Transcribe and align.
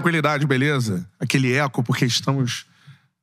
Tranquilidade, 0.00 0.46
beleza? 0.46 1.06
Aquele 1.20 1.54
eco, 1.54 1.82
porque 1.82 2.04
estamos, 2.04 2.66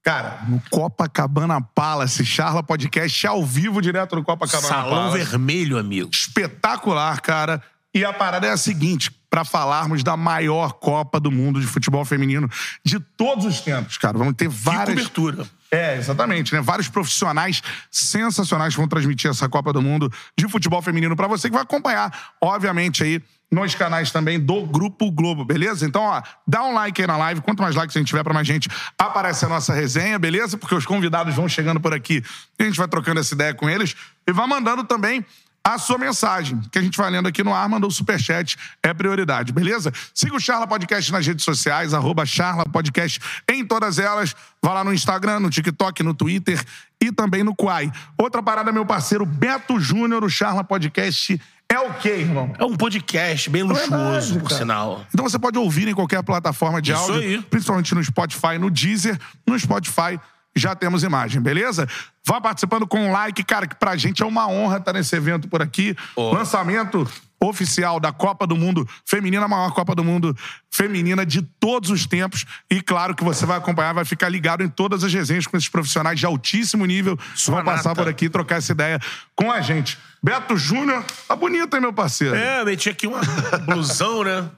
cara, 0.04 0.44
no 0.48 0.62
Copacabana 0.70 1.60
Palace, 1.60 2.26
Charla 2.26 2.62
Podcast 2.62 3.26
ao 3.26 3.46
vivo, 3.46 3.82
direto 3.82 4.16
no 4.16 4.24
Copacabana 4.24 4.68
Salão 4.68 5.12
Palace. 5.12 5.18
Vermelho, 5.18 5.78
amigo. 5.78 6.10
Espetacular, 6.14 7.20
cara. 7.22 7.62
E 7.94 8.06
a 8.06 8.14
parada 8.14 8.46
é 8.46 8.52
a 8.52 8.58
seguinte, 8.58 9.12
para 9.30 9.44
falarmos 9.44 10.04
da 10.04 10.16
maior 10.16 10.74
Copa 10.74 11.20
do 11.20 11.32
Mundo 11.32 11.60
de 11.60 11.68
futebol 11.68 12.06
feminino 12.06 12.50
de 12.84 13.00
todos 13.00 13.46
os 13.46 13.60
tempos, 13.60 13.98
cara. 13.98 14.18
Vamos 14.18 14.36
ter 14.36 14.48
várias... 14.48 14.96
cobertura. 14.96 15.48
É, 15.72 15.98
exatamente, 15.98 16.54
né? 16.54 16.62
Vários 16.62 16.88
profissionais 16.88 17.62
sensacionais 17.92 18.74
vão 18.74 18.88
transmitir 18.88 19.30
essa 19.30 19.50
Copa 19.50 19.74
do 19.74 19.82
Mundo 19.82 20.12
de 20.38 20.48
futebol 20.48 20.82
feminino 20.82 21.16
para 21.16 21.28
você 21.28 21.50
que 21.50 21.54
vai 21.54 21.64
acompanhar, 21.64 22.36
obviamente, 22.42 23.04
aí 23.04 23.22
nos 23.52 23.76
canais 23.76 24.12
também 24.12 24.40
do 24.40 24.66
Grupo 24.66 25.10
Globo, 25.10 25.46
beleza? 25.46 25.86
Então, 25.86 26.02
ó, 26.02 26.22
dá 26.46 26.64
um 26.64 26.74
like 26.74 27.02
aí 27.02 27.08
na 27.08 27.18
live. 27.18 27.42
Quanto 27.42 27.62
mais 27.62 27.76
likes 27.76 27.96
a 27.96 28.00
gente 28.00 28.10
tiver 28.10 28.24
pra 28.24 28.34
mais 28.34 28.46
gente, 28.46 28.70
aparece 28.98 29.46
a 29.46 29.50
nossa 29.50 29.74
resenha, 29.74 30.20
beleza? 30.20 30.58
Porque 30.58 30.76
os 30.76 30.86
convidados 30.86 31.34
vão 31.36 31.48
chegando 31.48 31.80
por 31.80 31.94
aqui 31.94 32.24
e 32.60 32.64
a 32.64 32.66
gente 32.66 32.78
vai 32.78 32.88
trocando 32.88 33.20
essa 33.20 33.34
ideia 33.34 33.54
com 33.54 33.70
eles. 33.70 33.96
E 34.26 34.34
vai 34.34 34.48
mandando 34.48 34.84
também 34.84 35.26
a 35.68 35.78
sua 35.78 35.98
mensagem, 35.98 36.62
que 36.72 36.80
a 36.80 36.82
gente 36.82 36.98
vai 36.98 37.12
lendo 37.12 37.28
aqui 37.28 37.44
no 37.44 37.54
ar, 37.54 37.68
mandou 37.68 37.90
o 37.90 37.92
superchat, 37.92 38.56
é 38.82 38.94
prioridade, 38.94 39.52
beleza? 39.52 39.92
Siga 40.14 40.34
o 40.34 40.40
Charla 40.40 40.66
Podcast 40.66 41.12
nas 41.12 41.28
redes 41.28 41.44
sociais, 41.44 41.94
arroba 41.94 42.26
Charla 42.26 42.64
Podcast 42.64 43.20
em 43.50 43.66
todas 43.66 44.00
elas. 44.00 44.34
Vá 44.64 44.74
lá 44.74 44.84
no 44.86 44.94
Instagram, 44.94 45.42
no 45.42 45.50
TikTok, 45.50 46.02
no 46.04 46.14
Twitter 46.14 46.64
e 47.02 47.12
também 47.12 47.44
no 47.44 47.54
Quai. 47.54 47.92
Outra 48.18 48.42
parada, 48.42 48.72
meu 48.72 48.86
parceiro 48.86 49.26
Beto 49.26 49.78
Júnior, 49.78 50.24
o 50.24 50.30
Charla 50.30 50.64
Podcast 50.64 51.38
é 51.68 51.80
o 51.82 51.94
quê, 51.96 52.12
irmão? 52.12 52.54
É 52.58 52.64
um 52.64 52.78
podcast 52.78 53.50
bem 53.50 53.64
luxuoso, 53.64 53.90
Verdade, 53.90 54.40
por 54.40 54.52
sinal. 54.52 55.06
Então 55.14 55.28
você 55.28 55.38
pode 55.38 55.58
ouvir 55.60 55.90
em 55.90 55.94
qualquer 55.94 56.24
plataforma 56.24 56.82
de 56.82 56.94
Isso 56.94 57.02
áudio, 57.12 57.20
aí. 57.20 57.42
principalmente 57.42 57.94
no 57.94 58.02
Spotify, 58.02 58.58
no 58.58 58.72
Deezer. 58.72 59.20
No 59.46 59.60
Spotify 59.60 60.18
já 60.58 60.76
temos 60.76 61.04
imagem, 61.04 61.42
beleza? 61.42 61.88
Vá 62.26 62.42
participando 62.42 62.86
com 62.86 63.08
um 63.08 63.12
like, 63.12 63.44
cara, 63.44 63.68
que 63.68 63.76
pra 63.76 63.96
gente 63.96 64.22
é 64.22 64.26
uma 64.26 64.48
honra 64.48 64.78
estar 64.78 64.94
nesse 64.94 65.16
evento 65.16 65.48
por 65.48 65.62
aqui. 65.62 65.96
Ó. 66.16 66.34
Lançamento 66.34 67.08
oficial 67.40 68.00
da 68.00 68.12
Copa 68.12 68.48
do 68.48 68.56
Mundo 68.56 68.88
Feminina, 69.06 69.46
a 69.46 69.48
maior 69.48 69.72
Copa 69.72 69.94
do 69.94 70.04
Mundo 70.04 70.36
feminina 70.72 71.26
de 71.26 71.42
todos 71.42 71.90
os 71.90 72.06
tempos. 72.06 72.46
E 72.70 72.82
claro 72.82 73.16
que 73.16 73.24
você 73.24 73.46
vai 73.46 73.58
acompanhar, 73.58 73.94
vai 73.94 74.06
ficar 74.06 74.30
ligado 74.30 74.64
em 74.64 74.70
todas 74.70 75.04
as 75.04 75.14
resenhas 75.14 75.46
com 75.46 75.56
esses 75.56 75.70
profissionais 75.70 76.20
de 76.20 76.26
altíssimo 76.26 76.86
nível 76.86 77.18
vão 77.46 77.64
passar 77.64 77.96
por 77.96 78.08
aqui 78.08 78.26
e 78.26 78.30
trocar 78.30 78.58
essa 78.58 78.72
ideia 78.72 79.00
com 79.36 79.52
a 79.52 79.62
gente. 79.62 79.98
Beto 80.22 80.58
Júnior, 80.58 81.04
tá 81.28 81.36
bonito, 81.36 81.76
hein, 81.76 81.82
meu 81.82 81.94
parceiro? 81.94 82.36
É, 82.36 82.66
meti 82.66 82.90
aqui 82.90 83.08
uma 83.08 83.22
blusão, 83.66 84.24
né? 84.24 84.50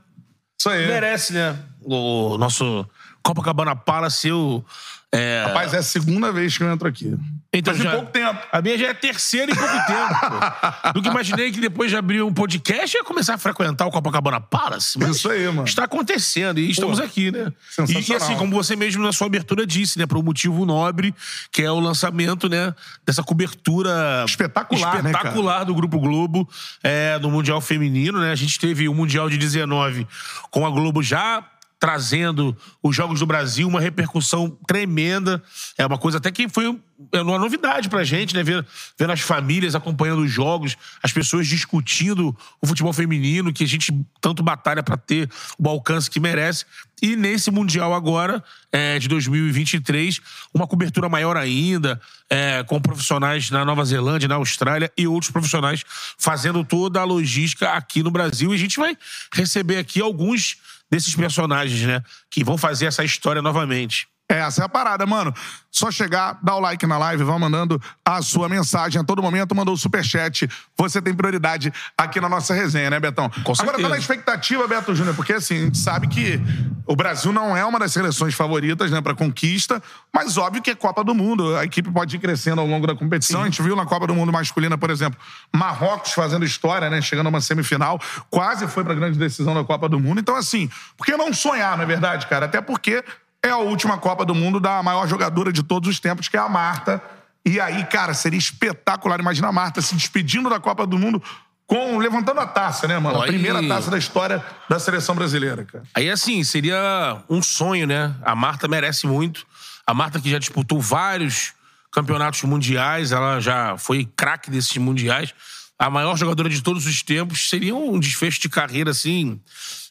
Isso 0.57 0.69
aí. 0.69 0.87
Merece, 0.87 1.33
né? 1.33 1.57
O 1.81 2.37
nosso 2.37 2.85
Copacabana 3.21 3.75
Palace, 3.75 4.27
eu... 4.27 4.65
É... 5.11 5.43
Rapaz, 5.47 5.73
é 5.73 5.77
a 5.77 5.83
segunda 5.83 6.31
vez 6.31 6.55
que 6.55 6.63
eu 6.63 6.71
entro 6.71 6.87
aqui. 6.87 7.17
Então 7.51 7.73
Faz 7.73 7.83
já- 7.83 7.91
pouco 7.95 8.11
tempo. 8.11 8.39
A 8.51 8.61
minha 8.61 8.77
já 8.77 8.87
é 8.89 8.93
terceira 8.93 9.51
em 9.51 9.55
pouco 9.55 9.73
tempo. 9.73 10.19
pô. 10.83 10.91
Nunca 10.95 11.09
imaginei 11.09 11.51
que 11.51 11.59
depois 11.59 11.89
de 11.89 11.97
abrir 11.97 12.21
um 12.21 12.31
podcast 12.31 12.95
ia 12.95 13.03
começar 13.03 13.33
a 13.33 13.37
frequentar 13.39 13.87
o 13.87 13.91
Copacabana 13.91 14.39
Palace. 14.39 14.99
Mas 14.99 15.17
Isso 15.17 15.31
aí, 15.31 15.47
mano. 15.47 15.63
Está 15.63 15.85
acontecendo 15.85 16.59
e 16.59 16.69
estamos 16.69 16.99
aqui, 16.99 17.31
né? 17.31 17.47
E 17.47 17.81
que 17.85 17.87
sensacional. 17.87 18.23
assim, 18.23 18.35
como 18.37 18.53
você 18.53 18.75
mesmo 18.75 19.01
na 19.01 19.11
sua 19.11 19.25
abertura 19.25 19.65
disse, 19.65 19.97
né? 19.97 20.05
Por 20.05 20.17
um 20.19 20.21
motivo 20.21 20.63
nobre, 20.63 21.13
que 21.51 21.63
é 21.63 21.71
o 21.71 21.79
lançamento, 21.79 22.47
né? 22.47 22.73
Dessa 23.03 23.23
cobertura 23.23 24.23
Espetacular, 24.27 25.01
né, 25.01 25.09
espetacular 25.09 25.63
do 25.63 25.73
Grupo 25.73 25.99
Globo 25.99 26.47
é, 26.83 27.17
no 27.17 27.31
Mundial 27.31 27.59
Feminino, 27.61 28.19
né? 28.19 28.31
A 28.31 28.35
gente 28.35 28.59
teve 28.59 28.87
o 28.87 28.93
Mundial 28.93 29.27
de 29.27 29.39
19 29.39 30.07
com 30.51 30.67
a 30.67 30.69
Globo 30.69 31.01
já 31.01 31.43
trazendo 31.79 32.55
os 32.83 32.95
Jogos 32.95 33.19
do 33.19 33.25
Brasil, 33.25 33.67
uma 33.67 33.79
repercussão 33.79 34.49
tremenda. 34.67 35.41
É 35.77 35.85
uma 35.85 35.97
coisa 35.97 36.17
até 36.17 36.29
que 36.31 36.49
foi 36.49 36.77
é 37.13 37.21
uma 37.21 37.39
novidade 37.39 37.87
pra 37.87 38.03
gente, 38.03 38.35
né? 38.35 38.43
Ver, 38.43 38.65
vendo 38.97 39.13
as 39.13 39.21
famílias 39.21 39.73
acompanhando 39.73 40.21
os 40.21 40.31
jogos, 40.31 40.75
as 41.01 41.13
pessoas 41.13 41.47
discutindo 41.47 42.35
o 42.61 42.67
futebol 42.67 42.91
feminino, 42.91 43.53
que 43.53 43.63
a 43.63 43.67
gente 43.67 43.93
tanto 44.19 44.43
batalha 44.43 44.83
pra 44.83 44.97
ter 44.97 45.29
o 45.57 45.69
alcance 45.69 46.09
que 46.09 46.19
merece. 46.19 46.65
E 47.01 47.15
nesse 47.15 47.49
Mundial 47.49 47.93
agora, 47.93 48.43
é, 48.69 48.99
de 48.99 49.07
2023, 49.07 50.19
uma 50.53 50.67
cobertura 50.67 51.07
maior 51.07 51.37
ainda, 51.37 52.01
é, 52.29 52.61
com 52.63 52.81
profissionais 52.81 53.49
na 53.49 53.63
Nova 53.63 53.85
Zelândia, 53.85 54.27
na 54.27 54.35
Austrália 54.35 54.91
e 54.97 55.07
outros 55.07 55.31
profissionais 55.31 55.85
fazendo 56.17 56.65
toda 56.65 56.99
a 56.99 57.05
logística 57.05 57.69
aqui 57.69 58.03
no 58.03 58.11
Brasil. 58.11 58.51
E 58.51 58.55
a 58.55 58.59
gente 58.59 58.77
vai 58.77 58.97
receber 59.33 59.77
aqui 59.77 60.01
alguns 60.01 60.57
desses 60.91 61.15
personagens, 61.15 61.81
né? 61.85 62.01
Que 62.29 62.43
vão 62.43 62.57
fazer 62.57 62.85
essa 62.87 63.03
história 63.03 63.41
novamente. 63.41 64.07
Essa 64.29 64.61
é 64.61 64.65
a 64.65 64.69
parada, 64.69 65.07
mano. 65.07 65.33
Só 65.71 65.89
chegar, 65.89 66.37
dar 66.43 66.55
o 66.55 66.59
like 66.59 66.85
na 66.85 66.99
live, 66.99 67.23
vá 67.23 67.39
mandando 67.39 67.81
a 68.05 68.21
sua 68.21 68.47
mensagem 68.47 69.01
a 69.01 69.03
todo 69.03 69.23
momento, 69.23 69.55
mandou 69.55 69.73
o 69.73 69.77
superchat. 69.77 70.47
Você 70.77 71.01
tem 71.01 71.15
prioridade 71.15 71.73
aqui 71.97 72.21
na 72.21 72.29
nossa 72.29 72.53
resenha, 72.53 72.91
né, 72.91 72.99
Betão? 72.99 73.27
Com 73.27 73.53
Agora 73.53 73.55
tá 73.55 73.65
certeza. 73.65 73.89
na 73.89 73.97
expectativa, 73.97 74.67
Beto 74.67 74.93
Júnior, 74.93 75.15
porque 75.15 75.33
assim, 75.33 75.55
a 75.55 75.59
gente 75.61 75.79
sabe 75.79 76.07
que 76.07 76.39
o 76.85 76.95
Brasil 76.95 77.33
não 77.33 77.57
é 77.57 77.65
uma 77.65 77.79
das 77.79 77.91
seleções 77.91 78.35
favoritas, 78.35 78.91
né, 78.91 79.01
pra 79.01 79.15
conquista, 79.15 79.81
mas 80.13 80.37
óbvio 80.37 80.61
que 80.61 80.69
é 80.69 80.75
Copa 80.75 81.03
do 81.03 81.15
Mundo. 81.15 81.55
A 81.55 81.65
equipe 81.65 81.91
pode 81.91 82.15
ir 82.15 82.19
crescendo 82.19 82.61
ao 82.61 82.67
longo 82.67 82.85
da 82.85 82.95
competição. 82.95 83.41
A 83.41 83.45
gente 83.45 83.63
viu 83.63 83.75
na 83.75 83.85
Copa 83.85 84.05
do 84.05 84.13
Mundo 84.13 84.31
masculina, 84.31 84.77
por 84.77 84.91
exemplo, 84.91 85.19
Marrocos 85.51 86.11
fazendo 86.13 86.45
história, 86.45 86.87
né, 86.87 87.01
chegando 87.01 87.27
a 87.27 87.29
uma 87.29 87.41
semifinal, 87.41 87.99
quase 88.29 88.67
foi 88.67 88.83
pra 88.83 88.93
grande 88.93 89.17
decisão 89.17 89.55
da 89.55 89.63
Copa 89.63 89.89
do 89.89 89.99
Mundo. 89.99 90.19
Então, 90.19 90.35
assim, 90.35 90.69
por 90.95 91.05
que 91.05 91.17
não 91.17 91.33
sonhar, 91.33 91.75
não 91.77 91.83
é 91.83 91.87
verdade, 91.87 92.27
cara? 92.27 92.45
Até 92.45 92.61
porque 92.61 93.03
é 93.43 93.49
a 93.49 93.57
última 93.57 93.97
Copa 93.97 94.25
do 94.25 94.35
Mundo 94.35 94.59
da 94.59 94.83
maior 94.83 95.07
jogadora 95.07 95.51
de 95.51 95.63
todos 95.63 95.89
os 95.89 95.99
tempos, 95.99 96.27
que 96.27 96.37
é 96.37 96.39
a 96.39 96.49
Marta. 96.49 97.01
E 97.45 97.59
aí, 97.59 97.85
cara, 97.85 98.13
seria 98.13 98.37
espetacular. 98.37 99.19
Imagina 99.19 99.47
a 99.47 99.51
Marta 99.51 99.81
se 99.81 99.95
despedindo 99.95 100.49
da 100.49 100.59
Copa 100.59 100.85
do 100.85 100.97
Mundo 100.97 101.23
com 101.65 101.97
levantando 101.97 102.39
a 102.39 102.47
taça, 102.47 102.87
né, 102.87 102.97
mano? 102.97 103.21
A 103.21 103.27
primeira 103.27 103.65
taça 103.67 103.91
da 103.91 103.97
história 103.97 104.43
da 104.67 104.79
seleção 104.79 105.15
brasileira, 105.15 105.63
cara. 105.63 105.83
Aí, 105.93 106.09
assim, 106.09 106.43
seria 106.43 107.21
um 107.29 107.41
sonho, 107.41 107.85
né? 107.85 108.13
A 108.23 108.35
Marta 108.35 108.67
merece 108.67 109.07
muito. 109.07 109.45
A 109.85 109.93
Marta 109.93 110.19
que 110.19 110.29
já 110.29 110.39
disputou 110.39 110.81
vários 110.81 111.53
campeonatos 111.91 112.41
mundiais, 112.43 113.11
ela 113.11 113.39
já 113.39 113.77
foi 113.77 114.07
craque 114.15 114.49
desses 114.49 114.75
mundiais. 114.77 115.33
A 115.77 115.89
maior 115.89 116.17
jogadora 116.17 116.49
de 116.49 116.61
todos 116.61 116.85
os 116.85 117.01
tempos. 117.03 117.49
Seria 117.49 117.75
um 117.75 117.99
desfecho 117.99 118.41
de 118.41 118.49
carreira, 118.49 118.91
assim, 118.91 119.39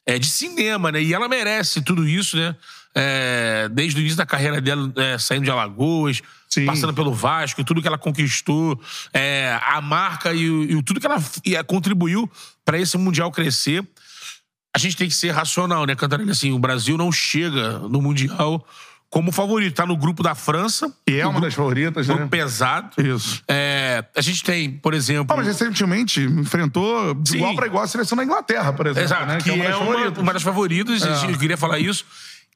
é, 0.04 0.18
de 0.18 0.26
cinema, 0.26 0.92
né? 0.92 1.00
E 1.00 1.14
ela 1.14 1.28
merece 1.28 1.80
tudo 1.80 2.06
isso, 2.06 2.36
né? 2.36 2.54
É, 2.94 3.68
desde 3.70 3.98
o 3.98 4.00
início 4.00 4.16
da 4.16 4.26
carreira 4.26 4.60
dela, 4.60 4.92
é, 4.96 5.18
saindo 5.18 5.44
de 5.44 5.50
Alagoas, 5.50 6.20
Sim. 6.48 6.66
passando 6.66 6.92
pelo 6.94 7.12
Vasco, 7.12 7.62
tudo 7.62 7.80
que 7.80 7.86
ela 7.86 7.98
conquistou, 7.98 8.80
é, 9.12 9.58
a 9.62 9.80
marca 9.80 10.32
e, 10.32 10.44
e 10.44 10.82
tudo 10.82 10.98
que 10.98 11.06
ela 11.06 11.22
e, 11.44 11.62
contribuiu 11.64 12.30
para 12.64 12.78
esse 12.78 12.96
Mundial 12.98 13.30
crescer 13.30 13.86
a 14.74 14.78
gente 14.78 14.96
tem 14.96 15.08
que 15.08 15.14
ser 15.14 15.30
racional, 15.30 15.84
né, 15.86 15.96
Cantarelli? 15.96 16.30
Assim, 16.30 16.52
o 16.52 16.58
Brasil 16.58 16.96
não 16.96 17.10
chega 17.10 17.80
no 17.80 18.00
Mundial 18.00 18.64
como 19.10 19.32
favorito. 19.32 19.74
Tá 19.74 19.86
no 19.86 19.96
grupo 19.96 20.22
da 20.22 20.34
França. 20.34 20.92
E 21.06 21.18
é 21.18 21.24
uma 21.24 21.32
grupo, 21.32 21.46
das 21.46 21.54
favoritas, 21.54 22.06
grupo 22.06 22.22
né? 22.22 22.28
pesado. 22.28 22.90
Isso. 22.98 23.42
É, 23.48 24.04
a 24.14 24.20
gente 24.20 24.42
tem, 24.44 24.70
por 24.70 24.94
exemplo... 24.94 25.32
Ah, 25.32 25.36
mas 25.36 25.46
recentemente 25.46 26.20
enfrentou 26.20 27.14
de 27.14 27.30
Sim. 27.30 27.36
igual 27.38 27.54
para 27.54 27.66
igual 27.66 27.82
a 27.82 27.86
seleção 27.86 28.16
da 28.16 28.24
Inglaterra, 28.24 28.72
por 28.72 28.86
exemplo. 28.86 29.02
Exato, 29.02 29.26
né? 29.26 29.38
que, 29.38 29.50
é 29.50 29.76
uma, 29.76 30.10
uma 30.10 30.32
das 30.32 30.42
favoritas, 30.42 31.02
É. 31.02 31.30
eu 31.30 31.38
queria 31.38 31.56
falar 31.56 31.78
isso. 31.78 32.04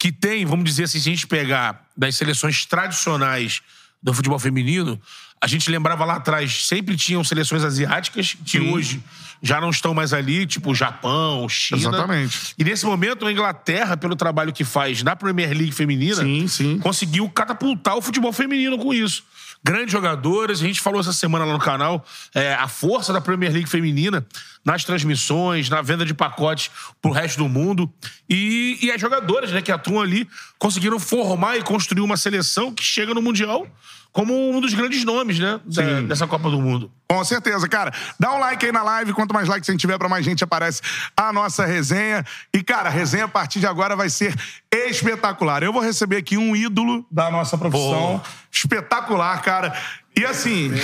Que 0.03 0.11
tem, 0.11 0.45
vamos 0.45 0.65
dizer 0.65 0.83
assim, 0.83 0.99
se 0.99 1.09
a 1.09 1.13
gente 1.13 1.29
pegar 1.29 1.87
das 1.97 2.17
seleções 2.17 2.67
tradicionais 2.67 3.63
do 4.03 4.13
futebol 4.13 4.37
feminino, 4.37 5.01
a 5.41 5.47
gente 5.47 5.71
lembrava 5.71 6.05
lá 6.05 6.15
atrás, 6.17 6.67
sempre 6.67 6.97
tinham 6.97 7.23
seleções 7.23 7.63
asiáticas, 7.63 8.37
que 8.45 8.59
Sim. 8.59 8.73
hoje 8.73 9.01
já 9.41 9.61
não 9.61 9.71
estão 9.71 9.95
mais 9.95 10.13
ali, 10.13 10.45
tipo 10.45 10.75
Japão, 10.75 11.49
China. 11.49 11.81
Exatamente. 11.81 12.53
E 12.59 12.65
nesse 12.65 12.85
momento, 12.85 13.25
a 13.25 13.31
Inglaterra, 13.31 13.97
pelo 13.97 14.17
trabalho 14.17 14.53
que 14.53 14.65
faz 14.65 15.05
na 15.05 15.15
Premier 15.15 15.51
League 15.51 15.71
feminina, 15.71 16.17
Sim, 16.25 16.49
sim. 16.49 16.79
conseguiu 16.81 17.29
catapultar 17.31 17.97
o 17.97 18.03
futebol 18.03 18.33
feminino 18.33 18.77
com 18.79 18.93
isso. 18.93 19.23
Grandes 19.65 19.93
jogadoras, 19.93 20.61
a 20.61 20.67
gente 20.67 20.81
falou 20.81 21.01
essa 21.01 21.13
semana 21.13 21.45
lá 21.45 21.53
no 21.53 21.59
canal, 21.59 22.05
é, 22.35 22.55
a 22.55 22.67
força 22.67 23.13
da 23.13 23.21
Premier 23.21 23.53
League 23.53 23.69
feminina 23.69 24.27
nas 24.65 24.85
transmissões, 24.85 25.69
na 25.69 25.81
venda 25.81 26.05
de 26.05 26.13
pacotes 26.13 26.71
pro 27.01 27.13
resto 27.13 27.39
do 27.39 27.49
mundo. 27.49 27.93
E, 28.29 28.79
e 28.83 28.91
as 28.91 29.01
jogadoras 29.01 29.53
né, 29.53 29.63
que 29.63 29.71
atuam 29.71 30.01
ali 30.01 30.29
conseguiram 30.59 30.99
formar 30.99 31.59
e 31.59 31.63
construir 31.63 32.03
uma 32.03 32.17
seleção 32.17 32.75
que 32.75 32.83
chega 32.83 33.15
no 33.15 33.23
Mundial 33.23 33.67
como 34.13 34.51
um 34.51 34.61
dos 34.61 34.75
grandes 34.75 35.05
nomes 35.05 35.39
né, 35.39 35.59
da- 35.65 36.01
dessa 36.03 36.27
Copa 36.27 36.51
do 36.51 36.61
Mundo. 36.61 36.91
Com 37.09 37.25
certeza, 37.25 37.69
cara. 37.69 37.93
Dá 38.19 38.33
um 38.35 38.39
like 38.39 38.65
aí 38.65 38.73
na 38.73 38.83
live. 38.83 39.13
Quanto 39.13 39.35
mais 39.35 39.49
likes 39.49 39.69
a 39.69 39.73
gente 39.73 39.81
tiver, 39.81 39.99
pra 39.99 40.09
mais 40.09 40.25
gente 40.25 40.43
aparece 40.45 40.81
a 41.17 41.33
nossa 41.33 41.65
resenha. 41.67 42.25
E, 42.55 42.63
cara, 42.63 42.89
a 42.89 42.93
resenha 42.93 43.25
a 43.25 43.29
partir 43.29 43.61
de 43.61 43.67
agora 43.67 43.95
vai 43.97 44.09
ser 44.09 44.35
espetacular. 44.73 45.63
Eu 45.63 45.73
vou 45.73 45.83
receber 45.83 46.17
aqui 46.17 46.39
um 46.39 46.55
ídolo 46.57 47.05
da 47.11 47.31
nossa 47.31 47.59
profissão. 47.59 48.19
Pô. 48.23 48.31
Espetacular, 48.51 49.43
cara. 49.43 49.75
E 50.17 50.25
assim. 50.25 50.71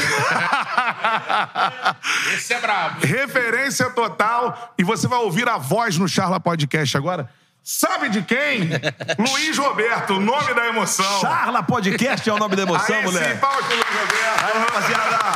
Esse 2.34 2.54
é 2.54 2.60
brabo. 2.60 3.00
referência 3.06 3.90
total. 3.90 4.75
E 4.78 4.84
você 4.84 5.06
vai 5.08 5.19
ouvir 5.19 5.48
a 5.48 5.58
voz 5.58 5.98
no 5.98 6.08
Charla 6.08 6.38
Podcast 6.40 6.96
agora. 6.96 7.28
Sabe 7.70 8.09
de 8.09 8.23
quem? 8.23 8.61
Luiz 9.31 9.59
Roberto, 9.59 10.15
o 10.15 10.20
nome 10.20 10.55
da 10.55 10.69
emoção. 10.69 11.20
Charla 11.20 11.62
Podcast 11.62 12.26
é 12.26 12.32
o 12.32 12.38
nome 12.38 12.56
da 12.56 12.62
emoção, 12.62 12.97
Aí 12.97 13.05
moleque. 13.05 13.32
sim, 13.35 13.37
palmas 13.37 13.67
pro 13.67 13.75
Luiz 13.76 13.87
Roberto. 13.88 14.43
Aí, 14.43 14.59
rapaziada. 14.59 15.19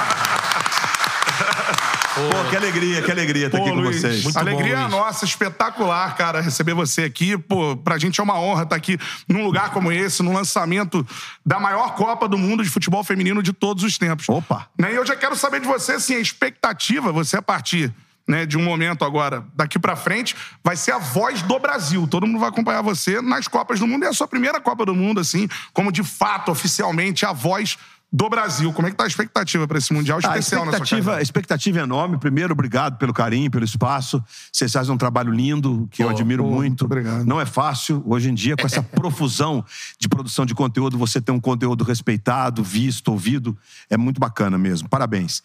Pô, 2.14 2.48
que 2.48 2.56
alegria, 2.56 3.02
que 3.02 3.10
alegria 3.10 3.46
estar 3.46 3.58
Pô, 3.58 3.64
aqui 3.64 3.72
com 3.74 3.80
Luiz, 3.82 4.00
vocês. 4.00 4.22
Muito 4.24 4.38
alegria 4.38 4.76
bom, 4.76 4.80
Luiz. 4.82 4.92
nossa, 4.92 5.26
espetacular, 5.26 6.16
cara, 6.16 6.40
receber 6.40 6.72
você 6.72 7.02
aqui. 7.04 7.36
Pô, 7.36 7.76
pra 7.76 7.98
gente 7.98 8.18
é 8.18 8.24
uma 8.24 8.40
honra 8.40 8.62
estar 8.62 8.76
aqui 8.76 8.96
num 9.28 9.44
lugar 9.44 9.68
como 9.68 9.92
esse, 9.92 10.22
no 10.22 10.32
lançamento 10.32 11.06
da 11.44 11.60
maior 11.60 11.94
Copa 11.96 12.26
do 12.26 12.38
Mundo 12.38 12.64
de 12.64 12.70
futebol 12.70 13.04
feminino 13.04 13.42
de 13.42 13.52
todos 13.52 13.84
os 13.84 13.98
tempos. 13.98 14.26
Opa. 14.30 14.68
Né, 14.78 14.92
E 14.92 14.94
eu 14.94 15.04
já 15.04 15.16
quero 15.16 15.36
saber 15.36 15.60
de 15.60 15.66
você, 15.66 15.92
assim, 15.92 16.14
a 16.14 16.18
expectativa, 16.18 17.12
você 17.12 17.36
a 17.36 17.42
partir 17.42 17.92
né, 18.26 18.46
de 18.46 18.56
um 18.56 18.62
momento 18.62 19.04
agora, 19.04 19.44
daqui 19.54 19.78
pra 19.78 19.96
frente, 19.96 20.36
vai 20.62 20.76
ser 20.76 20.92
a 20.92 20.98
voz 20.98 21.42
do 21.42 21.58
Brasil. 21.58 22.06
Todo 22.06 22.26
mundo 22.26 22.38
vai 22.38 22.48
acompanhar 22.48 22.82
você 22.82 23.20
nas 23.20 23.48
Copas 23.48 23.80
do 23.80 23.86
Mundo. 23.86 24.04
É 24.04 24.08
a 24.08 24.12
sua 24.12 24.28
primeira 24.28 24.60
Copa 24.60 24.86
do 24.86 24.94
Mundo, 24.94 25.20
assim, 25.20 25.48
como 25.72 25.90
de 25.90 26.02
fato, 26.02 26.50
oficialmente, 26.50 27.26
a 27.26 27.32
voz 27.32 27.76
do 28.12 28.28
Brasil. 28.28 28.72
Como 28.72 28.86
é 28.86 28.90
que 28.90 28.96
tá 28.96 29.04
a 29.04 29.06
expectativa 29.06 29.66
pra 29.66 29.78
esse 29.78 29.92
Mundial 29.92 30.18
Ah, 30.22 30.36
especial 30.38 30.66
na 30.66 30.72
sua 30.72 30.76
expectativa, 30.76 31.04
carreira? 31.06 31.22
expectativa 31.22 31.78
é 31.80 31.82
enorme. 31.82 32.18
Primeiro, 32.18 32.52
obrigado 32.52 32.98
pelo 32.98 33.14
carinho, 33.14 33.50
pelo 33.50 33.64
espaço. 33.64 34.22
Vocês 34.52 34.70
fazem 34.70 34.92
um 34.92 34.98
trabalho 34.98 35.32
lindo, 35.32 35.88
que 35.90 36.02
eu 36.02 36.10
admiro 36.10 36.42
pô, 36.42 36.50
muito. 36.50 36.60
muito 36.60 36.84
obrigado. 36.84 37.24
Não 37.24 37.40
é 37.40 37.46
fácil. 37.46 38.02
Hoje 38.06 38.28
em 38.30 38.34
dia, 38.34 38.54
com 38.56 38.66
essa 38.66 38.82
profusão 38.84 39.64
de 39.98 40.08
produção 40.08 40.44
de 40.44 40.54
conteúdo, 40.54 40.98
você 40.98 41.20
ter 41.20 41.32
um 41.32 41.40
conteúdo 41.40 41.84
respeitado, 41.84 42.62
visto, 42.62 43.08
ouvido, 43.08 43.56
é 43.88 43.96
muito 43.96 44.20
bacana 44.20 44.58
mesmo. 44.58 44.88
Parabéns. 44.90 45.42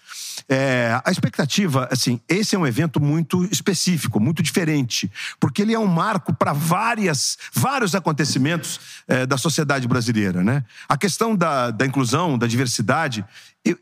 É, 0.50 1.00
a 1.06 1.10
expectativa, 1.12 1.88
assim, 1.92 2.20
esse 2.28 2.56
é 2.56 2.60
um 2.60 2.68
evento 2.68 3.00
muito 3.00 3.46
específico, 3.46 4.20
muito 4.20 4.44
diferente, 4.44 5.10
porque 5.40 5.62
ele 5.62 5.74
é 5.74 5.80
um 5.80 5.88
marco 5.88 6.34
para 6.34 6.52
várias, 6.54 7.38
vários 7.54 7.96
acontecimentos 7.96 8.80
é, 9.08 9.26
da 9.26 9.38
sociedade 9.38 9.88
brasileira, 9.88 10.44
né? 10.44 10.64
A 10.88 10.98
questão 10.98 11.36
da, 11.36 11.72
da 11.72 11.86
inclusão, 11.86 12.38
da 12.38 12.46
diversidade, 12.46 12.57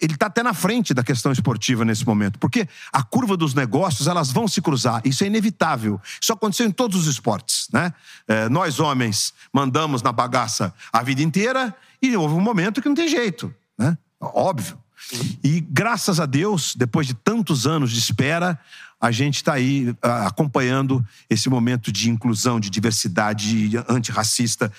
ele 0.01 0.13
está 0.13 0.25
até 0.27 0.41
na 0.41 0.53
frente 0.53 0.93
da 0.93 1.03
questão 1.03 1.31
esportiva 1.31 1.85
nesse 1.85 2.05
momento, 2.05 2.39
porque 2.39 2.67
a 2.91 3.03
curva 3.03 3.37
dos 3.37 3.53
negócios 3.53 4.07
elas 4.07 4.31
vão 4.31 4.47
se 4.47 4.61
cruzar. 4.61 5.01
Isso 5.05 5.23
é 5.23 5.27
inevitável. 5.27 6.01
Isso 6.19 6.33
aconteceu 6.33 6.65
em 6.65 6.71
todos 6.71 7.01
os 7.01 7.07
esportes, 7.07 7.67
né? 7.71 7.93
É, 8.27 8.49
nós 8.49 8.79
homens 8.79 9.33
mandamos 9.53 10.01
na 10.01 10.11
bagaça 10.11 10.73
a 10.91 11.03
vida 11.03 11.21
inteira 11.21 11.75
e 12.01 12.15
houve 12.15 12.33
um 12.33 12.41
momento 12.41 12.81
que 12.81 12.87
não 12.87 12.95
tem 12.95 13.07
jeito, 13.07 13.53
né? 13.77 13.97
Óbvio. 14.19 14.77
E 15.43 15.61
graças 15.61 16.19
a 16.19 16.25
Deus, 16.25 16.73
depois 16.75 17.05
de 17.05 17.13
tantos 17.13 17.67
anos 17.67 17.91
de 17.91 17.99
espera, 17.99 18.59
a 19.05 19.11
gente 19.11 19.35
está 19.35 19.53
aí 19.53 19.95
acompanhando 20.01 21.05
esse 21.29 21.47
momento 21.47 21.91
de 21.91 22.09
inclusão, 22.09 22.59
de 22.59 22.71
diversidade 22.71 23.69
de 23.69 23.77
antirracista. 23.87 24.71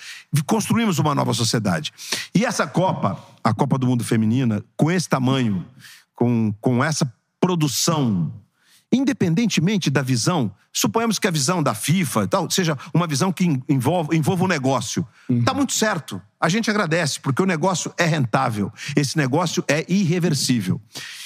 Construímos 0.45 0.99
uma 0.99 1.15
nova 1.15 1.33
sociedade. 1.33 1.93
E 2.35 2.43
essa 2.43 2.67
Copa, 2.67 3.17
a 3.41 3.53
Copa 3.53 3.77
do 3.77 3.87
Mundo 3.87 4.03
Feminina, 4.03 4.61
com 4.75 4.91
esse 4.91 5.07
tamanho, 5.07 5.65
com, 6.13 6.53
com 6.59 6.83
essa 6.83 7.09
produção, 7.39 8.33
independentemente 8.91 9.89
da 9.89 10.01
visão, 10.01 10.51
suponhamos 10.79 11.17
que 11.19 11.27
a 11.27 11.31
visão 11.31 11.61
da 11.63 11.73
FIFA 11.73 12.23
e 12.23 12.27
tal 12.27 12.49
seja 12.51 12.77
uma 12.93 13.07
visão 13.07 13.31
que 13.31 13.45
en- 13.45 13.61
envolva, 13.67 14.15
envolva 14.15 14.45
o 14.45 14.47
negócio. 14.47 15.05
Está 15.29 15.53
muito 15.53 15.73
certo. 15.73 16.21
A 16.39 16.49
gente 16.49 16.69
agradece, 16.69 17.19
porque 17.19 17.41
o 17.41 17.45
negócio 17.47 17.91
é 17.97 18.05
rentável. 18.05 18.71
Esse 18.95 19.17
negócio 19.17 19.63
é 19.67 19.83
irreversível. 19.91 20.79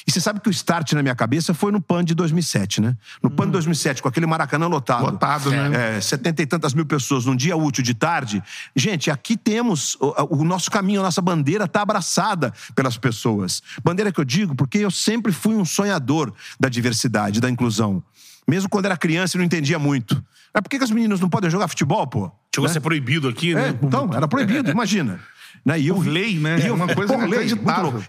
E 0.07 0.11
você 0.11 0.21
sabe 0.21 0.39
que 0.39 0.47
o 0.47 0.51
start 0.51 0.93
na 0.93 1.03
minha 1.03 1.13
cabeça 1.13 1.53
foi 1.53 1.69
no 1.71 1.81
PAN 1.81 2.03
de 2.03 2.15
2007, 2.15 2.79
né? 2.81 2.95
No 3.21 3.29
PAN 3.29 3.45
de 3.47 3.51
2007, 3.51 4.01
com 4.01 4.07
aquele 4.07 4.25
Maracanã 4.25 4.67
lotado. 4.67 5.03
Lotado, 5.03 5.51
né? 5.51 5.97
É, 5.97 6.01
setenta 6.01 6.41
e 6.41 6.45
tantas 6.45 6.73
mil 6.73 6.85
pessoas 6.85 7.25
num 7.25 7.35
dia 7.35 7.57
útil 7.57 7.83
de 7.83 7.93
tarde. 7.93 8.41
Gente, 8.75 9.11
aqui 9.11 9.35
temos 9.35 9.95
o, 9.99 10.37
o 10.39 10.43
nosso 10.45 10.71
caminho, 10.71 11.01
a 11.01 11.03
nossa 11.03 11.21
bandeira 11.21 11.65
está 11.65 11.81
abraçada 11.81 12.53
pelas 12.73 12.97
pessoas. 12.97 13.61
Bandeira 13.83 14.11
que 14.13 14.19
eu 14.19 14.25
digo 14.25 14.55
porque 14.55 14.77
eu 14.79 14.89
sempre 14.89 15.33
fui 15.33 15.55
um 15.55 15.65
sonhador 15.65 16.33
da 16.57 16.69
diversidade, 16.69 17.41
da 17.41 17.49
inclusão. 17.49 18.01
Mesmo 18.51 18.67
quando 18.67 18.83
era 18.85 18.97
criança 18.97 19.37
e 19.37 19.39
não 19.39 19.45
entendia 19.45 19.79
muito. 19.79 20.21
Mas 20.53 20.61
por 20.61 20.69
que, 20.69 20.77
que 20.77 20.83
as 20.83 20.91
meninas 20.91 21.21
não 21.21 21.29
podem 21.29 21.49
jogar 21.49 21.69
futebol, 21.69 22.05
pô? 22.05 22.29
Chegou 22.53 22.65
Né? 22.65 22.69
a 22.69 22.73
ser 22.73 22.81
proibido 22.81 23.29
aqui, 23.29 23.51
É, 23.51 23.71
né? 23.71 23.79
então, 23.81 24.09
era 24.13 24.27
proibido, 24.27 24.69
imagina. 24.69 25.21
Né? 25.63 25.79
E 25.79 25.87
eu, 25.87 25.95
Por 25.95 26.05
lei, 26.05 26.37
né? 26.37 26.59
E 26.59 26.67
eu, 26.67 26.75
Uma 26.75 26.93
coisa 26.93 27.13
por 27.17 27.29
lei. 27.29 27.47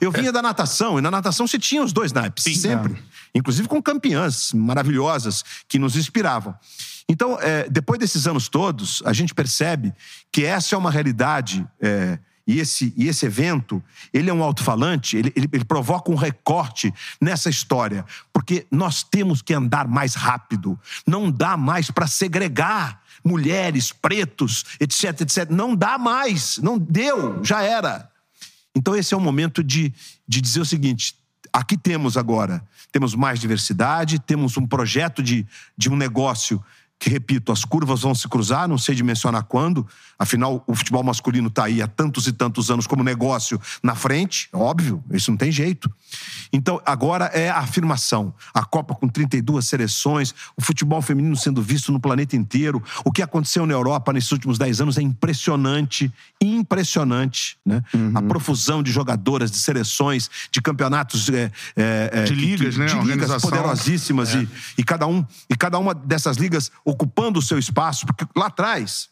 Eu 0.01 0.11
vinha 0.11 0.33
da 0.33 0.43
natação, 0.43 0.99
e 0.99 1.01
na 1.01 1.13
natação 1.13 1.47
você 1.47 1.61
tinha 1.61 1.81
os 1.81 1.93
dois 1.93 2.13
naipes, 2.13 2.43
sempre. 2.61 2.97
Inclusive 3.33 3.69
com 3.69 3.81
campeãs 3.81 4.53
maravilhosas 4.53 5.45
que 5.69 5.79
nos 5.79 5.95
inspiravam. 5.95 6.57
Então, 7.09 7.39
é, 7.41 7.69
depois 7.71 8.01
desses 8.01 8.27
anos 8.27 8.49
todos, 8.49 9.01
a 9.07 9.13
gente 9.13 9.33
percebe 9.33 9.93
que 10.33 10.45
essa 10.45 10.75
é 10.75 10.79
uma 10.79 10.91
realidade. 10.91 11.65
E 12.47 12.59
esse, 12.59 12.93
e 12.97 13.09
esse 13.09 13.25
evento, 13.27 13.83
ele 14.13 14.29
é 14.29 14.35
um 14.35 14.43
alto-falante, 14.43 15.17
ele, 15.17 15.33
ele, 15.37 15.49
ele 15.53 15.65
provoca 15.65 16.11
um 16.11 16.17
recorte 16.17 16.93
nessa 17.21 17.49
história. 17.49 18.05
Porque 18.33 18.67
nós 18.71 19.03
temos 19.03 19.41
que 19.41 19.55
andar 19.55 19.87
mais 19.87 20.15
rápido. 20.15 20.79
Não 21.07 21.31
dá 21.31 21.57
mais 21.57 21.91
para 21.91 22.07
segregar 22.07 23.01
mulheres, 23.25 23.93
pretos, 23.93 24.65
etc, 24.81 25.21
etc. 25.21 25.51
Não 25.51 25.77
dá 25.77 25.97
mais. 25.99 26.59
Não 26.59 26.79
deu, 26.79 27.45
já 27.45 27.63
era. 27.63 28.11
Então, 28.75 28.97
esse 28.97 29.15
é 29.15 29.17
o 29.17 29.21
momento 29.21 29.63
de, 29.63 29.93
de 30.27 30.41
dizer 30.41 30.61
o 30.61 30.67
seguinte: 30.67 31.15
aqui 31.53 31.77
temos 31.77 32.17
agora, 32.17 32.67
temos 32.91 33.15
mais 33.15 33.39
diversidade, 33.39 34.19
temos 34.19 34.57
um 34.57 34.67
projeto 34.67 35.23
de, 35.23 35.47
de 35.77 35.91
um 35.91 35.97
negócio 35.97 36.63
que, 37.03 37.11
repito, 37.11 37.51
as 37.51 37.65
curvas 37.65 38.03
vão 38.03 38.15
se 38.15 38.29
cruzar, 38.29 38.69
não 38.69 38.79
sei 38.79 38.95
dimensionar 38.95 39.43
quando, 39.43 39.85
afinal, 40.17 40.63
o 40.69 40.75
futebol 40.77 41.03
masculino 41.03 41.49
está 41.49 41.65
aí 41.65 41.83
há 41.83 41.89
tantos 41.89 42.29
e 42.29 42.33
tantos 42.33 42.71
anos 42.71 42.87
como 42.87 43.03
negócio 43.03 43.61
na 43.83 43.97
frente, 43.97 44.49
óbvio, 44.53 45.03
isso 45.11 45.29
não 45.29 45.37
tem 45.37 45.51
jeito. 45.51 45.91
Então, 46.53 46.81
agora 46.87 47.25
é 47.35 47.51
a 47.51 47.59
afirmação. 47.59 48.33
A 48.55 48.65
Copa 48.65 48.95
com 48.95 49.09
32 49.09 49.67
seleções, 49.67 50.33
o 50.57 50.63
futebol 50.63 51.03
feminino 51.03 51.35
sendo 51.37 51.61
visto 51.61 51.91
no 51.91 51.99
planeta 51.99 52.37
inteiro. 52.37 52.81
O 53.05 53.11
que 53.11 53.21
aconteceu 53.21 53.67
na 53.67 53.73
Europa 53.73 54.13
nesses 54.13 54.31
últimos 54.31 54.57
10 54.57 54.81
anos 54.83 54.97
é 54.97 55.03
impressionante, 55.03 56.13
impressionante. 56.41 57.57
Né? 57.67 57.83
A 58.15 58.23
profusão 58.23 58.81
de 58.83 58.93
jogadoras, 58.93 59.51
de 59.51 59.59
seleções, 59.59 60.31
de 60.53 60.63
campeonatos. 60.63 61.29
é, 61.31 61.51
é, 61.77 62.11
é, 62.13 62.23
De 62.25 62.35
ligas, 62.35 62.75
que- 62.75 62.81
né? 62.81 62.87
De 62.87 62.99
ligas 63.01 63.43
poderosíssimas. 63.43 64.35
E, 64.35 64.49
e, 64.79 64.85
cada 64.85 65.07
um, 65.07 65.25
e 65.51 65.57
cada 65.57 65.79
uma 65.79 65.93
dessas 65.95 66.37
ligas 66.37 66.71
ocupando 66.93 67.39
o 67.39 67.43
seu 67.43 67.59
espaço. 67.59 68.07
Porque 68.07 68.27
lá 68.37 68.47
atrás, 68.47 69.09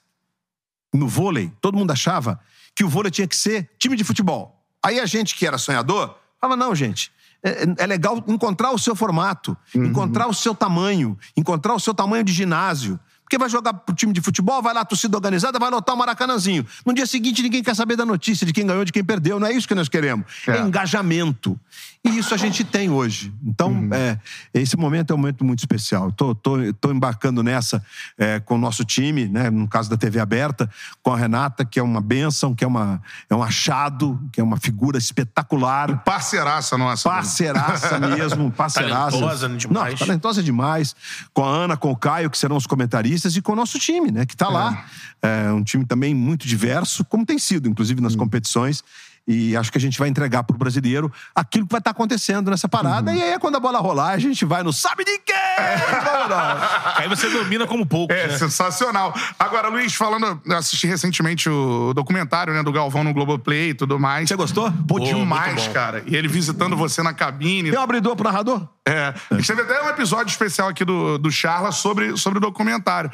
no 0.93 1.09
vôlei, 1.09 1.53
todo 1.61 1.77
mundo 1.77 1.91
achava 1.91 2.41
que 2.75 2.85
o 2.85 2.89
vôlei 2.89 3.11
tinha 3.11 3.27
que 3.27 3.37
ser 3.37 3.71
time 3.79 3.97
de 3.97 4.05
futebol. 4.05 4.63
Aí 4.85 5.01
a 5.01 5.07
gente 5.07 5.35
que 5.35 5.47
era 5.47 5.59
sonhador, 5.59 6.17
falava, 6.41 6.57
não, 6.57 6.75
gente. 6.75 7.13
É, 7.43 7.85
é 7.85 7.87
legal 7.87 8.23
encontrar 8.27 8.71
o 8.71 8.79
seu 8.79 8.95
formato, 8.95 9.57
encontrar 9.75 10.27
o 10.27 10.35
seu 10.35 10.55
tamanho, 10.55 11.19
encontrar 11.35 11.75
o 11.75 11.81
seu 11.81 11.95
tamanho 11.95 12.23
de 12.23 12.33
ginásio. 12.33 13.01
Porque 13.31 13.39
vai 13.39 13.49
jogar 13.49 13.73
pro 13.73 13.95
time 13.95 14.13
de 14.13 14.21
futebol, 14.21 14.61
vai 14.61 14.75
lá, 14.75 14.85
torcida 14.85 15.17
organizada, 15.17 15.57
vai 15.57 15.71
lotar 15.71 15.95
o 15.95 15.99
Maracanãzinho. 15.99 16.67
No 16.85 16.93
dia 16.93 17.07
seguinte, 17.07 17.41
ninguém 17.45 17.63
quer 17.63 17.77
saber 17.77 17.95
da 17.95 18.05
notícia 18.05 18.45
de 18.45 18.53
quem 18.53 18.67
ganhou, 18.67 18.85
de 18.85 18.91
quem 18.91 19.05
perdeu. 19.05 19.39
Não 19.39 19.47
é 19.47 19.53
isso 19.53 19.69
que 19.69 19.75
nós 19.75 19.89
queremos. 19.89 20.27
É, 20.49 20.57
é 20.57 20.61
engajamento. 20.63 21.57
E 22.03 22.19
isso 22.19 22.33
a 22.33 22.37
gente 22.39 22.65
tem 22.65 22.89
hoje. 22.89 23.31
Então, 23.45 23.73
uhum. 23.73 23.91
é, 23.93 24.19
esse 24.55 24.75
momento 24.75 25.13
é 25.13 25.15
um 25.15 25.19
momento 25.19 25.45
muito 25.45 25.59
especial. 25.59 26.11
Tô, 26.11 26.35
tô, 26.35 26.57
tô 26.81 26.91
embarcando 26.91 27.43
nessa 27.43 27.85
é, 28.17 28.41
com 28.41 28.55
o 28.55 28.59
nosso 28.59 28.85
time, 28.87 29.29
né? 29.29 29.51
No 29.51 29.69
caso 29.69 29.91
da 29.91 29.99
TV 29.99 30.19
aberta, 30.19 30.69
com 31.03 31.13
a 31.13 31.17
Renata, 31.17 31.63
que 31.63 31.79
é 31.79 31.83
uma 31.83 32.01
bênção, 32.01 32.55
que 32.55 32.65
é, 32.65 32.67
uma, 32.67 33.03
é 33.29 33.35
um 33.35 33.43
achado, 33.43 34.19
que 34.33 34.41
é 34.41 34.43
uma 34.43 34.57
figura 34.57 34.97
espetacular. 34.97 36.03
Parceiraça 36.03 36.79
nossa. 36.79 37.07
Parceiraça 37.07 38.01
mesmo, 38.01 38.51
parceiraça. 38.57 39.19
Talentosa 39.19 39.49
demais. 39.51 39.91
Não, 39.91 39.99
talentosa 39.99 40.43
demais. 40.43 40.97
Com 41.35 41.45
a 41.45 41.49
Ana, 41.49 41.77
com 41.77 41.91
o 41.91 41.97
Caio, 41.97 42.31
que 42.31 42.39
serão 42.39 42.57
os 42.57 42.67
comentaristas, 42.67 43.20
e 43.25 43.43
com 43.43 43.53
o 43.53 43.57
nosso 43.57 43.79
time, 43.79 44.11
né? 44.11 44.27
Que 44.27 44.37
tá 44.37 44.49
lá. 44.49 44.87
É, 45.23 45.47
é 45.47 45.53
um 45.53 45.63
time 45.63 45.85
também 45.85 46.15
muito 46.15 46.47
diverso, 46.47 47.05
como 47.05 47.25
tem 47.27 47.39
sido, 47.39 47.69
inclusive 47.69 48.01
nas 48.01 48.13
uhum. 48.13 48.21
competições. 48.21 48.83
E 49.33 49.57
acho 49.57 49.71
que 49.71 49.79
a 49.79 49.81
gente 49.81 49.97
vai 49.97 50.09
entregar 50.09 50.43
pro 50.43 50.59
brasileiro 50.59 51.11
aquilo 51.33 51.65
que 51.65 51.71
vai 51.71 51.79
estar 51.79 51.93
tá 51.93 51.97
acontecendo 51.97 52.51
nessa 52.51 52.69
parada. 52.69 53.13
Uhum. 53.13 53.17
E 53.17 53.23
aí, 53.23 53.39
quando 53.39 53.55
a 53.55 53.61
bola 53.61 53.79
rolar, 53.79 54.11
a 54.11 54.19
gente 54.19 54.45
vai 54.45 54.65
no 54.65 54.73
sabe 54.73 55.05
de 55.05 55.19
quê? 55.21 55.33
aí 56.97 57.09
você 57.09 57.31
domina 57.31 57.65
como 57.65 57.87
pouco. 57.87 58.13
É, 58.13 58.27
né? 58.27 58.37
sensacional. 58.37 59.15
Agora, 59.39 59.69
Luiz, 59.69 59.95
falando, 59.95 60.43
assisti 60.57 60.89
recentemente 60.89 61.49
o 61.49 61.95
documentário 61.95 62.53
né, 62.53 62.61
do 62.65 62.73
Galvão 62.73 63.05
no 63.05 63.15
Globoplay 63.15 63.71
e 63.71 63.75
tudo 63.75 64.01
mais. 64.01 64.29
Você 64.29 64.35
gostou? 64.35 64.73
Pô, 64.89 64.97
oh, 64.97 64.99
demais, 64.99 65.69
cara. 65.69 66.03
E 66.09 66.17
ele 66.17 66.27
visitando 66.27 66.77
você 66.77 67.01
na 67.01 67.15
cabine. 67.15 67.71
Tem 67.71 67.79
um 67.79 67.83
abridor 67.83 68.17
pro 68.17 68.25
narrador? 68.25 68.67
É. 68.85 69.15
A 69.31 69.35
gente 69.37 69.47
teve 69.47 69.63
até 69.63 69.81
um 69.81 69.91
episódio 69.91 70.33
especial 70.33 70.67
aqui 70.67 70.85
do, 70.85 71.19
do 71.19 71.31
Charla 71.31 71.71
sobre, 71.71 72.17
sobre 72.17 72.39
o 72.39 72.41
documentário. 72.41 73.13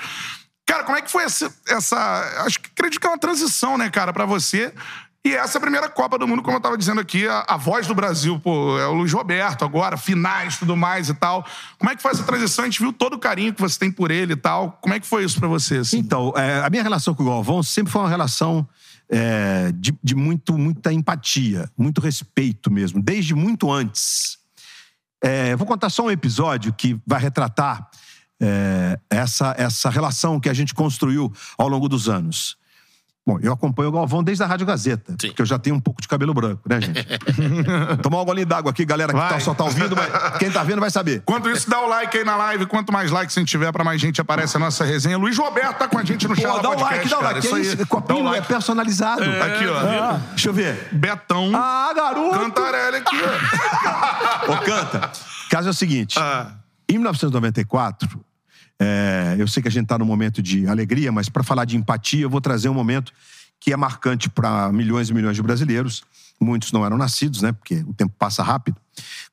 Cara, 0.67 0.83
como 0.83 0.97
é 0.97 1.03
que 1.03 1.11
foi 1.11 1.25
essa, 1.25 1.55
essa. 1.69 1.97
Acho 2.45 2.59
que 2.59 2.71
acredito 2.73 3.01
que 3.01 3.07
é 3.07 3.11
uma 3.11 3.19
transição, 3.19 3.79
né, 3.79 3.89
cara, 3.89 4.13
para 4.13 4.25
você 4.25 4.73
e 5.27 5.35
essa 5.35 5.57
é 5.57 5.59
a 5.59 5.61
primeira 5.61 5.89
Copa 5.89 6.17
do 6.17 6.29
Mundo, 6.29 6.41
como 6.41 6.55
eu 6.55 6.59
estava 6.59 6.79
dizendo 6.79 7.01
aqui, 7.01 7.27
a, 7.27 7.45
a, 7.49 7.57
voz 7.57 7.89
do 7.89 7.95
Brasil, 7.97 8.39
pô, 8.39 8.79
é 8.79 8.87
o 8.87 8.93
Luiz 8.93 9.13
Roberto 9.13 9.65
agora, 9.65 9.97
finais, 9.97 10.57
tudo 10.57 10.77
mais 10.77 11.09
e 11.09 11.15
tal. 11.15 11.45
Como 11.79 11.91
é 11.91 11.97
que 11.97 12.03
foi 12.03 12.13
essa 12.13 12.23
transição? 12.23 12.65
A 12.65 12.69
gente 12.69 12.79
viu 12.79 12.93
todo 12.93 13.15
o 13.15 13.19
carinho 13.19 13.53
que 13.53 13.61
você 13.61 13.77
tem 13.77 13.91
por 13.91 14.13
ele 14.13 14.35
e 14.35 14.37
tal. 14.37 14.79
Como 14.81 14.95
é 14.95 15.01
que 15.01 15.07
foi 15.07 15.25
isso 15.25 15.37
para 15.41 15.49
você? 15.49 15.79
Assim? 15.79 15.99
Então, 15.99 16.33
é, 16.37 16.61
a 16.65 16.71
minha 16.71 16.83
relação 16.83 17.13
com 17.13 17.25
o 17.25 17.27
Galvão 17.27 17.61
sempre 17.61 17.93
foi 17.93 18.03
uma 18.03 18.09
relação 18.09 18.69
é, 19.09 19.73
de, 19.73 19.93
de 20.01 20.15
muito, 20.15 20.57
muita 20.57 20.93
empatia, 20.93 21.69
muito 21.77 22.01
respeito 22.01 22.71
mesmo, 22.71 23.03
desde 23.03 23.35
muito 23.35 23.73
antes. 23.73 24.39
É, 25.21 25.57
vou 25.57 25.67
contar 25.67 25.91
só 25.91 26.05
um 26.05 26.11
episódio 26.11 26.73
que 26.73 27.01
vai 27.05 27.21
retratar 27.21 27.91
é, 28.41 28.97
essa, 29.11 29.57
essa 29.59 29.91
relação 29.91 30.39
que 30.39 30.49
a 30.49 30.55
gente 30.55 30.73
construiu 30.73 31.33
ao 31.59 31.67
longo 31.67 31.89
dos 31.89 32.09
anos. 32.09 32.57
Bom, 33.27 33.41
eu 33.43 33.53
acompanho 33.53 33.89
o 33.89 33.93
Galvão 33.93 34.23
desde 34.23 34.45
a 34.45 34.47
Rádio 34.47 34.65
Gazeta, 34.65 35.17
Sim. 35.21 35.29
porque 35.29 35.43
eu 35.43 35.47
já 35.47 35.59
tenho 35.59 35.75
um 35.75 35.81
pouco 35.81 36.01
de 36.01 36.07
cabelo 36.07 36.33
branco, 36.33 36.63
né, 36.65 36.81
gente? 36.81 37.05
Tomar 38.01 38.23
um 38.23 38.25
golinho 38.25 38.47
d'água 38.47 38.71
aqui, 38.71 38.85
galera 38.85 39.13
que 39.13 39.19
tá, 39.19 39.41
só 39.41 39.53
tá 39.53 39.65
ouvindo, 39.65 39.97
mas 39.97 40.39
quem 40.39 40.49
tá 40.49 40.63
vendo 40.63 40.81
vai 40.81 40.93
saber. 40.93 41.23
Quanto 41.27 41.51
isso, 41.51 41.69
dá 41.69 41.81
o 41.81 41.89
like 41.89 42.17
aí 42.17 42.25
na 42.25 42.37
live. 42.37 42.67
Quanto 42.67 42.93
mais 42.93 43.11
likes 43.11 43.37
a 43.37 43.41
gente 43.41 43.49
tiver, 43.49 43.73
pra 43.73 43.83
mais 43.83 44.01
gente 44.01 44.21
aparece 44.21 44.57
a 44.57 44.61
nossa 44.61 44.85
resenha. 44.85 45.19
Luiz 45.19 45.37
Roberto 45.37 45.77
tá 45.77 45.89
com 45.89 45.99
a 45.99 46.05
gente 46.05 46.29
no 46.29 46.37
chat. 46.37 46.63
Dá 46.63 46.71
o 46.71 46.81
like, 46.81 47.09
dá 47.09 47.19
o 47.19 47.23
like. 47.23 47.41
Isso, 47.41 47.59
isso 47.59 47.87
Copinho 47.89 48.23
like. 48.23 48.39
é 48.39 48.43
personalizado. 48.43 49.25
É, 49.25 49.43
aqui, 49.43 49.67
ó. 49.67 49.77
Ah, 49.77 50.21
deixa 50.29 50.49
eu 50.49 50.53
ver. 50.55 50.89
Betão. 50.93 51.51
Ah, 51.53 51.93
garoto. 51.97 52.39
Cantarelli 52.39 52.99
aqui, 52.99 53.17
ó. 54.47 54.53
Ô, 54.53 54.57
canta. 54.59 55.11
O 55.47 55.51
caso 55.51 55.67
é 55.67 55.71
o 55.73 55.75
seguinte. 55.75 56.17
Ah. 56.17 56.53
Em 56.89 56.95
1994, 56.95 58.25
é, 58.79 59.37
eu 59.39 59.49
sei 59.49 59.63
que 59.63 59.69
a 59.69 59.71
gente 59.71 59.85
está 59.85 59.99
num 59.99 60.05
momento 60.05 60.43
de 60.43 60.67
alegria, 60.67 61.11
mas 61.11 61.29
para 61.29 61.43
falar 61.43 61.65
de 61.65 61.77
empatia, 61.77 62.23
eu 62.23 62.31
vou 62.31 62.41
trazer 62.41 62.69
um 62.69 62.75
momento 62.75 63.13
que 63.59 63.73
é 63.73 63.77
marcante 63.77 64.29
para 64.29 64.71
milhões 64.73 65.09
e 65.09 65.15
milhões 65.15 65.37
de 65.37 65.43
brasileiros. 65.43 66.05
Muitos 66.41 66.73
não 66.73 66.85
eram 66.85 66.99
nascidos, 66.99 67.41
né? 67.41 67.53
Porque 67.53 67.77
o 67.77 67.95
tempo 67.95 68.15
passa 68.19 68.43
rápido. 68.43 68.77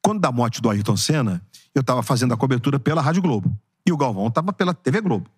Quando 0.02 0.22
da 0.22 0.32
morte 0.32 0.62
do 0.62 0.70
Ayrton 0.70 0.96
Senna, 0.96 1.42
eu 1.76 1.82
estava 1.82 2.02
fazendo 2.02 2.34
a 2.34 2.38
cobertura 2.38 2.80
pela 2.80 3.02
Rádio 3.02 3.22
Globo. 3.22 3.56
E 3.86 3.92
o 3.92 3.98
Galvão 3.98 4.28
estava 4.28 4.54
pela 4.54 4.74
TV 4.74 5.02
Globo. 5.02 5.30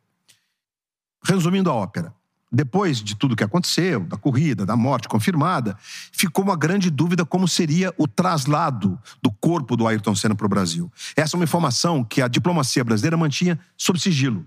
Resumindo 1.24 1.71
a 1.71 1.74
ópera, 1.74 2.13
depois 2.51 3.01
de 3.01 3.15
tudo 3.15 3.35
que 3.35 3.43
aconteceu, 3.43 4.01
da 4.01 4.17
corrida, 4.17 4.65
da 4.65 4.75
morte 4.75 5.07
confirmada, 5.07 5.77
ficou 6.11 6.43
uma 6.43 6.55
grande 6.55 6.89
dúvida 6.89 7.25
como 7.25 7.47
seria 7.47 7.93
o 7.97 8.07
traslado 8.07 8.99
do 9.21 9.31
corpo 9.31 9.75
do 9.75 9.87
Ayrton 9.87 10.15
Senna 10.15 10.35
para 10.35 10.45
o 10.45 10.49
Brasil. 10.49 10.91
Essa 11.15 11.35
é 11.35 11.37
uma 11.37 11.43
informação 11.43 12.03
que 12.03 12.21
a 12.21 12.27
diplomacia 12.27 12.83
brasileira 12.83 13.17
mantinha 13.17 13.59
sob 13.77 13.99
sigilo. 13.99 14.45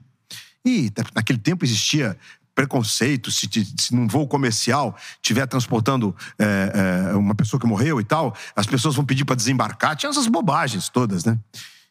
E 0.65 0.93
naquele 1.15 1.39
tempo 1.39 1.65
existia 1.65 2.17
preconceito 2.55 3.31
se, 3.31 3.49
se 3.79 3.95
num 3.95 4.09
voo 4.09 4.27
comercial 4.27 4.97
tiver 5.23 5.47
transportando 5.47 6.15
é, 6.37 7.11
é, 7.13 7.15
uma 7.15 7.35
pessoa 7.35 7.61
que 7.61 7.67
morreu 7.67 8.01
e 8.01 8.05
tal, 8.05 8.35
as 8.57 8.67
pessoas 8.67 8.97
vão 8.97 9.05
pedir 9.05 9.25
para 9.25 9.37
desembarcar. 9.37 9.95
Tinha 9.95 10.11
essas 10.11 10.27
bobagens 10.27 10.89
todas, 10.89 11.25
né? 11.25 11.39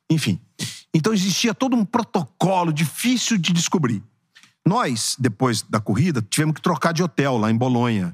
Enfim. 0.10 0.42
Então 0.94 1.14
existia 1.14 1.54
todo 1.54 1.76
um 1.76 1.86
protocolo 1.86 2.74
difícil 2.74 3.38
de 3.38 3.54
descobrir. 3.54 4.04
Nós, 4.68 5.16
depois 5.18 5.62
da 5.62 5.80
corrida, 5.80 6.22
tivemos 6.22 6.56
que 6.56 6.62
trocar 6.62 6.92
de 6.92 7.02
hotel 7.02 7.38
lá 7.38 7.50
em 7.50 7.56
Bolonha, 7.56 8.14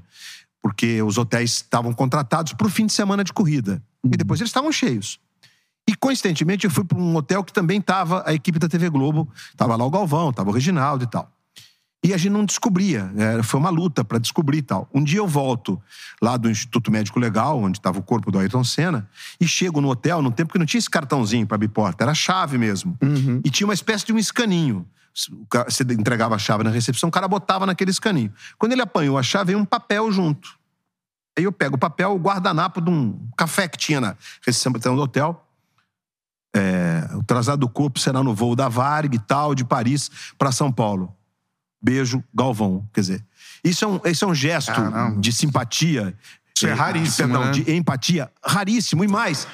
porque 0.62 1.02
os 1.02 1.18
hotéis 1.18 1.54
estavam 1.54 1.92
contratados 1.92 2.54
para 2.54 2.68
o 2.68 2.70
fim 2.70 2.86
de 2.86 2.94
semana 2.94 3.24
de 3.24 3.34
corrida. 3.34 3.82
Uhum. 4.04 4.12
E 4.14 4.18
depois 4.18 4.40
eles 4.40 4.50
estavam 4.50 4.72
cheios. 4.72 5.20
E, 5.90 5.96
coincidentemente, 5.96 6.66
eu 6.66 6.72
fui 6.72 6.84
para 6.84 6.98
um 6.98 7.16
hotel 7.16 7.44
que 7.44 7.52
também 7.52 7.80
estava 7.80 8.24
a 8.26 8.34
equipe 8.34 8.60
da 8.60 8.70
TV 8.70 8.88
Globo. 8.90 9.28
Estava 9.52 9.76
lá 9.76 9.84
o 9.84 9.90
Galvão, 9.90 10.30
estava 10.30 10.52
o 10.52 10.54
Reginaldo 10.54 11.04
e 11.04 11.08
tal. 11.08 11.30
E 12.06 12.14
a 12.14 12.18
gente 12.18 12.32
não 12.32 12.46
descobria. 12.46 13.12
É, 13.18 13.42
foi 13.42 13.60
uma 13.60 13.72
luta 13.72 14.04
para 14.04 14.20
descobrir 14.20 14.60
e 14.60 14.62
tal. 14.62 14.88
Um 14.94 15.04
dia 15.04 15.20
eu 15.20 15.28
volto 15.28 15.82
lá 16.22 16.38
do 16.38 16.50
Instituto 16.50 16.92
Médico 16.92 17.20
Legal, 17.20 17.60
onde 17.60 17.80
estava 17.80 17.98
o 17.98 18.04
corpo 18.04 18.32
do 18.32 18.38
Ayrton 18.38 18.64
Senna, 18.64 19.10
e 19.42 19.48
chego 19.48 19.82
no 19.82 19.90
hotel, 19.90 20.22
no 20.22 20.32
tempo 20.32 20.54
que 20.54 20.60
não 20.60 20.66
tinha 20.68 20.80
esse 20.80 20.90
cartãozinho 20.90 21.48
para 21.48 21.56
abrir 21.56 21.70
porta, 21.70 22.04
era 22.04 22.14
chave 22.14 22.60
mesmo. 22.60 22.96
Uhum. 23.02 23.42
E 23.44 23.50
tinha 23.50 23.66
uma 23.66 23.74
espécie 23.74 24.06
de 24.06 24.14
um 24.14 24.20
escaninho. 24.20 24.86
Você 25.14 25.84
entregava 25.84 26.36
a 26.36 26.40
chave 26.40 26.64
na 26.64 26.72
recepção, 26.72 27.10
o 27.10 27.12
cara 27.12 27.28
botava 27.28 27.66
naquele 27.66 27.92
escaninho. 27.92 28.34
Quando 28.58 28.72
ele 28.72 28.82
apanhou 28.82 29.18
a 29.18 29.24
chave, 29.24 29.48
veio 29.48 29.60
um 29.60 29.66
papel 29.66 30.12
junto. 30.12 30.58
Aí 31.38 31.44
eu 31.44 31.52
pego 31.52 31.76
o 31.76 31.80
papel, 31.80 32.14
o 32.14 32.18
guardanapo 32.18 32.82
de 32.82 32.90
um 32.90 33.28
café 33.38 33.68
que 33.68 33.78
tinha 33.78 34.02
na 34.02 34.16
recepção 34.46 34.96
do 34.96 35.02
hotel. 35.02 35.48
É, 36.56 37.10
o 37.16 37.24
traslado 37.24 37.62
do 37.62 37.70
corpo 37.70 38.00
será 38.00 38.22
no 38.22 38.34
voo 38.36 38.56
da 38.56 38.70
Varg 38.70 39.16
e 39.16 39.20
tal, 39.20 39.56
de 39.56 39.66
Paris 39.66 40.10
para 40.38 40.52
São 40.52 40.72
Paulo. 40.72 41.16
Beijo, 41.82 42.24
Galvão. 42.34 42.88
Quer 42.94 43.02
dizer, 43.02 43.26
isso 43.64 43.84
é 43.84 43.88
um, 43.88 44.00
isso 44.06 44.26
é 44.26 44.28
um 44.28 44.36
gesto 44.36 44.72
Caramba. 44.72 45.20
de 45.20 45.32
simpatia. 45.34 46.16
Isso 46.56 46.68
é, 46.68 46.70
é 46.70 46.74
raríssimo. 46.74 47.28
De, 47.28 47.34
perdão, 47.34 47.46
né? 47.46 47.52
de 47.52 47.76
empatia. 47.76 48.32
Raríssimo. 48.44 49.04
E 49.04 49.08
mais, 49.08 49.48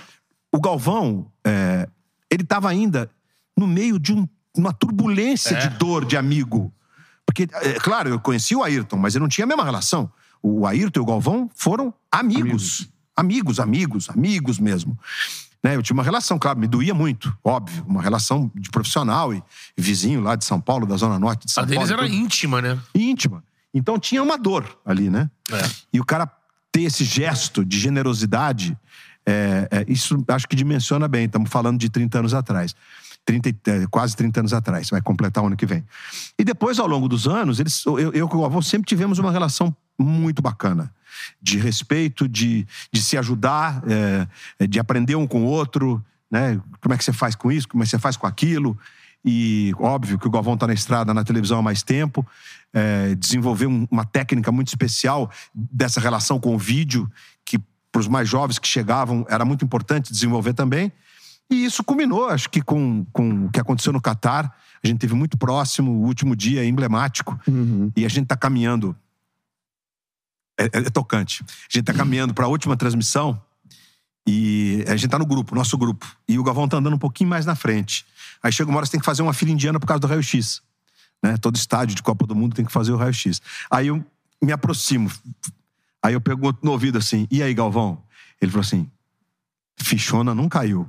o 0.51 0.59
Galvão, 0.59 1.31
é, 1.45 1.87
ele 2.29 2.43
estava 2.43 2.69
ainda 2.69 3.09
no 3.57 3.65
meio 3.65 3.97
de 3.97 4.13
um 4.13 4.27
uma 4.59 4.73
turbulência 4.73 5.55
é. 5.55 5.67
de 5.67 5.77
dor 5.77 6.05
de 6.05 6.17
amigo. 6.17 6.73
Porque, 7.25 7.47
é, 7.51 7.73
claro, 7.73 8.09
eu 8.09 8.19
conheci 8.19 8.55
o 8.55 8.63
Ayrton, 8.63 8.97
mas 8.97 9.15
eu 9.15 9.21
não 9.21 9.27
tinha 9.27 9.45
a 9.45 9.47
mesma 9.47 9.63
relação. 9.63 10.11
O 10.41 10.65
Ayrton 10.65 10.99
e 10.99 11.03
o 11.03 11.05
Galvão 11.05 11.49
foram 11.55 11.93
amigos. 12.11 12.89
Amigos, 13.15 13.59
amigos, 13.59 13.59
amigos, 13.59 14.09
amigos 14.09 14.59
mesmo. 14.59 14.97
Né? 15.63 15.75
Eu 15.75 15.83
tinha 15.83 15.93
uma 15.93 16.03
relação, 16.03 16.39
claro, 16.39 16.57
me 16.59 16.67
doía 16.67 16.93
muito, 16.93 17.35
óbvio. 17.43 17.83
Uma 17.87 18.01
relação 18.01 18.51
de 18.55 18.69
profissional 18.69 19.33
e 19.33 19.43
vizinho 19.77 20.21
lá 20.21 20.35
de 20.35 20.45
São 20.45 20.59
Paulo, 20.59 20.85
da 20.85 20.95
Zona 20.95 21.19
Norte 21.19 21.45
de 21.45 21.51
São 21.51 21.63
a 21.63 21.67
Paulo. 21.67 21.81
A 21.81 21.85
deles 21.85 21.99
era 21.99 22.07
íntima, 22.07 22.61
né? 22.61 22.79
Íntima. 22.95 23.43
Então 23.73 23.99
tinha 23.99 24.23
uma 24.23 24.37
dor 24.37 24.79
ali, 24.85 25.09
né? 25.09 25.29
É. 25.51 25.69
E 25.93 25.99
o 25.99 26.05
cara 26.05 26.29
ter 26.71 26.83
esse 26.83 27.03
gesto 27.03 27.65
de 27.65 27.79
generosidade, 27.79 28.77
é, 29.25 29.67
é, 29.71 29.85
isso 29.87 30.23
acho 30.27 30.47
que 30.47 30.55
dimensiona 30.55 31.07
bem. 31.07 31.25
Estamos 31.25 31.49
falando 31.49 31.77
de 31.77 31.89
30 31.89 32.19
anos 32.19 32.33
atrás. 32.33 32.75
30, 33.29 33.49
é, 33.69 33.87
quase 33.91 34.15
30 34.15 34.39
anos 34.39 34.53
atrás, 34.53 34.89
vai 34.89 35.01
completar 35.01 35.43
o 35.43 35.47
ano 35.47 35.55
que 35.55 35.65
vem. 35.65 35.85
E 36.37 36.43
depois, 36.43 36.79
ao 36.79 36.87
longo 36.87 37.07
dos 37.07 37.27
anos, 37.27 37.59
eles, 37.59 37.85
eu, 37.85 38.15
e 38.15 38.21
o 38.23 38.45
avô 38.45 38.59
sempre 38.61 38.87
tivemos 38.87 39.19
uma 39.19 39.31
relação 39.31 39.75
muito 39.99 40.41
bacana. 40.41 40.91
De 41.39 41.57
respeito, 41.59 42.27
de, 42.27 42.65
de 42.91 43.01
se 43.01 43.17
ajudar, 43.17 43.83
é, 44.59 44.65
de 44.65 44.79
aprender 44.79 45.15
um 45.15 45.27
com 45.27 45.43
o 45.43 45.45
outro, 45.45 46.03
né? 46.31 46.59
Como 46.81 46.93
é 46.93 46.97
que 46.97 47.03
você 47.03 47.13
faz 47.13 47.35
com 47.35 47.51
isso, 47.51 47.67
como 47.67 47.83
é 47.83 47.85
que 47.85 47.91
você 47.91 47.99
faz 47.99 48.17
com 48.17 48.25
aquilo. 48.25 48.77
E 49.23 49.73
óbvio 49.77 50.17
que 50.17 50.27
o 50.27 50.31
Galvão 50.31 50.55
está 50.55 50.65
na 50.65 50.73
estrada, 50.73 51.13
na 51.13 51.23
televisão 51.23 51.59
há 51.59 51.61
mais 51.61 51.83
tempo, 51.83 52.25
é, 52.73 53.13
desenvolveu 53.15 53.69
uma 53.91 54.05
técnica 54.05 54.51
muito 54.51 54.69
especial 54.69 55.29
dessa 55.53 55.99
relação 55.99 56.39
com 56.39 56.55
o 56.55 56.57
vídeo, 56.57 57.11
que 57.45 57.59
para 57.91 57.99
os 57.99 58.07
mais 58.07 58.27
jovens 58.27 58.57
que 58.57 58.67
chegavam 58.67 59.25
era 59.29 59.43
muito 59.43 59.63
importante 59.63 60.11
desenvolver 60.11 60.53
também. 60.53 60.91
E 61.49 61.65
isso 61.65 61.83
culminou, 61.83 62.29
acho 62.29 62.49
que, 62.49 62.61
com, 62.61 63.05
com 63.11 63.45
o 63.45 63.51
que 63.51 63.59
aconteceu 63.59 63.91
no 63.91 63.99
Catar. 63.99 64.55
A 64.83 64.87
gente 64.87 64.99
teve 64.99 65.15
muito 65.15 65.37
próximo, 65.37 65.91
o 65.91 66.05
último 66.05 66.35
dia 66.35 66.63
emblemático. 66.63 67.39
Uhum. 67.47 67.91
E 67.95 68.05
a 68.05 68.09
gente 68.09 68.23
está 68.23 68.37
caminhando. 68.37 68.95
É, 70.59 70.65
é, 70.65 70.69
é, 70.73 70.89
tocante. 70.89 71.43
A 71.43 71.71
gente 71.71 71.79
está 71.79 71.93
caminhando 71.93 72.33
para 72.33 72.45
a 72.45 72.47
última 72.47 72.77
transmissão. 72.77 73.41
E 74.27 74.83
a 74.87 74.91
gente 74.91 75.05
está 75.05 75.17
no 75.17 75.25
grupo, 75.25 75.55
nosso 75.55 75.77
grupo. 75.77 76.05
E 76.27 76.37
o 76.37 76.43
Galvão 76.43 76.65
está 76.65 76.77
andando 76.77 76.93
um 76.93 76.99
pouquinho 76.99 77.29
mais 77.29 77.45
na 77.45 77.55
frente. 77.55 78.05
Aí 78.43 78.51
chega 78.51 78.69
uma 78.69 78.77
hora 78.77 78.85
que 78.85 78.89
você 78.89 78.91
tem 78.91 78.99
que 78.99 79.05
fazer 79.05 79.23
uma 79.23 79.33
fila 79.33 79.51
indiana 79.51 79.79
por 79.79 79.87
causa 79.87 79.99
do 80.01 80.07
raio-x. 80.07 80.61
Né? 81.23 81.35
Todo 81.37 81.55
estádio 81.55 81.95
de 81.95 82.03
Copa 82.03 82.27
do 82.27 82.35
Mundo 82.35 82.55
tem 82.55 82.63
que 82.63 82.71
fazer 82.71 82.91
o 82.91 82.97
raio-x. 82.97 83.41
Aí 83.71 83.87
eu 83.87 84.05
me 84.41 84.51
aproximo. 84.51 85.11
Aí 86.03 86.13
eu 86.13 86.21
pergunto 86.21 86.59
no 86.63 86.71
ouvido 86.71 86.97
assim: 86.97 87.27
e 87.31 87.41
aí, 87.41 87.53
Galvão? 87.53 88.03
Ele 88.39 88.51
falou 88.51 88.63
assim: 88.63 88.89
fichona 89.77 90.35
não 90.35 90.47
caiu. 90.47 90.87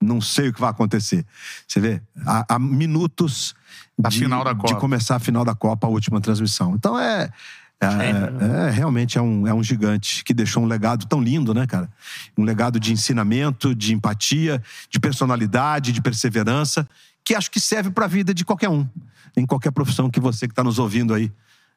Não 0.00 0.20
sei 0.20 0.48
o 0.48 0.52
que 0.52 0.60
vai 0.60 0.70
acontecer. 0.70 1.24
Você 1.66 1.80
vê, 1.80 2.02
há, 2.26 2.54
há 2.54 2.58
minutos 2.58 3.54
de, 3.98 4.26
de 4.74 4.80
começar 4.80 5.16
a 5.16 5.18
final 5.18 5.44
da 5.44 5.54
Copa, 5.54 5.86
a 5.86 5.90
última 5.90 6.20
transmissão. 6.20 6.74
Então 6.74 6.98
é. 6.98 7.30
É, 7.78 8.68
é, 8.68 8.70
realmente 8.70 9.18
é 9.18 9.20
um, 9.20 9.46
é 9.46 9.52
um 9.52 9.62
gigante 9.62 10.24
que 10.24 10.32
deixou 10.32 10.62
um 10.62 10.66
legado 10.66 11.04
tão 11.04 11.20
lindo, 11.20 11.52
né, 11.52 11.66
cara? 11.66 11.90
Um 12.36 12.42
legado 12.42 12.80
de 12.80 12.90
ensinamento, 12.90 13.74
de 13.74 13.92
empatia, 13.92 14.62
de 14.88 14.98
personalidade, 14.98 15.92
de 15.92 16.00
perseverança, 16.00 16.88
que 17.22 17.34
acho 17.34 17.50
que 17.50 17.60
serve 17.60 17.90
para 17.90 18.06
a 18.06 18.08
vida 18.08 18.32
de 18.32 18.46
qualquer 18.46 18.70
um, 18.70 18.88
em 19.36 19.44
qualquer 19.44 19.72
profissão 19.72 20.08
que 20.08 20.18
você 20.18 20.46
que 20.46 20.52
está 20.52 20.64
nos 20.64 20.78
ouvindo 20.78 21.12
aí 21.12 21.30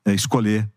é, 0.06 0.14
escolher. 0.14 0.70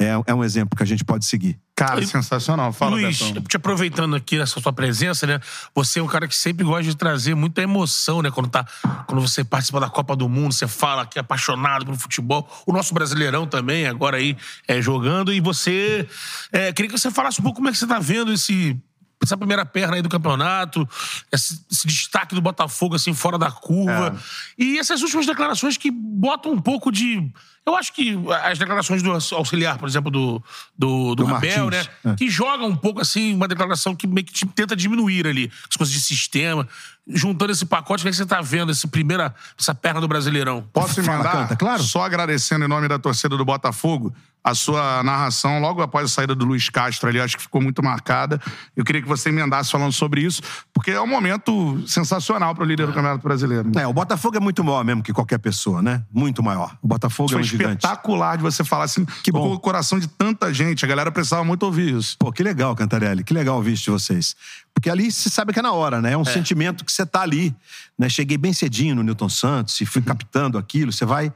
É, 0.00 0.18
é 0.28 0.34
um 0.34 0.42
exemplo 0.42 0.74
que 0.74 0.82
a 0.82 0.86
gente 0.86 1.04
pode 1.04 1.26
seguir. 1.26 1.58
Cara, 1.76 2.00
E- 2.00 2.06
sensacional. 2.06 2.72
Fala, 2.72 2.92
Luiz, 2.92 3.20
Betão. 3.20 3.42
te 3.42 3.56
aproveitando 3.56 4.16
aqui 4.16 4.38
nessa 4.38 4.58
sua 4.58 4.72
presença, 4.72 5.26
né? 5.26 5.38
Você 5.74 5.98
é 5.98 6.02
um 6.02 6.06
cara 6.06 6.26
que 6.26 6.34
sempre 6.34 6.64
gosta 6.64 6.84
de 6.84 6.96
trazer 6.96 7.34
muita 7.34 7.60
emoção, 7.60 8.22
né? 8.22 8.30
Quando, 8.30 8.48
tá, 8.48 8.64
quando 9.06 9.20
você 9.20 9.44
participa 9.44 9.78
da 9.78 9.90
Copa 9.90 10.16
do 10.16 10.26
Mundo, 10.26 10.54
você 10.54 10.66
fala 10.66 11.04
que 11.04 11.18
é 11.18 11.20
apaixonado 11.20 11.84
pelo 11.84 11.98
futebol. 11.98 12.48
O 12.66 12.72
nosso 12.72 12.94
brasileirão 12.94 13.46
também, 13.46 13.86
agora 13.86 14.16
aí, 14.16 14.36
é, 14.66 14.80
jogando. 14.80 15.32
E 15.34 15.40
você. 15.40 16.08
é, 16.50 16.72
queria 16.72 16.90
que 16.90 16.98
você 16.98 17.10
falasse 17.10 17.38
um 17.40 17.42
pouco 17.42 17.56
como 17.56 17.68
é 17.68 17.72
que 17.72 17.76
você 17.78 17.86
tá 17.86 17.98
vendo 17.98 18.32
esse. 18.32 18.74
Essa 19.22 19.36
primeira 19.36 19.66
perna 19.66 19.96
aí 19.96 20.02
do 20.02 20.08
campeonato, 20.08 20.88
esse, 21.30 21.60
esse 21.70 21.86
destaque 21.86 22.34
do 22.34 22.40
Botafogo, 22.40 22.94
assim, 22.96 23.12
fora 23.12 23.36
da 23.36 23.50
curva. 23.50 24.18
E 24.56 24.78
essas 24.78 25.02
últimas 25.02 25.26
declarações 25.26 25.76
que 25.76 25.90
botam 25.90 26.52
um 26.52 26.58
pouco 26.58 26.90
de. 26.90 27.30
Eu 27.66 27.76
acho 27.76 27.92
que 27.92 28.18
as 28.42 28.58
declarações 28.58 29.02
do 29.02 29.12
auxiliar, 29.12 29.78
por 29.78 29.88
exemplo, 29.88 30.10
do, 30.10 30.42
do, 30.76 31.14
do, 31.14 31.24
Do 31.26 31.34
Abel, 31.34 31.64
Martins, 31.66 31.88
né? 32.04 32.12
é. 32.12 32.14
que 32.16 32.28
joga 32.30 32.64
um 32.64 32.74
pouco 32.74 33.00
assim, 33.00 33.34
uma 33.34 33.46
declaração 33.46 33.94
que 33.94 34.06
meio 34.06 34.26
que 34.26 34.32
te- 34.32 34.46
tenta 34.46 34.74
diminuir 34.74 35.26
ali 35.26 35.52
as 35.68 35.76
coisas 35.76 35.94
de 35.94 36.00
sistema. 36.00 36.66
Juntando 37.12 37.50
esse 37.50 37.66
pacote, 37.66 38.02
o 38.02 38.04
que, 38.04 38.08
é 38.08 38.10
que 38.12 38.16
você 38.16 38.26
tá 38.26 38.40
vendo, 38.40 38.70
essa 38.70 38.86
primeira, 38.86 39.34
essa 39.58 39.74
perna 39.74 40.00
do 40.00 40.06
Brasileirão? 40.06 40.64
Posso 40.72 41.02
Fala, 41.02 41.18
emendar? 41.18 41.32
Canta, 41.32 41.56
claro. 41.56 41.82
Só 41.82 42.02
agradecendo 42.04 42.64
em 42.64 42.68
nome 42.68 42.88
da 42.88 42.98
torcida 42.98 43.36
do 43.36 43.44
Botafogo 43.44 44.14
a 44.42 44.54
sua 44.54 45.02
narração 45.02 45.60
logo 45.60 45.82
após 45.82 46.06
a 46.06 46.08
saída 46.08 46.34
do 46.34 46.46
Luiz 46.46 46.68
Castro 46.70 47.08
ali, 47.08 47.20
acho 47.20 47.36
que 47.36 47.42
ficou 47.42 47.60
muito 47.60 47.82
marcada. 47.82 48.40
Eu 48.74 48.84
queria 48.84 49.02
que 49.02 49.08
você 49.08 49.28
emendasse 49.28 49.70
falando 49.70 49.92
sobre 49.92 50.22
isso, 50.22 50.40
porque 50.72 50.92
é 50.92 51.00
um 51.00 51.06
momento 51.06 51.82
sensacional 51.86 52.54
para 52.54 52.64
o 52.64 52.66
líder 52.66 52.86
do 52.86 52.92
Campeonato 52.92 53.22
Brasileiro. 53.22 53.70
É, 53.76 53.86
o 53.86 53.92
Botafogo 53.92 54.36
é 54.36 54.40
muito 54.40 54.64
maior 54.64 54.82
mesmo 54.84 55.02
que 55.02 55.12
qualquer 55.12 55.38
pessoa, 55.38 55.82
né? 55.82 56.02
Muito 56.10 56.42
maior. 56.42 56.74
O 56.80 56.88
Botafogo 56.88 57.28
Foi 57.28 57.38
é 57.38 57.42
um 57.42 57.44
gigante. 57.50 57.84
espetacular 57.84 58.36
de 58.36 58.42
você 58.42 58.64
falar 58.64 58.84
assim, 58.84 59.04
que 59.22 59.30
bom. 59.30 59.54
o 59.54 59.58
coração 59.58 59.98
de 59.98 60.08
tanta 60.08 60.52
gente. 60.52 60.84
A 60.84 60.88
galera 60.88 61.10
precisava 61.10 61.44
muito 61.44 61.64
ouvir 61.64 61.94
isso. 61.94 62.16
Pô, 62.18 62.32
que 62.32 62.42
legal, 62.42 62.74
Cantarelli. 62.74 63.24
Que 63.24 63.34
legal 63.34 63.56
ouvir 63.56 63.72
isso 63.72 63.84
de 63.84 63.90
vocês. 63.90 64.36
Porque 64.74 64.88
ali 64.88 65.10
você 65.10 65.28
sabe 65.28 65.52
que 65.52 65.58
é 65.58 65.62
na 65.62 65.72
hora, 65.72 66.00
né? 66.00 66.12
É 66.12 66.16
um 66.16 66.24
sentimento 66.24 66.84
que 66.84 66.92
você 66.92 67.04
tá 67.04 67.22
ali. 67.22 67.54
Né? 67.98 68.08
Cheguei 68.08 68.38
bem 68.38 68.52
cedinho 68.52 68.94
no 68.94 69.02
Newton 69.02 69.28
Santos 69.28 69.80
e 69.80 69.86
fui 69.86 70.02
captando 70.02 70.56
aquilo. 70.56 70.92
Você 70.92 71.04
vai, 71.04 71.32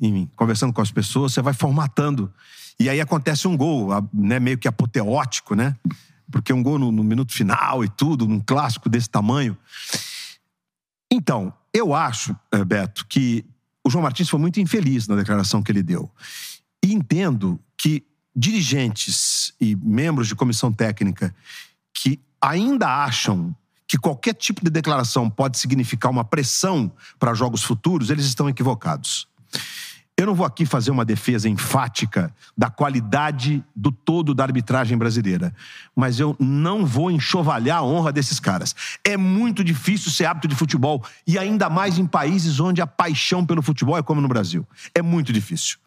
enfim, 0.00 0.28
conversando 0.34 0.72
com 0.72 0.80
as 0.80 0.90
pessoas, 0.90 1.32
você 1.32 1.42
vai 1.42 1.54
formatando. 1.54 2.32
E 2.80 2.88
aí 2.88 3.00
acontece 3.00 3.48
um 3.48 3.56
gol, 3.56 3.90
né? 4.12 4.38
meio 4.38 4.58
que 4.58 4.68
apoteótico, 4.68 5.54
né? 5.54 5.74
Porque 6.30 6.52
um 6.52 6.62
gol 6.62 6.78
no, 6.78 6.92
no 6.92 7.02
minuto 7.02 7.32
final 7.32 7.84
e 7.84 7.88
tudo, 7.88 8.26
num 8.26 8.40
clássico 8.40 8.88
desse 8.88 9.08
tamanho. 9.08 9.56
Então, 11.10 11.52
eu 11.72 11.94
acho, 11.94 12.36
eh, 12.52 12.64
Beto, 12.64 13.06
que 13.06 13.44
o 13.88 13.90
João 13.90 14.02
Martins 14.02 14.28
foi 14.28 14.38
muito 14.38 14.60
infeliz 14.60 15.08
na 15.08 15.16
declaração 15.16 15.62
que 15.62 15.72
ele 15.72 15.82
deu. 15.82 16.10
E 16.84 16.92
entendo 16.92 17.58
que 17.76 18.04
dirigentes 18.36 19.52
e 19.58 19.74
membros 19.74 20.28
de 20.28 20.34
comissão 20.34 20.70
técnica 20.70 21.34
que 21.94 22.20
ainda 22.40 22.86
acham 22.86 23.56
que 23.86 23.96
qualquer 23.96 24.34
tipo 24.34 24.62
de 24.62 24.70
declaração 24.70 25.30
pode 25.30 25.58
significar 25.58 26.10
uma 26.10 26.22
pressão 26.22 26.92
para 27.18 27.32
jogos 27.32 27.62
futuros, 27.62 28.10
eles 28.10 28.26
estão 28.26 28.46
equivocados. 28.48 29.26
Eu 30.18 30.26
não 30.26 30.34
vou 30.34 30.44
aqui 30.44 30.66
fazer 30.66 30.90
uma 30.90 31.04
defesa 31.04 31.48
enfática 31.48 32.34
da 32.56 32.68
qualidade 32.68 33.64
do 33.74 33.92
todo 33.92 34.34
da 34.34 34.42
arbitragem 34.42 34.98
brasileira, 34.98 35.54
mas 35.94 36.18
eu 36.18 36.34
não 36.40 36.84
vou 36.84 37.08
enxovalhar 37.08 37.78
a 37.78 37.84
honra 37.84 38.12
desses 38.12 38.40
caras. 38.40 38.74
É 39.04 39.16
muito 39.16 39.62
difícil 39.62 40.10
ser 40.10 40.24
árbitro 40.24 40.48
de 40.48 40.56
futebol 40.56 41.04
e 41.24 41.38
ainda 41.38 41.70
mais 41.70 41.98
em 41.98 42.04
países 42.04 42.58
onde 42.58 42.82
a 42.82 42.86
paixão 42.86 43.46
pelo 43.46 43.62
futebol 43.62 43.96
é 43.96 44.02
como 44.02 44.20
no 44.20 44.26
Brasil. 44.26 44.66
É 44.92 45.00
muito 45.00 45.32
difícil. 45.32 45.78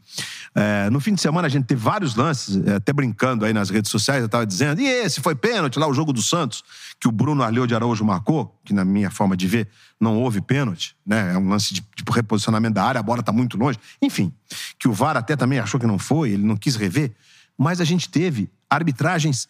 É, 0.54 0.89
no 0.89 1.00
fim 1.00 1.13
de 1.13 1.21
semana 1.21 1.47
a 1.47 1.50
gente 1.50 1.65
teve 1.65 1.82
vários 1.82 2.15
lances, 2.15 2.62
é, 2.65 2.76
até 2.76 2.91
brincando 2.91 3.45
aí 3.45 3.54
nas 3.54 3.69
redes 3.69 3.89
sociais, 3.89 4.19
eu 4.19 4.26
estava 4.26 4.45
dizendo, 4.45 4.82
e 4.82 4.86
esse 4.86 5.21
foi 5.21 5.34
pênalti 5.34 5.80
lá, 5.80 5.88
o 5.88 5.93
jogo 5.93 6.12
do 6.12 6.21
Santos, 6.21 6.63
que 7.00 7.08
o 7.08 7.12
Bruno 7.12 7.41
Arleu 7.41 7.65
de 7.65 7.74
Araújo 7.74 8.04
marcou, 8.04 8.60
que 8.65 8.74
na 8.74 8.84
minha 8.84 9.10
forma 9.10 9.38
de 9.38 9.47
ver 9.47 9.69
não 10.00 10.17
houve 10.17 10.41
pênalti, 10.41 10.95
né? 11.06 11.34
É 11.34 11.38
um 11.38 11.47
lance 11.47 11.74
de 11.74 11.82
tipo, 11.95 12.12
reposicionamento 12.12 12.76
da 12.76 12.84
área, 12.84 13.00
a 13.00 13.04
bola 13.04 13.21
está 13.21 13.32
muito 13.32 13.58
longe. 13.58 13.80
Enfim, 14.02 14.34
que 14.78 14.88
o 14.88 14.93
VAR 14.93 15.15
até 15.15 15.36
também 15.36 15.60
achou 15.60 15.80
que 15.80 15.88
não 15.88 15.97
foi, 15.97 16.32
ele 16.32 16.43
não 16.43 16.58
quis 16.58 16.76
rever. 16.76 17.12
Mas 17.58 17.80
a 17.80 17.86
gente 17.86 18.10
teve 18.10 18.50
arbitragens 18.69 19.47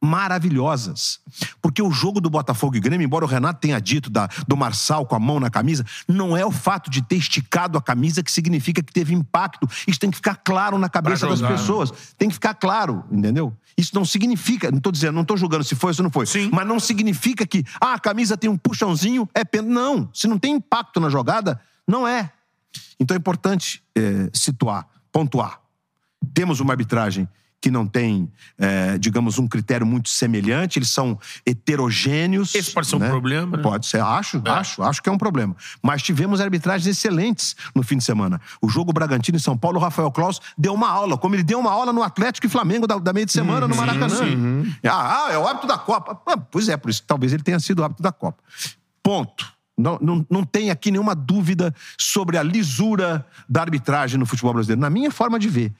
maravilhosas. 0.00 1.20
Porque 1.60 1.82
o 1.82 1.90
jogo 1.90 2.20
do 2.20 2.30
Botafogo 2.30 2.76
e 2.76 2.80
Grêmio, 2.80 3.04
embora 3.04 3.24
o 3.24 3.28
Renato 3.28 3.60
tenha 3.60 3.80
dito 3.80 4.08
da, 4.08 4.28
do 4.48 4.56
Marçal 4.56 5.04
com 5.04 5.14
a 5.14 5.20
mão 5.20 5.38
na 5.38 5.50
camisa, 5.50 5.84
não 6.08 6.36
é 6.36 6.44
o 6.44 6.50
fato 6.50 6.90
de 6.90 7.02
ter 7.02 7.16
esticado 7.16 7.76
a 7.76 7.82
camisa 7.82 8.22
que 8.22 8.32
significa 8.32 8.82
que 8.82 8.92
teve 8.92 9.14
impacto. 9.14 9.68
Isso 9.86 10.00
tem 10.00 10.10
que 10.10 10.16
ficar 10.16 10.36
claro 10.36 10.78
na 10.78 10.88
cabeça 10.88 11.26
das 11.26 11.40
pessoas. 11.40 11.92
Tem 12.16 12.28
que 12.28 12.34
ficar 12.34 12.54
claro, 12.54 13.04
entendeu? 13.10 13.54
Isso 13.76 13.94
não 13.94 14.04
significa, 14.04 14.70
não 14.70 14.78
estou 14.78 14.92
dizendo, 14.92 15.14
não 15.14 15.22
estou 15.22 15.36
julgando 15.36 15.64
se 15.64 15.74
foi 15.74 15.90
ou 15.90 15.94
se 15.94 16.02
não 16.02 16.10
foi, 16.10 16.26
Sim. 16.26 16.50
mas 16.52 16.66
não 16.66 16.80
significa 16.80 17.46
que 17.46 17.64
ah, 17.80 17.94
a 17.94 17.98
camisa 17.98 18.36
tem 18.36 18.50
um 18.50 18.56
puxãozinho, 18.56 19.28
é 19.34 19.44
pena. 19.44 19.68
Não, 19.68 20.08
se 20.12 20.26
não 20.26 20.38
tem 20.38 20.54
impacto 20.54 21.00
na 21.00 21.08
jogada, 21.08 21.60
não 21.86 22.06
é. 22.06 22.30
Então 22.98 23.14
é 23.14 23.18
importante 23.18 23.82
é, 23.96 24.28
situar, 24.32 24.86
pontuar. 25.12 25.60
Temos 26.34 26.60
uma 26.60 26.72
arbitragem 26.72 27.28
que 27.60 27.70
não 27.70 27.86
tem, 27.86 28.30
é, 28.58 28.96
digamos, 28.96 29.38
um 29.38 29.46
critério 29.46 29.86
muito 29.86 30.08
semelhante, 30.08 30.78
eles 30.78 30.88
são 30.88 31.18
heterogêneos. 31.44 32.54
Esse 32.54 32.72
pode 32.72 32.86
ser 32.86 32.96
um 32.96 33.00
né? 33.00 33.08
problema, 33.08 33.56
né? 33.58 33.62
Pode 33.62 33.86
ser, 33.86 34.00
acho, 34.00 34.42
acho, 34.46 34.82
acho 34.82 35.02
que 35.02 35.08
é 35.08 35.12
um 35.12 35.18
problema. 35.18 35.54
Mas 35.82 36.02
tivemos 36.02 36.40
arbitragens 36.40 36.86
excelentes 36.86 37.54
no 37.74 37.82
fim 37.82 37.98
de 37.98 38.04
semana. 38.04 38.40
O 38.62 38.68
jogo 38.68 38.92
Bragantino 38.92 39.36
em 39.36 39.40
São 39.40 39.58
Paulo, 39.58 39.78
o 39.78 39.80
Rafael 39.80 40.10
Claus 40.10 40.40
deu 40.56 40.72
uma 40.72 40.88
aula, 40.88 41.18
como 41.18 41.34
ele 41.34 41.42
deu 41.42 41.58
uma 41.58 41.70
aula 41.70 41.92
no 41.92 42.02
Atlético 42.02 42.46
e 42.46 42.50
Flamengo 42.50 42.86
da, 42.86 42.98
da 42.98 43.12
meia 43.12 43.26
de 43.26 43.32
semana 43.32 43.68
no 43.68 43.76
Maracanã. 43.76 44.16
Ah, 44.84 45.26
ah, 45.26 45.32
é 45.32 45.38
o 45.38 45.46
hábito 45.46 45.66
da 45.66 45.76
Copa. 45.76 46.20
Ah, 46.26 46.38
pois 46.38 46.68
é, 46.68 46.76
por 46.76 46.90
isso 46.90 47.02
que 47.02 47.06
talvez 47.06 47.32
ele 47.32 47.42
tenha 47.42 47.60
sido 47.60 47.80
o 47.80 47.84
hábito 47.84 48.02
da 48.02 48.12
Copa. 48.12 48.42
Ponto. 49.02 49.60
Não, 49.76 49.98
não, 50.00 50.26
não 50.28 50.44
tem 50.44 50.70
aqui 50.70 50.90
nenhuma 50.90 51.14
dúvida 51.14 51.74
sobre 51.98 52.36
a 52.36 52.42
lisura 52.42 53.26
da 53.48 53.62
arbitragem 53.62 54.18
no 54.18 54.26
futebol 54.26 54.52
brasileiro. 54.52 54.80
Na 54.80 54.90
minha 54.90 55.10
forma 55.10 55.38
de 55.38 55.48
ver. 55.48 55.72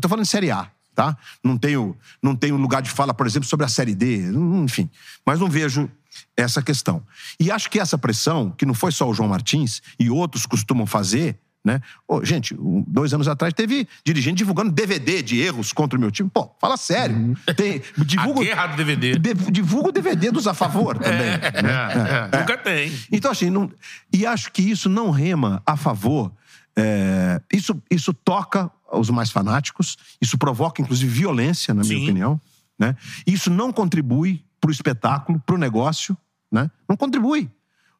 Tô 0.00 0.08
falando 0.08 0.24
de 0.24 0.30
Série 0.30 0.50
A, 0.50 0.68
tá? 1.00 1.16
Não 1.42 1.56
tenho, 1.56 1.96
não 2.22 2.36
tenho 2.36 2.56
lugar 2.56 2.82
de 2.82 2.90
fala, 2.90 3.14
por 3.14 3.26
exemplo, 3.26 3.48
sobre 3.48 3.64
a 3.64 3.68
Série 3.70 3.94
D, 3.94 4.30
hum, 4.30 4.64
enfim. 4.64 4.90
Mas 5.24 5.40
não 5.40 5.48
vejo 5.48 5.88
essa 6.36 6.60
questão. 6.60 7.02
E 7.38 7.50
acho 7.50 7.70
que 7.70 7.80
essa 7.80 7.96
pressão, 7.96 8.50
que 8.50 8.66
não 8.66 8.74
foi 8.74 8.92
só 8.92 9.08
o 9.08 9.14
João 9.14 9.30
Martins 9.30 9.80
e 9.98 10.10
outros 10.10 10.44
costumam 10.44 10.84
fazer, 10.86 11.38
né? 11.64 11.80
Ô, 12.06 12.22
gente, 12.22 12.54
dois 12.86 13.14
anos 13.14 13.28
atrás 13.28 13.54
teve 13.54 13.88
dirigente 14.04 14.36
divulgando 14.38 14.70
DVD 14.72 15.22
de 15.22 15.40
erros 15.40 15.72
contra 15.72 15.96
o 15.98 16.00
meu 16.00 16.10
time. 16.10 16.28
Pô, 16.28 16.54
fala 16.60 16.76
sério. 16.76 17.34
Tem, 17.56 17.80
divulga, 17.98 18.40
A 18.40 18.44
guerra 18.44 18.66
do 18.66 18.76
DVD. 18.76 19.18
de- 19.18 19.50
divulga 19.50 19.88
o 19.88 19.92
DVD 19.92 20.30
dos 20.30 20.46
a 20.46 20.52
favor 20.52 20.96
também. 21.00 21.18
né? 21.62 22.30
Nunca 22.40 22.58
tem. 22.58 22.92
Então, 23.10 23.30
assim, 23.30 23.48
não- 23.48 23.70
e 24.12 24.26
acho 24.26 24.52
que 24.52 24.60
isso 24.62 24.88
não 24.90 25.10
rema 25.10 25.62
a 25.64 25.76
favor. 25.78 26.30
é, 26.76 27.40
isso, 27.52 27.82
isso 27.90 28.12
toca 28.14 28.70
os 28.92 29.10
mais 29.10 29.30
fanáticos, 29.30 29.96
isso 30.20 30.36
provoca, 30.36 30.82
inclusive, 30.82 31.10
violência, 31.10 31.72
na 31.74 31.82
minha 31.82 31.98
Sim. 31.98 32.04
opinião. 32.04 32.40
Né? 32.78 32.96
Isso 33.26 33.50
não 33.50 33.72
contribui 33.72 34.44
para 34.60 34.68
o 34.68 34.72
espetáculo, 34.72 35.40
para 35.40 35.54
o 35.54 35.58
negócio. 35.58 36.16
Né? 36.50 36.70
Não 36.88 36.96
contribui. 36.96 37.50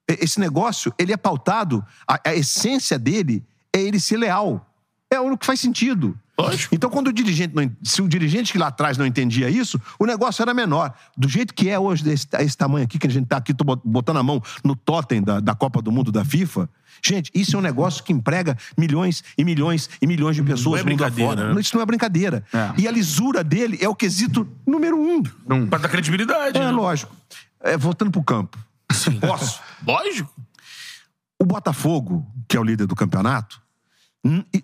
Esse 0.09 0.41
negócio, 0.41 0.93
ele 0.99 1.13
é 1.13 1.17
pautado, 1.17 1.85
a, 2.07 2.21
a 2.31 2.35
essência 2.35 2.99
dele 2.99 3.45
é 3.73 3.81
ele 3.81 4.01
ser 4.01 4.17
leal. 4.17 4.67
É 5.11 5.21
o 5.21 5.37
que 5.37 5.47
faz 5.47 5.61
sentido. 5.61 6.19
Lógico. 6.43 6.75
Então, 6.75 6.89
quando 6.91 7.09
o 7.09 7.13
dirigente 7.13 7.55
não, 7.55 7.71
se 7.83 8.01
o 8.03 8.09
dirigente 8.09 8.53
que 8.53 8.59
lá 8.59 8.69
atrás 8.69 8.97
não 8.99 9.05
entendia 9.07 9.49
isso, 9.51 9.81
o 9.99 10.07
negócio 10.07 10.43
era 10.43 10.53
menor. 10.55 10.93
Do 11.17 11.29
jeito 11.29 11.53
que 11.55 11.69
é 11.69 11.79
hoje, 11.79 12.03
desse, 12.05 12.27
esse 12.39 12.57
tamanho 12.57 12.85
aqui, 12.85 12.99
que 12.99 13.07
a 13.07 13.11
gente 13.11 13.25
está 13.25 13.37
aqui 13.37 13.53
tô 13.55 13.65
bot- 13.65 13.83
botando 13.85 14.19
a 14.19 14.23
mão 14.23 14.43
no 14.65 14.75
totem 14.75 15.23
da, 15.23 15.41
da 15.41 15.55
Copa 15.55 15.81
do 15.83 15.91
Mundo 15.93 16.11
da 16.13 16.25
FIFA, 16.25 16.69
gente, 17.03 17.31
isso 17.35 17.57
é 17.57 17.59
um 17.59 17.63
negócio 17.63 18.03
que 18.05 18.13
emprega 18.13 18.57
milhões 18.77 19.23
e 19.37 19.45
milhões 19.45 19.89
e 20.01 20.07
milhões 20.07 20.37
de 20.37 20.43
pessoas 20.43 20.81
é 20.81 20.83
mundo 20.83 20.87
brincadeira, 20.97 21.33
afora. 21.33 21.55
né? 21.55 21.61
Isso 21.61 21.75
não 21.75 21.83
é 21.83 21.87
brincadeira. 21.87 22.45
É. 22.53 22.81
E 22.81 22.89
a 22.89 22.91
lisura 22.91 23.43
dele 23.45 23.79
é 23.81 23.89
o 23.89 23.95
quesito 23.95 24.47
número 24.67 24.97
um. 25.01 25.23
Pra 25.67 25.79
dar 25.79 25.89
credibilidade. 25.89 26.57
É 26.59 26.61
né? 26.61 26.71
lógico. 26.71 27.15
É, 27.63 27.77
voltando 27.77 28.11
pro 28.11 28.23
campo. 28.23 28.59
Posso? 29.21 29.61
Lógico. 29.87 30.31
O 31.41 31.45
Botafogo, 31.45 32.27
que 32.49 32.57
é 32.57 32.61
o 32.61 32.65
líder 32.65 32.87
do 32.87 32.95
campeonato, 32.95 33.60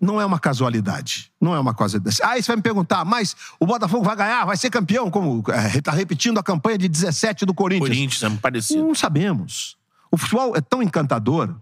Não 0.01 0.21
é 0.21 0.25
uma 0.25 0.39
casualidade. 0.39 1.31
Não 1.41 1.55
é 1.55 1.59
uma 1.59 1.75
casualidade. 1.75 2.19
Aí 2.23 2.43
você 2.43 2.49
vai 2.49 2.57
me 2.57 2.63
perguntar, 2.63 3.05
mas 3.05 3.35
o 3.59 3.67
Botafogo 3.67 4.05
vai 4.05 4.17
ganhar, 4.17 4.45
vai 4.45 4.57
ser 4.57 4.71
campeão, 4.71 5.11
como 5.11 5.43
está 5.75 5.93
repetindo 5.93 6.39
a 6.39 6.43
campanha 6.43 6.77
de 6.77 6.89
17 6.89 7.47
do 7.47 7.55
Corinthians. 7.55 7.89
Corinthians, 7.89 8.23
é 8.23 8.37
parecido. 8.37 8.83
Não 8.83 8.95
sabemos. 8.95 9.77
O 10.11 10.17
futebol 10.17 10.55
é 10.57 10.61
tão 10.61 10.83
encantador 10.83 11.55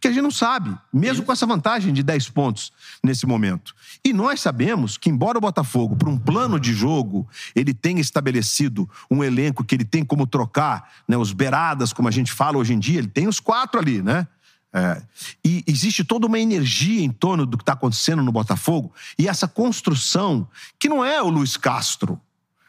que 0.00 0.08
a 0.08 0.10
gente 0.10 0.22
não 0.22 0.32
sabe, 0.32 0.76
mesmo 0.92 1.24
com 1.24 1.30
essa 1.30 1.46
vantagem 1.46 1.92
de 1.92 2.02
10 2.02 2.30
pontos 2.30 2.72
nesse 3.04 3.24
momento. 3.24 3.72
E 4.04 4.12
nós 4.12 4.40
sabemos 4.40 4.98
que, 4.98 5.08
embora 5.08 5.38
o 5.38 5.40
Botafogo, 5.40 5.94
por 5.94 6.08
um 6.08 6.18
plano 6.18 6.58
de 6.58 6.72
jogo, 6.72 7.28
ele 7.54 7.72
tenha 7.72 8.00
estabelecido 8.00 8.90
um 9.08 9.22
elenco 9.22 9.62
que 9.62 9.76
ele 9.76 9.84
tem 9.84 10.04
como 10.04 10.26
trocar 10.26 10.90
né, 11.06 11.16
os 11.16 11.32
beiradas, 11.32 11.92
como 11.92 12.08
a 12.08 12.10
gente 12.10 12.32
fala 12.32 12.58
hoje 12.58 12.74
em 12.74 12.80
dia, 12.80 12.98
ele 12.98 13.06
tem 13.06 13.28
os 13.28 13.38
quatro 13.38 13.78
ali, 13.78 14.02
né? 14.02 14.26
É. 14.74 15.02
E 15.44 15.62
existe 15.66 16.02
toda 16.02 16.26
uma 16.26 16.38
energia 16.38 17.04
em 17.04 17.10
torno 17.10 17.44
do 17.44 17.58
que 17.58 17.62
está 17.62 17.74
acontecendo 17.74 18.22
no 18.22 18.32
Botafogo 18.32 18.90
e 19.18 19.28
essa 19.28 19.46
construção 19.46 20.48
que 20.78 20.88
não 20.88 21.04
é 21.04 21.20
o 21.20 21.28
Luiz 21.28 21.58
Castro, 21.58 22.18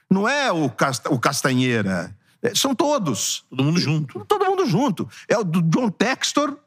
não 0.10 0.28
é 0.28 0.52
o, 0.52 0.70
Casta- 0.70 1.10
o 1.10 1.18
Castanheira, 1.18 2.14
é, 2.42 2.54
são 2.54 2.76
todos 2.76 3.46
Todo 3.50 3.64
mundo 3.64 3.80
junto. 3.80 4.26
todo 4.26 4.46
mundo 4.46 4.66
junto. 4.66 5.10
É 5.30 5.38
o 5.38 5.46
do 5.46 5.62
John 5.62 5.90
Textor 5.90 6.58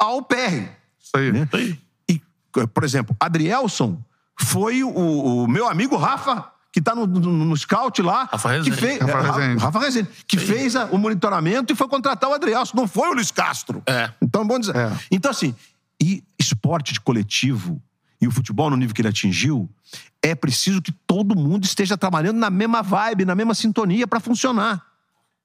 ao 0.00 0.22
PR. 0.22 0.70
Isso 0.98 1.14
aí. 1.14 1.30
Né? 1.30 1.42
Isso 1.46 1.56
aí. 1.56 1.78
E, 2.08 2.22
por 2.66 2.82
exemplo, 2.82 3.14
Adrielson 3.20 3.98
foi 4.40 4.82
o, 4.82 4.88
o 4.90 5.46
meu 5.46 5.68
amigo 5.68 5.94
Rafa, 5.96 6.50
que 6.76 6.82
tá 6.82 6.94
no, 6.94 7.06
no, 7.06 7.32
no 7.46 7.56
scout 7.56 8.02
lá. 8.02 8.28
Rafa 8.30 8.50
que 8.50 8.56
Rezende. 8.56 8.76
fez, 8.76 8.98
Rafa 9.00 9.32
Rezende. 9.32 9.62
Rafa 9.62 9.78
Rezende, 9.78 10.08
que 10.28 10.36
fez 10.36 10.76
a- 10.76 10.84
o 10.92 10.98
monitoramento 10.98 11.72
e 11.72 11.74
foi 11.76 11.88
contratar 11.88 12.28
o 12.28 12.34
Adrielson. 12.34 12.76
Não 12.76 12.86
foi 12.86 13.08
o 13.08 13.14
Luiz 13.14 13.30
Castro. 13.30 13.82
É. 13.86 14.10
Então, 14.20 14.42
é 14.42 14.44
bom 14.44 14.58
dizer. 14.58 14.76
É. 14.76 14.92
Então, 15.10 15.30
assim, 15.30 15.54
e 15.98 16.22
esporte 16.38 16.92
de 16.92 17.00
coletivo 17.00 17.80
e 18.20 18.28
o 18.28 18.30
futebol 18.30 18.68
no 18.68 18.76
nível 18.76 18.94
que 18.94 19.00
ele 19.00 19.08
atingiu, 19.08 19.70
é 20.22 20.34
preciso 20.34 20.82
que 20.82 20.92
todo 21.06 21.34
mundo 21.34 21.64
esteja 21.64 21.96
trabalhando 21.96 22.36
na 22.36 22.50
mesma 22.50 22.82
vibe, 22.82 23.24
na 23.24 23.34
mesma 23.34 23.54
sintonia 23.54 24.06
para 24.06 24.20
funcionar. 24.20 24.82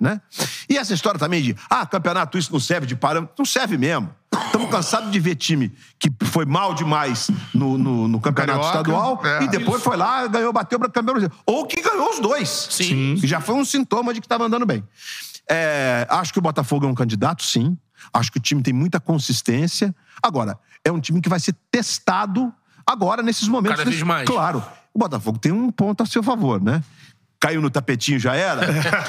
Né? 0.01 0.19
E 0.67 0.79
essa 0.79 0.95
história 0.95 1.19
também 1.19 1.43
de, 1.43 1.55
ah, 1.69 1.85
campeonato, 1.85 2.35
isso 2.35 2.51
não 2.51 2.59
serve 2.59 2.87
de 2.87 2.95
parâmetro. 2.95 3.35
Não 3.37 3.45
serve 3.45 3.77
mesmo. 3.77 4.09
Estamos 4.45 4.71
cansados 4.71 5.11
de 5.11 5.19
ver 5.19 5.35
time 5.35 5.71
que 5.99 6.11
foi 6.25 6.43
mal 6.43 6.73
demais 6.73 7.29
no, 7.53 7.77
no, 7.77 8.07
no 8.07 8.19
campeonato 8.19 8.61
Carioca, 8.61 8.79
estadual 8.79 9.21
é. 9.23 9.43
e 9.43 9.47
depois 9.47 9.83
foi 9.83 9.95
lá, 9.95 10.25
ganhou, 10.25 10.51
bateu 10.51 10.79
para 10.79 10.89
campeão. 10.89 11.29
Ou 11.45 11.67
que 11.67 11.79
ganhou 11.79 12.09
os 12.09 12.19
dois. 12.19 12.49
Sim. 12.71 13.15
Que 13.19 13.27
já 13.27 13.39
foi 13.39 13.53
um 13.53 13.63
sintoma 13.63 14.11
de 14.11 14.19
que 14.19 14.25
estava 14.25 14.45
andando 14.45 14.65
bem. 14.65 14.83
É, 15.47 16.07
acho 16.09 16.33
que 16.33 16.39
o 16.39 16.41
Botafogo 16.41 16.87
é 16.87 16.89
um 16.89 16.95
candidato, 16.95 17.43
sim. 17.43 17.77
Acho 18.11 18.31
que 18.31 18.39
o 18.39 18.41
time 18.41 18.63
tem 18.63 18.73
muita 18.73 18.99
consistência. 18.99 19.93
Agora, 20.23 20.57
é 20.83 20.91
um 20.91 20.99
time 20.99 21.21
que 21.21 21.29
vai 21.29 21.39
ser 21.39 21.53
testado 21.69 22.51
agora, 22.87 23.21
nesses 23.21 23.47
momentos. 23.47 23.77
Cada 23.77 23.89
vez 23.89 24.01
mais. 24.01 24.27
Claro. 24.27 24.63
O 24.93 24.97
Botafogo 24.97 25.37
tem 25.37 25.51
um 25.51 25.69
ponto 25.69 26.01
a 26.01 26.05
seu 26.07 26.23
favor, 26.23 26.59
né? 26.59 26.83
Caiu 27.41 27.59
no 27.59 27.71
tapetinho, 27.71 28.19
já 28.19 28.35
era? 28.35 28.61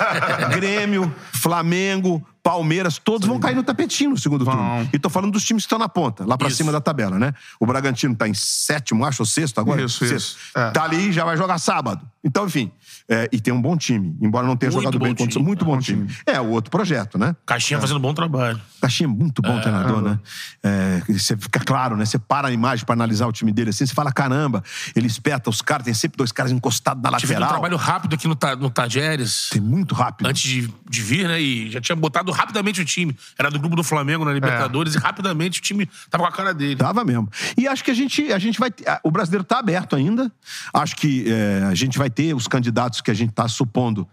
Grêmio, 0.57 1.15
Flamengo, 1.35 2.27
Palmeiras, 2.43 2.99
todos 2.99 3.29
vão 3.29 3.39
cair 3.39 3.55
no 3.55 3.63
tapetinho 3.63 4.11
no 4.11 4.19
segundo 4.19 4.45
Vão. 4.45 4.55
turno. 4.57 4.91
E 4.93 4.99
tô 4.99 5.09
falando 5.09 5.33
dos 5.33 5.45
times 5.45 5.63
que 5.63 5.67
estão 5.67 5.79
na 5.79 5.89
ponta, 5.89 6.25
lá 6.27 6.37
pra 6.37 6.49
Isso. 6.49 6.57
cima 6.57 6.73
da 6.73 6.81
tabela, 6.81 7.19
né? 7.19 7.33
O 7.61 7.67
Bragantino 7.67 8.15
tá 8.17 8.27
em 8.29 8.35
sétimo, 8.35 9.05
acho, 9.05 9.23
ou 9.23 9.27
sexto 9.27 9.61
agora? 9.61 9.83
Isso, 9.83 9.99
Sexto. 10.01 10.17
isso. 10.17 10.37
É. 10.57 10.71
Tá 10.71 10.83
ali 10.85 11.09
e 11.09 11.13
já 11.13 11.25
vai 11.25 11.37
jogar 11.37 11.59
sábado. 11.59 12.05
Então, 12.25 12.47
enfim. 12.47 12.71
é, 13.09 13.29
e 13.33 13.41
tem 13.41 13.53
um 13.53 13.61
bom 13.61 13.77
time, 13.77 14.17
embora 14.21 14.47
não 14.47 14.57
tenha 14.57 14.71
Muito 14.71 14.83
jogado 14.83 14.99
bom 14.99 15.05
bem 15.05 15.15
contra 15.15 15.33
time. 15.33 15.45
Muito 15.45 15.65
bom 15.65 15.79
time. 15.79 16.09
É, 16.27 16.41
o 16.41 16.49
outro 16.51 16.71
projeto, 16.71 17.19
né? 17.19 17.35
Caixinha 17.47 17.81
fazendo 17.81 17.99
bom 18.01 18.15
trabalho. 18.15 18.61
Caixinha 18.81 19.09
é 19.09 19.13
muito 19.13 19.41
bom 19.43 19.61
treinador, 19.61 20.01
né? 20.03 20.19
É, 20.63 21.03
você 21.09 21.37
fica 21.37 21.61
claro, 21.61 21.97
né? 21.97 22.05
Você 22.05 22.19
para 22.19 22.49
a 22.49 22.53
imagem 22.53 22.85
pra 22.85 22.93
analisar 22.95 23.27
o 23.27 23.33
time 23.33 23.53
dele 23.53 23.71
assim, 23.71 23.87
você 23.87 23.95
fala, 23.95 24.13
caramba, 24.13 24.63
ele 24.97 25.07
espeta 25.07 25.51
os 25.51 25.61
caras, 25.63 25.85
tem 25.85 25.95
sempre 25.95 26.17
dois 26.17 26.31
caras 26.33 26.51
encostados 26.53 27.03
na 27.03 27.17
Tive 27.19 27.33
um 27.33 27.39
lateral. 27.39 27.53
trabalho 27.61 27.77
rápido 27.77 28.15
aqui 28.15 28.27
no, 28.29 28.37
no 28.59 28.71
Tajeres. 28.71 29.49
Tem 29.51 29.61
muito 29.61 29.95
rápido. 29.95 30.27
Antes 30.29 30.43
de, 30.43 30.73
de 30.89 31.03
vir, 31.03 31.27
né? 31.29 31.41
E 31.41 31.71
já 31.71 31.81
tinha 31.81 31.97
botado 31.97 32.32
rapidamente 32.33 32.81
o 32.81 32.85
time. 32.85 33.17
Era 33.39 33.51
do 33.51 33.59
grupo 33.59 33.77
do 33.77 33.85
Flamengo 33.85 34.25
na 34.25 34.33
Libertadores 34.33 34.95
e 34.95 34.99
rapidamente 34.99 35.61
o 35.61 35.63
time 35.63 35.89
tava 36.11 36.25
com 36.25 36.29
a 36.29 36.33
cara 36.33 36.55
dele. 36.55 36.77
Tava 36.77 37.05
mesmo. 37.05 37.29
E 37.57 37.69
acho 37.69 37.85
que 37.85 37.91
a 37.91 37.95
gente, 37.95 38.33
a 38.33 38.39
gente 38.39 38.59
vai. 38.59 38.71
O 39.03 39.11
brasileiro 39.11 39.45
tá 39.45 39.59
aberto 39.59 39.97
ainda. 39.97 40.31
Acho 40.73 40.97
que 40.97 41.31
é, 41.31 41.65
a 41.65 41.75
gente 41.75 41.99
vai 41.99 42.11
ter 42.11 42.35
os 42.35 42.47
candidatos 42.47 43.01
que 43.01 43.11
a 43.11 43.15
gente 43.15 43.33
tá 43.33 43.47
supondo. 43.49 44.09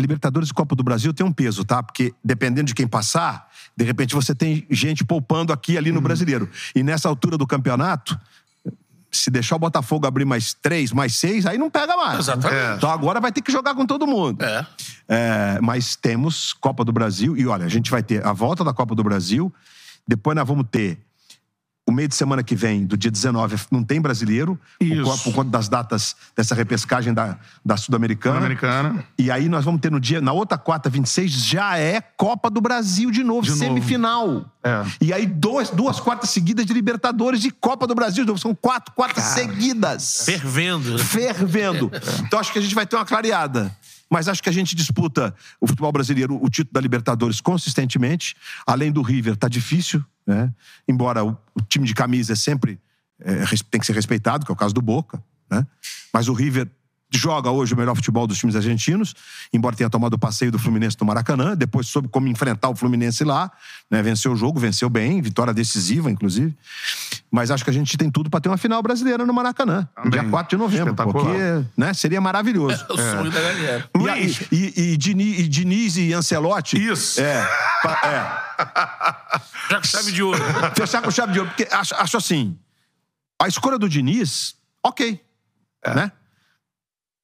Libertadores 0.00 0.48
e 0.48 0.54
Copa 0.54 0.74
do 0.74 0.82
Brasil 0.82 1.12
tem 1.12 1.24
um 1.24 1.32
peso, 1.32 1.64
tá? 1.64 1.82
Porque 1.82 2.14
dependendo 2.24 2.66
de 2.66 2.74
quem 2.74 2.88
passar, 2.88 3.48
de 3.76 3.84
repente 3.84 4.14
você 4.14 4.34
tem 4.34 4.66
gente 4.70 5.04
poupando 5.04 5.52
aqui 5.52 5.72
e 5.72 5.78
ali 5.78 5.92
no 5.92 6.00
brasileiro. 6.00 6.48
E 6.74 6.82
nessa 6.82 7.08
altura 7.08 7.36
do 7.36 7.46
campeonato, 7.46 8.18
se 9.12 9.30
deixar 9.30 9.56
o 9.56 9.58
Botafogo 9.58 10.06
abrir 10.06 10.24
mais 10.24 10.54
três, 10.54 10.90
mais 10.90 11.14
seis, 11.16 11.44
aí 11.44 11.58
não 11.58 11.70
pega 11.70 11.96
mais. 11.96 12.20
Exatamente. 12.20 12.76
Então 12.76 12.90
agora 12.90 13.20
vai 13.20 13.30
ter 13.30 13.42
que 13.42 13.52
jogar 13.52 13.74
com 13.74 13.84
todo 13.84 14.06
mundo. 14.06 14.42
É. 14.42 14.66
É, 15.08 15.58
mas 15.60 15.94
temos 15.94 16.52
Copa 16.54 16.84
do 16.84 16.92
Brasil 16.92 17.36
e 17.36 17.46
olha, 17.46 17.66
a 17.66 17.68
gente 17.68 17.90
vai 17.90 18.02
ter 18.02 18.24
a 18.26 18.32
volta 18.32 18.64
da 18.64 18.72
Copa 18.72 18.94
do 18.94 19.04
Brasil, 19.04 19.52
depois 20.08 20.34
nós 20.34 20.48
vamos 20.48 20.66
ter 20.70 20.98
o 21.92 21.94
meio 21.94 22.08
de 22.08 22.14
semana 22.14 22.42
que 22.42 22.56
vem, 22.56 22.84
do 22.86 22.96
dia 22.96 23.10
19, 23.10 23.56
não 23.70 23.84
tem 23.84 24.00
brasileiro, 24.00 24.58
por 24.78 25.18
por 25.22 25.34
conta 25.34 25.50
das 25.50 25.68
datas 25.68 26.16
dessa 26.34 26.54
repescagem 26.54 27.12
da, 27.12 27.38
da 27.64 27.76
Sul-Americana. 27.76 28.38
Americana. 28.38 29.04
E 29.18 29.30
aí 29.30 29.48
nós 29.48 29.64
vamos 29.64 29.80
ter 29.80 29.90
no 29.90 30.00
dia, 30.00 30.20
na 30.20 30.32
outra 30.32 30.56
quarta, 30.58 30.88
26, 30.88 31.30
já 31.30 31.78
é 31.78 32.00
Copa 32.00 32.50
do 32.50 32.60
Brasil 32.60 33.10
de 33.10 33.22
novo, 33.22 33.42
De 33.42 33.50
novo. 33.50 33.60
semifinal. 33.62 34.50
É. 34.64 34.84
E 35.00 35.12
aí 35.12 35.26
duas, 35.26 35.70
duas 35.70 36.00
quartas 36.00 36.30
seguidas 36.30 36.64
de 36.64 36.72
Libertadores 36.72 37.44
e 37.44 37.50
Copa 37.50 37.86
do 37.86 37.94
Brasil 37.94 38.24
de 38.24 38.28
novo. 38.28 38.38
São 38.38 38.54
quatro 38.54 38.94
quartas 38.94 39.24
seguidas 39.24 40.22
Fervendo. 40.24 40.98
fervendo. 40.98 41.90
Então 42.24 42.38
acho 42.38 42.52
que 42.52 42.58
a 42.58 42.62
gente 42.62 42.74
vai 42.74 42.86
ter 42.86 42.96
uma 42.96 43.04
clareada. 43.04 43.76
Mas 44.08 44.28
acho 44.28 44.42
que 44.42 44.48
a 44.50 44.52
gente 44.52 44.76
disputa 44.76 45.34
o 45.58 45.66
futebol 45.66 45.90
brasileiro, 45.90 46.38
o 46.42 46.50
título 46.50 46.74
da 46.74 46.80
Libertadores 46.82 47.40
consistentemente. 47.40 48.36
Além 48.66 48.92
do 48.92 49.00
River, 49.00 49.36
tá 49.36 49.48
difícil, 49.48 50.04
né? 50.26 50.52
Embora 50.86 51.24
o, 51.24 51.36
o 51.54 51.62
time 51.62 51.86
de 51.86 51.94
camisa 51.94 52.32
é 52.32 52.36
sempre 52.36 52.80
é, 53.20 53.44
tem 53.70 53.80
que 53.80 53.86
ser 53.86 53.94
respeitado, 53.94 54.44
que 54.44 54.52
é 54.52 54.54
o 54.54 54.56
caso 54.56 54.74
do 54.74 54.82
Boca, 54.82 55.22
né? 55.50 55.66
Mas 56.12 56.28
o 56.28 56.32
River 56.32 56.68
joga 57.12 57.50
hoje 57.50 57.74
o 57.74 57.76
melhor 57.76 57.94
futebol 57.94 58.26
dos 58.26 58.38
times 58.38 58.56
argentinos, 58.56 59.14
embora 59.52 59.76
tenha 59.76 59.90
tomado 59.90 60.14
o 60.14 60.18
passeio 60.18 60.50
do 60.50 60.58
Fluminense 60.58 60.96
no 61.00 61.06
Maracanã, 61.06 61.54
depois 61.56 61.86
soube 61.86 62.08
como 62.08 62.26
enfrentar 62.28 62.68
o 62.70 62.74
Fluminense 62.76 63.22
lá, 63.24 63.50
né? 63.90 64.02
Venceu 64.02 64.32
o 64.32 64.36
jogo, 64.36 64.58
venceu 64.58 64.88
bem, 64.88 65.20
vitória 65.20 65.52
decisiva, 65.52 66.10
inclusive. 66.10 66.56
Mas 67.30 67.50
acho 67.50 67.64
que 67.64 67.70
a 67.70 67.72
gente 67.72 67.96
tem 67.96 68.10
tudo 68.10 68.28
para 68.30 68.40
ter 68.40 68.48
uma 68.48 68.56
final 68.58 68.82
brasileira 68.82 69.24
no 69.26 69.32
Maracanã, 69.32 69.88
Também. 69.94 70.10
dia 70.20 70.24
4 70.28 70.56
de 70.56 70.62
novembro, 70.62 70.94
porque 70.94 71.64
né, 71.76 71.92
seria 71.94 72.20
maravilhoso. 72.20 72.84
O 72.92 72.96
sonho 72.96 73.30
da 73.30 73.40
galera. 73.40 73.90
E, 73.98 74.08
aí- 74.08 74.36
e, 74.50 74.92
e, 74.92 74.96
Dini- 74.96 75.40
e 75.40 75.48
Diniz 75.48 75.96
e 75.96 76.12
Ancelotti. 76.12 76.76
Isso. 76.76 77.20
É. 77.20 77.42
pa- 77.82 78.48
Já 79.70 79.78
com 79.78 79.84
chave 79.86 80.12
de 80.12 80.22
ouro. 80.22 80.42
é. 80.42 80.70
Fechar 80.76 81.02
com 81.02 81.10
chave 81.10 81.32
de 81.32 81.38
ouro. 81.40 81.50
Porque 81.50 81.68
acho, 81.72 81.94
acho 81.94 82.16
assim. 82.16 82.56
A 83.40 83.48
escolha 83.48 83.78
do 83.78 83.88
Diniz, 83.88 84.54
ok. 84.84 85.20
Né? 85.86 86.12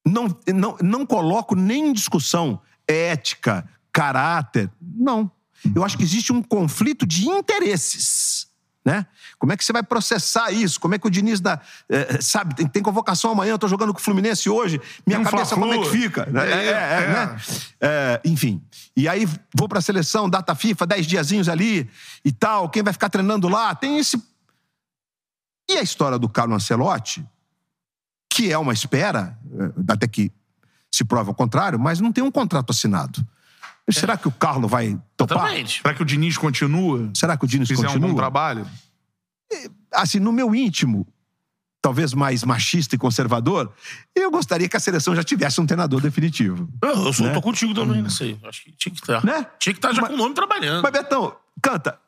Não, 0.09 0.37
não, 0.55 0.77
não 0.83 1.07
coloco 1.07 1.55
nem 1.55 1.89
em 1.89 1.93
discussão 1.93 2.61
ética, 2.87 3.69
caráter. 3.93 4.71
Não. 4.81 5.31
Eu 5.75 5.85
acho 5.85 5.97
que 5.97 6.05
existe 6.05 6.33
um 6.33 6.43
conflito 6.43 7.07
de 7.07 7.29
interesses. 7.29 8.47
Né? 8.85 9.05
Como 9.39 9.53
é 9.53 9.57
que 9.57 9.63
você 9.63 9.73
vai 9.73 9.83
processar 9.83 10.51
isso? 10.51 10.81
Como 10.81 10.95
é 10.95 10.99
que 10.99 11.07
o 11.07 11.11
Diniz 11.11 11.41
dá. 11.41 11.61
eh, 11.91 12.21
sabe, 12.23 12.55
tem, 12.55 12.67
tem 12.67 12.83
convocação 12.83 13.31
amanhã, 13.33 13.53
eu 13.53 13.59
tô 13.59 13.69
jogando 13.69 13.93
com 13.93 13.99
o 14.01 14.03
Fluminense 14.03 14.49
hoje. 14.49 14.81
Minha 15.07 15.21
Um 15.21 15.25
cabeça, 15.25 15.55
como 15.57 15.75
é 15.75 15.79
que 15.79 15.91
fica? 15.91 16.27
É, 16.33 16.39
É, 16.39 16.55
é, 16.55 16.69
é, 16.69 16.73
é. 16.73 17.09
né? 17.09 17.37
É, 17.81 18.21
enfim. 18.25 18.63
E 18.97 19.07
aí 19.07 19.29
vou 19.55 19.69
pra 19.69 19.83
seleção, 19.83 20.31
data 20.31 20.55
FIFA, 20.55 20.87
dez 20.87 21.07
diazinhos 21.07 21.51
ali 21.51 21.91
e 22.25 22.33
tal. 22.33 22.71
Quem 22.71 22.83
vai 22.83 22.93
ficar 22.93 23.11
treinando 23.11 23.47
lá? 23.47 23.75
Tem 23.75 23.99
esse. 23.99 24.17
E 25.69 25.77
a 25.77 25.83
história 25.83 26.19
do 26.19 26.29
Carlo 26.29 26.55
Ancelotti, 26.55 27.27
que 28.39 28.53
é 28.53 28.57
uma 28.59 28.73
espera, 28.73 29.37
eh, 29.59 29.73
até 29.93 30.07
que 30.07 30.31
se 30.93 31.05
prova 31.05 31.33
o 31.33 31.35
contrário, 31.35 31.77
mas 31.79 31.99
não 31.99 32.13
tem 32.13 32.23
um 32.23 32.31
contrato 32.31 32.71
assinado. 32.71 33.27
Será 33.91 34.17
que 34.17 34.29
o 34.29 34.31
Carlo 34.31 34.69
vai 34.69 34.97
topar? 35.17 35.39
Exatamente. 35.39 35.81
Será 35.83 35.93
que 35.95 36.03
o 36.03 36.05
Diniz 36.05 36.37
continua? 36.39 37.11
Será 37.15 37.37
que 37.37 37.45
o 37.45 37.49
Diniz 37.49 37.67
Fizer 37.67 37.83
um 37.83 37.87
continua? 37.95 38.11
bom 38.11 38.15
trabalho? 38.17 38.65
assim, 39.93 40.21
no 40.21 40.31
meu 40.31 40.55
íntimo, 40.55 41.07
talvez 41.81 42.13
mais 42.15 42.45
machista 42.45 42.95
e 42.95 42.99
conservador, 42.99 43.73
eu 44.15 44.31
gostaria 44.31 44.69
que 44.69 44.77
a 44.77 44.81
seleção 44.81 45.17
já 45.17 45.25
tivesse 45.25 45.61
um 45.61 45.67
treinador 45.67 46.01
definitivo. 46.01 46.69
Eu, 46.83 47.07
eu 47.07 47.13
sou, 47.13 47.27
Né? 47.27 47.33
tô 47.33 47.41
contigo 47.43 47.73
também 47.75 48.03
nessa 48.03 48.23
aí. 48.25 48.39
Acho 48.45 48.63
que 48.65 48.73
tinha 48.73 48.95
que 48.95 49.01
estar. 49.01 49.25
Né? 49.25 49.47
Tinha 49.59 49.73
que 49.73 49.79
estar 49.79 49.93
já 49.93 50.03
Mas- 50.03 50.11
com 50.11 50.15
o 50.15 50.19
nome 50.19 50.35
trabalhando. 50.35 50.83
Mas, 50.83 50.93
Betão, 50.93 51.35
canta. 51.63 51.99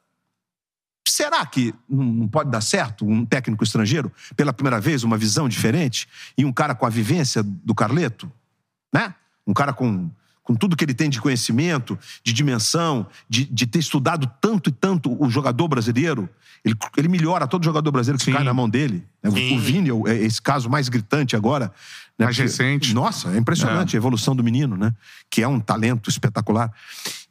Será 1.10 1.44
que 1.44 1.74
não 1.88 2.28
pode 2.28 2.50
dar 2.50 2.60
certo 2.60 3.04
um 3.04 3.26
técnico 3.26 3.64
estrangeiro, 3.64 4.12
pela 4.36 4.52
primeira 4.52 4.80
vez, 4.80 5.02
uma 5.02 5.18
visão 5.18 5.48
diferente, 5.48 6.08
e 6.38 6.44
um 6.44 6.52
cara 6.52 6.74
com 6.74 6.86
a 6.86 6.88
vivência 6.88 7.42
do 7.42 7.74
Carleto? 7.74 8.30
Né? 8.92 9.12
Um 9.44 9.52
cara 9.52 9.72
com, 9.72 10.08
com 10.42 10.54
tudo 10.54 10.76
que 10.76 10.84
ele 10.84 10.94
tem 10.94 11.10
de 11.10 11.20
conhecimento, 11.20 11.98
de 12.22 12.32
dimensão, 12.32 13.06
de, 13.28 13.44
de 13.44 13.66
ter 13.66 13.80
estudado 13.80 14.30
tanto 14.40 14.70
e 14.70 14.72
tanto 14.72 15.20
o 15.20 15.28
jogador 15.28 15.66
brasileiro, 15.66 16.28
ele, 16.64 16.76
ele 16.96 17.08
melhora 17.08 17.46
todo 17.46 17.64
jogador 17.64 17.90
brasileiro 17.90 18.18
que 18.18 18.26
Sim. 18.26 18.32
cai 18.32 18.44
na 18.44 18.54
mão 18.54 18.68
dele. 18.68 19.04
né? 19.22 19.30
O, 19.30 19.32
Sim. 19.32 19.56
o 19.56 19.60
Vini 19.60 19.90
é 19.90 20.12
é 20.12 20.24
esse 20.24 20.40
caso 20.40 20.70
mais 20.70 20.88
gritante 20.88 21.34
agora. 21.34 21.72
Né? 22.20 22.26
Mais 22.26 22.36
recente. 22.36 22.92
Nossa, 22.92 23.30
é 23.30 23.38
impressionante 23.38 23.96
a 23.96 23.98
evolução 23.98 24.36
do 24.36 24.44
menino, 24.44 24.76
né? 24.76 24.94
Que 25.30 25.42
é 25.42 25.48
um 25.48 25.58
talento 25.58 26.10
espetacular. 26.10 26.70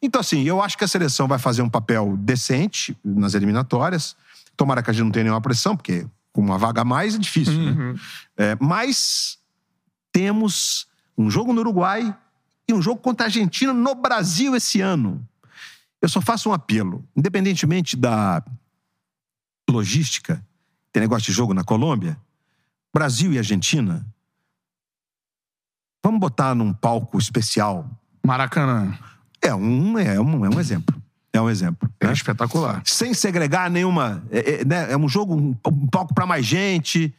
Então, 0.02 0.20
assim, 0.20 0.44
eu 0.44 0.62
acho 0.62 0.78
que 0.78 0.84
a 0.84 0.88
seleção 0.88 1.28
vai 1.28 1.38
fazer 1.38 1.62
um 1.62 1.70
papel 1.70 2.18
decente 2.18 2.98
nas 3.06 3.36
eliminatórias. 3.36 4.16
Tomara 4.58 4.82
que 4.82 4.90
a 4.90 4.94
gente 4.94 5.04
não 5.04 5.12
tenha 5.12 5.26
nenhuma 5.26 5.42
pressão, 5.42 5.78
porque 5.78 6.08
com 6.34 6.42
uma 6.42 6.58
vaga 6.58 6.82
a 6.82 6.86
mais 6.86 7.16
é 7.16 7.18
difícil, 7.20 7.54
né? 7.54 7.96
É, 8.36 8.58
mas 8.60 9.38
temos 10.12 10.88
um 11.18 11.30
jogo 11.30 11.54
no 11.54 11.62
Uruguai 11.62 12.16
e 12.68 12.74
um 12.74 12.82
jogo 12.82 13.00
contra 13.00 13.26
a 13.26 13.28
Argentina 13.28 13.74
no 13.74 13.94
Brasil 13.94 14.56
esse 14.56 14.82
ano. 14.82 15.24
Eu 16.02 16.10
só 16.10 16.20
faço 16.20 16.50
um 16.50 16.54
apelo, 16.54 17.06
independentemente 17.16 17.96
da 17.96 18.44
logística, 19.70 20.44
tem 20.92 21.02
negócio 21.02 21.28
de 21.28 21.32
jogo 21.32 21.54
na 21.54 21.64
Colômbia, 21.64 22.18
Brasil 22.92 23.32
e 23.34 23.38
Argentina, 23.38 24.06
vamos 26.04 26.20
botar 26.20 26.56
num 26.56 26.74
palco 26.74 27.18
especial. 27.18 27.90
Maracanã. 28.26 28.98
É 29.42 29.54
um, 29.54 29.98
é 29.98 30.20
um, 30.20 30.46
é 30.46 30.50
um 30.50 30.60
exemplo. 30.60 31.02
É 31.32 31.40
um 31.42 31.50
exemplo. 31.50 31.90
É 32.00 32.08
né? 32.08 32.14
espetacular. 32.14 32.82
sem 32.86 33.14
segregar 33.14 33.70
nenhuma. 33.70 34.24
É, 34.32 34.62
é, 34.62 34.66
né? 34.66 34.92
é 34.92 34.98
um 34.98 35.08
jogo, 35.08 35.36
um, 35.36 35.56
um 35.68 35.88
palco 35.88 36.14
para 36.14 36.26
mais 36.26 36.46
gente. 36.46 37.14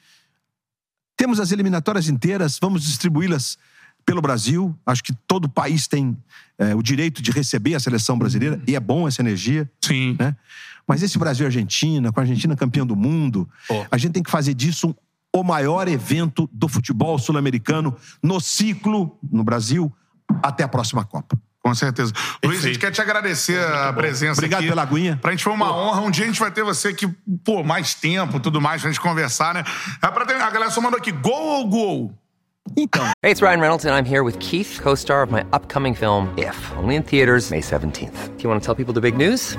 Temos 1.17 1.39
as 1.39 1.53
eliminatórias 1.53 2.09
inteiras, 2.09 2.59
vamos 2.61 2.83
distribuí-las 2.83 3.57
pelo 4.05 4.21
Brasil. 4.21 4.77
Acho 4.85 5.03
que 5.03 5.13
todo 5.27 5.49
país 5.49 5.87
tem 5.87 6.17
é, 6.59 6.75
o 6.75 6.83
direito 6.83 7.23
de 7.23 7.31
receber 7.31 7.75
a 7.75 7.81
seleção 7.81 8.19
brasileira, 8.19 8.61
e 8.67 8.75
é 8.75 8.81
bom 8.81 9.07
essa 9.07 9.23
energia. 9.23 9.71
Sim. 9.81 10.17
Né? 10.19 10.37
Mas 10.87 11.03
esse 11.03 11.19
Brasil 11.19 11.45
e 11.45 11.47
Argentina, 11.47 12.13
com 12.13 12.21
a 12.21 12.23
Argentina 12.23 12.57
campeã 12.57 12.85
do 12.85 12.97
mundo, 12.97 13.49
Pô. 13.69 13.87
a 13.91 13.97
gente 13.97 14.13
tem 14.13 14.23
que 14.23 14.31
fazer 14.31 14.55
disso 14.55 14.95
o 15.35 15.43
maior 15.43 15.89
evento 15.89 16.49
do 16.53 16.69
futebol 16.69 17.19
sul-americano 17.19 17.97
no 18.23 18.41
ciclo 18.41 19.19
no 19.31 19.45
Brasil 19.45 19.93
até 20.43 20.65
a 20.65 20.69
próxima 20.69 21.05
Copa. 21.05 21.39
Com 21.63 21.75
certeza. 21.75 22.13
Luiz, 22.43 22.65
a 22.65 22.69
gente 22.69 22.79
quer 22.79 22.91
te 22.91 23.03
agradecer 23.03 23.63
a 23.63 23.93
presença 23.93 24.41
Obrigado 24.41 24.61
aqui. 24.61 24.69
pela 24.71 24.83
aguinha. 24.83 25.19
Pra 25.21 25.31
gente 25.31 25.45
foi 25.45 25.53
uma 25.53 25.71
honra. 25.77 26.01
Um 26.01 26.11
dia 26.11 26.25
a 26.25 26.27
gente 26.27 26.41
vai 26.41 26.51
ter 26.51 26.65
você 26.65 26.89
aqui, 26.89 27.07
pô, 27.45 27.63
mais 27.63 27.95
tempo, 27.95 28.41
tudo 28.41 28.61
mais, 28.63 28.81
pra 28.81 28.91
gente 28.91 29.01
conversar, 29.01 29.53
né? 29.53 29.63
É 30.03 30.09
pra 30.09 30.25
ter... 30.25 30.37
A 30.37 30.51
galera 30.51 30.71
só 30.71 30.81
mandou 30.81 30.99
aqui, 30.99 31.13
gol 31.13 31.59
ou 31.59 31.69
gol? 31.69 32.15
Então, 32.77 33.05
Hey, 33.23 33.33
it's 33.33 33.43
Ryan 33.43 33.61
Reynolds, 33.61 33.85
and 33.85 33.95
I'm 33.95 34.07
here 34.07 34.23
with 34.23 34.39
Keith, 34.39 34.81
co 34.83 34.95
star 34.95 35.23
of 35.23 35.33
my 35.33 35.43
upcoming 35.53 35.95
film, 35.95 36.29
If, 36.39 36.57
only 36.79 36.95
in 36.97 37.03
theaters, 37.03 37.51
May 37.51 37.61
17th. 37.61 38.37
Do 38.37 38.43
you 38.43 38.49
want 38.49 38.63
to 38.63 38.67
tell 38.67 38.75
people 38.75 38.95
the 38.95 39.01
big 39.01 39.17
news? 39.17 39.59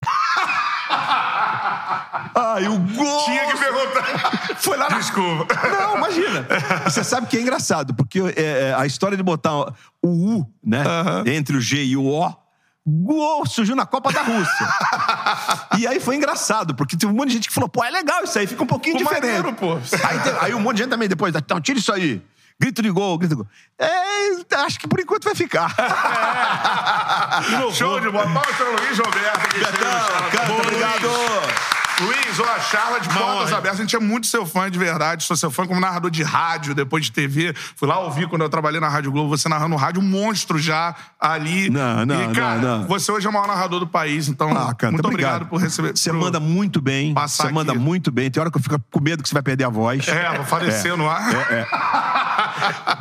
Ai, 2.41 2.67
o 2.67 2.77
gol! 2.77 3.25
Tinha 3.25 3.45
que 3.47 3.57
perguntar. 3.57 4.55
Foi 4.57 4.77
lá 4.77 4.89
na 4.89 4.97
Desculpa. 4.97 5.53
Não, 5.69 5.97
imagina. 5.97 6.47
Você 6.85 7.03
sabe 7.03 7.27
que 7.27 7.37
é 7.37 7.41
engraçado, 7.41 7.93
porque 7.93 8.19
é, 8.35 8.69
é, 8.69 8.75
a 8.77 8.85
história 8.85 9.15
de 9.17 9.23
botar 9.23 9.53
o 10.01 10.07
U, 10.07 10.49
né? 10.63 10.83
Entre 11.27 11.55
o 11.55 11.61
G 11.61 11.83
e 11.83 11.97
o 11.97 12.05
O. 12.05 12.41
Gol, 12.85 13.45
surgiu 13.45 13.75
na 13.75 13.85
Copa 13.85 14.11
da 14.11 14.23
Rússia. 14.23 14.67
e 15.77 15.85
aí 15.85 15.99
foi 15.99 16.15
engraçado, 16.15 16.73
porque 16.73 16.97
teve 16.97 17.11
um 17.11 17.15
monte 17.15 17.27
de 17.27 17.33
gente 17.35 17.47
que 17.47 17.53
falou, 17.53 17.69
pô, 17.69 17.83
é 17.83 17.91
legal 17.91 18.23
isso 18.23 18.37
aí, 18.39 18.47
fica 18.47 18.63
um 18.63 18.67
pouquinho 18.67 18.97
Pô, 18.97 19.03
diferente. 19.03 19.23
maneiro, 19.25 19.53
pô. 19.53 19.73
Aí, 19.73 20.19
te- 20.19 20.35
aí 20.41 20.53
um 20.55 20.59
monte 20.59 20.77
de 20.77 20.83
gente 20.83 20.89
também 20.89 21.07
depois, 21.07 21.33
então, 21.35 21.61
tira 21.61 21.77
isso 21.77 21.93
aí. 21.93 22.19
Grito 22.59 22.81
de 22.81 22.89
gol, 22.89 23.17
grito 23.19 23.35
de 23.35 23.37
gol. 23.41 23.47
É, 23.79 24.55
acho 24.65 24.79
que 24.79 24.87
por 24.87 24.99
enquanto 24.99 25.25
vai 25.25 25.35
ficar. 25.35 25.73
Show 27.73 27.99
de 27.99 28.09
bola. 28.09 28.23
Palmas 28.25 28.55
para 28.55 28.69
o 28.69 28.75
Luiz 28.75 28.97
Roberto. 28.97 29.59
Charla. 29.59 30.29
Canta, 30.31 30.53
obrigado. 30.53 31.07
Luiz. 32.05 32.39
Ó, 32.39 32.43
a 32.43 32.59
Charla 32.59 32.99
de 32.99 33.09
portas 33.09 33.51
abertas. 33.53 33.79
A 33.79 33.83
gente 33.83 33.95
é 33.95 33.99
muito 33.99 34.27
seu 34.27 34.45
fã 34.45 34.69
de 34.69 34.77
verdade. 34.79 35.23
Sou 35.23 35.35
seu 35.35 35.51
fã 35.51 35.65
como 35.67 35.79
narrador 35.79 36.09
de 36.11 36.23
rádio, 36.23 36.73
depois 36.73 37.05
de 37.05 37.11
TV. 37.11 37.53
Fui 37.75 37.87
lá 37.87 37.99
ouvir 37.99 38.27
quando 38.27 38.41
eu 38.41 38.49
trabalhei 38.49 38.79
na 38.79 38.87
Rádio 38.89 39.11
Globo, 39.11 39.29
você 39.29 39.47
narrando 39.49 39.75
rádio, 39.75 40.01
um 40.01 40.05
monstro 40.05 40.57
já 40.57 40.95
ali. 41.19 41.69
Não, 41.69 42.05
não, 42.05 42.31
e, 42.31 42.35
cara, 42.35 42.59
não, 42.59 42.77
não. 42.79 42.87
você 42.87 43.11
hoje 43.11 43.27
é 43.27 43.29
o 43.29 43.33
maior 43.33 43.47
narrador 43.47 43.79
do 43.79 43.87
país, 43.87 44.27
então 44.27 44.49
Ah, 44.51 44.73
canta, 44.73 44.91
muito 44.93 45.07
obrigado. 45.07 45.45
por 45.47 45.59
receber. 45.61 45.91
Você 45.95 46.11
manda 46.11 46.39
muito 46.39 46.81
bem. 46.81 47.13
Você 47.13 47.49
manda 47.51 47.73
muito 47.73 48.11
bem. 48.11 48.29
Tem 48.31 48.41
hora 48.41 48.49
que 48.51 48.57
eu 48.57 48.61
fico 48.61 48.79
com 48.91 48.99
medo 48.99 49.21
que 49.23 49.29
você 49.29 49.33
vai 49.35 49.43
perder 49.43 49.65
a 49.65 49.69
voz. 49.69 50.07
É, 50.07 50.35
vou 50.37 50.45
falecer 50.45 50.95
no 50.97 51.09
ar. 51.09 51.25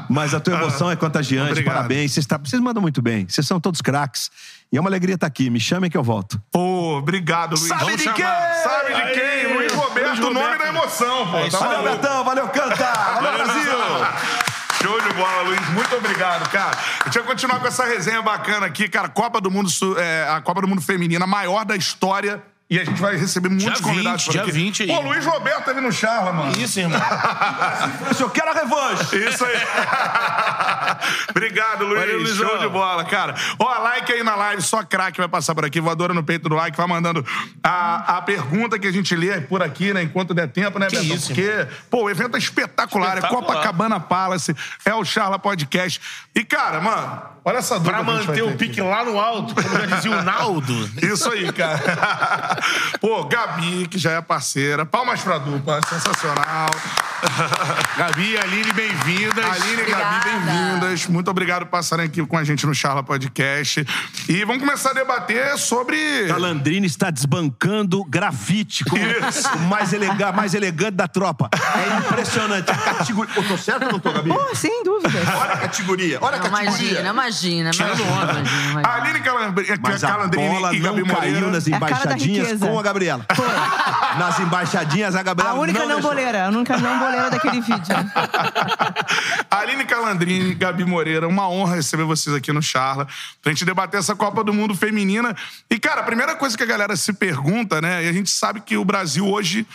Mas 0.08 0.34
a 0.34 0.40
tua 0.40 0.54
emoção 0.60 0.90
é 0.90 0.96
contagiante, 0.96 1.50
Obrigado. 1.52 1.74
parabéns. 1.74 2.12
Vocês, 2.12 2.26
tá- 2.26 2.38
vocês 2.38 2.60
mandam 2.60 2.80
muito 2.82 3.00
bem. 3.00 3.26
Vocês 3.28 3.46
são 3.46 3.60
todos 3.60 3.80
craques. 3.80 4.30
E 4.72 4.76
é 4.76 4.80
uma 4.80 4.88
alegria 4.88 5.16
estar 5.16 5.26
aqui. 5.26 5.50
Me 5.50 5.59
chamem 5.59 5.90
que 5.90 5.96
eu 5.96 6.02
volto. 6.02 6.40
Pô, 6.52 6.96
obrigado, 6.98 7.56
Luiz. 7.56 7.66
Sabe 7.66 7.85
Vamos 7.85 8.02
de 8.02 8.12
quem? 8.12 8.24
Sabe 8.24 8.94
de 8.94 9.12
quem? 9.12 9.22
Aí, 9.22 9.54
Luiz 9.54 9.72
Roberto, 9.72 10.06
Luiz 10.09 10.18
o 10.20 10.22
nome 10.33 10.40
Roberto. 10.40 10.62
da 10.62 10.68
emoção, 10.68 11.30
pô. 11.30 11.38
isso 11.40 11.59
Tá 11.59 11.66
Valeu? 11.66 11.92
Betão. 11.92 12.24
Valeu, 12.24 12.48
Canta. 12.48 12.92
Valeu, 12.92 13.44
Brasil. 13.44 13.72
Show 14.80 15.00
de 15.00 15.12
bola, 15.14 15.42
Luiz. 15.42 15.68
Muito 15.70 15.96
obrigado, 15.96 16.48
cara. 16.50 16.76
A 17.00 17.04
gente 17.04 17.18
vai 17.18 17.26
continuar 17.28 17.59
com 17.59 17.66
essa 17.66 17.85
resenha 17.85 18.22
bacana 18.22 18.66
aqui, 18.66 18.88
cara. 18.88 19.09
Copa 19.09 19.40
do 19.40 19.50
Mundo, 19.50 19.68
é, 19.98 20.28
a 20.28 20.40
Copa 20.40 20.62
do 20.62 20.68
Mundo 20.68 20.80
Feminina, 20.80 21.24
a 21.24 21.28
maior 21.28 21.64
da 21.64 21.76
história. 21.76 22.42
E 22.70 22.78
a 22.78 22.85
gente 22.85 23.00
vai 23.00 23.16
receber 23.16 23.48
muitos 23.48 23.66
Dia 23.80 23.83
convidados 23.83 24.22
20, 24.22 24.26
por 24.26 24.33
dia 24.33 24.42
aqui. 24.42 24.52
20 24.52 24.83
aí. 24.85 24.88
Pô, 24.88 25.00
Luiz 25.00 25.26
Roberto 25.26 25.70
ali 25.70 25.80
no 25.80 25.90
Charla, 25.90 26.33
mano. 26.33 26.52
Isso, 26.56 26.78
irmão. 26.78 27.00
Eu 28.16 28.30
quero 28.30 28.48
a 28.50 28.54
revanche. 28.54 29.16
Isso 29.28 29.44
aí. 29.44 29.56
Obrigado, 31.30 31.85
Luiz. 31.85 31.98
Valeu, 32.00 32.18
Luizão. 32.20 32.48
Show 32.48 32.59
de 32.59 32.68
bola, 32.68 33.04
cara. 33.04 33.35
Ó, 33.59 33.78
like 33.78 34.12
aí 34.12 34.22
na 34.22 34.37
live, 34.37 34.62
só 34.62 34.85
craque 34.85 35.18
vai 35.18 35.28
passar 35.28 35.52
por 35.52 35.64
aqui, 35.64 35.80
voadora 35.80 36.14
no 36.14 36.22
peito 36.22 36.48
do 36.48 36.54
like, 36.54 36.76
vai 36.76 36.87
mandando 36.87 37.26
a, 37.62 38.18
a 38.18 38.22
pergunta 38.22 38.78
que 38.78 38.87
a 38.87 38.92
gente 38.92 39.16
lê 39.16 39.40
por 39.40 39.62
aqui, 39.62 39.92
né, 39.92 40.02
enquanto 40.02 40.33
der 40.33 40.46
tempo, 40.48 40.78
né, 40.78 40.87
isso, 40.92 41.28
Porque, 41.28 41.66
pô, 41.90 42.04
o 42.04 42.11
evento 42.11 42.37
é 42.37 42.38
espetacular, 42.38 43.16
Espetacular. 43.16 43.42
é 43.42 43.46
Copacabana 43.46 43.98
Palace, 43.98 44.54
é 44.85 44.94
o 44.94 45.04
Charla 45.04 45.38
Podcast. 45.38 46.00
E, 46.35 46.44
cara, 46.44 46.80
mano, 46.80 47.20
olha 47.44 47.59
essa 47.59 47.74
dúvida 47.80 47.94
Pra 47.94 48.02
manter 48.04 48.33
ter 48.33 48.42
o 48.42 48.48
aqui. 48.48 48.56
pique 48.59 48.80
lá 48.80 49.04
no 49.04 49.18
alto, 49.18 49.54
como 49.54 49.68
já 49.68 49.87
dizia 49.96 50.12
o 50.12 50.22
Naldo. 50.22 50.90
Isso 51.02 51.30
aí, 51.33 51.52
cara. 51.52 51.80
Pô, 53.01 53.25
Gabi, 53.25 53.87
que 53.88 53.99
já 53.99 54.12
é 54.12 54.20
parceira. 54.20 54.85
Palmas 54.87 55.20
pra 55.20 55.38
dupla, 55.38 55.81
sensacional. 55.88 56.70
Gabi 57.96 58.33
e 58.33 58.38
Aline, 58.38 58.73
bem-vindas. 58.73 59.44
Aline 59.44 59.83
e 59.83 59.90
Gabi, 59.90 60.25
bem-vindas. 60.25 61.07
Muito 61.07 61.31
obrigado 61.31 61.64
por 61.66 61.70
passarem 61.73 62.07
aqui 62.07 62.25
com 62.25 62.37
a 62.37 62.44
gente 62.44 62.66
no 62.66 62.75
Charla 62.75 63.03
Podcast. 63.03 63.87
E 64.29 64.44
vamos 64.44 64.62
começar 64.62 64.90
a 64.90 64.94
debater 64.94 65.57
sobre. 65.59 66.27
Calandrini 66.29 66.87
está 66.87 67.11
desbancando 67.11 68.03
grafite 68.05 68.85
como 68.85 69.03
Isso. 69.05 69.49
o 69.57 69.61
mais, 69.61 69.92
elega 69.92 70.33
mais 70.33 70.55
elegante 70.55 70.92
da 70.92 71.09
tropa. 71.09 71.51
É 71.53 71.99
impressionante. 71.99 72.70
A 72.70 72.77
categoria. 72.77 73.35
Eu 73.37 73.46
tô 73.49 73.57
certo 73.59 73.85
ou 73.87 73.92
não 73.92 73.99
tô, 74.01 74.12
Gabi? 74.12 74.31
Pô, 74.31 74.55
sem 74.55 74.83
dúvida. 74.83 75.11
Olha 75.37 75.53
a 75.53 75.57
categoria. 75.59 76.18
Olha 76.20 76.37
a 76.37 76.38
Não, 76.40 76.51
categoria. 76.51 76.70
imagina, 77.01 77.11
imagina, 77.11 77.70
imagina, 77.75 78.03
imagina, 78.03 78.70
imagina. 78.70 78.88
Aline 78.94 79.20
Calambri... 79.20 79.66
Mas 79.81 80.05
a 80.05 80.09
Calandrini 80.09 80.49
bola 80.49 80.75
e 80.75 80.81
não 80.81 80.94
Gabi 80.94 81.09
caiu 81.09 81.16
Moreira. 81.35 81.51
nas 81.51 81.68
É 81.68 81.73
a 81.73 81.77
embaixadinhas 81.77 82.49
riqueza. 82.54 82.66
com 82.66 82.78
a 82.78 82.82
Gabriela. 82.82 83.26
nas 84.18 84.40
embaixadinhas, 84.40 85.14
a 85.14 85.22
Gabriela 85.22 85.54
A 85.54 85.60
única 85.60 85.80
não, 85.80 85.86
deixou. 85.86 86.10
boleira, 86.10 86.46
a 86.46 86.48
única 86.48 86.76
não 86.78 86.98
boleira 86.98 87.30
daquele 87.30 87.60
vídeo. 87.62 87.94
Aline 89.50 89.84
Calandrini, 89.84 90.54
Gabi 90.54 90.84
Moreira, 90.84 91.28
uma 91.28 91.48
honra 91.48 91.76
receber 91.76 92.04
vocês 92.04 92.34
aqui 92.34 92.52
no 92.52 92.62
Charla, 92.62 93.06
pra 93.42 93.52
gente 93.52 93.64
debater 93.64 94.00
essa 94.00 94.14
Copa 94.14 94.42
do 94.42 94.52
Mundo 94.52 94.74
feminina. 94.74 95.34
E, 95.70 95.78
cara, 95.78 96.00
a 96.00 96.04
primeira 96.04 96.34
coisa 96.36 96.56
que 96.56 96.62
a 96.62 96.66
galera 96.66 96.96
se 96.96 97.12
pergunta, 97.12 97.80
né? 97.80 98.04
E 98.04 98.08
a 98.08 98.12
gente 98.12 98.30
sabe 98.30 98.60
que 98.60 98.76
o 98.76 98.84
Brasil 98.84 99.26
hoje, 99.26 99.66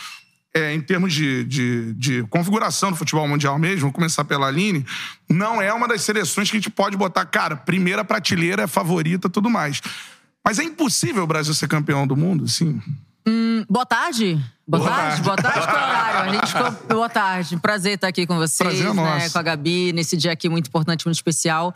é, 0.54 0.74
em 0.74 0.82
termos 0.82 1.14
de, 1.14 1.44
de, 1.46 1.94
de 1.94 2.24
configuração 2.24 2.92
do 2.92 2.98
futebol 2.98 3.28
mundial 3.28 3.58
mesmo, 3.60 3.82
vamos 3.82 3.96
começar 3.96 4.24
pela 4.24 4.48
Aline, 4.48 4.86
não 5.30 5.62
é 5.62 5.74
uma 5.74 5.88
das 5.88 6.02
seleções 6.02 6.50
que 6.50 6.58
a 6.58 6.60
gente 6.60 6.70
pode 6.70 6.96
botar, 6.98 7.26
cara, 7.26 7.56
primeira 7.56 8.04
prateleira, 8.04 8.64
é 8.64 8.68
favorita 8.68 9.30
tudo 9.30 9.50
mais. 9.50 9.82
Mas 10.46 10.60
é 10.60 10.64
impossível 10.64 11.24
o 11.24 11.28
Brasil 11.28 11.54
ser 11.54 11.68
campeão 11.68 12.06
do 12.06 12.16
mundo, 12.16 12.48
sim. 12.48 12.80
Boa 13.68 13.86
tarde. 13.86 14.36
Boa, 14.68 14.84
Boa 14.84 14.90
tarde. 14.92 15.24
tarde. 15.24 15.24
Boa 15.24 15.38
tarde, 15.38 15.60
horário. 15.60 16.30
A 16.30 16.34
gente 16.34 16.48
ficou... 16.48 16.72
Boa 16.96 17.10
tarde. 17.10 17.58
Prazer 17.58 17.94
estar 17.94 18.08
aqui 18.08 18.28
com 18.28 18.36
vocês, 18.36 18.58
Prazer 18.58 18.86
é 18.88 18.94
né? 18.94 18.94
nosso. 18.94 19.32
Com 19.32 19.40
a 19.40 19.42
Gabi, 19.42 19.92
nesse 19.92 20.16
dia 20.16 20.32
aqui 20.32 20.48
muito 20.48 20.68
importante, 20.68 21.06
muito 21.06 21.16
especial. 21.16 21.74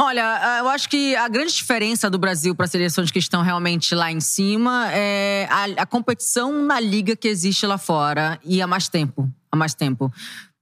Olha, 0.00 0.24
ah, 0.24 0.58
eu 0.58 0.68
acho 0.68 0.88
que 0.88 1.16
a 1.16 1.26
grande 1.26 1.52
diferença 1.52 2.08
do 2.08 2.18
Brasil 2.18 2.54
para 2.54 2.66
as 2.66 2.70
seleções 2.70 3.10
que 3.10 3.18
estão 3.18 3.42
realmente 3.42 3.96
lá 3.96 4.12
em 4.12 4.20
cima 4.20 4.88
é 4.92 5.48
a, 5.50 5.82
a 5.82 5.86
competição 5.86 6.64
na 6.64 6.78
liga 6.78 7.16
que 7.16 7.26
existe 7.26 7.66
lá 7.66 7.78
fora 7.78 8.38
e 8.44 8.62
há 8.62 8.66
mais 8.66 8.88
tempo. 8.88 9.28
Há 9.50 9.56
mais 9.56 9.74
tempo. 9.74 10.12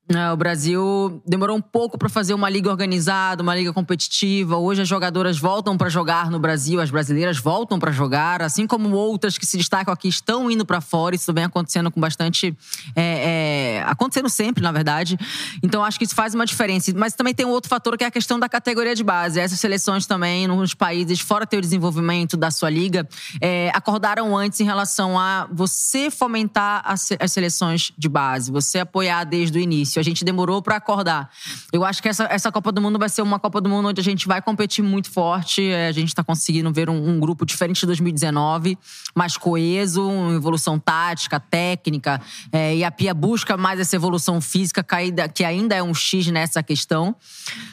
É, 0.09 0.31
O 0.31 0.37
Brasil 0.37 1.21
demorou 1.27 1.57
um 1.57 1.61
pouco 1.61 1.99
para 1.99 2.09
fazer 2.09 2.33
uma 2.33 2.49
liga 2.49 2.71
organizada, 2.71 3.43
uma 3.43 3.57
liga 3.57 3.73
competitiva. 3.73 4.57
Hoje 4.57 4.83
as 4.83 4.89
jogadoras 4.89 5.37
voltam 5.37 5.77
para 5.77 5.89
jogar 5.89 6.31
no 6.31 6.39
Brasil, 6.39 6.81
as 6.81 6.91
brasileiras 6.91 7.39
voltam 7.39 7.77
para 7.77 7.91
jogar, 7.91 8.41
assim 8.41 8.69
como 8.69 8.91
outras 8.91 9.37
que 9.37 9.45
se 9.45 9.57
destacam 9.57 9.93
aqui 9.93 10.07
estão 10.07 10.49
indo 10.49 10.65
para 10.65 10.81
fora. 10.81 11.17
Isso 11.17 11.33
vem 11.33 11.43
acontecendo 11.43 11.91
com 11.91 12.01
bastante, 12.01 12.57
é, 12.95 13.81
é, 13.81 13.85
acontecendo 13.85 14.29
sempre, 14.29 14.63
na 14.63 14.71
verdade. 14.71 15.19
Então 15.61 15.83
acho 15.83 15.99
que 15.99 16.05
isso 16.05 16.15
faz 16.15 16.35
uma 16.37 16.47
diferença. 16.47 16.93
Mas 16.95 17.15
também 17.15 17.35
tem 17.35 17.45
um 17.45 17.51
outro 17.51 17.69
fator 17.69 17.99
que 17.99 18.05
é 18.05 18.07
a 18.07 18.11
questão 18.11 18.39
da 18.39 18.49
categoria 18.49 18.95
de 18.95 19.03
base. 19.03 19.41
Essas 19.41 19.59
seleções 19.59 20.07
também, 20.07 20.47
nos 20.47 20.73
países 20.73 21.19
fora 21.19 21.45
ter 21.45 21.57
o 21.59 21.61
desenvolvimento 21.61 22.37
da 22.37 22.53
sua 22.53 22.71
liga, 22.71 23.09
é, 23.41 23.73
acordaram 23.75 24.37
antes 24.37 24.61
em 24.61 24.65
relação 24.65 25.19
a 25.19 25.49
você 25.51 26.13
fomentar 26.13 26.83
as 26.85 27.33
seleções 27.33 27.93
de 27.99 28.09
base, 28.09 28.53
você 28.53 28.79
apoiar 28.79 29.25
desde 29.25 29.59
o 29.59 29.61
início. 29.61 29.96
A 29.99 30.03
gente 30.03 30.25
demorou 30.25 30.63
para 30.63 30.77
acordar. 30.77 31.31
Eu 31.73 31.85
acho 31.85 32.03
que 32.03 32.09
essa, 32.09 32.25
essa 32.25 32.51
Copa 32.53 32.73
do 32.73 32.81
Mundo 32.81 32.99
vai 32.99 33.09
ser 33.09 33.23
uma 33.23 33.39
Copa 33.39 33.61
do 33.61 33.69
Mundo 33.69 33.89
onde 33.89 34.01
a 34.01 34.05
gente 34.05 34.27
vai 34.27 34.41
competir 34.43 34.83
muito 34.83 35.11
forte. 35.11 35.69
É, 35.69 35.89
A 35.89 35.93
gente 35.93 36.09
está 36.09 36.23
conseguindo 36.23 36.73
ver 36.73 36.89
um, 36.89 37.11
um 37.11 37.21
grupo 37.21 37.45
diferente 37.45 37.81
de 37.81 37.87
2019, 37.87 38.79
mais 39.15 39.37
coeso, 39.37 40.11
evolução 40.35 40.79
tática, 40.79 41.39
técnica. 41.39 42.21
é, 42.53 42.77
e 42.77 42.85
a 42.85 42.91
Pia 42.91 43.15
busca 43.15 43.57
mais 43.57 43.81
essa 43.81 43.97
evolução 43.97 44.41
física, 44.41 44.83
que 44.83 45.45
ainda, 45.45 45.75
é 45.75 45.83
um 45.83 45.95
X 45.95 46.27
nessa 46.29 46.63
questão. 46.63 47.15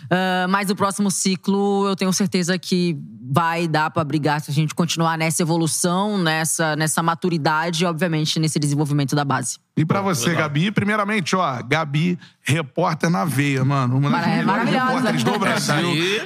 Ah, 0.09 0.47
mas 0.47 0.69
o 0.69 0.75
próximo 0.75 1.09
ciclo, 1.09 1.87
eu 1.87 1.95
tenho 1.95 2.13
certeza 2.13 2.57
que 2.59 2.97
vai 3.33 3.67
dar 3.67 3.89
para 3.89 4.03
brigar 4.03 4.39
se 4.41 4.51
a 4.51 4.53
gente 4.53 4.75
continuar 4.75 5.17
nessa 5.17 5.41
evolução, 5.41 6.19
nessa, 6.19 6.75
nessa 6.75 7.01
maturidade 7.01 7.83
e, 7.83 7.87
obviamente, 7.87 8.39
nesse 8.39 8.59
desenvolvimento 8.59 9.15
da 9.15 9.25
base. 9.25 9.57
E 9.75 9.83
pra 9.83 10.01
você, 10.01 10.35
Gabi, 10.35 10.69
primeiramente, 10.69 11.35
ó, 11.35 11.59
Gabi, 11.63 12.19
repórter 12.43 13.09
na 13.09 13.25
veia, 13.25 13.65
mano. 13.65 13.97
Uma 13.97 14.11
das 14.11 14.27
melhores 14.27 14.45
maravilhosa. 14.45 14.85
repórteres 14.85 15.23
do 15.23 15.31
Essa 15.47 15.73
Brasil. 15.73 15.89
aí, 15.89 16.21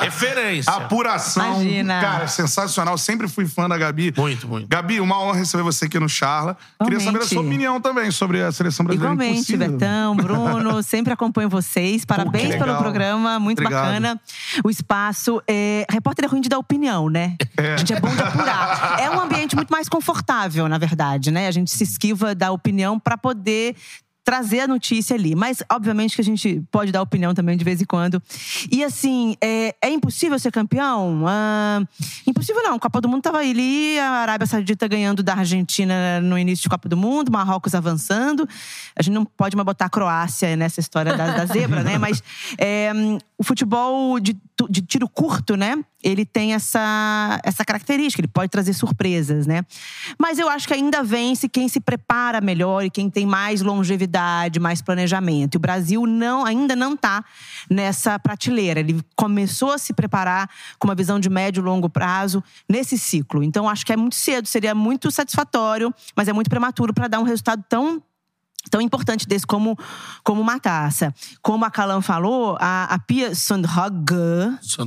referência. 0.00 0.72
Apuração. 0.72 1.60
Imagina. 1.62 2.00
Cara, 2.00 2.26
sensacional. 2.26 2.96
Sempre 2.96 3.28
fui 3.28 3.46
fã 3.46 3.68
da 3.68 3.76
Gabi. 3.76 4.14
Muito, 4.16 4.48
muito. 4.48 4.66
Gabi, 4.66 4.98
uma 4.98 5.20
honra 5.20 5.40
receber 5.40 5.62
você 5.62 5.84
aqui 5.84 5.98
no 5.98 6.08
Charla. 6.08 6.56
Queria 6.82 7.00
saber 7.00 7.18
a 7.18 7.26
sua 7.26 7.42
opinião 7.42 7.82
também 7.82 8.10
sobre 8.10 8.40
a 8.42 8.50
seleção 8.50 8.86
brasileira. 8.86 9.14
Igualmente. 9.14 9.56
Betão, 9.58 10.16
Bruno, 10.16 10.80
sempre 10.82 11.12
acompanho 11.12 11.50
vocês. 11.50 12.06
Parabéns 12.06 12.44
que 12.44 12.52
pelo 12.52 12.64
legal. 12.64 12.82
programa, 12.82 13.38
muito 13.38 13.60
Obrigado. 13.60 13.84
bacana. 13.88 14.20
O 14.64 14.70
espaço. 14.70 15.42
É... 15.46 15.84
Repórter 15.90 16.24
é 16.24 16.28
ruim 16.30 16.40
de 16.40 16.48
dar 16.48 16.58
opinião, 16.58 17.08
né? 17.08 17.36
A 17.58 17.76
gente 17.76 17.92
é 17.92 18.00
bom 18.00 18.14
de 18.14 18.22
apurar. 18.22 19.00
É 19.00 19.10
um 19.10 19.20
ambiente 19.20 19.54
muito 19.56 19.70
mais 19.70 19.88
confortável, 19.88 20.68
na 20.68 20.78
verdade, 20.78 21.30
né? 21.30 21.46
A 21.46 21.50
gente 21.50 21.70
se 21.70 21.84
esquiva 21.84 22.34
da 22.34 22.52
opinião 22.52 22.98
para 22.98 23.18
poder 23.18 23.76
trazer 24.24 24.60
a 24.60 24.68
notícia 24.68 25.16
ali. 25.16 25.34
Mas, 25.34 25.62
obviamente, 25.70 26.14
que 26.14 26.20
a 26.20 26.24
gente 26.24 26.62
pode 26.70 26.92
dar 26.92 27.02
opinião 27.02 27.34
também 27.34 27.56
de 27.56 27.64
vez 27.64 27.80
em 27.80 27.84
quando. 27.84 28.22
E, 28.70 28.84
assim, 28.84 29.36
é, 29.40 29.74
é 29.82 29.90
impossível 29.90 30.38
ser 30.38 30.52
campeão? 30.52 31.24
Ah, 31.26 31.82
impossível 32.26 32.62
não. 32.62 32.78
Copa 32.78 33.00
do 33.00 33.08
Mundo 33.08 33.22
tava 33.22 33.38
ali, 33.38 33.98
a 33.98 34.10
Arábia 34.10 34.46
Saudita 34.46 34.86
ganhando 34.86 35.22
da 35.22 35.34
Argentina 35.34 36.20
no 36.20 36.38
início 36.38 36.62
de 36.62 36.68
Copa 36.68 36.88
do 36.88 36.96
Mundo, 36.96 37.32
Marrocos 37.32 37.74
avançando. 37.74 38.48
A 38.94 39.02
gente 39.02 39.14
não 39.14 39.24
pode 39.24 39.56
mais 39.56 39.66
botar 39.66 39.86
a 39.86 39.90
Croácia 39.90 40.54
nessa 40.54 40.80
história 40.80 41.16
da, 41.16 41.38
da 41.38 41.46
zebra, 41.46 41.82
né? 41.82 41.98
Mas 41.98 42.22
é, 42.58 42.92
o 43.36 43.42
futebol 43.42 44.20
de, 44.20 44.36
de 44.68 44.82
tiro 44.82 45.08
curto, 45.08 45.56
né? 45.56 45.76
Ele 46.02 46.24
tem 46.24 46.54
essa, 46.54 47.38
essa 47.44 47.64
característica, 47.64 48.20
ele 48.20 48.28
pode 48.28 48.50
trazer 48.50 48.72
surpresas, 48.72 49.46
né? 49.46 49.64
Mas 50.18 50.38
eu 50.38 50.48
acho 50.48 50.66
que 50.66 50.72
ainda 50.72 51.02
vence 51.02 51.48
quem 51.48 51.68
se 51.68 51.78
prepara 51.78 52.40
melhor 52.40 52.84
e 52.84 52.90
quem 52.90 53.10
tem 53.10 53.26
mais 53.26 53.60
longevidade, 53.60 54.58
mais 54.58 54.80
planejamento. 54.80 55.54
E 55.54 55.58
o 55.58 55.60
Brasil 55.60 56.06
não, 56.06 56.44
ainda 56.44 56.74
não 56.74 56.94
está 56.94 57.22
nessa 57.68 58.18
prateleira. 58.18 58.80
Ele 58.80 59.00
começou 59.14 59.72
a 59.72 59.78
se 59.78 59.92
preparar 59.92 60.48
com 60.78 60.88
uma 60.88 60.94
visão 60.94 61.20
de 61.20 61.28
médio 61.28 61.60
e 61.60 61.64
longo 61.64 61.88
prazo 61.88 62.42
nesse 62.68 62.98
ciclo. 62.98 63.42
Então, 63.42 63.68
acho 63.68 63.84
que 63.84 63.92
é 63.92 63.96
muito 63.96 64.16
cedo, 64.16 64.46
seria 64.46 64.74
muito 64.74 65.10
satisfatório, 65.10 65.94
mas 66.16 66.28
é 66.28 66.32
muito 66.32 66.48
prematuro 66.48 66.94
para 66.94 67.08
dar 67.08 67.20
um 67.20 67.24
resultado 67.24 67.62
tão 67.68 68.02
tão 68.68 68.80
importante 68.80 69.26
desse 69.26 69.46
como, 69.46 69.78
como 70.22 70.40
uma 70.40 70.58
taça. 70.58 71.14
Como 71.40 71.64
a 71.64 71.70
Calan 71.70 72.00
falou, 72.02 72.56
a, 72.60 72.84
a 72.84 72.98
Pia 72.98 73.34
Sundhage, 73.34 73.70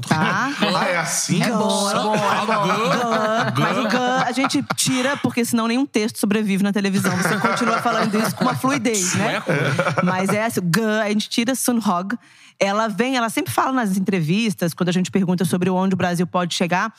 tá? 0.08 0.52
Ah, 0.60 0.86
é 0.88 0.98
assim? 0.98 1.42
É 1.42 1.50
bom, 1.50 1.90
é 1.90 1.94
é. 1.94 3.52
Gã. 3.52 3.64
Mas 3.64 3.78
o 3.78 3.88
a 4.26 4.32
gente 4.32 4.64
tira, 4.76 5.18
porque 5.18 5.44
senão 5.46 5.68
nenhum 5.68 5.86
texto 5.86 6.20
sobrevive 6.20 6.64
na 6.64 6.72
televisão. 6.72 7.16
Você 7.18 7.38
continua 7.38 7.82
falando 7.82 8.16
isso 8.20 8.36
com 8.36 8.44
uma 8.44 8.56
fluidez, 8.56 9.16
né? 9.16 9.42
Mas 10.04 10.30
é 10.30 10.46
assim, 10.46 10.62
Gã, 10.64 11.02
a 11.02 11.10
gente 11.10 11.30
tira 11.30 11.56
Sunhog. 11.56 12.18
Ela 12.60 12.88
vem, 12.88 13.18
ela 13.18 13.30
sempre 13.30 13.52
fala 13.52 13.72
nas 13.72 13.98
entrevistas, 13.98 14.74
quando 14.74 14.90
a 14.90 14.92
gente 14.92 15.12
pergunta 15.12 15.44
sobre 15.44 15.70
onde 15.70 15.96
o 15.96 15.98
Brasil 15.98 16.26
pode 16.26 16.54
chegar, 16.54 16.94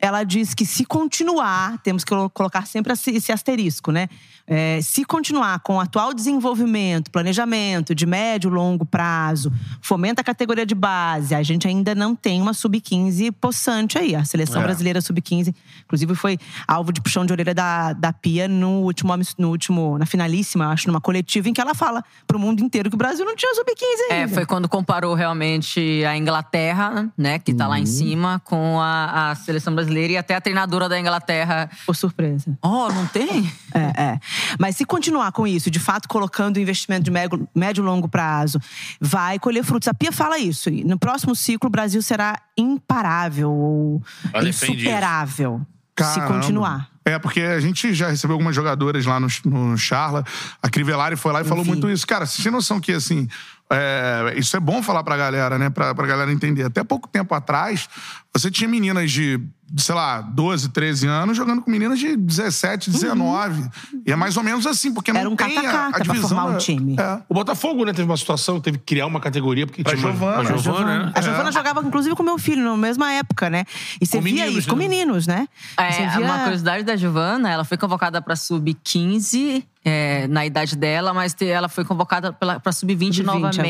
ela 0.00 0.22
diz 0.24 0.54
que 0.54 0.64
se 0.64 0.84
continuar, 0.84 1.78
temos 1.82 2.04
que 2.04 2.10
colo- 2.14 2.30
colocar 2.30 2.66
sempre 2.66 2.92
esse 2.92 3.32
asterisco, 3.32 3.90
né? 3.90 4.08
É, 4.50 4.80
se 4.80 5.04
continuar 5.04 5.58
com 5.60 5.76
o 5.76 5.80
atual 5.80 6.14
desenvolvimento, 6.14 7.10
planejamento 7.10 7.94
de 7.94 8.06
médio 8.06 8.48
e 8.48 8.54
longo 8.54 8.86
prazo, 8.86 9.52
fomenta 9.82 10.22
a 10.22 10.24
categoria 10.24 10.64
de 10.64 10.74
base, 10.74 11.34
a 11.34 11.42
gente 11.42 11.68
ainda 11.68 11.94
não 11.94 12.16
tem 12.16 12.40
uma 12.40 12.54
sub-15 12.54 13.30
possante 13.38 13.98
aí. 13.98 14.14
A 14.14 14.24
seleção 14.24 14.62
É. 14.62 14.64
brasileira 14.64 15.02
sub-15, 15.02 15.54
inclusive, 15.84 16.14
foi 16.14 16.38
alvo 16.66 16.92
de 16.94 17.00
puxão 17.02 17.26
de 17.26 17.32
orelha 17.32 17.52
da, 17.54 17.92
da 17.92 18.10
Pia 18.10 18.48
no 18.48 18.80
último, 18.84 19.12
no 19.36 19.50
último, 19.50 19.98
na 19.98 20.06
finalíssima, 20.06 20.68
acho, 20.68 20.86
numa 20.88 21.00
coletiva, 21.00 21.46
em 21.48 21.52
que 21.52 21.60
ela 21.60 21.74
fala 21.74 22.02
pro 22.26 22.38
mundo 22.38 22.62
inteiro 22.62 22.88
que 22.88 22.94
o 22.94 22.98
Brasil 22.98 23.26
não 23.26 23.36
tinha 23.36 23.54
sub-15 23.54 24.12
ainda. 24.12 24.14
É, 24.14 24.28
foi 24.28 24.46
quando 24.46 24.66
comparou 24.66 25.12
realmente 25.14 26.02
a 26.06 26.16
Inglaterra, 26.16 27.12
né, 27.18 27.38
que 27.38 27.52
tá 27.52 27.66
lá 27.68 27.78
em 27.78 27.84
cima, 27.86 28.40
com 28.44 28.80
a, 28.80 29.30
a 29.30 29.34
seleção 29.34 29.74
brasileira 29.74 29.87
e 30.10 30.16
até 30.16 30.34
a 30.34 30.40
treinadora 30.40 30.88
da 30.88 30.98
Inglaterra. 30.98 31.70
Por 31.86 31.96
surpresa. 31.96 32.58
Oh, 32.62 32.88
não 32.88 33.06
tem? 33.06 33.50
É, 33.74 34.02
é. 34.02 34.20
Mas 34.58 34.76
se 34.76 34.84
continuar 34.84 35.32
com 35.32 35.46
isso, 35.46 35.70
de 35.70 35.78
fato 35.78 36.08
colocando 36.08 36.58
investimento 36.58 37.04
de 37.04 37.10
médio, 37.10 37.48
médio 37.54 37.82
e 37.82 37.84
longo 37.84 38.08
prazo, 38.08 38.60
vai 39.00 39.38
colher 39.38 39.64
frutos. 39.64 39.88
A 39.88 39.94
Pia 39.94 40.12
fala 40.12 40.38
isso. 40.38 40.68
E 40.70 40.84
no 40.84 40.98
próximo 40.98 41.34
ciclo, 41.34 41.68
o 41.68 41.70
Brasil 41.70 42.02
será 42.02 42.38
imparável 42.56 43.50
ou 43.50 44.02
Ela 44.32 44.48
insuperável. 44.48 45.60
Se 45.98 46.20
continuar. 46.22 46.88
É, 47.04 47.18
porque 47.18 47.40
a 47.40 47.58
gente 47.58 47.94
já 47.94 48.08
recebeu 48.08 48.34
algumas 48.34 48.54
jogadoras 48.54 49.06
lá 49.06 49.18
no, 49.18 49.28
no 49.46 49.78
Charla. 49.78 50.24
A 50.62 50.68
Crivellari 50.68 51.16
foi 51.16 51.32
lá 51.32 51.40
e 51.40 51.44
falou 51.44 51.64
vi. 51.64 51.70
muito 51.70 51.88
isso. 51.88 52.06
Cara, 52.06 52.26
você 52.26 52.42
tem 52.42 52.52
noção 52.52 52.78
que, 52.78 52.92
assim, 52.92 53.26
é, 53.70 54.34
isso 54.36 54.56
é 54.56 54.60
bom 54.60 54.82
falar 54.82 55.02
pra 55.02 55.16
galera, 55.16 55.58
né? 55.58 55.70
Pra, 55.70 55.94
pra 55.94 56.06
galera 56.06 56.30
entender. 56.30 56.64
Até 56.64 56.84
pouco 56.84 57.08
tempo 57.08 57.34
atrás, 57.34 57.88
você 58.32 58.50
tinha 58.50 58.68
meninas 58.68 59.10
de, 59.10 59.40
sei 59.76 59.94
lá, 59.94 60.20
12, 60.20 60.68
13 60.70 61.06
anos 61.06 61.36
jogando 61.36 61.60
com 61.62 61.70
meninas 61.70 61.98
de 61.98 62.16
17, 62.16 62.90
19. 62.90 63.68
E 64.06 64.12
é 64.12 64.16
mais 64.16 64.36
ou 64.36 64.42
menos 64.42 64.66
assim, 64.66 64.92
porque 64.94 65.12
não 65.12 65.20
Era 65.20 65.28
um 65.30 65.36
tem 65.36 65.46
a, 65.46 65.62
cata-cata 65.62 65.86
a 65.88 65.90
pra 65.90 66.02
divisão. 66.14 66.28
formar 66.28 66.46
um 66.46 66.54
é- 66.54 66.58
time. 66.58 66.96
É. 66.98 67.20
O 67.28 67.34
Botafogo, 67.34 67.84
né, 67.84 67.92
teve 67.92 68.08
uma 68.08 68.16
situação, 68.16 68.60
teve 68.60 68.78
que 68.78 68.84
criar 68.84 69.06
uma 69.06 69.20
categoria, 69.20 69.66
porque 69.66 69.82
Pra 69.82 69.94
tinha 69.94 70.06
uma- 70.06 70.12
Giovana. 70.16 70.40
a 70.54 70.56
Giovana, 70.56 70.98
né? 71.06 71.12
A 71.14 71.20
Giovana 71.20 71.52
jogava, 71.52 71.80
inclusive, 71.86 72.14
com 72.16 72.22
meu 72.22 72.38
filho, 72.38 72.62
na 72.64 72.76
mesma 72.76 73.12
época, 73.12 73.50
né? 73.50 73.64
E 74.00 74.06
você 74.06 74.16
Com 74.18 74.22
via 74.24 74.32
meninos, 74.34 74.58
isso, 74.60 74.68
com 74.70 74.76
né? 74.76 74.88
meninos, 74.88 75.26
né? 75.26 75.46
Você 75.76 76.02
É, 76.02 76.08
via- 76.08 76.20
uma 76.26 76.38
curiosidade 76.40 76.84
da 76.84 76.96
Giovana, 76.96 77.50
ela 77.50 77.64
foi 77.64 77.76
convocada 77.76 78.20
para 78.22 78.34
sub-15 78.36 79.64
é, 79.84 80.26
na 80.28 80.44
idade 80.44 80.76
dela, 80.76 81.14
mas 81.14 81.34
ela 81.40 81.68
foi 81.68 81.84
convocada 81.84 82.32
para 82.32 82.72
sub-20 82.72 83.16
Sub-20 83.16 83.22
novamente. 83.24 83.60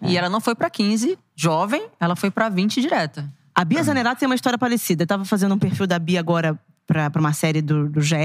agora, 0.00 0.12
E 0.12 0.16
ela 0.18 0.28
não 0.28 0.40
foi 0.40 0.54
para 0.54 0.68
15, 0.68 1.18
jovem, 1.34 1.86
ela 2.00 2.14
foi 2.16 2.30
para 2.30 2.48
20 2.48 2.80
direta. 2.80 3.26
A 3.56 3.64
Bia 3.64 3.82
Zanerato 3.82 4.20
tem 4.20 4.26
uma 4.26 4.34
história 4.34 4.58
parecida. 4.58 5.04
Eu 5.04 5.06
tava 5.06 5.24
fazendo 5.24 5.54
um 5.54 5.58
perfil 5.58 5.86
da 5.86 5.98
Bia 5.98 6.20
agora 6.20 6.60
pra 6.86 7.10
uma 7.16 7.32
série 7.32 7.62
do, 7.62 7.88
do 7.88 8.02
GE. 8.02 8.16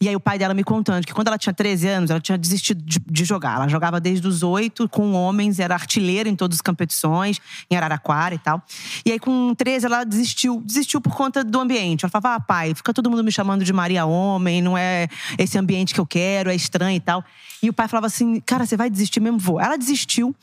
E 0.00 0.08
aí 0.08 0.14
o 0.16 0.20
pai 0.20 0.38
dela 0.38 0.54
me 0.54 0.62
contando 0.62 1.04
que 1.04 1.12
quando 1.12 1.26
ela 1.26 1.36
tinha 1.36 1.52
13 1.52 1.88
anos, 1.88 2.10
ela 2.10 2.20
tinha 2.20 2.38
desistido 2.38 2.80
de, 2.82 2.98
de 2.98 3.24
jogar. 3.24 3.56
Ela 3.56 3.68
jogava 3.68 4.00
desde 4.00 4.26
os 4.26 4.44
8 4.44 4.88
com 4.88 5.12
homens, 5.14 5.58
era 5.58 5.74
artilheira 5.74 6.28
em 6.28 6.36
todas 6.36 6.58
as 6.58 6.60
competições, 6.60 7.40
em 7.68 7.76
Araraquara 7.76 8.36
e 8.36 8.38
tal. 8.38 8.62
E 9.04 9.12
aí 9.12 9.18
com 9.18 9.52
13 9.54 9.86
ela 9.86 10.04
desistiu. 10.04 10.62
Desistiu 10.64 11.00
por 11.00 11.14
conta 11.14 11.42
do 11.42 11.60
ambiente. 11.60 12.04
Ela 12.04 12.10
falava, 12.10 12.36
ah, 12.36 12.40
pai, 12.40 12.72
fica 12.72 12.94
todo 12.94 13.10
mundo 13.10 13.24
me 13.24 13.32
chamando 13.32 13.64
de 13.64 13.72
Maria 13.72 14.06
Homem, 14.06 14.62
não 14.62 14.78
é 14.78 15.08
esse 15.36 15.58
ambiente 15.58 15.92
que 15.92 16.00
eu 16.00 16.06
quero, 16.06 16.50
é 16.50 16.54
estranho 16.54 16.96
e 16.96 17.00
tal. 17.00 17.24
E 17.62 17.68
o 17.68 17.72
pai 17.72 17.88
falava 17.88 18.06
assim, 18.06 18.40
cara, 18.40 18.64
você 18.64 18.76
vai 18.76 18.88
desistir 18.88 19.20
mesmo? 19.20 19.38
Vou. 19.38 19.60
Ela 19.60 19.76
desistiu 19.76 20.34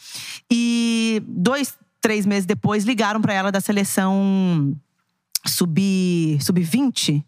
e 0.51 1.21
dois, 1.25 1.73
três 2.01 2.25
meses 2.25 2.45
depois 2.45 2.83
ligaram 2.83 3.21
pra 3.21 3.33
ela 3.33 3.51
da 3.51 3.61
seleção 3.61 4.75
sub 5.45 6.37
sub 6.41 6.61
20 6.61 7.25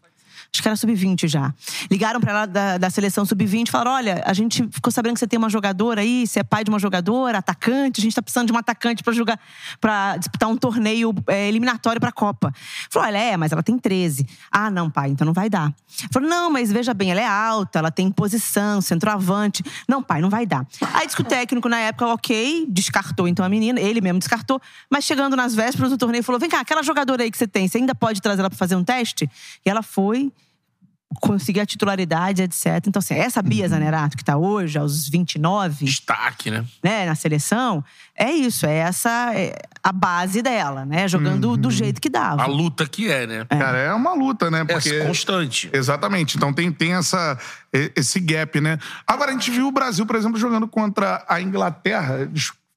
Acho 0.53 0.61
que 0.61 0.67
era 0.67 0.75
sub-20 0.75 1.29
já. 1.29 1.53
Ligaram 1.89 2.19
pra 2.19 2.31
ela 2.31 2.45
da, 2.45 2.77
da 2.77 2.89
seleção 2.89 3.25
sub-20 3.25 3.69
e 3.69 3.71
falaram: 3.71 3.91
olha, 3.91 4.21
a 4.25 4.33
gente 4.33 4.67
ficou 4.69 4.91
sabendo 4.91 5.13
que 5.13 5.19
você 5.19 5.27
tem 5.27 5.39
uma 5.39 5.49
jogadora 5.49 6.01
aí, 6.01 6.27
você 6.27 6.41
é 6.41 6.43
pai 6.43 6.65
de 6.65 6.69
uma 6.69 6.77
jogadora, 6.77 7.37
atacante, 7.37 8.01
a 8.01 8.03
gente 8.03 8.13
tá 8.13 8.21
precisando 8.21 8.47
de 8.47 8.51
uma 8.51 8.59
atacante 8.59 9.01
pra 9.01 9.13
jogar, 9.13 9.39
para 9.79 10.17
disputar 10.17 10.49
um 10.49 10.57
torneio 10.57 11.15
é, 11.27 11.47
eliminatório 11.47 12.01
pra 12.01 12.11
Copa. 12.11 12.53
Falou: 12.89 13.07
olha, 13.07 13.17
é, 13.17 13.37
mas 13.37 13.53
ela 13.53 13.63
tem 13.63 13.77
13. 13.77 14.27
Ah, 14.51 14.69
não, 14.69 14.89
pai, 14.89 15.11
então 15.11 15.25
não 15.25 15.31
vai 15.31 15.49
dar. 15.49 15.73
Falou: 16.11 16.27
não, 16.27 16.51
mas 16.51 16.69
veja 16.69 16.93
bem, 16.93 17.11
ela 17.11 17.21
é 17.21 17.27
alta, 17.27 17.79
ela 17.79 17.89
tem 17.89 18.11
posição, 18.11 18.81
centroavante. 18.81 19.63
Não, 19.87 20.03
pai, 20.03 20.19
não 20.19 20.29
vai 20.29 20.45
dar. 20.45 20.67
Aí 20.93 21.05
disse 21.05 21.15
que 21.15 21.21
o 21.21 21.25
técnico, 21.25 21.69
na 21.69 21.79
época, 21.79 22.07
ok, 22.07 22.65
descartou 22.67 23.25
então 23.25 23.45
a 23.45 23.47
menina, 23.47 23.79
ele 23.79 24.01
mesmo 24.01 24.19
descartou, 24.19 24.61
mas 24.89 25.05
chegando 25.05 25.37
nas 25.37 25.55
vésperas 25.55 25.91
do 25.91 25.97
torneio, 25.97 26.25
falou: 26.25 26.39
vem 26.41 26.49
cá, 26.49 26.59
aquela 26.59 26.83
jogadora 26.83 27.23
aí 27.23 27.31
que 27.31 27.37
você 27.37 27.47
tem, 27.47 27.69
você 27.69 27.77
ainda 27.77 27.95
pode 27.95 28.21
trazer 28.21 28.41
ela 28.41 28.49
pra 28.49 28.59
fazer 28.59 28.75
um 28.75 28.83
teste? 28.83 29.29
E 29.65 29.69
ela 29.69 29.81
foi 29.81 30.29
conseguir 31.19 31.59
a 31.59 31.65
titularidade, 31.65 32.41
etc. 32.41 32.83
Então, 32.87 32.99
assim, 32.99 33.15
essa 33.15 33.41
Bia 33.41 33.67
Zanerato, 33.67 34.15
que 34.15 34.23
tá 34.23 34.37
hoje, 34.37 34.77
aos 34.77 35.09
29. 35.09 35.85
Destaque, 35.85 36.49
né? 36.49 36.65
Né, 36.83 37.05
na 37.05 37.15
seleção, 37.15 37.83
é 38.15 38.31
isso, 38.31 38.65
é 38.65 38.75
essa 38.77 39.33
é 39.35 39.57
a 39.83 39.91
base 39.91 40.41
dela, 40.41 40.85
né? 40.85 41.07
Jogando 41.07 41.57
do 41.57 41.69
jeito 41.71 41.99
que 41.99 42.09
dava. 42.09 42.41
A 42.43 42.45
luta 42.45 42.87
que 42.87 43.11
é, 43.11 43.27
né? 43.27 43.45
Cara, 43.45 43.77
é 43.77 43.93
uma 43.93 44.13
luta, 44.13 44.49
né? 44.49 44.63
Porque... 44.63 44.89
É 44.89 45.05
constante. 45.05 45.69
Exatamente. 45.73 46.37
Então 46.37 46.53
tem, 46.53 46.71
tem 46.71 46.93
essa, 46.93 47.37
esse 47.95 48.19
gap, 48.19 48.61
né? 48.61 48.77
Agora, 49.05 49.31
a 49.31 49.33
gente 49.33 49.51
viu 49.51 49.67
o 49.67 49.71
Brasil, 49.71 50.05
por 50.05 50.15
exemplo, 50.15 50.39
jogando 50.39 50.67
contra 50.67 51.25
a 51.27 51.41
Inglaterra. 51.41 52.29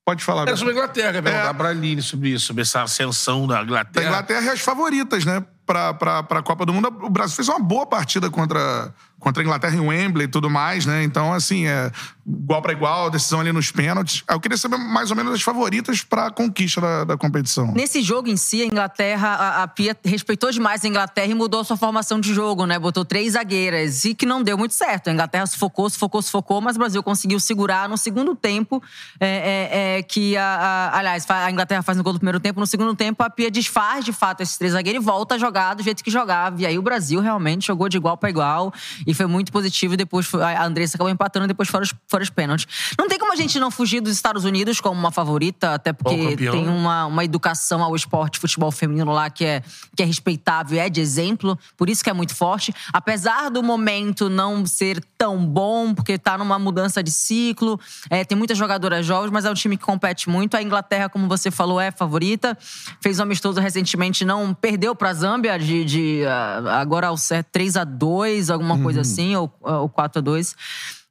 Pode 0.05 0.23
falar. 0.23 0.43
Era 0.43 0.57
sobre 0.57 0.73
a 0.73 0.77
Inglaterra, 0.77 1.13
quer 1.13 1.23
perguntar 1.23 1.51
É. 1.51 1.55
pra 1.55 1.69
Aline 1.71 2.03
sobre 2.03 2.29
isso, 2.31 2.47
sobre 2.47 2.63
essa 2.63 2.83
ascensão 2.83 3.47
da 3.47 3.61
A 3.61 3.63
Inglaterra. 3.63 4.07
Inglaterra 4.07 4.47
é 4.51 4.53
as 4.53 4.61
favoritas, 4.61 5.25
né? 5.25 5.43
Pra, 5.67 5.95
pra 5.95 6.43
Copa 6.43 6.67
do 6.67 6.75
Mundo. 6.75 6.89
O 7.03 7.09
Brasil 7.09 7.37
fez 7.37 7.49
uma 7.49 7.59
boa 7.59 7.87
partida 7.87 8.31
contra, 8.31 8.93
contra 9.25 9.43
a 9.43 9.45
Inglaterra 9.45 9.75
em 9.75 9.81
Wembley 9.81 10.27
e 10.27 10.29
tudo 10.29 10.51
mais, 10.51 10.85
né? 10.87 11.03
Então, 11.03 11.33
assim, 11.33 11.67
é 11.67 11.91
igual 12.27 12.63
pra 12.63 12.73
igual, 12.73 13.11
decisão 13.11 13.41
ali 13.41 13.53
nos 13.53 13.71
pênaltis. 13.71 14.23
Eu 14.31 14.39
queria 14.41 14.57
saber 14.57 14.77
mais 14.79 15.11
ou 15.11 15.17
menos 15.17 15.33
as 15.35 15.43
favoritas 15.43 16.03
pra 16.03 16.31
conquista 16.31 16.81
da, 16.81 17.05
da 17.05 17.17
competição. 17.17 17.73
Nesse 17.73 18.01
jogo 18.03 18.29
em 18.29 18.37
si, 18.37 18.63
a 18.63 18.67
Inglaterra, 18.67 19.29
a, 19.29 19.63
a 19.63 19.69
Pia 19.69 19.97
respeitou 20.05 20.51
demais 20.51 20.85
a 20.85 20.89
Inglaterra 20.89 21.27
e 21.27 21.35
mudou 21.35 21.61
a 21.61 21.65
sua 21.65 21.77
formação 21.77 22.21
de 22.21 22.33
jogo, 22.35 22.67
né? 22.67 22.79
Botou 22.79 23.05
três 23.05 23.33
zagueiras 23.33 24.05
e 24.05 24.15
que 24.15 24.27
não 24.27 24.43
deu 24.43 24.57
muito 24.59 24.73
certo. 24.75 25.09
A 25.09 25.13
Inglaterra 25.13 25.47
sufocou, 25.47 25.89
sufocou, 25.91 26.21
sufocou, 26.23 26.61
mas 26.61 26.77
o 26.77 26.79
Brasil 26.79 27.03
conseguiu 27.03 27.41
segurar 27.41 27.89
no 27.89 27.97
segundo 27.97 28.35
tempo. 28.37 28.83
é, 29.21 29.29
é, 29.29 29.99
é, 29.99 30.03
que 30.03 30.37
a, 30.37 30.45
a- 30.93 30.99
aliás, 30.99 31.25
a 31.29 31.51
Inglaterra 31.51 31.83
faz 31.83 31.97
no 31.97 32.05
gol 32.05 32.13
do 32.13 32.19
primeiro 32.19 32.41
tempo. 32.41 32.61
No 32.61 32.67
segundo 32.67 32.95
tempo, 32.95 33.23
a 33.23 33.31
Pia 33.31 33.51
desfaz 33.51 34.05
de 34.05 34.13
fato 34.13 34.43
esses 34.43 34.57
três 34.59 34.73
zagueiros 34.75 35.03
e 35.03 35.05
volta 35.05 35.37
a 35.37 35.39
jogar 35.39 35.75
do 35.75 35.83
jeito 35.83 36.03
que 36.05 36.11
jogava. 36.11 36.61
E 36.61 36.67
aí 36.67 36.79
o 36.79 36.83
Brasil 36.83 37.21
realmente 37.21 37.67
jogou 37.67 37.89
de 37.89 37.97
igual 37.97 38.17
para 38.17 38.29
igual 38.31 38.73
e 39.07 39.14
foi 39.15 39.27
muito 39.27 39.53
positivo. 39.53 39.95
E 39.95 39.97
depois 39.97 40.33
a 40.35 40.65
Andressa 40.65 40.97
acabou 40.97 41.11
empatando, 41.11 41.47
depois 41.47 41.69
foram 41.69 41.85
os, 41.85 41.95
foram 42.09 42.23
os 42.23 42.31
pênaltis. 42.31 42.67
Não 42.99 43.09
tem 43.09 43.19
como 43.19 43.33
a 43.33 43.37
gente 43.37 43.59
não 43.59 43.71
fugir 43.71 44.01
dos 44.01 44.13
Estados 44.13 44.45
Unidos 44.45 44.81
como 44.81 44.99
uma 44.99 45.11
favorita, 45.11 45.75
até 45.75 45.93
porque 45.93 46.37
tem 46.37 46.69
uma, 46.69 47.07
uma 47.07 47.25
educação 47.25 47.83
ao 47.83 47.95
esporte 47.95 48.39
futebol 48.39 48.71
feminino 48.71 49.13
lá 49.13 49.31
que 49.31 49.45
é, 49.45 49.63
que 49.97 50.03
é 50.03 50.07
respeitável, 50.07 50.81
é 50.81 50.89
de 50.89 51.01
exemplo, 51.01 51.59
por 51.77 51.89
isso 51.89 52.03
que 52.03 52.11
é 52.11 52.13
muito 52.13 52.35
forte. 52.35 52.75
Apesar 52.93 53.51
do 53.51 53.63
momento 53.63 54.29
não 54.29 54.67
ser 54.67 55.03
tão 55.17 55.45
bom, 55.45 55.95
porque 55.95 56.19
tá 56.19 56.37
numa 56.37 56.59
mudança 56.59 57.03
de 57.03 57.11
ciclo, 57.11 57.79
é, 58.11 58.25
tem 58.25 58.37
muitas 58.37 58.59
jogadoras 58.59 59.07
jovens, 59.07 59.31
mas 59.31 59.45
é 59.45 59.51
um 59.51 59.55
time 59.55 59.77
que 59.77 59.85
compete 59.85 60.29
muito. 60.29 60.57
A 60.57 60.63
Inglaterra, 60.63 61.09
como 61.09 61.29
você 61.29 61.51
falou, 61.51 61.81
é 61.81 61.91
favorita. 61.91 62.57
Fez 63.01 63.19
um 63.19 63.23
amistoso 63.23 63.61
recentemente, 63.61 64.25
não 64.25 64.53
perdeu 64.53 64.95
pra 64.95 65.13
Zâmbia 65.15 65.59
de, 65.59 65.85
de 65.85 66.25
ah, 66.27 66.81
agora 66.81 67.09
ao 67.09 67.17
certo 67.17 67.49
3 67.53 67.77
a 67.77 67.85
2 67.85 68.51
alguma 68.51 68.79
coisa 68.79 69.04
assim, 69.05 69.37
ou, 69.37 69.53
ou 69.61 69.89
4 69.89 70.19
a 70.19 70.23
2 70.23 70.57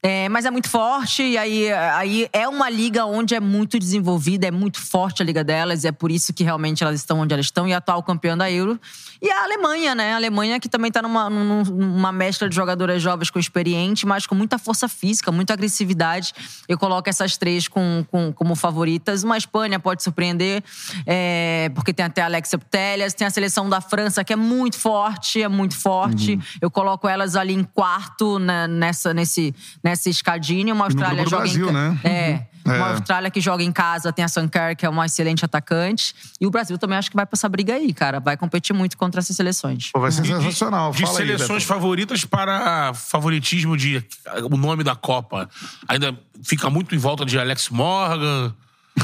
é, 0.06 0.28
mas 0.28 0.44
é 0.46 0.52
muito 0.52 0.68
forte, 0.70 1.24
e 1.24 1.38
aí, 1.38 1.72
aí 1.72 2.28
é 2.34 2.46
uma 2.48 2.70
liga 2.70 3.06
onde 3.06 3.34
é 3.34 3.40
muito 3.40 3.80
desenvolvida, 3.80 4.46
é 4.46 4.52
muito 4.52 4.78
forte 4.80 5.22
a 5.22 5.26
liga 5.26 5.44
delas, 5.46 5.86
e 5.86 5.88
é 5.88 5.92
por 5.94 6.12
isso 6.12 6.34
que 6.34 6.44
realmente 6.44 6.84
elas 6.84 6.96
estão 7.00 7.20
onde 7.20 7.34
elas 7.34 7.46
estão, 7.46 7.66
e 7.68 7.74
a 7.74 7.78
atual 7.78 8.04
campeã 8.04 8.38
da 8.38 8.52
Euro. 8.52 8.78
E 9.22 9.32
a 9.32 9.44
Alemanha, 9.44 9.96
né? 9.96 10.12
A 10.12 10.18
Alemanha 10.18 10.60
que 10.60 10.68
também 10.68 10.92
tá 10.92 11.02
numa, 11.02 11.30
num- 11.30 11.64
numa 11.64 12.12
mescla 12.12 12.50
de 12.50 12.56
jogadoras 12.56 13.02
jovens 13.02 13.30
com 13.30 13.40
experiente, 13.40 14.06
mas 14.06 14.28
com 14.28 14.36
muita 14.36 14.58
força 14.58 14.90
física, 14.90 15.32
muita 15.32 15.54
agressividade. 15.54 16.34
Eu 16.68 16.78
coloco 16.78 17.10
essas 17.10 17.38
três 17.38 17.70
com, 17.70 18.06
com- 18.12 18.34
como 18.34 18.54
favoritas. 18.54 19.24
Uma 19.24 19.38
Espanha 19.38 19.80
pode 19.80 20.04
surpreender, 20.04 20.62
é, 21.06 21.72
porque 21.74 21.94
tem 21.94 22.06
até 22.06 22.22
a 22.22 22.26
Alexia 22.26 22.58
Putellas, 22.60 23.14
tem 23.14 23.26
a 23.26 23.30
seleção 23.30 23.70
da 23.70 23.80
França, 23.80 24.24
que 24.26 24.34
é 24.34 24.36
muito 24.36 24.78
forte, 24.78 25.42
é 25.42 25.48
muito 25.48 25.78
forte. 25.78 26.38
Eu 26.62 26.70
coloco 26.70 27.08
elas 27.08 27.38
ali 27.38 27.54
em 27.54 27.64
quarto 27.64 28.38
né, 28.40 28.68
nessa, 28.68 29.14
nesse, 29.14 29.56
nessa 29.94 30.10
escadinha. 30.10 30.74
Uma 30.74 30.86
E 30.86 30.88
Austrália 30.88 31.24
joga 31.24 31.38
Brasil, 31.44 31.70
em, 31.70 31.74
né? 31.74 32.00
É. 32.04 32.40
Uma 32.66 32.76
É. 32.76 32.92
Austrália 32.94 33.30
que 33.30 33.42
joga 33.42 33.62
em 33.62 33.72
casa, 33.74 34.12
tem 34.14 34.24
a 34.24 34.28
Sanker, 34.28 34.76
que 34.76 34.86
é 34.86 34.90
uma 34.90 35.06
excelente 35.06 35.44
atacante. 35.44 36.16
E 36.40 36.48
o 36.48 36.50
Brasil 36.50 36.78
também 36.78 36.98
acho 36.98 37.10
que 37.10 37.16
vai 37.16 37.26
pra 37.26 37.36
essa 37.36 37.48
briga 37.50 37.74
aí, 37.76 37.94
cara. 37.94 38.20
Vai 38.22 38.38
competir 38.38 38.74
muito 38.74 38.98
contra 38.98 39.20
essas 39.20 39.36
seleções. 39.36 39.92
Pô, 39.92 40.00
vai 40.00 40.12
ser 40.12 40.22
De- 40.22 40.30
sensacional. 40.30 40.92
De 40.92 41.02
Fala 41.02 41.20
aí, 41.20 41.26
seleções 41.26 41.64
Beto. 41.64 41.66
favoritas 41.66 42.24
para 42.26 42.94
favoritismo 42.94 43.76
de 43.78 44.04
o 44.50 44.56
nome 44.58 44.82
da 44.84 44.96
Copa. 44.96 45.50
Ainda 45.90 46.18
fica 46.44 46.70
muito 46.70 46.96
em 46.96 46.98
volta 46.98 47.26
de 47.26 47.38
Alex 47.38 47.70
Morgan. 47.70 48.54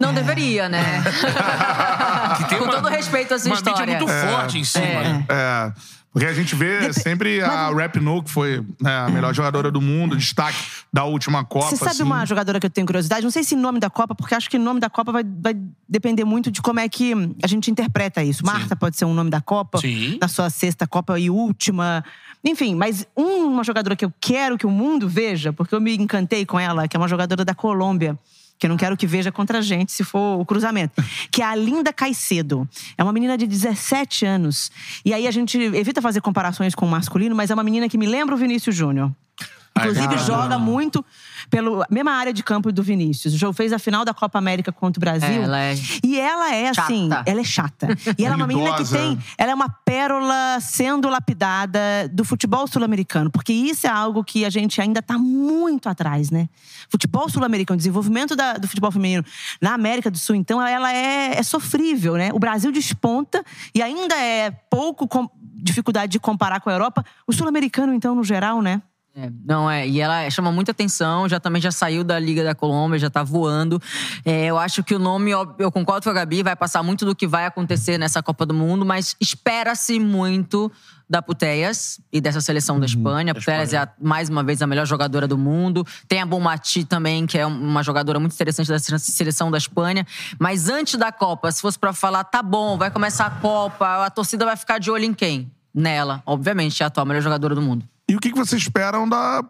Não 0.00 0.12
deveria, 0.12 0.68
né? 0.68 0.82
Que 2.38 2.44
tem 2.48 2.58
Com 2.58 2.64
uma- 2.64 2.74
todo 2.74 2.88
respeito 2.88 3.32
à 3.34 3.38
sua 3.38 3.50
uma 3.52 3.54
história. 3.56 3.86
muito 3.98 4.06
forte 4.08 4.58
em 4.58 4.64
cima. 4.64 4.84
né? 4.84 5.24
É. 5.28 5.72
Porque 6.16 6.30
a 6.30 6.32
gente 6.32 6.54
vê 6.54 6.90
sempre 6.94 7.42
a 7.42 7.68
Rap 7.74 8.00
No, 8.00 8.22
que 8.22 8.30
foi 8.30 8.64
né, 8.80 9.00
a 9.00 9.08
melhor 9.10 9.34
jogadora 9.34 9.70
do 9.70 9.82
mundo, 9.82 10.16
destaque 10.16 10.56
da 10.90 11.04
última 11.04 11.44
Copa. 11.44 11.66
Você 11.66 11.76
sabe 11.76 11.90
assim. 11.90 12.02
uma 12.04 12.24
jogadora 12.24 12.58
que 12.58 12.64
eu 12.64 12.70
tenho 12.70 12.86
curiosidade? 12.86 13.22
Não 13.22 13.30
sei 13.30 13.44
se 13.44 13.54
nome 13.54 13.78
da 13.78 13.90
Copa, 13.90 14.14
porque 14.14 14.34
acho 14.34 14.48
que 14.48 14.56
o 14.56 14.60
nome 14.60 14.80
da 14.80 14.88
Copa 14.88 15.12
vai, 15.12 15.22
vai 15.22 15.54
depender 15.86 16.24
muito 16.24 16.50
de 16.50 16.62
como 16.62 16.80
é 16.80 16.88
que 16.88 17.12
a 17.42 17.46
gente 17.46 17.70
interpreta 17.70 18.24
isso. 18.24 18.46
Marta 18.46 18.74
pode 18.74 18.96
ser 18.96 19.04
um 19.04 19.12
nome 19.12 19.28
da 19.28 19.42
Copa, 19.42 19.76
Sim. 19.76 20.16
na 20.18 20.26
sua 20.26 20.48
sexta 20.48 20.86
Copa 20.86 21.20
e 21.20 21.28
última. 21.28 22.02
Enfim, 22.42 22.74
mas 22.74 23.06
um- 23.14 23.48
uma 23.48 23.62
jogadora 23.62 23.94
que 23.94 24.04
eu 24.06 24.12
quero 24.18 24.56
que 24.56 24.64
o 24.64 24.70
mundo 24.70 25.06
veja, 25.06 25.52
porque 25.52 25.74
eu 25.74 25.82
me 25.82 25.94
encantei 25.98 26.46
com 26.46 26.58
ela, 26.58 26.88
que 26.88 26.96
é 26.96 26.98
uma 26.98 27.08
jogadora 27.08 27.44
da 27.44 27.54
Colômbia. 27.54 28.18
Que 28.58 28.66
eu 28.66 28.70
não 28.70 28.76
quero 28.76 28.96
que 28.96 29.06
veja 29.06 29.30
contra 29.30 29.58
a 29.58 29.60
gente, 29.62 29.92
se 29.92 30.02
for 30.04 30.40
o 30.40 30.44
cruzamento. 30.44 31.02
Que 31.30 31.42
é 31.42 31.44
a 31.44 31.54
Linda 31.54 31.92
Caicedo. 31.92 32.68
É 32.96 33.02
uma 33.02 33.12
menina 33.12 33.36
de 33.36 33.46
17 33.46 34.24
anos. 34.24 34.70
E 35.04 35.12
aí 35.12 35.26
a 35.26 35.30
gente 35.30 35.58
evita 35.58 36.00
fazer 36.00 36.20
comparações 36.20 36.74
com 36.74 36.86
o 36.86 36.88
masculino, 36.88 37.34
mas 37.36 37.50
é 37.50 37.54
uma 37.54 37.62
menina 37.62 37.88
que 37.88 37.98
me 37.98 38.06
lembra 38.06 38.34
o 38.34 38.38
Vinícius 38.38 38.74
Júnior. 38.74 39.10
Inclusive, 39.78 40.14
Ah, 40.14 40.16
joga 40.16 40.58
muito 40.58 41.04
pela 41.50 41.86
mesma 41.90 42.12
área 42.12 42.32
de 42.32 42.42
campo 42.42 42.72
do 42.72 42.82
Vinícius. 42.82 43.34
O 43.34 43.38
jogo 43.38 43.52
fez 43.52 43.72
a 43.72 43.78
final 43.78 44.04
da 44.04 44.12
Copa 44.14 44.38
América 44.38 44.72
contra 44.72 44.98
o 44.98 45.00
Brasil. 45.00 45.42
Ela 45.42 45.60
é 45.60 45.74
E 46.02 46.18
ela 46.18 46.54
é 46.54 46.68
assim, 46.68 47.08
chata. 47.08 47.30
ela 47.30 47.40
é 47.40 47.44
chata. 47.44 47.88
E 48.18 48.24
ela 48.24 48.34
é 48.34 48.36
uma 48.36 48.46
menina 48.46 48.74
que 48.76 48.84
tem. 48.88 49.18
Ela 49.38 49.52
é 49.52 49.54
uma 49.54 49.68
pérola 49.68 50.58
sendo 50.60 51.08
lapidada 51.08 51.78
do 52.12 52.24
futebol 52.24 52.66
sul-americano. 52.66 53.30
Porque 53.30 53.52
isso 53.52 53.86
é 53.86 53.90
algo 53.90 54.22
que 54.24 54.44
a 54.44 54.50
gente 54.50 54.80
ainda 54.80 55.00
tá 55.02 55.16
muito 55.18 55.88
atrás, 55.88 56.30
né? 56.30 56.48
Futebol 56.88 57.28
sul-americano, 57.28 57.76
desenvolvimento 57.76 58.34
da- 58.36 58.54
do 58.54 58.66
futebol 58.68 58.90
feminino 58.90 59.24
na 59.60 59.74
América 59.74 60.10
do 60.10 60.18
Sul, 60.18 60.34
então, 60.36 60.60
ela 60.64 60.92
é, 60.92 61.38
é 61.38 61.42
sofrível, 61.42 62.14
né? 62.14 62.30
O 62.32 62.38
Brasil 62.38 62.70
desponta 62.72 63.44
e 63.74 63.82
ainda 63.82 64.14
é 64.16 64.50
pouco 64.50 65.06
com- 65.06 65.28
dificuldade 65.58 66.12
de 66.12 66.18
comparar 66.20 66.60
com 66.60 66.70
a 66.70 66.72
Europa. 66.72 67.04
O 67.26 67.32
sul-americano, 67.32 67.92
então, 67.94 68.14
no 68.14 68.22
geral, 68.24 68.60
né? 68.62 68.80
É, 69.18 69.30
não 69.46 69.70
é, 69.70 69.88
e 69.88 69.98
ela 69.98 70.28
chama 70.28 70.52
muita 70.52 70.72
atenção, 70.72 71.26
já 71.26 71.40
também 71.40 71.62
já 71.62 71.70
saiu 71.70 72.04
da 72.04 72.18
Liga 72.18 72.44
da 72.44 72.54
Colômbia, 72.54 72.98
já 72.98 73.08
tá 73.08 73.22
voando. 73.22 73.80
É, 74.26 74.44
eu 74.44 74.58
acho 74.58 74.84
que 74.84 74.94
o 74.94 74.98
nome, 74.98 75.30
eu 75.30 75.72
concordo 75.72 76.04
com 76.04 76.10
a 76.10 76.12
Gabi, 76.12 76.42
vai 76.42 76.54
passar 76.54 76.82
muito 76.82 77.06
do 77.06 77.14
que 77.16 77.26
vai 77.26 77.46
acontecer 77.46 77.96
nessa 77.96 78.22
Copa 78.22 78.44
do 78.44 78.52
Mundo, 78.52 78.84
mas 78.84 79.16
espera-se 79.18 79.98
muito 79.98 80.70
da 81.08 81.22
Putellas 81.22 81.98
e 82.12 82.20
dessa 82.20 82.42
seleção 82.42 82.78
da 82.78 82.84
Espanha. 82.84 83.32
A 83.32 83.34
Putellas 83.34 83.72
é 83.72 83.78
a- 83.78 83.88
mais 83.98 84.28
uma 84.28 84.42
vez 84.44 84.60
a 84.60 84.66
melhor 84.66 84.84
jogadora 84.84 85.26
do 85.26 85.38
mundo. 85.38 85.82
Tem 86.06 86.20
a 86.20 86.26
Bonmati 86.26 86.84
também, 86.84 87.26
que 87.26 87.38
é 87.38 87.46
uma 87.46 87.82
jogadora 87.82 88.20
muito 88.20 88.34
interessante 88.34 88.68
da 88.68 88.78
seleção 88.78 89.50
da 89.50 89.56
Espanha. 89.56 90.06
Mas 90.38 90.68
antes 90.68 90.96
da 90.98 91.10
Copa, 91.10 91.50
se 91.50 91.62
fosse 91.62 91.78
pra 91.78 91.94
falar, 91.94 92.22
tá 92.24 92.42
bom, 92.42 92.76
vai 92.76 92.90
começar 92.90 93.24
a 93.24 93.30
Copa, 93.30 94.04
a 94.04 94.10
torcida 94.10 94.44
vai 94.44 94.56
ficar 94.56 94.78
de 94.78 94.90
olho 94.90 95.04
em 95.04 95.14
quem? 95.14 95.50
nela, 95.78 96.22
obviamente, 96.24 96.82
é 96.82 96.84
a 96.84 96.86
atual 96.86 97.04
melhor 97.04 97.20
jogadora 97.20 97.54
do 97.54 97.60
mundo. 97.60 97.84
E 98.08 98.14
o 98.14 98.20
que 98.20 98.30
que 98.30 98.36
vocês 98.36 98.62
esperam 98.62 99.08
da 99.08 99.44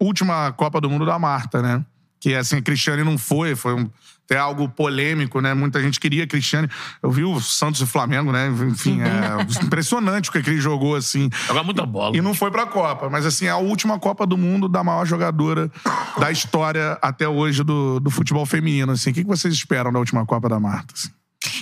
última 0.00 0.52
Copa 0.52 0.80
do 0.80 0.90
Mundo 0.90 1.06
da 1.06 1.18
Marta, 1.18 1.62
né? 1.62 1.84
Que 2.20 2.34
assim, 2.34 2.56
a 2.56 2.62
Cristiane 2.62 3.04
não 3.04 3.18
foi, 3.18 3.54
foi 3.54 3.74
um, 3.74 3.90
até 4.24 4.38
algo 4.38 4.68
polêmico, 4.68 5.40
né? 5.40 5.52
Muita 5.52 5.80
gente 5.82 6.00
queria 6.00 6.24
a 6.24 6.26
Cristiane. 6.26 6.68
Eu 7.02 7.10
vi 7.10 7.24
o 7.24 7.40
Santos 7.40 7.80
e 7.80 7.84
o 7.84 7.86
Flamengo, 7.86 8.32
né? 8.32 8.48
Enfim, 8.48 9.00
é 9.02 9.42
impressionante 9.62 10.30
o 10.30 10.32
que 10.32 10.38
ele 10.38 10.60
jogou, 10.60 10.96
assim. 10.96 11.28
Joga 11.46 11.62
muita 11.62 11.84
bola. 11.84 12.16
E 12.16 12.20
não 12.20 12.34
foi 12.34 12.50
pra 12.50 12.66
Copa. 12.66 13.10
Mas, 13.10 13.26
assim, 13.26 13.46
é 13.46 13.50
a 13.50 13.58
última 13.58 13.98
Copa 13.98 14.26
do 14.26 14.38
Mundo 14.38 14.68
da 14.68 14.82
maior 14.82 15.04
jogadora 15.04 15.70
da 16.18 16.30
história 16.30 16.98
até 17.02 17.28
hoje 17.28 17.62
do, 17.62 18.00
do 18.00 18.10
futebol 18.10 18.46
feminino, 18.46 18.92
assim. 18.92 19.10
O 19.10 19.14
que 19.14 19.22
que 19.22 19.28
vocês 19.28 19.52
esperam 19.52 19.92
da 19.92 19.98
última 19.98 20.24
Copa 20.24 20.48
da 20.48 20.58
Marta? 20.58 20.94
assim? 20.96 21.10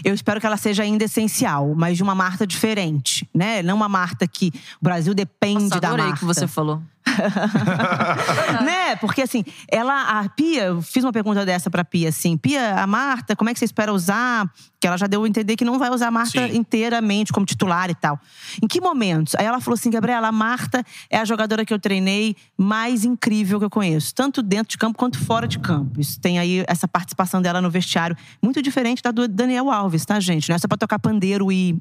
Eu 0.05 0.15
espero 0.15 0.41
que 0.41 0.47
ela 0.47 0.57
seja 0.57 0.83
ainda 0.83 1.05
essencial, 1.05 1.75
mas 1.77 1.97
de 1.97 2.03
uma 2.03 2.15
Marta 2.15 2.47
diferente, 2.47 3.29
né? 3.35 3.63
Não 3.63 3.77
uma 3.77 3.89
Marta 3.89 4.27
que 4.27 4.53
o 4.81 4.85
Brasil 4.85 5.15
depende 5.15 5.65
Nossa, 5.65 5.81
da 5.81 5.89
adorei 5.89 6.07
Marta. 6.07 6.21
que 6.21 6.25
você 6.25 6.47
falou. 6.47 6.83
né? 8.65 8.97
Porque 8.97 9.23
assim, 9.23 9.45
ela, 9.69 10.21
a 10.21 10.29
Pia, 10.29 10.65
eu 10.65 10.83
fiz 10.83 11.05
uma 11.05 11.13
pergunta 11.13 11.45
dessa 11.45 11.71
pra 11.71 11.85
Pia, 11.85 12.09
assim, 12.09 12.37
Pia, 12.37 12.77
a 12.81 12.87
Marta, 12.87 13.35
como 13.37 13.51
é 13.51 13.53
que 13.53 13.59
você 13.59 13.65
espera 13.65 13.93
usar? 13.93 14.51
Que 14.81 14.87
ela 14.87 14.97
já 14.97 15.07
deu 15.07 15.23
a 15.23 15.29
entender 15.29 15.57
que 15.57 15.65
não 15.65 15.79
vai 15.79 15.91
usar 15.91 16.09
a 16.09 16.11
Marta 16.11 16.49
Sim. 16.49 16.57
inteiramente 16.57 17.33
como 17.33 17.47
titular 17.47 17.91
e 17.91 17.95
tal. 17.95 18.19
Em 18.63 18.67
que 18.67 18.81
momentos? 18.81 19.35
Aí 19.37 19.47
ela 19.47 19.61
falou 19.61 19.75
assim, 19.75 19.91
Gabriela, 19.91 20.29
a 20.29 20.33
Marta 20.33 20.85
é 21.09 21.19
a 21.19 21.25
jogadora 21.25 21.65
que 21.65 21.73
eu 21.73 21.79
treinei 21.79 22.37
mais 22.57 23.05
incrível 23.05 23.59
que 23.59 23.65
eu 23.65 23.71
conheço, 23.71 24.15
tanto 24.15 24.43
dentro 24.43 24.71
de 24.71 24.79
campo 24.79 24.99
quanto 24.99 25.19
fora 25.19 25.47
de 25.47 25.59
campo. 25.59 26.01
Isso 26.01 26.21
tem 26.21 26.39
aí 26.39 26.65
essa 26.67 26.89
participação 26.89 27.41
dela 27.41 27.61
no 27.61 27.71
vestiário, 27.71 28.17
muito 28.43 28.61
diferente 28.61 29.03
da 29.03 29.11
do 29.11 29.29
Daniel 29.29 29.71
Alves, 29.71 30.05
tá, 30.05 30.19
gente? 30.19 30.49
Não 30.49 30.57
é 30.57 30.59
só 30.59 30.67
pra 30.67 30.77
tocar 30.77 30.99
pandeiro 30.99 31.53
e 31.53 31.77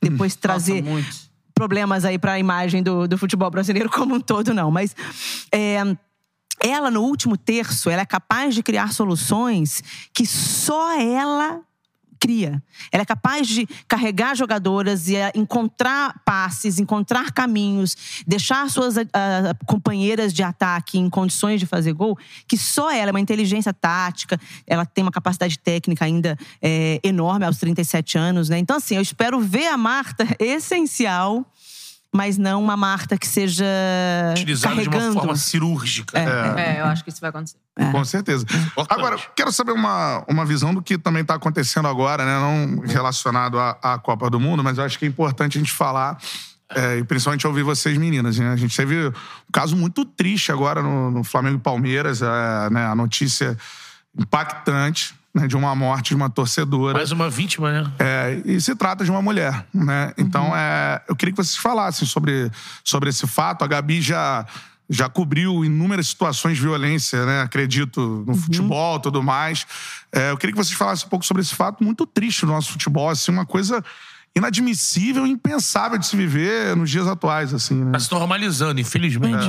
depois 0.00 0.34
trazer 0.36 0.82
Nossa, 0.82 0.92
muito. 0.92 1.35
Problemas 1.56 2.04
aí 2.04 2.18
para 2.18 2.32
a 2.32 2.38
imagem 2.38 2.82
do, 2.82 3.08
do 3.08 3.16
futebol 3.16 3.50
brasileiro 3.50 3.88
como 3.90 4.14
um 4.14 4.20
todo, 4.20 4.52
não. 4.52 4.70
Mas 4.70 4.94
é, 5.50 5.78
ela, 6.62 6.90
no 6.90 7.02
último 7.02 7.36
terço, 7.36 7.88
ela 7.88 8.02
é 8.02 8.06
capaz 8.06 8.54
de 8.54 8.62
criar 8.62 8.92
soluções 8.92 9.82
que 10.12 10.26
só 10.26 11.00
ela 11.00 11.62
cria. 12.18 12.62
Ela 12.90 13.02
é 13.02 13.06
capaz 13.06 13.46
de 13.46 13.66
carregar 13.86 14.34
jogadoras 14.34 15.08
e 15.08 15.16
eh, 15.16 15.32
encontrar 15.34 16.20
passes, 16.24 16.78
encontrar 16.78 17.32
caminhos, 17.32 18.24
deixar 18.26 18.68
suas 18.70 18.96
ah, 18.98 19.04
companheiras 19.66 20.32
de 20.32 20.42
ataque 20.42 20.98
em 20.98 21.08
condições 21.08 21.60
de 21.60 21.66
fazer 21.66 21.92
gol, 21.92 22.18
que 22.48 22.56
só 22.56 22.90
ela, 22.90 23.10
é 23.10 23.12
uma 23.12 23.20
inteligência 23.20 23.72
tática, 23.72 24.38
ela 24.66 24.84
tem 24.84 25.02
uma 25.02 25.10
capacidade 25.10 25.58
técnica 25.58 26.04
ainda 26.04 26.36
eh, 26.60 27.00
enorme 27.02 27.44
aos 27.44 27.58
37 27.58 28.18
anos, 28.18 28.48
né? 28.48 28.58
Então, 28.58 28.76
assim, 28.76 28.96
eu 28.96 29.02
espero 29.02 29.40
ver 29.40 29.68
a 29.68 29.76
Marta 29.76 30.26
essencial, 30.38 31.44
mas 32.14 32.38
não 32.38 32.62
uma 32.62 32.76
Marta 32.76 33.18
que 33.18 33.26
seja 33.26 33.64
Utilizado 34.32 34.76
de 34.76 34.88
carregando. 34.88 35.12
uma 35.12 35.20
forma 35.20 35.36
cirúrgica. 35.36 36.18
É, 36.18 36.80
eu 36.80 36.86
acho 36.86 37.04
que 37.04 37.10
isso 37.10 37.20
vai 37.20 37.30
acontecer. 37.30 37.58
Com 37.92 38.04
certeza. 38.04 38.46
Agora, 38.88 39.18
quero 39.34 39.52
saber 39.52 39.72
uma, 39.72 40.24
uma 40.28 40.44
visão 40.44 40.74
do 40.74 40.80
que 40.80 40.96
também 40.96 41.22
está 41.22 41.34
acontecendo 41.34 41.88
agora, 41.88 42.24
né? 42.24 42.38
Não 42.38 42.80
relacionado 42.86 43.58
à, 43.58 43.78
à 43.82 43.98
Copa 43.98 44.30
do 44.30 44.40
Mundo, 44.40 44.64
mas 44.64 44.78
eu 44.78 44.84
acho 44.84 44.98
que 44.98 45.04
é 45.04 45.08
importante 45.08 45.58
a 45.58 45.60
gente 45.60 45.72
falar, 45.72 46.18
é, 46.74 46.98
e 46.98 47.04
principalmente 47.04 47.46
ouvir 47.46 47.62
vocês 47.62 47.96
meninas. 47.98 48.38
Né? 48.38 48.50
A 48.50 48.56
gente 48.56 48.76
teve 48.76 49.08
um 49.08 49.12
caso 49.52 49.76
muito 49.76 50.04
triste 50.04 50.50
agora 50.50 50.82
no, 50.82 51.10
no 51.10 51.24
Flamengo 51.24 51.56
e 51.56 51.60
Palmeiras, 51.60 52.22
é, 52.22 52.70
né? 52.70 52.86
a 52.86 52.94
notícia 52.94 53.56
impactante 54.18 55.14
né? 55.36 55.46
de 55.46 55.56
uma 55.56 55.74
morte 55.74 56.08
de 56.08 56.16
uma 56.16 56.30
torcedora. 56.30 56.96
Mais 56.96 57.12
uma 57.12 57.28
vítima, 57.28 57.70
né? 57.70 57.92
É, 57.98 58.42
e 58.44 58.60
se 58.60 58.74
trata 58.74 59.04
de 59.04 59.10
uma 59.10 59.20
mulher, 59.20 59.66
né? 59.72 60.12
Então, 60.16 60.56
é, 60.56 61.02
eu 61.06 61.14
queria 61.14 61.34
que 61.34 61.36
vocês 61.36 61.56
falassem 61.56 62.08
sobre, 62.08 62.50
sobre 62.82 63.10
esse 63.10 63.26
fato. 63.26 63.62
A 63.62 63.66
Gabi 63.66 64.00
já, 64.00 64.46
já 64.88 65.10
cobriu 65.10 65.62
inúmeras 65.62 66.08
situações 66.08 66.56
de 66.56 66.62
violência, 66.62 67.26
né? 67.26 67.42
Acredito, 67.42 68.24
no 68.26 68.34
futebol 68.34 68.96
e 68.96 69.02
tudo 69.02 69.22
mais. 69.22 69.66
É, 70.10 70.30
eu 70.30 70.38
queria 70.38 70.54
que 70.54 70.64
vocês 70.64 70.76
falassem 70.76 71.06
um 71.06 71.10
pouco 71.10 71.26
sobre 71.26 71.42
esse 71.42 71.54
fato 71.54 71.84
muito 71.84 72.06
triste 72.06 72.46
no 72.46 72.52
nosso 72.52 72.72
futebol, 72.72 73.10
assim, 73.10 73.30
uma 73.30 73.44
coisa 73.44 73.84
inadmissível, 74.34 75.26
impensável 75.26 75.98
de 75.98 76.06
se 76.06 76.16
viver 76.16 76.74
nos 76.76 76.90
dias 76.90 77.06
atuais, 77.06 77.52
assim, 77.52 77.74
né? 77.74 77.92
Tá 77.92 78.00
se 78.00 78.10
normalizando, 78.10 78.80
infelizmente. 78.80 79.46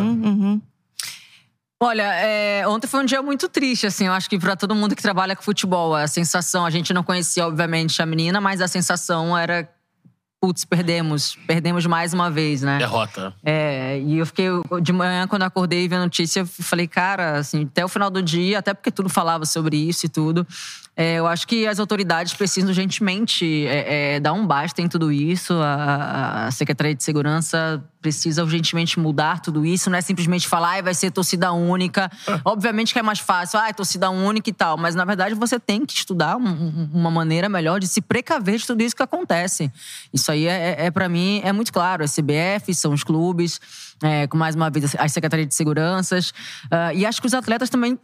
Olha, 1.80 2.11
é, 2.15 2.67
ontem 2.67 2.88
foi 2.88 3.01
um 3.01 3.05
dia 3.05 3.21
muito 3.21 3.47
triste, 3.47 3.86
assim. 3.86 4.07
Eu 4.07 4.13
acho 4.13 4.28
que 4.28 4.39
pra 4.39 4.55
todo 4.55 4.73
mundo 4.73 4.95
que 4.95 5.01
trabalha 5.01 5.36
com 5.36 5.43
futebol, 5.43 5.93
a 5.93 6.07
sensação, 6.07 6.65
a 6.65 6.71
gente 6.71 6.91
não 6.91 7.03
conhecia, 7.03 7.45
obviamente, 7.45 8.01
a 8.01 8.05
menina, 8.05 8.41
mas 8.41 8.61
a 8.61 8.67
sensação 8.67 9.38
era. 9.38 9.69
Putz, 10.39 10.65
perdemos. 10.65 11.36
Perdemos 11.47 11.86
mais 11.86 12.13
uma 12.13 12.30
vez, 12.30 12.61
né? 12.61 12.78
Derrota. 12.78 13.34
É, 13.43 13.99
e 13.99 14.17
eu 14.17 14.25
fiquei 14.25 14.47
de 14.82 14.93
manhã, 14.93 15.28
quando 15.28 15.43
acordei 15.43 15.86
e 15.86 15.88
vi 15.88 15.95
a 15.95 15.99
notícia, 15.99 16.41
eu 16.41 16.45
falei, 16.45 16.88
cara, 16.88 17.39
assim, 17.39 17.63
até 17.63 17.84
o 17.84 17.88
final 17.88 18.09
do 18.09 18.21
dia, 18.21 18.59
até 18.59 18.73
porque 18.73 18.91
tudo 18.91 19.09
falava 19.09 19.45
sobre 19.45 19.78
isso 19.78 20.05
e 20.05 20.09
tudo. 20.09 20.45
É, 21.00 21.14
eu 21.20 21.28
acho 21.28 21.48
que 21.48 21.68
as 21.68 21.80
autoridades 21.80 22.34
precisam 22.34 22.70
urgentemente 22.70 23.68
é, 23.68 24.16
é, 24.16 24.20
dar 24.20 24.34
um 24.34 24.48
basta 24.48 24.82
em 24.82 24.88
tudo 24.89 25.12
isso. 25.12 25.54
A, 25.54 25.76
a- 25.76 26.48
a 26.48 26.52
Secretaria 26.52 26.95
de 26.95 27.04
Segurança 27.04 27.84
precisa 28.02 28.43
urgentemente 28.43 29.00
mudar 29.00 29.39
tudo 29.39 29.64
isso. 29.64 29.89
Não 29.91 29.98
é 29.98 30.02
simplesmente 30.02 30.48
falar, 30.48 30.70
"Ai, 30.72 30.82
vai 30.82 30.95
ser 30.95 31.12
torcida 31.12 31.52
única. 31.52 32.10
Obviamente 32.43 32.93
que 32.93 33.00
é 33.00 33.04
mais 33.04 33.20
fácil, 33.20 33.60
ah, 33.60 33.70
é 33.70 33.74
torcida 33.74 34.10
única 34.10 34.50
e 34.50 34.54
tal. 34.54 34.76
Mas 34.76 34.95
na 34.95 35.06
verdade 35.06 35.36
você 35.36 35.60
tem 35.60 35.86
que 35.86 35.93
estudar 35.93 36.36
um- 36.36 36.48
um- 36.48 36.89
uma 36.95 37.12
maneira 37.12 37.48
melhor 37.48 37.80
de 37.80 37.88
se 37.88 38.02
precaver 38.02 38.58
de 38.58 38.66
tudo 38.66 38.82
isso 38.82 38.95
que 38.95 39.04
acontece. 39.04 39.72
Isso 40.12 40.32
aí 40.32 40.48
é, 40.48 40.76
é, 40.80 40.86
é 40.88 40.91
para 40.91 41.08
mim, 41.08 41.41
é 41.43 41.52
muito 41.54 41.72
claro. 41.72 42.04
A 42.04 42.08
CBF, 42.08 42.74
são 42.74 42.91
os 42.91 43.04
clubes, 43.04 43.62
é, 44.02 44.26
com 44.26 44.36
mais 44.38 44.56
uma 44.56 44.70
vez 44.72 44.95
as 44.98 45.12
secretarias 45.12 45.48
de 45.48 45.54
seguranças. 45.54 46.34
Ah, 46.72 46.91
e 46.91 47.06
acho 47.06 47.22
que 47.22 47.28
os 47.28 47.34
atletas 47.36 47.70
também 47.70 48.00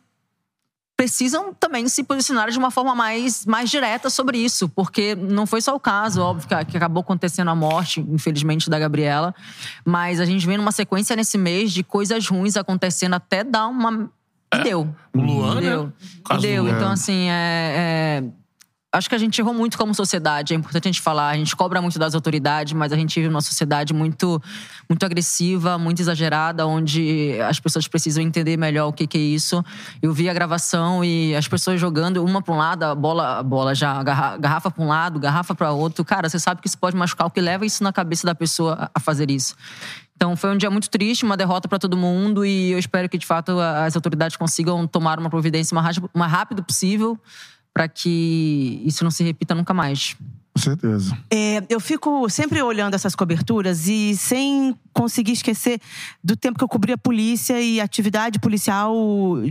precisam 1.03 1.53
também 1.53 1.85
se 1.89 2.01
posicionar 2.01 2.49
de 2.49 2.57
uma 2.57 2.71
forma 2.71 2.95
mais, 2.95 3.45
mais 3.45 3.69
direta 3.69 4.09
sobre 4.09 4.37
isso, 4.37 4.69
porque 4.69 5.15
não 5.15 5.45
foi 5.45 5.59
só 5.59 5.75
o 5.75 5.79
caso, 5.79 6.21
óbvio, 6.21 6.47
que, 6.47 6.77
acabou 6.77 7.01
acontecendo 7.01 7.49
a 7.49 7.55
morte, 7.55 7.99
infelizmente, 7.99 8.69
da 8.69 8.79
Gabriela, 8.79 9.35
mas 9.83 10.21
a 10.21 10.25
gente 10.25 10.47
vem 10.47 10.55
numa 10.55 10.71
sequência 10.71 11.13
nesse 11.13 11.37
mês 11.37 11.73
de 11.73 11.83
coisas 11.83 12.25
ruins 12.25 12.55
acontecendo 12.55 13.15
até 13.15 13.43
dar 13.43 13.67
uma. 13.67 14.09
E 14.55 14.59
deu. 14.63 14.95
O 15.13 15.19
Luan, 15.19 15.59
deu. 15.59 15.83
né? 15.87 16.37
Deu. 16.39 16.69
Então, 16.69 16.91
assim, 16.91 17.29
é- 17.29 18.21
é, 18.21 18.23
Acho 18.95 19.09
que 19.09 19.15
a 19.15 19.17
gente 19.17 19.41
errou 19.41 19.55
muito 19.55 19.75
como 19.75 19.91
sociedade, 19.95 20.53
é 20.53 20.55
importante 20.55 20.87
a 20.87 20.91
gente 20.91 21.01
falar. 21.01 21.29
A 21.29 21.35
gente 21.35 21.55
cobra 21.55 21.81
muito 21.81 21.97
das 21.97 22.13
autoridades, 22.13 22.73
mas 22.73 22.93
a 22.93 22.95
gente 22.95 23.15
vive 23.15 23.27
numa 23.27 23.41
sociedade 23.41 23.91
muito, 23.91 24.39
muito 24.87 25.03
agressiva, 25.03 25.79
muito 25.79 25.99
exagerada, 25.99 26.67
onde 26.67 27.35
as 27.41 27.59
pessoas 27.59 27.87
precisam 27.87 28.23
entender 28.23 28.55
melhor 28.55 28.89
o 28.89 28.93
que, 28.93 29.07
que 29.07 29.17
é 29.17 29.21
isso. 29.21 29.65
Eu 29.99 30.13
vi 30.13 30.29
a 30.29 30.33
gravação 30.33 31.03
e 31.03 31.35
as 31.35 31.47
pessoas 31.47 31.81
jogando 31.81 32.23
uma 32.23 32.39
para 32.39 32.53
um 32.53 32.57
lado, 32.57 32.83
a 32.83 32.93
bola, 32.93 33.39
a 33.39 33.43
bola 33.43 33.73
já, 33.73 33.93
a 33.93 34.03
garra- 34.03 34.37
garrafa 34.37 34.69
para 34.69 34.83
um 34.83 34.87
lado, 34.87 35.19
garrafa 35.19 35.55
para 35.55 35.71
outro. 35.71 36.05
Cara, 36.05 36.29
você 36.29 36.37
sabe 36.37 36.61
que 36.61 36.67
isso 36.67 36.77
pode 36.77 36.95
machucar, 36.95 37.25
o 37.25 37.31
que 37.31 37.41
leva 37.41 37.65
isso 37.65 37.83
na 37.83 37.91
cabeça 37.91 38.27
da 38.27 38.35
pessoa 38.35 38.91
a- 38.93 38.99
fazer 38.99 39.31
isso. 39.31 39.55
Então 40.15 40.35
foi 40.37 40.51
um 40.51 40.57
dia 40.57 40.69
muito 40.69 40.87
triste, 40.89 41.25
uma 41.25 41.35
derrota 41.35 41.67
para 41.67 41.79
todo 41.79 41.97
mundo 41.97 42.45
e 42.45 42.71
eu 42.71 42.77
espero 42.77 43.09
que 43.09 43.17
de 43.17 43.25
fato 43.25 43.59
as 43.59 43.95
autoridades 43.95 44.37
consigam 44.37 44.85
tomar 44.85 45.19
uma 45.19 45.31
providência 45.31 45.75
o 45.75 46.19
mais 46.19 46.31
rápido 46.31 46.63
possível 46.63 47.19
para 47.73 47.87
que 47.87 48.81
isso 48.85 49.03
não 49.03 49.11
se 49.11 49.23
repita 49.23 49.55
nunca 49.55 49.73
mais. 49.73 50.15
Com 50.55 50.61
certeza. 50.61 51.17
É, 51.31 51.63
eu 51.67 51.79
fico 51.79 52.29
sempre 52.29 52.61
olhando 52.61 52.93
essas 52.93 53.15
coberturas 53.15 53.87
e 53.87 54.15
sem 54.15 54.75
conseguir 54.93 55.31
esquecer 55.31 55.81
do 56.23 56.35
tempo 56.35 56.59
que 56.59 56.63
eu 56.63 56.67
cobri 56.67 56.93
a 56.93 56.97
polícia 56.97 57.59
e 57.59 57.81
atividade 57.81 58.37
policial 58.37 58.93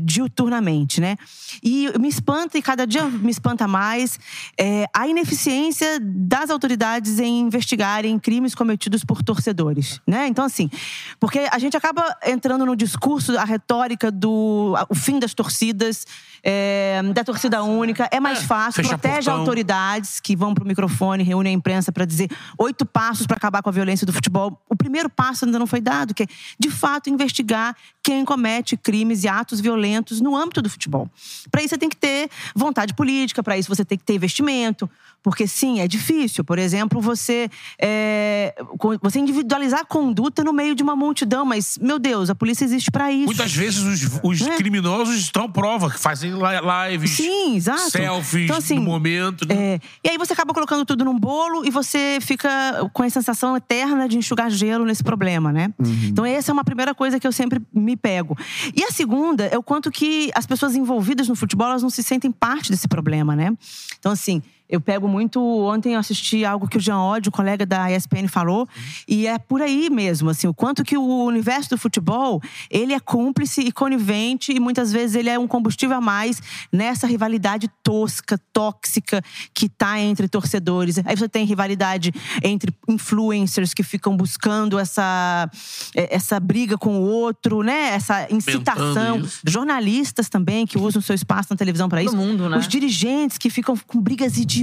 diuturnamente, 0.01 1.01
né? 1.01 1.17
E 1.61 1.89
me 1.99 2.07
espanta, 2.09 2.57
e 2.57 2.63
cada 2.63 2.87
dia 2.87 3.05
me 3.09 3.33
espanta 3.33 3.67
mais, 3.67 4.21
é, 4.57 4.87
a 4.95 5.09
ineficiência 5.09 5.99
das 6.01 6.49
autoridades 6.51 7.19
em 7.19 7.41
investigarem 7.41 8.17
crimes 8.21 8.55
cometidos 8.55 9.05
por 9.05 9.25
torcedores, 9.25 10.01
né? 10.07 10.29
Então, 10.29 10.45
assim, 10.45 10.71
porque 11.19 11.41
a 11.51 11.59
gente 11.59 11.77
acaba 11.77 12.05
entrando 12.25 12.65
no 12.65 12.77
discurso, 12.77 13.37
a 13.37 13.45
retórica 13.45 14.13
do 14.13 14.75
a- 14.77 14.87
o 14.89 14.95
fim 14.95 15.19
das 15.19 15.35
torcidas, 15.35 16.07
é, 16.43 17.01
da 17.15 17.25
torcida 17.25 17.63
única. 17.63 18.09
É 18.13 18.21
mais 18.21 18.43
fácil, 18.43 18.83
fecha 18.83 18.99
protege 18.99 19.15
portão. 19.15 19.41
autoridades 19.41 20.21
que 20.21 20.37
vão 20.37 20.55
pro 20.55 20.65
microfone, 20.65 21.23
reúnem 21.23 21.55
a 21.55 21.57
imprensa 21.57 21.91
para 21.93 22.05
dizer 22.05 22.31
oito 22.59 22.87
passos 22.87 23.27
para 23.27 23.37
acabar 23.37 23.63
com 23.63 23.69
a 23.69 23.73
violência 23.73 24.07
do 24.07 24.13
futebol. 24.13 24.61
O 24.69 24.77
primeiro 24.77 25.09
passo 25.11 25.33
passo 25.33 25.45
ainda 25.45 25.59
não 25.59 25.67
foi 25.67 25.81
dado, 25.81 26.15
que 26.15 26.25
é, 26.25 26.27
de 26.59 26.71
fato, 26.71 27.09
investigar 27.09 27.77
quem 28.03 28.25
comete 28.25 28.77
crimes 28.77 29.25
e 29.25 29.29
atos 29.29 29.61
violentos 29.61 30.21
no 30.21 30.37
âmbito 30.37 30.61
do 30.61 30.69
futebol. 30.69 31.09
Para 31.51 31.63
isso, 31.63 31.71
você 31.71 31.79
tem 31.79 31.89
que 31.89 31.97
ter 31.97 32.29
vontade 32.55 32.95
política, 32.95 33.43
para 33.43 33.57
isso, 33.57 33.69
você 33.69 33.85
tem 33.85 33.97
que 33.97 34.05
ter 34.05 34.15
investimento. 34.15 34.91
Porque, 35.23 35.47
sim, 35.47 35.81
é 35.81 35.87
difícil. 35.87 36.43
Por 36.45 36.59
exemplo, 36.59 37.01
você, 37.01 37.49
é, 37.81 38.55
você 39.01 39.19
individualizar 39.21 39.81
a 39.81 39.85
conduta 39.85 40.43
no 40.43 40.53
meio 40.53 40.75
de 40.75 40.83
uma 40.83 40.97
multidão. 40.97 41.45
Mas, 41.45 41.79
meu 41.81 41.99
Deus, 41.99 42.29
a 42.31 42.35
polícia 42.35 42.65
existe 42.65 42.91
para 42.91 43.13
isso. 43.13 43.27
Muitas 43.27 43.53
vezes 43.55 43.79
os, 43.81 44.21
os 44.23 44.41
É. 44.43 44.57
criminosos 44.57 45.17
estão 45.17 45.45
à 45.45 45.49
prova, 45.49 45.91
que 45.91 45.99
fazem 45.99 46.33
li- 46.33 46.91
lives, 46.93 47.11
Sim, 47.13 47.57
exato. 47.57 47.91
selfies 47.91 48.45
Então, 48.45 48.57
assim, 48.57 48.75
no 48.77 48.83
momento. 48.83 49.47
né? 49.47 49.55
É, 49.75 49.81
e 50.05 50.11
aí 50.11 50.19
você 50.19 50.33
acaba 50.33 50.53
colocando 50.53 50.85
tudo 50.85 51.05
num 51.05 51.19
bolo 51.19 51.65
e 51.65 51.71
você 51.71 52.19
fica 52.21 52.51
com 52.93 53.03
a 53.03 53.11
sensação 53.11 53.57
eterna 53.57 54.09
de 54.09 54.17
enxugar 54.19 54.51
gelo 54.51 54.85
nesse 54.85 55.05
problema, 55.05 55.53
né? 55.53 55.73
Então 56.05 56.25
essa 56.27 56.51
é 56.51 56.53
uma 56.53 56.65
primeira 56.65 56.95
coisa 56.95 57.21
que 57.21 57.27
eu 57.27 57.33
sempre 57.33 57.61
me 57.73 57.97
pego. 57.97 58.37
E 58.75 58.83
a 58.83 58.91
segunda 58.91 59.45
é 59.47 59.57
o 59.57 59.63
quanto 59.63 59.91
que 59.91 60.31
as 60.35 60.47
pessoas 60.47 60.75
envolvidas 60.75 61.29
no 61.29 61.35
futebol 61.37 61.69
elas 61.69 61.83
não 61.83 61.91
se 61.91 62.03
sentem 62.03 62.31
parte 62.31 62.71
desse 62.71 62.89
problema, 62.89 63.37
né? 63.37 63.53
Então 63.99 64.11
assim, 64.13 64.43
eu 64.73 64.81
pego 64.81 65.07
muito. 65.07 65.39
Ontem 65.39 65.93
eu 65.93 66.01
assisti 66.01 66.47
algo 66.47 66.67
que 66.67 66.79
o 66.79 66.81
Jean 66.81 66.99
Oddi, 66.99 67.29
o 67.29 67.33
colega 67.33 67.67
da 67.67 67.93
ESPN, 67.93 68.27
falou, 68.27 68.67
e 69.07 69.27
é 69.27 69.39
por 69.39 69.61
aí 69.61 69.91
mesmo, 69.91 70.31
assim, 70.31 70.47
o 70.47 70.55
quanto 70.55 70.83
que 70.83 70.97
o 70.97 71.25
universo 71.25 71.69
do 71.69 71.79
futebol 71.79 72.41
ele 72.71 72.95
é 72.95 72.99
cúmplice 72.99 73.61
e 73.61 73.71
conivente, 73.71 74.51
e 74.51 74.59
muitas 74.59 74.91
vezes 74.91 75.15
ele 75.15 75.29
é 75.29 75.39
um 75.39 75.47
combustível 75.47 75.99
a 75.99 76.01
mais 76.01 76.41
nessa 76.73 77.07
rivalidade 77.07 77.69
tosca, 77.83 78.41
tóxica 78.51 79.23
que 79.53 79.69
tá 79.69 80.01
entre 80.01 80.27
torcedores. 80.27 80.99
Aí 81.05 81.17
você 81.17 81.29
tem 81.29 81.45
rivalidade 81.45 82.11
entre 82.43 82.75
influencers 82.89 83.75
que 83.75 83.83
ficam 83.83 84.17
buscando 84.17 84.79
essa, 84.79 85.51
eh, 85.95 86.09
essa 86.11 86.41
briga 86.41 86.79
com 86.79 86.99
o 86.99 87.03
outro, 87.03 87.63
né? 87.63 87.91
Essa 87.91 88.27
incitação. 88.33 89.23
Jornalistas 89.47 90.31
também 90.31 90.67
que 90.67 90.79
usam 90.79 91.03
seu 91.03 91.15
espaço 91.15 91.49
na 91.51 91.57
televisão 91.57 91.91
para 91.91 92.03
isso. 92.03 92.17
Todo 92.17 92.27
mundo, 92.27 92.49
né? 92.49 92.57
Os 92.57 92.67
dirigentes 92.67 93.37
que 93.37 93.51
ficam 93.51 93.77
com 93.87 94.01
brigas 94.01 94.39
idiotas 94.39 94.62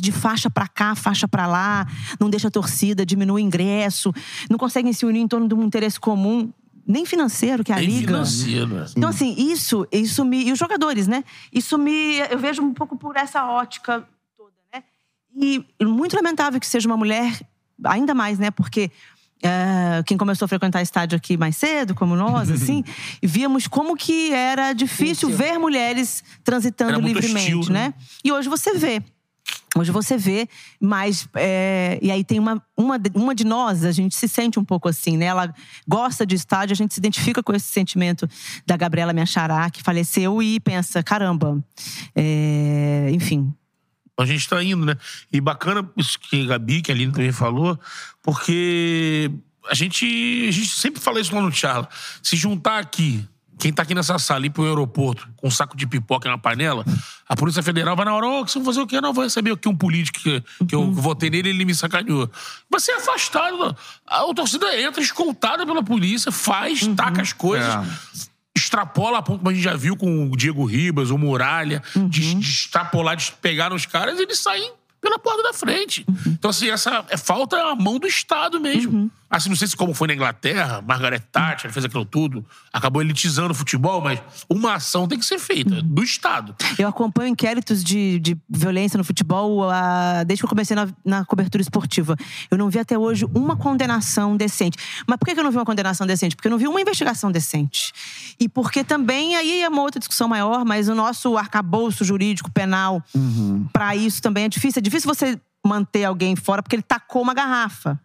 de 0.00 0.12
faixa 0.12 0.48
pra 0.50 0.66
cá, 0.68 0.94
faixa 0.94 1.26
pra 1.28 1.46
lá, 1.46 1.86
não 2.20 2.28
deixa 2.30 2.48
a 2.48 2.50
torcida, 2.50 3.04
diminui 3.04 3.42
o 3.42 3.44
ingresso, 3.44 4.12
não 4.50 4.58
conseguem 4.58 4.92
se 4.92 5.04
unir 5.06 5.20
em 5.20 5.28
torno 5.28 5.48
de 5.48 5.54
um 5.54 5.62
interesse 5.62 5.98
comum, 6.00 6.52
nem 6.86 7.04
financeiro, 7.04 7.64
que 7.64 7.72
é 7.72 7.74
a 7.74 7.78
Nem 7.78 7.88
liga. 7.88 8.06
financeiro. 8.06 8.66
né? 8.68 8.86
Então, 8.96 9.08
assim, 9.08 9.34
isso, 9.38 9.86
isso 9.90 10.24
me. 10.24 10.44
E 10.44 10.52
os 10.52 10.58
jogadores, 10.58 11.06
né? 11.08 11.24
Isso 11.52 11.76
me. 11.76 12.18
Eu 12.30 12.38
vejo 12.38 12.62
um 12.62 12.72
pouco 12.72 12.96
por 12.96 13.16
essa 13.16 13.44
ótica 13.44 14.06
toda, 14.36 14.52
né? 14.72 14.84
E 15.34 15.64
muito 15.82 16.14
lamentável 16.14 16.60
que 16.60 16.66
seja 16.66 16.88
uma 16.88 16.96
mulher, 16.96 17.40
ainda 17.84 18.14
mais, 18.14 18.38
né? 18.38 18.50
Porque. 18.52 18.90
eh, 19.42 20.02
quem 20.06 20.16
começou 20.16 20.46
a 20.46 20.48
frequentar 20.48 20.80
estádio 20.80 21.16
aqui 21.16 21.36
mais 21.36 21.56
cedo, 21.56 21.94
como 21.94 22.14
nós, 22.16 22.48
assim, 22.54 22.82
víamos 23.22 23.66
como 23.66 23.96
que 23.96 24.30
era 24.32 24.72
difícil 24.72 25.28
ver 25.28 25.58
mulheres 25.58 26.22
transitando 26.44 27.00
livremente, 27.00 27.54
hostil, 27.54 27.72
né? 27.72 27.88
né? 27.88 27.94
E 28.24 28.30
hoje 28.32 28.48
você 28.48 28.74
vê. 28.78 29.02
Hoje 29.74 29.90
você 29.90 30.16
vê, 30.16 30.48
mas. 30.80 31.28
é, 31.34 31.98
e 32.00 32.10
aí 32.10 32.24
tem 32.24 32.38
uma, 32.38 32.62
uma, 32.76 32.98
uma 33.14 33.34
de 33.34 33.44
nós, 33.44 33.84
a 33.84 33.92
gente 33.92 34.14
se 34.14 34.28
sente 34.28 34.58
um 34.58 34.64
pouco 34.64 34.88
assim, 34.88 35.16
né? 35.16 35.26
Ela 35.26 35.52
gosta 35.86 36.24
de 36.24 36.34
estádio, 36.34 36.72
a 36.72 36.76
gente 36.76 36.94
se 36.94 37.00
identifica 37.00 37.42
com 37.42 37.52
esse 37.54 37.66
sentimento 37.66 38.28
da 38.64 38.76
Gabriela 38.76 39.12
Miachará, 39.12 39.68
que 39.70 39.82
faleceu, 39.82 40.42
e 40.42 40.60
pensa: 40.60 41.02
caramba, 41.02 41.62
é, 42.14 43.10
enfim. 43.12 43.52
A 44.18 44.24
gente 44.24 44.48
tá 44.48 44.62
indo, 44.62 44.86
né? 44.86 44.96
E 45.30 45.40
bacana 45.40 45.86
isso 45.96 46.18
que 46.18 46.42
a 46.42 46.46
Gabi, 46.46 46.80
que 46.80 46.90
a 46.90 46.94
Aline 46.94 47.12
também 47.12 47.32
falou, 47.32 47.78
porque 48.22 49.30
a 49.68 49.74
gente, 49.74 50.46
a 50.48 50.50
gente 50.50 50.68
sempre 50.68 51.02
fala 51.02 51.20
isso 51.20 51.34
lá 51.34 51.42
no 51.42 51.52
Charla. 51.52 51.88
Se 52.22 52.34
juntar 52.34 52.78
aqui, 52.78 53.28
quem 53.58 53.72
tá 53.72 53.82
aqui 53.82 53.94
nessa 53.94 54.18
sala 54.18 54.46
ir 54.46 54.50
pro 54.50 54.64
aeroporto 54.64 55.28
com 55.36 55.48
um 55.48 55.50
saco 55.50 55.76
de 55.76 55.86
pipoca 55.86 56.28
na 56.28 56.36
panela, 56.36 56.84
a 57.28 57.34
Polícia 57.34 57.62
Federal 57.62 57.96
vai 57.96 58.04
na 58.04 58.14
hora, 58.14 58.26
ô, 58.26 58.44
que 58.44 58.50
você 58.50 58.58
vai 58.58 58.66
fazer 58.66 58.80
o 58.80 58.86
quê? 58.86 59.00
Não, 59.00 59.12
vou 59.12 59.24
receber 59.24 59.52
aqui 59.52 59.68
um 59.68 59.76
político 59.76 60.20
que, 60.20 60.44
que 60.66 60.74
eu 60.74 60.92
votei 60.92 61.30
nele 61.30 61.48
e 61.48 61.52
ele 61.52 61.64
me 61.64 61.74
sacaneou. 61.74 62.30
Vai 62.70 62.80
ser 62.80 62.92
afastado. 62.92 63.76
A, 64.06 64.30
a 64.30 64.34
torcida 64.34 64.80
entra 64.80 65.02
escoltada 65.02 65.64
pela 65.64 65.82
polícia, 65.82 66.30
faz, 66.30 66.86
taca 66.94 67.22
as 67.22 67.32
coisas 67.32 68.28
extrapola 68.56 69.18
a 69.18 69.22
ponto 69.22 69.38
como 69.38 69.50
a 69.50 69.54
gente 69.54 69.62
já 69.62 69.76
viu 69.76 69.96
com 69.96 70.30
o 70.30 70.36
Diego 70.36 70.64
Ribas, 70.64 71.10
o 71.10 71.18
Muralha, 71.18 71.82
de, 71.94 72.34
de 72.34 72.40
extrapolar, 72.40 73.14
de 73.14 73.30
pegar 73.32 73.72
os 73.72 73.84
caras 73.84 74.18
e 74.18 74.22
eles 74.22 74.38
saem 74.38 74.72
pela 75.06 75.18
porta 75.20 75.42
da 75.44 75.52
frente. 75.52 76.04
Então, 76.26 76.50
assim, 76.50 76.68
essa 76.68 77.04
é 77.08 77.16
falta 77.16 77.56
a 77.56 77.76
mão 77.76 77.98
do 77.98 78.08
Estado 78.08 78.60
mesmo. 78.60 79.08
Assim, 79.28 79.48
não 79.48 79.56
sei 79.56 79.66
se 79.66 79.76
como 79.76 79.92
foi 79.92 80.06
na 80.06 80.14
Inglaterra, 80.14 80.80
Margaret 80.86 81.18
Thatcher 81.32 81.72
fez 81.72 81.84
aquilo 81.84 82.04
tudo, 82.04 82.44
acabou 82.72 83.02
elitizando 83.02 83.50
o 83.50 83.54
futebol, 83.54 84.00
mas 84.00 84.20
uma 84.48 84.74
ação 84.74 85.08
tem 85.08 85.18
que 85.18 85.26
ser 85.26 85.40
feita 85.40 85.82
do 85.82 86.02
Estado. 86.04 86.54
Eu 86.78 86.88
acompanho 86.88 87.30
inquéritos 87.30 87.82
de, 87.82 88.20
de 88.20 88.36
violência 88.48 88.96
no 88.96 89.02
futebol 89.02 89.68
ah, 89.68 90.22
desde 90.24 90.42
que 90.42 90.44
eu 90.44 90.48
comecei 90.48 90.76
na, 90.76 90.88
na 91.04 91.24
cobertura 91.24 91.60
esportiva. 91.60 92.16
Eu 92.48 92.56
não 92.56 92.70
vi 92.70 92.78
até 92.78 92.96
hoje 92.96 93.26
uma 93.34 93.56
condenação 93.56 94.36
decente. 94.36 94.78
Mas 95.08 95.18
por 95.18 95.26
que 95.26 95.38
eu 95.38 95.42
não 95.42 95.50
vi 95.50 95.56
uma 95.58 95.64
condenação 95.64 96.06
decente? 96.06 96.36
Porque 96.36 96.46
eu 96.46 96.52
não 96.52 96.58
vi 96.58 96.68
uma 96.68 96.80
investigação 96.80 97.32
decente. 97.32 97.92
E 98.38 98.48
porque 98.48 98.84
também, 98.84 99.34
aí 99.34 99.62
é 99.62 99.68
uma 99.68 99.82
outra 99.82 99.98
discussão 99.98 100.28
maior, 100.28 100.64
mas 100.64 100.88
o 100.88 100.94
nosso 100.94 101.36
arcabouço 101.36 102.04
jurídico 102.04 102.50
penal 102.50 103.02
para 103.72 103.96
isso 103.96 104.22
também 104.22 104.44
é 104.44 104.48
difícil. 104.48 104.78
É 104.78 104.82
difícil 104.82 104.95
você 105.04 105.38
manter 105.64 106.04
alguém 106.04 106.36
fora 106.36 106.62
porque 106.62 106.76
ele 106.76 106.82
tacou 106.82 107.20
uma 107.22 107.34
garrafa 107.34 107.98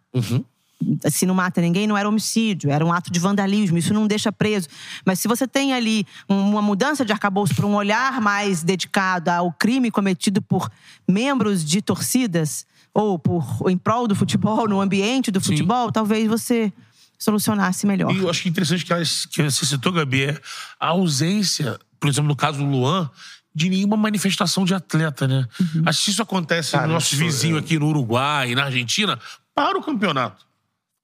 se 1.12 1.24
não 1.26 1.32
mata 1.34 1.60
ninguém, 1.60 1.86
não 1.86 1.96
era 1.96 2.08
homicídio, 2.08 2.68
era 2.68 2.84
um 2.84 2.92
ato 2.92 3.08
de 3.12 3.20
vandalismo, 3.20 3.78
isso 3.78 3.94
não 3.94 4.04
deixa 4.04 4.32
preso. 4.32 4.66
Mas 5.06 5.20
se 5.20 5.28
você 5.28 5.46
tem 5.46 5.72
ali 5.72 6.04
um- 6.28 6.50
uma 6.50 6.60
mudança 6.60 7.04
de 7.04 7.12
arcabouço 7.12 7.54
para 7.54 7.64
um 7.64 7.74
olhar 7.76 8.20
mais 8.20 8.64
dedicado 8.64 9.30
ao 9.30 9.52
crime 9.52 9.92
cometido 9.92 10.42
por 10.42 10.68
membros 11.08 11.64
de 11.64 11.80
torcidas, 11.80 12.66
ou 12.92 13.16
por 13.16 13.62
ou 13.62 13.70
em 13.70 13.78
prol 13.78 14.08
do 14.08 14.16
futebol, 14.16 14.68
no 14.68 14.80
ambiente 14.80 15.30
do 15.30 15.40
futebol, 15.40 15.92
talvez 15.92 16.26
você 16.28 16.72
solucionasse 17.16 17.86
melhor. 17.86 18.12
E 18.12 18.18
eu 18.18 18.28
acho 18.28 18.42
que 18.42 18.48
interessante 18.48 18.84
que, 18.84 18.92
que 19.30 19.42
você 19.44 19.64
citou, 19.64 19.92
Gabi, 19.92 20.24
é 20.24 20.40
a 20.80 20.88
ausência, 20.88 21.78
por 22.00 22.08
exemplo, 22.10 22.26
no 22.28 22.34
caso 22.36 22.58
do 22.58 22.64
Luan, 22.64 23.08
de 23.54 23.68
nenhuma 23.68 23.96
manifestação 23.96 24.64
de 24.64 24.74
atleta, 24.74 25.28
né? 25.28 25.46
Uhum. 25.60 25.82
Acho 25.86 26.04
que 26.04 26.10
isso 26.10 26.22
acontece 26.22 26.72
Cara, 26.72 26.86
no 26.86 26.94
nosso 26.94 27.14
vizinho 27.16 27.56
é- 27.56 27.60
aqui 27.60 27.78
no 27.78 27.88
Uruguai 27.88 28.52
e 28.52 28.54
na 28.54 28.64
Argentina, 28.64 29.18
para 29.54 29.78
o 29.78 29.82
campeonato. 29.82 30.44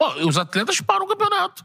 Ó, 0.00 0.26
os 0.26 0.38
atletas 0.38 0.80
param 0.80 1.04
o 1.04 1.08
campeonato. 1.08 1.64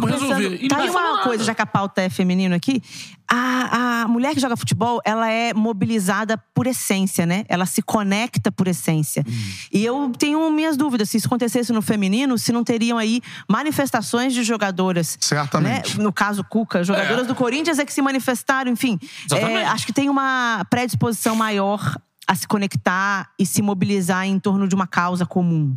Vamos 0.00 0.10
pensando, 0.12 0.34
resolver. 0.36 0.64
E 0.64 0.68
Tá 0.68 0.78
aí 0.78 0.90
uma 0.90 1.02
nada. 1.02 1.22
coisa, 1.22 1.44
já 1.44 1.54
que 1.54 1.62
a 1.62 1.66
pauta 1.66 2.00
é 2.02 2.08
feminino 2.10 2.54
aqui. 2.54 2.82
A, 3.30 4.02
a 4.02 4.08
mulher 4.08 4.34
que 4.34 4.40
joga 4.40 4.56
futebol, 4.56 5.00
ela 5.04 5.28
é 5.30 5.54
mobilizada 5.54 6.36
por 6.54 6.66
essência, 6.66 7.24
né? 7.24 7.44
Ela 7.48 7.64
se 7.66 7.80
conecta 7.82 8.52
por 8.52 8.68
essência. 8.68 9.24
Hum. 9.26 9.32
E 9.72 9.84
eu 9.84 10.12
tenho 10.18 10.48
minhas 10.50 10.76
dúvidas. 10.76 11.08
Se 11.10 11.16
isso 11.16 11.26
acontecesse 11.26 11.72
no 11.72 11.80
feminino, 11.80 12.36
se 12.38 12.52
não 12.52 12.62
teriam 12.62 12.98
aí 12.98 13.20
manifestações 13.48 14.34
de 14.34 14.42
jogadoras. 14.42 15.16
Certamente. 15.20 15.96
né? 15.98 16.04
No 16.04 16.12
caso, 16.12 16.44
Cuca, 16.44 16.84
jogadoras 16.84 17.24
É. 17.24 17.28
do 17.28 17.34
Corinthians 17.34 17.78
é 17.78 17.84
que 17.86 17.92
se 17.92 18.02
manifestaram, 18.02 18.70
enfim. 18.70 18.98
É, 19.32 19.64
acho 19.64 19.86
que 19.86 19.92
tem 19.92 20.08
uma 20.10 20.64
predisposição 20.68 21.34
maior 21.34 21.96
a 22.26 22.34
se 22.34 22.46
conectar 22.46 23.30
e 23.38 23.44
se 23.46 23.60
mobilizar 23.62 24.26
em 24.26 24.38
torno 24.38 24.66
de 24.68 24.74
uma 24.74 24.86
causa 24.86 25.26
comum. 25.26 25.76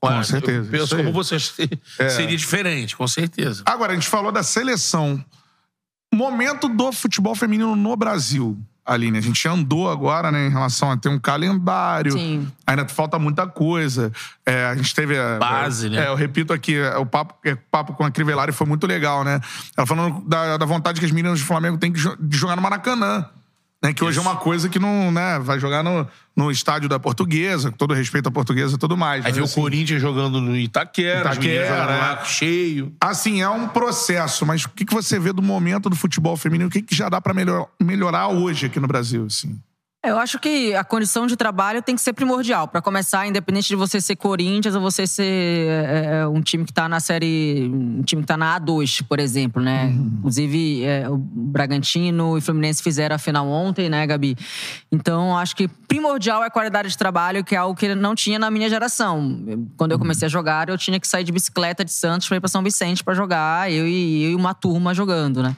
Olha, 0.00 0.16
Com 0.18 0.22
certeza, 0.24 0.68
Eu 0.68 0.70
penso 0.80 0.96
como 0.96 1.12
você 1.12 1.36
seria 2.10 2.36
diferente, 2.36 2.96
com 2.96 3.06
certeza. 3.08 3.62
Agora, 3.66 3.92
a 3.92 3.94
gente 3.94 4.08
falou 4.08 4.30
da 4.30 4.42
seleção. 4.42 5.22
Momento 6.14 6.68
do 6.68 6.92
futebol 6.92 7.34
feminino 7.34 7.74
no 7.76 7.96
Brasil. 7.96 8.56
Aline, 8.86 9.18
a 9.18 9.20
gente 9.20 9.46
andou 9.46 9.90
agora, 9.90 10.32
né, 10.32 10.46
em 10.46 10.50
relação 10.50 10.90
a 10.90 10.96
ter 10.96 11.10
um 11.10 11.18
calendário. 11.18 12.12
Sim. 12.12 12.50
Ainda 12.66 12.88
falta 12.88 13.18
muita 13.18 13.46
coisa. 13.46 14.10
É, 14.46 14.64
a 14.64 14.74
gente 14.74 14.94
teve. 14.94 15.18
a- 15.18 15.36
Base, 15.38 15.90
né? 15.90 16.06
É, 16.06 16.08
eu 16.08 16.14
repito 16.14 16.54
aqui, 16.54 16.74
é, 16.76 16.96
o 16.96 17.04
papo, 17.04 17.34
é, 17.46 17.52
o 17.52 17.58
papo 17.70 17.92
com 17.92 18.02
a 18.04 18.10
Crivellari 18.10 18.50
foi 18.50 18.66
muito 18.66 18.86
legal, 18.86 19.22
né? 19.24 19.40
Ela 19.76 19.86
falando 19.86 20.26
da, 20.26 20.56
da 20.56 20.64
vontade 20.64 21.00
que 21.00 21.04
as 21.04 21.12
meninas 21.12 21.38
do 21.40 21.44
Flamengo 21.44 21.76
têm 21.76 21.92
de 21.92 22.00
jogar 22.38 22.56
no 22.56 22.62
Maracanã. 22.62 23.26
Né, 23.80 23.92
que 23.92 24.02
hoje 24.02 24.18
é 24.18 24.20
uma 24.20 24.34
coisa 24.34 24.68
que 24.68 24.78
não, 24.78 25.12
né, 25.12 25.38
vai 25.38 25.60
jogar 25.60 25.84
no, 25.84 26.04
no 26.36 26.50
estádio 26.50 26.88
da 26.88 26.98
portuguesa, 26.98 27.70
com 27.70 27.76
todo 27.76 27.94
respeito 27.94 28.28
à 28.28 28.32
portuguesa 28.32 28.74
e 28.74 28.78
tudo 28.78 28.96
mais. 28.96 29.24
Aí 29.24 29.30
vê 29.30 29.40
o 29.40 29.44
assim, 29.44 29.60
Corinthians 29.60 30.02
jogando 30.02 30.40
no 30.40 30.56
Itaquera, 30.56 31.32
Itaquera, 31.32 31.66
jogando 31.66 31.90
é. 31.90 31.98
lá 31.98 32.24
cheio. 32.24 32.92
Assim, 33.00 33.40
é 33.40 33.48
um 33.48 33.68
processo, 33.68 34.44
mas 34.44 34.64
o 34.64 34.70
que, 34.70 34.84
que 34.84 34.92
você 34.92 35.20
vê 35.20 35.32
do 35.32 35.42
momento 35.42 35.88
do 35.88 35.94
futebol 35.94 36.36
feminino? 36.36 36.68
O 36.68 36.72
que, 36.72 36.82
que 36.82 36.94
já 36.94 37.08
dá 37.08 37.20
pra 37.20 37.32
melhor, 37.32 37.68
melhorar 37.80 38.26
hoje 38.28 38.66
aqui 38.66 38.80
no 38.80 38.88
Brasil, 38.88 39.26
assim? 39.26 39.60
Eu 40.04 40.16
acho 40.16 40.38
que 40.38 40.72
a 40.76 40.84
condição 40.84 41.26
de 41.26 41.36
trabalho 41.36 41.82
tem 41.82 41.96
que 41.96 42.00
ser 42.00 42.12
primordial. 42.12 42.68
Para 42.68 42.80
começar, 42.80 43.26
independente 43.26 43.66
de 43.66 43.74
você 43.74 44.00
ser 44.00 44.14
Corinthians 44.14 44.76
ou 44.76 44.80
você 44.80 45.08
ser 45.08 45.68
é, 45.68 46.26
um 46.28 46.40
time 46.40 46.64
que 46.64 46.72
tá 46.72 46.88
na 46.88 47.00
série. 47.00 47.68
Um 47.68 48.02
time 48.02 48.22
que 48.22 48.28
tá 48.28 48.36
na 48.36 48.60
A2, 48.60 49.02
por 49.08 49.18
exemplo, 49.18 49.60
né? 49.60 49.86
Uhum. 49.86 50.12
Inclusive, 50.18 50.84
é, 50.84 51.10
o 51.10 51.16
Bragantino 51.18 52.36
e 52.36 52.38
o 52.38 52.40
Fluminense 52.40 52.80
fizeram 52.80 53.16
a 53.16 53.18
final 53.18 53.48
ontem, 53.48 53.88
né, 53.88 54.06
Gabi? 54.06 54.36
Então, 54.92 55.36
acho 55.36 55.56
que 55.56 55.66
primordial 55.66 56.44
é 56.44 56.46
a 56.46 56.50
qualidade 56.50 56.90
de 56.90 56.96
trabalho, 56.96 57.42
que 57.42 57.56
é 57.56 57.58
algo 57.58 57.74
que 57.74 57.92
não 57.92 58.14
tinha 58.14 58.38
na 58.38 58.52
minha 58.52 58.68
geração. 58.68 59.44
Quando 59.76 59.90
eu 59.90 59.98
comecei 59.98 60.26
a 60.26 60.28
jogar, 60.28 60.68
eu 60.68 60.78
tinha 60.78 61.00
que 61.00 61.08
sair 61.08 61.24
de 61.24 61.32
bicicleta 61.32 61.84
de 61.84 61.92
Santos 61.92 62.28
para 62.28 62.36
ir 62.36 62.40
para 62.40 62.48
São 62.48 62.62
Vicente 62.62 63.02
para 63.02 63.14
jogar, 63.14 63.70
eu 63.72 63.86
e, 63.86 64.22
eu 64.22 64.30
e 64.30 64.34
uma 64.36 64.54
turma 64.54 64.94
jogando, 64.94 65.42
né? 65.42 65.56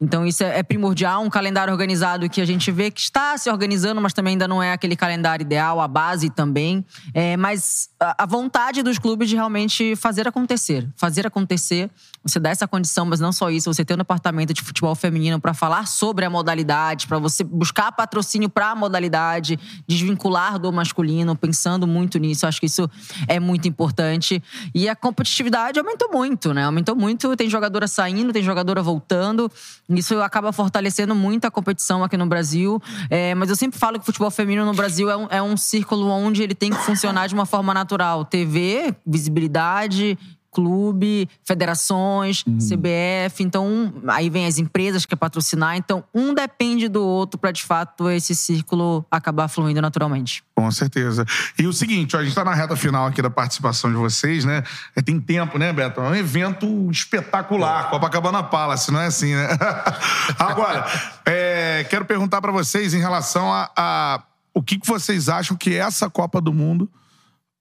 Então 0.00 0.24
isso 0.24 0.44
é 0.44 0.60
é 0.60 0.62
primordial, 0.62 1.22
um 1.22 1.30
calendário 1.30 1.72
organizado 1.72 2.28
que 2.28 2.40
a 2.40 2.44
gente 2.44 2.70
vê 2.70 2.90
que 2.90 3.00
está 3.00 3.36
se 3.38 3.50
organizando, 3.50 4.00
mas 4.00 4.12
também 4.12 4.32
ainda 4.32 4.46
não 4.46 4.62
é 4.62 4.72
aquele 4.72 4.94
calendário 4.94 5.42
ideal, 5.42 5.80
a 5.80 5.88
base 5.88 6.28
também. 6.28 6.84
É, 7.14 7.36
mas 7.36 7.88
a 7.98 8.20
a 8.20 8.26
vontade 8.26 8.82
dos 8.82 8.98
clubes 8.98 9.30
de 9.30 9.34
realmente 9.34 9.96
fazer 9.96 10.28
acontecer. 10.28 10.86
Fazer 10.94 11.26
acontecer. 11.26 11.90
Você 12.22 12.38
dá 12.38 12.50
essa 12.50 12.68
condição, 12.68 13.06
mas 13.06 13.18
não 13.18 13.32
só 13.32 13.48
isso, 13.48 13.72
você 13.72 13.82
ter 13.82 13.94
um 13.94 13.96
departamento 13.96 14.52
de 14.52 14.60
futebol 14.60 14.94
feminino 14.94 15.40
para 15.40 15.54
falar 15.54 15.86
sobre 15.86 16.26
a 16.26 16.28
modalidade, 16.28 17.06
para 17.06 17.18
você 17.18 17.42
buscar 17.42 17.90
patrocínio 17.92 18.50
para 18.50 18.72
a 18.72 18.74
modalidade, 18.74 19.58
desvincular 19.88 20.58
do 20.58 20.70
masculino, 20.70 21.34
pensando 21.34 21.86
muito 21.86 22.18
nisso. 22.18 22.46
Acho 22.46 22.60
que 22.60 22.66
isso 22.66 22.90
é 23.26 23.40
muito 23.40 23.66
importante. 23.66 24.42
E 24.74 24.86
a 24.86 24.94
competitividade 24.94 25.78
aumentou 25.78 26.10
muito, 26.12 26.52
né? 26.52 26.64
Aumentou 26.64 26.94
muito. 26.94 27.34
Tem 27.36 27.48
jogadora 27.48 27.88
saindo, 27.88 28.34
tem 28.34 28.42
jogadora 28.42 28.82
voltando. 28.82 29.50
Isso 29.98 30.20
acaba 30.20 30.52
fortalecendo 30.52 31.14
muito 31.14 31.44
a 31.44 31.50
competição 31.50 32.04
aqui 32.04 32.16
no 32.16 32.26
Brasil. 32.26 32.80
É, 33.08 33.34
mas 33.34 33.50
eu 33.50 33.56
sempre 33.56 33.78
falo 33.78 33.96
que 33.96 34.02
o 34.02 34.06
futebol 34.06 34.30
feminino 34.30 34.64
no 34.64 34.74
Brasil 34.74 35.10
é 35.10 35.16
um, 35.16 35.26
é 35.30 35.42
um 35.42 35.56
círculo 35.56 36.08
onde 36.08 36.42
ele 36.42 36.54
tem 36.54 36.70
que 36.70 36.78
funcionar 36.78 37.26
de 37.26 37.34
uma 37.34 37.46
forma 37.46 37.74
natural. 37.74 38.24
TV, 38.24 38.94
visibilidade, 39.06 40.16
clube, 40.50 41.28
federações, 41.44 42.42
CBF. 42.42 43.42
Então, 43.42 43.92
aí 44.08 44.28
vem 44.28 44.46
as 44.46 44.58
empresas 44.58 45.06
que 45.06 45.14
patrocinar. 45.14 45.76
Então, 45.76 46.04
um 46.14 46.34
depende 46.34 46.88
do 46.88 47.04
outro 47.04 47.38
para 47.38 47.52
de 47.52 47.62
fato 47.62 48.10
esse 48.10 48.34
círculo 48.34 49.04
acabar 49.10 49.48
fluindo 49.48 49.80
naturalmente. 49.80 50.42
Com 50.54 50.70
certeza. 50.70 51.24
E 51.58 51.66
o 51.66 51.72
seguinte, 51.72 52.16
ó, 52.16 52.20
a 52.20 52.24
gente 52.24 52.34
tá 52.34 52.44
na 52.44 52.54
reta 52.54 52.76
final 52.76 53.06
aqui 53.06 53.22
da 53.22 53.30
participação 53.30 53.90
de 53.90 53.96
vocês, 53.96 54.44
né? 54.44 54.62
É, 54.94 55.00
Tem 55.00 55.18
tempo, 55.20 55.58
né, 55.58 55.72
Beto? 55.72 56.00
É 56.00 56.08
um 56.08 56.14
evento 56.14 56.90
espetacular, 56.90 57.88
Copacabana 57.90 58.42
Palace, 58.42 58.92
não 58.92 59.00
é 59.00 59.06
assim, 59.06 59.34
né? 59.34 59.48
Agora, 60.38 60.86
é, 61.24 61.86
quero 61.88 62.04
perguntar 62.04 62.40
pra 62.40 62.52
vocês 62.52 62.92
em 62.92 62.98
relação 62.98 63.52
a, 63.52 63.70
a 63.76 64.22
o 64.52 64.62
que, 64.62 64.78
que 64.78 64.86
vocês 64.86 65.28
acham 65.28 65.56
que 65.56 65.74
essa 65.74 66.10
Copa 66.10 66.40
do 66.40 66.52
Mundo 66.52 66.90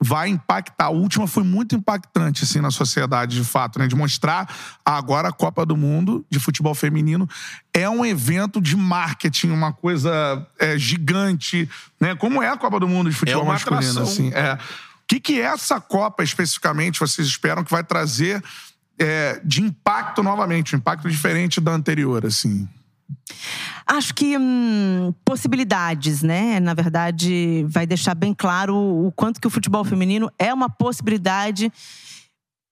vai 0.02 0.30
impactar. 0.30 0.86
A 0.86 0.90
última 0.90 1.28
foi 1.28 1.44
muito 1.44 1.76
impactante, 1.76 2.44
assim, 2.44 2.62
na 2.62 2.72
sociedade, 2.72 3.36
de 3.36 3.44
fato, 3.44 3.78
né? 3.80 3.88
De 3.88 3.96
mostrar 3.96 4.50
agora 4.86 5.28
a 5.28 5.32
Copa 5.32 5.66
do 5.66 5.76
Mundo 5.76 6.26
de 6.30 6.40
futebol 6.40 6.74
feminino 6.74 7.28
é 7.74 7.90
um 7.90 8.06
evento 8.06 8.62
de 8.62 8.78
marketing, 8.78 9.50
uma 9.50 9.74
coisa 9.74 10.46
é, 10.58 10.78
gigante, 10.78 11.70
né? 12.00 12.16
Como 12.16 12.42
é 12.42 12.50
a 12.50 12.58
Copa 12.58 12.80
do 12.80 12.88
Mundo 12.88 13.10
de 13.10 13.16
futebol 13.16 13.44
uma 13.44 13.54
masculino, 13.54 13.92
atração. 13.92 14.04
assim. 14.04 14.32
É. 14.34 14.54
O 14.54 14.58
que, 15.08 15.20
que 15.20 15.42
essa 15.42 15.82
Copa, 15.82 16.24
especificamente, 16.24 17.00
vocês 17.00 17.28
esperam 17.28 17.64
que 17.64 17.72
vai 17.72 17.84
trazer 17.84 18.42
é, 18.98 19.42
de 19.44 19.62
impacto 19.62 20.24
novamente, 20.24 20.76
um 20.76 20.78
impacto 20.78 21.10
diferente 21.10 21.60
da 21.60 21.72
anterior, 21.72 22.26
assim? 22.26 22.70
Acho 23.86 24.14
que 24.14 24.38
hum, 24.38 25.14
possibilidades, 25.26 26.22
né? 26.22 26.60
Na 26.60 26.74
verdade, 26.74 27.66
vai 27.68 27.88
deixar 27.88 28.14
bem 28.14 28.34
claro 28.34 28.76
o 28.76 29.12
quanto 29.12 29.42
que 29.42 29.48
o 29.48 29.50
futebol 29.50 29.84
feminino 29.84 30.32
é 30.38 30.54
uma 30.54 30.70
possibilidade. 30.70 31.72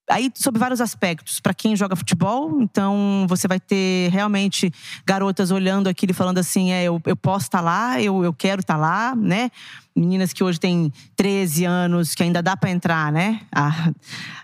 Aí, 0.09 0.31
sob 0.35 0.57
vários 0.57 0.79
aspectos. 0.79 1.41
Para 1.41 1.53
quem 1.53 1.75
joga 1.75 1.95
futebol, 1.95 2.61
então 2.61 3.25
você 3.27 3.45
vai 3.45 3.59
ter 3.59 4.09
realmente 4.09 4.71
garotas 5.05 5.51
olhando 5.51 5.87
aquilo 5.87 6.11
e 6.11 6.15
falando 6.15 6.37
assim: 6.37 6.71
é, 6.71 6.83
eu, 6.83 7.01
eu 7.05 7.15
posso 7.15 7.45
estar 7.45 7.59
lá, 7.59 8.01
eu, 8.01 8.23
eu 8.23 8.33
quero 8.33 8.61
estar 8.61 8.77
lá, 8.77 9.13
né? 9.15 9.51
Meninas 9.93 10.31
que 10.31 10.43
hoje 10.43 10.59
têm 10.59 10.93
13 11.15 11.65
anos, 11.65 12.15
que 12.15 12.23
ainda 12.23 12.41
dá 12.41 12.55
para 12.55 12.69
entrar, 12.69 13.11
né? 13.11 13.41
A, 13.51 13.91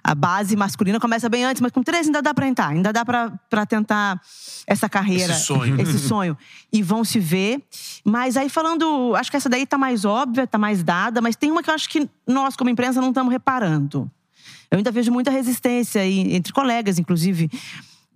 a 0.04 0.16
base 0.16 0.56
masculina 0.56 1.00
começa 1.00 1.30
bem 1.30 1.46
antes, 1.46 1.62
mas 1.62 1.72
com 1.72 1.82
13 1.82 2.10
ainda 2.10 2.22
dá 2.22 2.34
para 2.34 2.48
entrar, 2.48 2.68
ainda 2.70 2.92
dá 2.92 3.06
para 3.06 3.66
tentar 3.66 4.20
essa 4.68 4.90
carreira. 4.90 5.32
Esse 5.32 5.46
sonho. 5.46 5.80
Esse 5.80 6.00
sonho. 6.00 6.38
E 6.74 6.82
vão 6.82 7.06
se 7.06 7.20
ver. 7.20 7.64
Mas 8.04 8.36
aí 8.36 8.50
falando, 8.50 9.16
acho 9.16 9.32
que 9.32 9.38
essa 9.38 9.48
daí 9.48 9.66
tá 9.66 9.78
mais 9.78 10.04
óbvia, 10.04 10.46
tá 10.46 10.58
mais 10.58 10.84
dada, 10.84 11.22
mas 11.22 11.38
tem 11.38 11.52
uma 11.52 11.64
que 11.64 11.70
eu 11.70 11.74
acho 11.74 11.88
que 11.88 12.10
nós, 12.28 12.56
como 12.58 12.70
imprensa, 12.70 13.00
não 13.00 13.10
estamos 13.10 13.32
reparando. 13.32 14.12
Eu 14.74 14.78
ainda 14.78 14.92
vejo 14.92 15.12
muita 15.12 15.30
resistência 15.30 16.02
aí, 16.02 16.34
entre 16.34 16.52
colegas, 16.52 16.98
inclusive, 16.98 17.48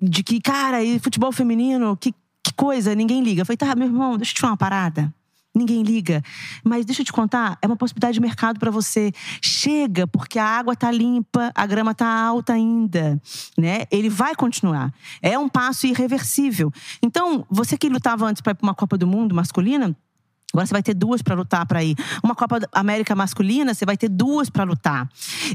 de 0.01 0.24
que, 0.24 0.41
cara, 0.41 0.84
e 0.84 0.97
futebol 0.97 1.32
feminino, 1.32 1.95
que, 1.95 2.12
que 2.43 2.51
coisa, 2.55 2.95
ninguém 2.95 3.22
liga. 3.22 3.43
Eu 3.43 3.45
falei, 3.45 3.58
tá, 3.58 3.76
meu 3.76 3.86
irmão, 3.86 4.18
deixa 4.18 4.32
eu 4.32 4.36
te 4.38 4.41
falar 4.41 4.53
uma 4.53 4.58
parada. 4.58 5.14
Ninguém 5.53 5.84
liga. 5.84 6.24
Mas 6.64 6.84
deixa 6.84 7.03
eu 7.03 7.05
te 7.05 7.14
contar, 7.14 7.60
é 7.62 7.68
uma 7.68 7.76
possibilidade 7.76 8.16
de 8.16 8.20
mercado 8.20 8.60
para 8.60 8.72
você. 8.72 9.12
Chega, 9.39 10.08
porque 10.08 10.39
a 10.39 10.45
água 10.45 10.76
tá 10.76 10.89
limpa, 10.89 11.51
a 11.53 11.66
grama 11.68 11.93
tá 11.93 12.08
alta 12.08 12.53
ainda, 12.53 13.22
né? 13.55 13.84
Ele 13.91 14.10
vai 14.10 14.34
continuar. 14.34 14.91
É 15.22 15.38
um 15.38 15.47
passo 15.47 15.86
irreversível. 15.86 16.74
Então, 17.03 17.45
você 17.51 17.78
que 17.78 17.88
lutava 17.88 18.26
antes 18.26 18.41
para 18.41 18.58
uma 18.64 18.74
Copa 18.74 18.97
do 18.97 19.05
Mundo 19.05 19.36
masculina, 19.36 19.95
Agora 20.54 20.66
você 20.66 20.74
vai 20.74 20.82
ter 20.84 20.93
duas 20.93 21.22
para 21.22 21.36
lutar 21.36 21.66
para 21.66 21.84
ir. 21.84 21.95
Uma 22.24 22.34
Copa 22.34 22.60
América 22.72 23.14
masculina, 23.16 23.74
você 23.74 23.86
vai 23.86 23.98
ter 23.98 24.08
duas 24.10 24.50
para 24.50 24.64
lutar. 24.64 25.08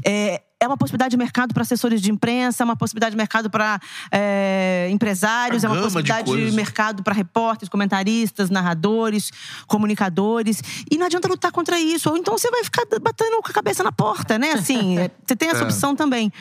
É, 0.05 0.41
é 0.59 0.67
uma 0.67 0.77
possibilidade 0.77 1.11
de 1.11 1.17
mercado 1.17 1.53
para 1.53 1.63
assessores 1.63 2.01
de 2.01 2.09
imprensa, 2.11 2.63
é 2.63 2.65
uma 2.65 2.75
possibilidade 2.75 3.11
de 3.11 3.17
mercado 3.17 3.49
para 3.49 3.79
é, 4.11 4.87
empresários, 4.91 5.63
A 5.63 5.67
é 5.67 5.69
uma 5.69 5.77
de 5.77 5.83
possibilidade 5.83 6.25
de, 6.25 6.31
coisas. 6.31 6.53
mercado 6.55 7.03
para 7.03 7.13
repórteres, 7.13 7.67
comentaristas, 7.69 8.49
narradores, 8.49 9.31
comunicadores. 9.67 10.61
E 10.89 10.97
não 10.97 11.07
adianta 11.07 11.27
lutar 11.27 11.51
contra 11.51 11.77
isso. 11.79 12.09
Ou 12.09 12.15
então 12.15 12.37
você 12.37 12.49
vai 12.49 12.63
ficar 12.63 12.85
batendo 13.01 13.41
com 13.41 13.49
a 13.49 13.53
cabeça 13.53 13.83
na 13.83 13.91
porta, 13.91 14.37
né? 14.37 14.51
Assim, 14.53 14.97
é, 14.99 15.11
você 15.25 15.35
tem 15.35 15.49
essa 15.49 15.63
opção 15.63 15.95
também. 15.95 16.31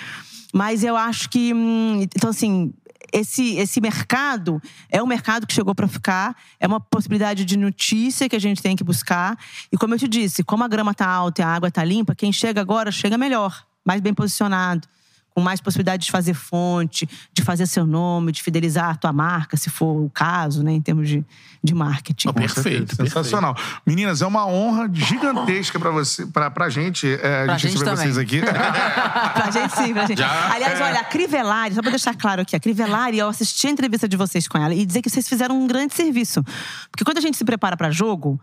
Mas 0.54 0.84
eu 0.84 0.94
acho 0.96 1.28
que. 1.30 1.52
hum, 1.54 2.02
Então, 2.14 2.28
assim, 2.30 2.72
esse, 3.12 3.56
esse 3.56 3.80
mercado 3.80 4.60
é 4.88 5.02
um 5.02 5.06
mercado 5.06 5.46
que 5.46 5.52
chegou 5.52 5.74
para 5.74 5.86
ficar, 5.86 6.36
é 6.58 6.66
uma 6.66 6.80
possibilidade 6.80 7.44
de 7.44 7.56
notícia 7.56 8.28
que 8.28 8.36
a 8.36 8.40
gente 8.40 8.62
tem 8.62 8.74
que 8.74 8.82
buscar. 8.82 9.38
E 9.70 9.76
como 9.76 9.94
eu 9.94 9.98
te 9.98 10.08
disse, 10.08 10.42
como 10.42 10.64
a 10.64 10.68
grama 10.68 10.94
tá 10.94 11.06
alta 11.06 11.42
e 11.42 11.44
a 11.44 11.48
água 11.48 11.70
tá 11.70 11.84
limpa, 11.84 12.14
quem 12.14 12.32
chega 12.32 12.60
agora 12.60 12.90
chega 12.90 13.18
melhor, 13.18 13.64
mais 13.84 14.00
bem 14.00 14.14
posicionado, 14.14 14.88
com 15.34 15.40
mais 15.40 15.60
possibilidade 15.60 16.04
de 16.04 16.10
fazer 16.10 16.34
fonte, 16.34 17.08
de 17.32 17.42
fazer 17.42 17.66
seu 17.66 17.86
nome, 17.86 18.32
de 18.32 18.42
fidelizar 18.42 18.90
a 18.90 18.94
tua 18.94 19.12
marca, 19.12 19.56
se 19.56 19.70
for 19.70 20.04
o 20.04 20.10
caso, 20.10 20.62
né, 20.62 20.72
em 20.72 20.80
termos 20.80 21.08
de, 21.08 21.24
de 21.62 21.74
marketing. 21.74 22.28
Ah, 22.28 22.32
perfeito, 22.32 22.94
Sensacional. 22.96 23.56
Meninas, 23.86 24.20
é 24.22 24.26
uma 24.26 24.46
honra 24.46 24.90
gigantesca 24.92 25.78
pra 25.78 25.90
você, 25.90 26.26
pra, 26.26 26.50
pra 26.50 26.68
gente, 26.68 27.06
é, 27.22 27.42
a 27.42 27.44
Pra 27.44 27.58
gente 27.58 27.72
gente 27.72 27.84
receber 27.84 27.90
também. 27.90 28.12
vocês 28.12 28.18
aqui. 28.18 28.40
pra 29.34 29.50
gente 29.50 29.76
sim, 29.76 29.92
pra 29.92 30.06
gente. 30.06 30.18
Já? 30.18 30.52
Aliás, 30.52 30.80
olha, 30.80 31.00
a 31.00 31.04
Crivellari, 31.04 31.74
só 31.74 31.80
pra 31.80 31.90
deixar 31.90 32.14
claro 32.16 32.42
aqui, 32.42 32.54
a 32.54 32.60
Crivellari, 32.60 33.18
eu 33.18 33.28
assisti 33.28 33.66
a 33.66 33.70
entrevista 33.70 34.08
de 34.08 34.16
vocês 34.16 34.46
com 34.46 34.58
ela 34.58 34.74
e 34.74 34.84
dizer 34.84 35.02
que 35.02 35.08
vocês 35.10 35.28
fizeram 35.28 35.60
um 35.60 35.66
grande 35.66 35.94
serviço. 35.94 36.42
Porque 36.90 37.04
quando 37.04 37.18
a 37.18 37.20
gente 37.20 37.36
se 37.36 37.44
prepara 37.44 37.76
pra 37.76 37.90
jogo 37.90 38.40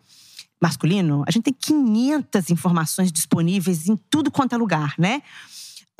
masculino, 0.61 1.23
a 1.27 1.31
gente 1.31 1.43
tem 1.43 1.53
500 1.53 2.49
informações 2.49 3.11
disponíveis 3.11 3.87
em 3.87 3.97
tudo 4.09 4.29
quanto 4.29 4.53
é 4.53 4.57
lugar, 4.57 4.93
né? 4.97 5.21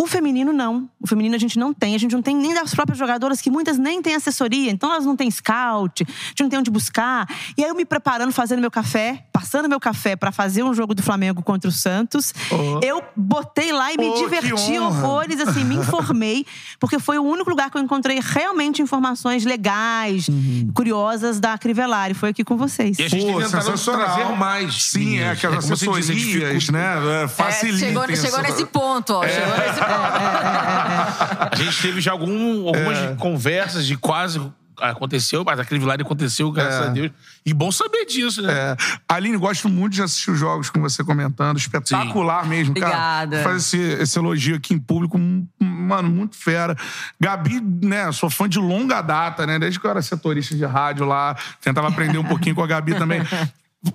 O 0.01 0.07
feminino 0.07 0.53
não. 0.53 0.89
O 0.97 1.05
feminino 1.05 1.35
a 1.35 1.37
gente 1.37 1.59
não 1.59 1.73
tem. 1.73 1.93
A 1.93 1.97
gente 1.97 2.13
não 2.15 2.21
tem 2.21 2.33
nem 2.33 2.53
das 2.53 2.73
próprias 2.73 2.97
jogadoras, 2.97 3.41
que 3.41 3.51
muitas 3.51 3.77
nem 3.77 4.01
têm 4.01 4.15
assessoria. 4.15 4.71
Então 4.71 4.89
elas 4.89 5.05
não 5.05 5.13
têm 5.13 5.29
scout, 5.29 6.03
a 6.03 6.05
gente 6.29 6.41
não 6.43 6.49
tem 6.49 6.57
onde 6.59 6.71
buscar. 6.71 7.27
E 7.57 7.63
aí 7.63 7.69
eu 7.69 7.75
me 7.75 7.83
preparando, 7.83 8.31
fazendo 8.31 8.61
meu 8.61 8.71
café, 8.71 9.25
passando 9.33 9.67
meu 9.67 9.77
café 9.79 10.15
pra 10.15 10.31
fazer 10.31 10.63
um 10.63 10.73
jogo 10.73 10.95
do 10.95 11.03
Flamengo 11.03 11.43
contra 11.43 11.69
o 11.69 11.71
Santos. 11.73 12.33
Eu 12.81 13.03
botei 13.13 13.73
lá 13.73 13.91
e 13.91 13.97
me 13.97 14.09
Oh, 14.09 14.13
diverti 14.23 14.79
horrores, 14.79 15.39
assim, 15.41 15.65
me 15.65 15.75
informei. 15.75 16.45
Porque 16.79 16.97
foi 16.97 17.17
o 17.19 17.23
único 17.23 17.49
lugar 17.49 17.69
que 17.69 17.77
eu 17.77 17.81
encontrei 17.81 18.21
realmente 18.23 18.81
informações 18.81 19.43
legais, 19.43 20.27
curiosas 20.73 21.41
da 21.41 21.57
Crivellari. 21.57 22.13
Foi 22.13 22.29
aqui 22.29 22.45
com 22.45 22.55
vocês. 22.55 22.97
E 22.97 23.03
a 23.03 23.09
gente 23.09 23.31
Pô, 23.31 23.41
sensacional. 23.41 24.15
trazer 24.15 24.35
mais. 24.37 24.81
Sim, 24.81 25.19
é 25.19 25.35
meninas. 25.35 25.39
que 25.39 25.47
as 25.47 25.65
como 25.65 25.67
você 25.75 25.87
disse, 25.87 25.97
a 25.97 26.01
gente 26.01 26.15
assessorias, 26.15 26.69
né? 26.69 27.23
É, 27.23 27.27
Facilitem. 27.27 27.79
chegou 27.79 28.15
chegou 28.15 28.41
nesse 28.41 28.65
ponto, 28.65 29.13
ó. 29.13 29.27
Chegou 29.27 29.57
nesse 29.57 29.79
ponto. 29.79 29.88
A 29.89 31.55
gente 31.55 31.81
teve 31.81 32.01
já 32.01 32.11
algum, 32.11 32.67
algumas 32.67 33.17
conversas 33.17 33.85
de 33.85 33.97
quase 33.97 34.39
aconteceu, 34.81 35.43
mas 35.43 35.59
a 35.59 35.65
Crivillari 35.65 36.01
aconteceu, 36.01 36.51
graças 36.51 36.87
a 36.87 36.89
Deus. 36.89 37.11
E 37.45 37.53
bom 37.53 37.71
saber 37.71 38.05
disso, 38.05 38.41
né? 38.41 38.53
É. 38.53 38.77
Aline, 39.07 39.37
gosto 39.37 39.67
muito 39.69 39.93
de 39.93 40.01
assistir 40.01 40.31
os 40.31 40.39
jogos 40.39 40.69
com 40.69 40.79
você 40.79 41.03
comentando. 41.03 41.57
Espetacular 41.57 42.45
mesmo, 42.47 42.73
cara. 42.75 42.87
Obrigada. 43.23 43.43
Faz 43.43 43.63
esse, 43.63 43.77
esse 43.77 44.17
elogio 44.17 44.55
aqui 44.55 44.73
em 44.73 44.79
público, 44.79 45.19
mano, 45.59 46.09
muito 46.09 46.35
fera. 46.35 46.75
Gabi, 47.19 47.61
né, 47.61 48.11
sou 48.11 48.29
fã 48.29 48.47
de 48.47 48.59
longa 48.59 49.01
data, 49.01 49.45
né? 49.45 49.59
Desde 49.59 49.79
que 49.79 49.85
eu 49.85 49.91
era 49.91 50.01
setorista 50.01 50.55
de 50.55 50.65
rádio 50.65 51.05
lá, 51.05 51.35
tentava 51.61 51.87
aprender 51.87 52.17
um 52.17 52.25
pouquinho 52.25 52.55
com 52.55 52.63
a 52.63 52.67
Gabi 52.67 52.95
também. 52.95 53.21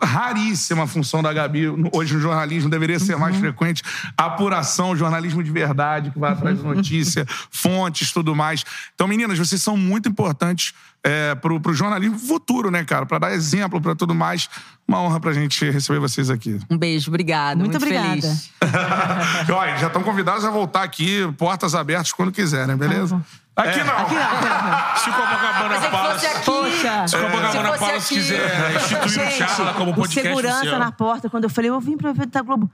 raríssima 0.03 0.85
a 0.85 0.87
função 0.87 1.23
da 1.23 1.33
Gabi 1.33 1.69
hoje 1.93 2.15
no 2.15 2.21
jornalismo, 2.21 2.71
deveria 2.71 2.99
ser 2.99 3.17
mais 3.17 3.37
frequente. 3.37 3.83
Apuração, 4.17 4.97
jornalismo 4.97 5.43
de 5.43 5.51
verdade, 5.51 6.11
que 6.11 6.19
vai 6.19 6.33
atrás 6.33 6.59
de 6.59 6.65
notícia, 6.65 7.27
fontes, 7.51 8.11
tudo 8.13 8.35
mais. 8.35 8.65
Então, 8.95 9.07
meninas, 9.07 9.39
vocês 9.39 9.61
são 9.63 9.77
muito 9.77 10.09
importantes 10.09 10.73
é, 11.03 11.35
pro, 11.35 11.61
pro 11.61 11.75
jornalismo 11.75 12.19
futuro, 12.19 12.71
né, 12.71 12.83
cara? 12.83 13.05
Pra 13.05 13.19
dar 13.19 13.33
exemplo, 13.33 13.81
pra 13.81 13.95
tudo 13.95 14.15
mais. 14.15 14.49
Uma 14.89 15.01
honra 15.01 15.21
pra 15.21 15.33
gente 15.33 15.71
receber 15.71 15.99
vocês 15.99 16.31
aqui. 16.31 16.59
Um 16.71 16.79
beijo, 16.79 17.11
obrigada. 17.11 17.57
Muito 17.57 17.79
Muito, 17.79 17.83
obrigada. 17.83 18.21
feliz. 18.21 18.51
Olha, 19.51 19.77
já 19.77 19.87
estão 19.89 20.03
convidados 20.03 20.45
a 20.45 20.51
voltar 20.51 20.83
aqui, 20.83 21.31
portas 21.37 21.75
abertas 21.75 22.13
quando 22.13 22.33
quiserem, 22.33 22.77
beleza? 22.77 23.23
Aqui 23.57 23.85
não. 23.85 23.97
Aqui 23.99 24.15
não, 24.15 24.23
aqui 24.23 24.45
não. 24.65 24.97
Se 24.97 25.11
o 25.11 25.13
Copacabana 25.13 25.81
que 25.81 25.89
Palace... 25.89 26.27
aqui. 26.27 26.45
Poxa. 26.45 27.09
Se 27.09 27.17
o 27.17 27.21
Copacabana 27.21 27.79
Palace 27.79 28.15
quiser 28.15 28.77
instituir 28.77 29.27
o 29.27 29.31
Charla 29.31 29.75
como 29.75 29.91
o 29.93 29.95
podcast 29.95 30.29
segurança 30.29 30.57
oficial. 30.59 30.79
na 30.79 30.93
porta, 30.93 31.31
quando 31.31 31.45
eu 31.45 31.51
falei, 31.51 31.71
eu 31.71 31.81
vim 31.81 31.97
pro 31.97 32.09
evento 32.09 32.31
da 32.31 32.43
Globo. 32.43 32.71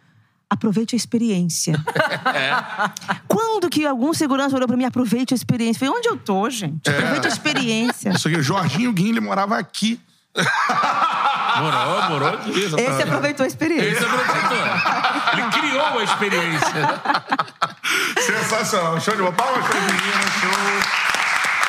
Aproveite 0.48 0.96
a 0.96 0.98
experiência. 0.98 1.80
Quando 3.28 3.70
que 3.70 3.86
algum 3.86 4.12
segurança 4.12 4.56
olhou 4.56 4.66
pra 4.66 4.76
mim, 4.76 4.84
aproveite 4.84 5.32
a 5.32 5.36
experiência? 5.36 5.76
Eu 5.76 5.86
falei, 5.86 6.00
onde 6.00 6.08
eu 6.08 6.16
tô, 6.16 6.50
gente? 6.50 6.90
Aproveite 6.90 7.26
a 7.28 7.30
experiência. 7.30 8.10
Isso 8.10 8.26
aqui, 8.26 8.36
o 8.36 8.42
Jorginho 8.42 8.92
Guinle 8.92 9.20
morava 9.20 9.56
aqui. 9.56 10.00
Morou, 11.56 12.02
morou 12.10 12.28
aqui. 12.30 12.50
Esse 12.50 13.02
aproveitou 13.02 13.44
a 13.44 13.46
experiência. 13.46 13.90
Esse 13.90 14.04
aproveitou. 14.04 14.58
Ele 15.34 15.42
criou 15.52 15.98
a 16.00 16.02
experiência. 16.02 17.00
Sensacional. 18.18 19.00
Show 19.00 19.14
de 19.14 19.22
bola. 19.22 19.32
Palmas 19.32 19.66
para 19.66 19.80
meninas. 19.80 20.32
Show. 20.40 21.10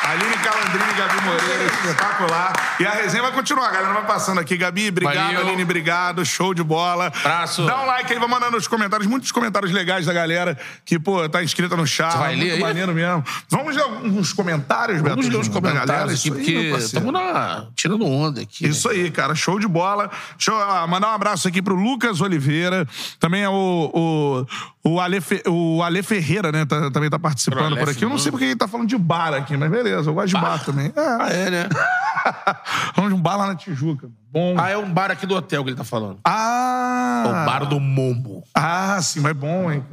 Aline 0.03 0.35
Calandrini, 0.43 0.93
Gabi 0.97 1.21
Moreira, 1.23 1.63
espetacular. 1.65 2.75
E 2.79 2.85
a 2.85 2.91
resenha 2.91 3.21
vai 3.21 3.31
continuar, 3.31 3.67
a 3.67 3.71
galera 3.71 3.93
vai 3.93 4.05
passando 4.07 4.39
aqui. 4.39 4.57
Gabi, 4.57 4.89
obrigado. 4.89 5.35
Valeu. 5.35 5.47
Aline, 5.47 5.61
obrigado. 5.61 6.25
Show 6.25 6.55
de 6.55 6.63
bola. 6.63 7.07
Abraço. 7.07 7.65
Dá 7.67 7.83
um 7.83 7.85
like 7.85 8.11
aí, 8.11 8.17
vai 8.17 8.27
mandando 8.27 8.53
nos 8.53 8.67
comentários, 8.67 9.07
muitos 9.07 9.31
comentários 9.31 9.71
legais 9.71 10.07
da 10.07 10.11
galera 10.11 10.57
que, 10.83 10.97
pô, 10.97 11.29
tá 11.29 11.43
inscrita 11.43 11.77
no 11.77 11.85
chat. 11.85 12.17
Vai 12.17 12.35
ler 12.35 12.41
muito 12.41 12.53
aí? 12.55 12.59
maneiro 12.61 12.93
mesmo. 12.93 13.23
Vamos 13.47 13.75
ler 13.75 13.83
alguns 13.83 14.33
comentários, 14.33 15.01
Beto? 15.01 15.15
Vamos 15.15 15.29
ler 15.29 15.39
os 15.39 15.47
galera? 15.47 15.79
comentários 15.79 16.25
Isso 16.25 16.33
aqui, 16.33 16.47
aí, 16.47 16.63
meu 16.63 16.71
porque 16.71 16.85
estamos 16.85 17.13
na... 17.13 17.67
tirando 17.75 18.05
onda 18.05 18.41
aqui. 18.41 18.67
Isso 18.67 18.89
aí, 18.89 19.11
cara. 19.11 19.35
Show 19.35 19.59
de 19.59 19.67
bola. 19.67 20.09
Show, 20.37 20.55
ah, 20.57 20.87
mandar 20.87 21.09
um 21.09 21.13
abraço 21.13 21.47
aqui 21.47 21.61
pro 21.61 21.75
Lucas 21.75 22.21
Oliveira. 22.21 22.87
Também 23.19 23.43
é 23.43 23.49
o, 23.49 23.91
o, 23.93 24.80
o, 24.83 24.99
Ale, 24.99 25.21
Fe- 25.21 25.43
o 25.47 25.81
Ale 25.83 26.01
Ferreira, 26.03 26.51
né? 26.51 26.65
tá- 26.65 26.89
também 26.91 27.09
tá 27.09 27.19
participando 27.19 27.77
por 27.77 27.89
aqui. 27.89 28.03
Eu 28.03 28.09
não 28.09 28.17
sei 28.17 28.31
porque 28.31 28.45
ele 28.45 28.55
tá 28.55 28.67
falando 28.67 28.87
de 28.87 28.97
bar 28.97 29.33
aqui, 29.33 29.55
mas 29.57 29.69
beleza. 29.69 30.09
Eu 30.09 30.13
gosto 30.13 30.27
de 30.27 30.33
bar 30.41 30.63
também. 30.63 30.87
É. 30.87 30.99
Ah, 30.99 31.29
é, 31.29 31.49
né? 31.49 31.69
Vamos 32.95 33.11
de 33.11 33.15
um 33.17 33.21
bar 33.21 33.37
lá 33.37 33.47
na 33.47 33.55
Tijuca. 33.55 34.09
Bom. 34.31 34.55
Ah, 34.57 34.69
é 34.69 34.77
um 34.77 34.91
bar 34.91 35.11
aqui 35.11 35.25
do 35.25 35.35
hotel 35.35 35.63
que 35.63 35.69
ele 35.71 35.77
tá 35.77 35.83
falando. 35.83 36.19
Ah! 36.23 37.23
O 37.27 37.31
bar 37.45 37.65
do 37.65 37.79
Momo. 37.79 38.43
Ah, 38.53 39.01
sim, 39.01 39.19
mas 39.19 39.35
bom, 39.35 39.71
hein? 39.71 39.83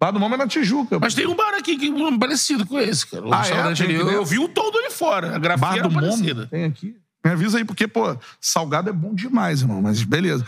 Bar 0.00 0.10
do 0.10 0.18
Momo 0.20 0.34
é 0.34 0.38
na 0.38 0.46
Tijuca. 0.48 0.98
Mas 1.00 1.14
tem 1.14 1.26
um 1.26 1.34
bar 1.36 1.54
aqui 1.54 1.76
que 1.76 1.86
é 1.88 2.18
parecido 2.18 2.66
com 2.66 2.78
esse, 2.78 3.06
cara. 3.06 3.26
O 3.26 3.32
Ah, 3.32 3.46
é? 3.46 3.60
ali. 3.60 3.94
Eu, 3.94 4.10
eu 4.10 4.24
vi 4.24 4.38
o 4.38 4.48
todo 4.48 4.76
ali 4.78 4.90
fora. 4.90 5.36
A 5.36 5.38
grafia 5.38 5.60
Bar 5.66 5.74
era 5.78 5.88
do 5.88 5.94
Momo 5.94 6.06
parecida. 6.06 6.46
tem 6.46 6.64
aqui. 6.64 6.96
Me 7.24 7.30
avisa 7.30 7.58
aí, 7.58 7.64
porque, 7.64 7.86
pô, 7.86 8.16
salgado 8.40 8.90
é 8.90 8.92
bom 8.92 9.14
demais, 9.14 9.60
irmão. 9.62 9.80
Mas 9.80 10.02
beleza. 10.02 10.44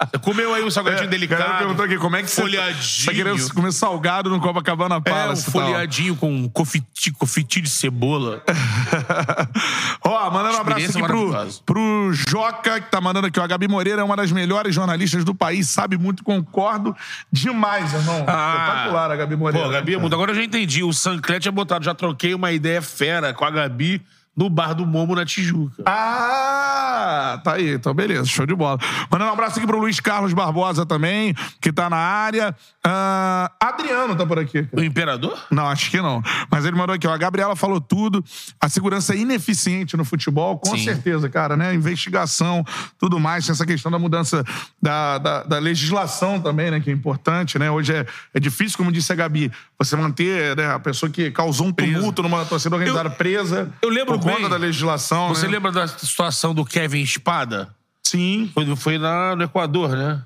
Você 0.00 0.18
comeu 0.22 0.54
aí 0.54 0.64
um 0.64 0.70
salgadinho 0.70 1.06
O 1.06 1.10
delicado. 1.10 1.42
cara 1.44 1.58
perguntou 1.58 1.84
aqui 1.84 1.98
como 1.98 2.16
é 2.16 2.22
que 2.22 2.30
você 2.30 2.40
Folhadinho. 2.40 3.06
Tá 3.06 3.12
querendo 3.12 3.54
comer 3.54 3.72
salgado 3.72 4.30
no 4.30 4.40
Copacabana 4.40 4.94
É, 4.94 4.98
um 4.98 5.02
Palace 5.02 5.48
e 5.48 5.52
tal. 5.52 5.62
folhadinho 5.62 6.16
com 6.16 6.48
confiti, 6.48 7.12
confiti 7.12 7.60
de 7.60 7.68
cebola. 7.68 8.42
Ó, 10.02 10.30
mandando 10.30 10.56
um 10.56 10.60
abraço 10.60 10.98
aqui 10.98 11.06
pro, 11.06 11.32
pro 11.66 12.10
Joca, 12.12 12.80
que 12.80 12.90
tá 12.90 13.00
mandando 13.00 13.26
aqui, 13.26 13.38
ó. 13.38 13.44
A 13.44 13.46
Gabi 13.46 13.68
Moreira 13.68 14.00
é 14.00 14.04
uma 14.04 14.16
das 14.16 14.32
melhores 14.32 14.74
jornalistas 14.74 15.24
do 15.24 15.34
país, 15.34 15.68
sabe 15.68 15.98
muito, 15.98 16.24
concordo 16.24 16.96
demais, 17.30 17.92
irmão. 17.92 18.20
Espetacular 18.20 19.10
a 19.10 19.16
Gabi 19.16 19.36
Moreira. 19.36 19.66
Ah. 19.66 19.68
Pô, 19.68 19.72
Gabi, 19.74 19.96
muda. 19.96 20.16
agora 20.16 20.30
eu 20.30 20.34
já 20.36 20.42
entendi. 20.42 20.82
O 20.82 20.92
Sancler 20.92 21.40
tinha 21.40 21.52
botado, 21.52 21.84
já 21.84 21.94
troquei 21.94 22.34
uma 22.34 22.50
ideia 22.52 22.80
fera 22.80 23.34
com 23.34 23.44
a 23.44 23.50
Gabi 23.50 24.00
no 24.38 24.48
bar 24.48 24.72
do 24.72 24.86
Momo 24.86 25.16
na 25.16 25.26
Tijuca. 25.26 25.82
Ah, 25.84 27.40
tá 27.42 27.54
aí. 27.54 27.74
Então, 27.74 27.92
beleza. 27.92 28.24
Show 28.26 28.46
de 28.46 28.54
bola. 28.54 28.78
Mandando 29.10 29.30
um 29.30 29.32
abraço 29.32 29.58
aqui 29.58 29.66
pro 29.66 29.80
Luiz 29.80 29.98
Carlos 29.98 30.32
Barbosa 30.32 30.86
também, 30.86 31.34
que 31.60 31.72
tá 31.72 31.90
na 31.90 31.96
área. 31.96 32.54
Ah, 32.84 33.50
Adriano 33.60 34.14
tá 34.14 34.24
por 34.24 34.38
aqui. 34.38 34.62
cara. 34.62 34.80
O 34.80 34.84
Imperador? 34.84 35.36
Não, 35.50 35.66
acho 35.66 35.90
que 35.90 36.00
não. 36.00 36.22
Mas 36.48 36.64
ele 36.64 36.76
mandou 36.76 36.94
aqui, 36.94 37.08
ó. 37.08 37.12
A 37.12 37.16
Gabriela 37.16 37.56
falou 37.56 37.80
tudo. 37.80 38.24
A 38.60 38.68
segurança 38.68 39.12
é 39.12 39.18
ineficiente 39.18 39.96
no 39.96 40.04
futebol, 40.04 40.56
com 40.56 40.76
Sim. 40.76 40.84
certeza, 40.84 41.28
cara, 41.28 41.56
né? 41.56 41.74
Investigação, 41.74 42.64
tudo 42.96 43.18
mais. 43.18 43.44
Tem 43.44 43.52
essa 43.52 43.66
questão 43.66 43.90
da 43.90 43.98
mudança 43.98 44.44
da, 44.80 45.18
da, 45.18 45.42
da 45.42 45.58
legislação 45.58 46.40
também, 46.40 46.70
né? 46.70 46.78
Que 46.78 46.90
é 46.90 46.92
importante, 46.92 47.58
né? 47.58 47.68
Hoje 47.68 47.92
é, 47.92 48.06
é 48.32 48.38
difícil, 48.38 48.78
como 48.78 48.92
disse 48.92 49.12
a 49.12 49.16
Gabi, 49.16 49.50
você 49.76 49.96
manter 49.96 50.56
né, 50.56 50.72
a 50.72 50.78
pessoa 50.78 51.10
que 51.10 51.32
causou 51.32 51.66
um 51.66 51.72
tumulto 51.72 52.22
numa 52.22 52.44
torcida 52.44 52.76
organizada 52.76 53.10
presa. 53.10 53.68
eu 53.82 53.88
lembro 53.88 54.27
por 54.32 54.36
conta 54.36 54.48
bem. 54.48 54.58
da 54.58 54.66
legislação. 54.66 55.28
Você 55.28 55.46
né? 55.46 55.52
lembra 55.52 55.72
da 55.72 55.86
situação 55.86 56.54
do 56.54 56.64
Kevin 56.64 57.00
Espada? 57.02 57.74
Sim. 58.02 58.50
Foi, 58.54 58.76
foi 58.76 58.98
na, 58.98 59.36
no 59.36 59.44
Equador, 59.44 59.90
né? 59.90 60.22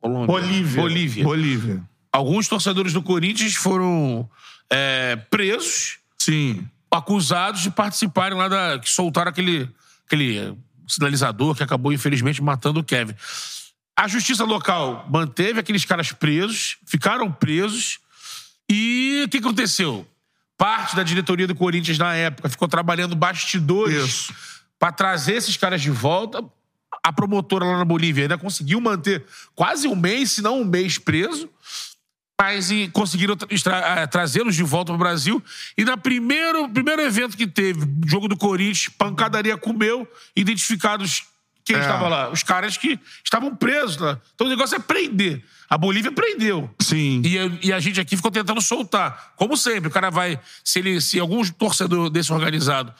Colômbia. 0.00 0.26
Bolívia. 0.26 0.82
Bolívia. 0.82 1.24
Bolívia. 1.24 1.82
Alguns 2.12 2.48
torcedores 2.48 2.92
do 2.92 3.02
Corinthians 3.02 3.54
foram 3.54 4.28
é, 4.70 5.16
presos, 5.30 5.98
Sim. 6.18 6.66
acusados 6.90 7.60
de 7.60 7.70
participarem 7.70 8.36
lá 8.36 8.48
da. 8.48 8.78
que 8.78 8.90
soltaram 8.90 9.30
aquele, 9.30 9.68
aquele 10.06 10.56
sinalizador 10.86 11.54
que 11.54 11.62
acabou, 11.62 11.92
infelizmente, 11.92 12.42
matando 12.42 12.80
o 12.80 12.84
Kevin. 12.84 13.14
A 13.96 14.08
justiça 14.08 14.44
local 14.44 15.06
manteve 15.10 15.60
aqueles 15.60 15.84
caras 15.84 16.12
presos, 16.12 16.76
ficaram 16.86 17.30
presos. 17.30 17.98
E 18.70 19.22
o 19.26 19.28
que 19.28 19.38
aconteceu? 19.38 20.06
Parte 20.58 20.96
da 20.96 21.04
diretoria 21.04 21.46
do 21.46 21.54
Corinthians 21.54 21.96
na 21.98 22.14
época 22.14 22.48
ficou 22.48 22.66
trabalhando 22.66 23.14
bastidores 23.14 24.30
para 24.78 24.90
trazer 24.92 25.34
esses 25.34 25.56
caras 25.56 25.80
de 25.80 25.90
volta. 25.90 26.44
A 27.02 27.12
promotora 27.12 27.64
lá 27.64 27.78
na 27.78 27.84
Bolívia 27.84 28.24
ainda 28.24 28.36
conseguiu 28.36 28.80
manter 28.80 29.24
quase 29.54 29.86
um 29.86 29.94
mês, 29.94 30.32
se 30.32 30.42
não 30.42 30.60
um 30.62 30.64
mês 30.64 30.98
preso. 30.98 31.48
Mas 32.40 32.70
e, 32.70 32.88
conseguiram 32.92 33.36
tra- 33.36 34.00
eh, 34.00 34.06
trazê-los 34.06 34.54
de 34.54 34.62
volta 34.62 34.92
para 34.92 34.96
o 34.96 34.98
Brasil. 34.98 35.42
E 35.76 35.84
no 35.84 35.96
primeiro, 35.96 36.68
primeiro 36.68 37.02
evento 37.02 37.36
que 37.36 37.46
teve, 37.46 37.80
jogo 38.06 38.28
do 38.28 38.36
Corinthians, 38.36 38.88
pancadaria 38.96 39.56
comeu, 39.56 40.06
identificados 40.36 41.24
quem 41.68 41.76
É. 41.76 41.80
estava 41.80 42.08
lá. 42.08 42.30
Os 42.30 42.42
caras 42.42 42.76
que 42.76 42.98
estavam 43.24 43.54
presos 43.54 43.96
lá. 43.98 44.18
Então 44.34 44.46
o 44.46 44.50
negócio 44.50 44.74
é 44.74 44.78
prender. 44.78 45.44
A 45.70 45.76
Bolívia 45.76 46.10
prendeu. 46.10 46.68
Sim. 46.80 47.20
E, 47.24 47.38
a- 47.38 47.50
e 47.62 47.72
a 47.72 47.78
gente 47.78 48.00
aqui 48.00 48.16
ficou 48.16 48.30
tentando 48.30 48.60
soltar. 48.60 49.32
Como 49.36 49.56
sempre, 49.56 49.88
o 49.88 49.90
cara 49.90 50.10
vai. 50.10 50.40
Se, 50.64 50.78
ele, 50.78 51.00
se 51.00 51.20
algum 51.20 51.44
torcedor 51.44 52.08
desse 52.10 52.32
organizado 52.32 52.92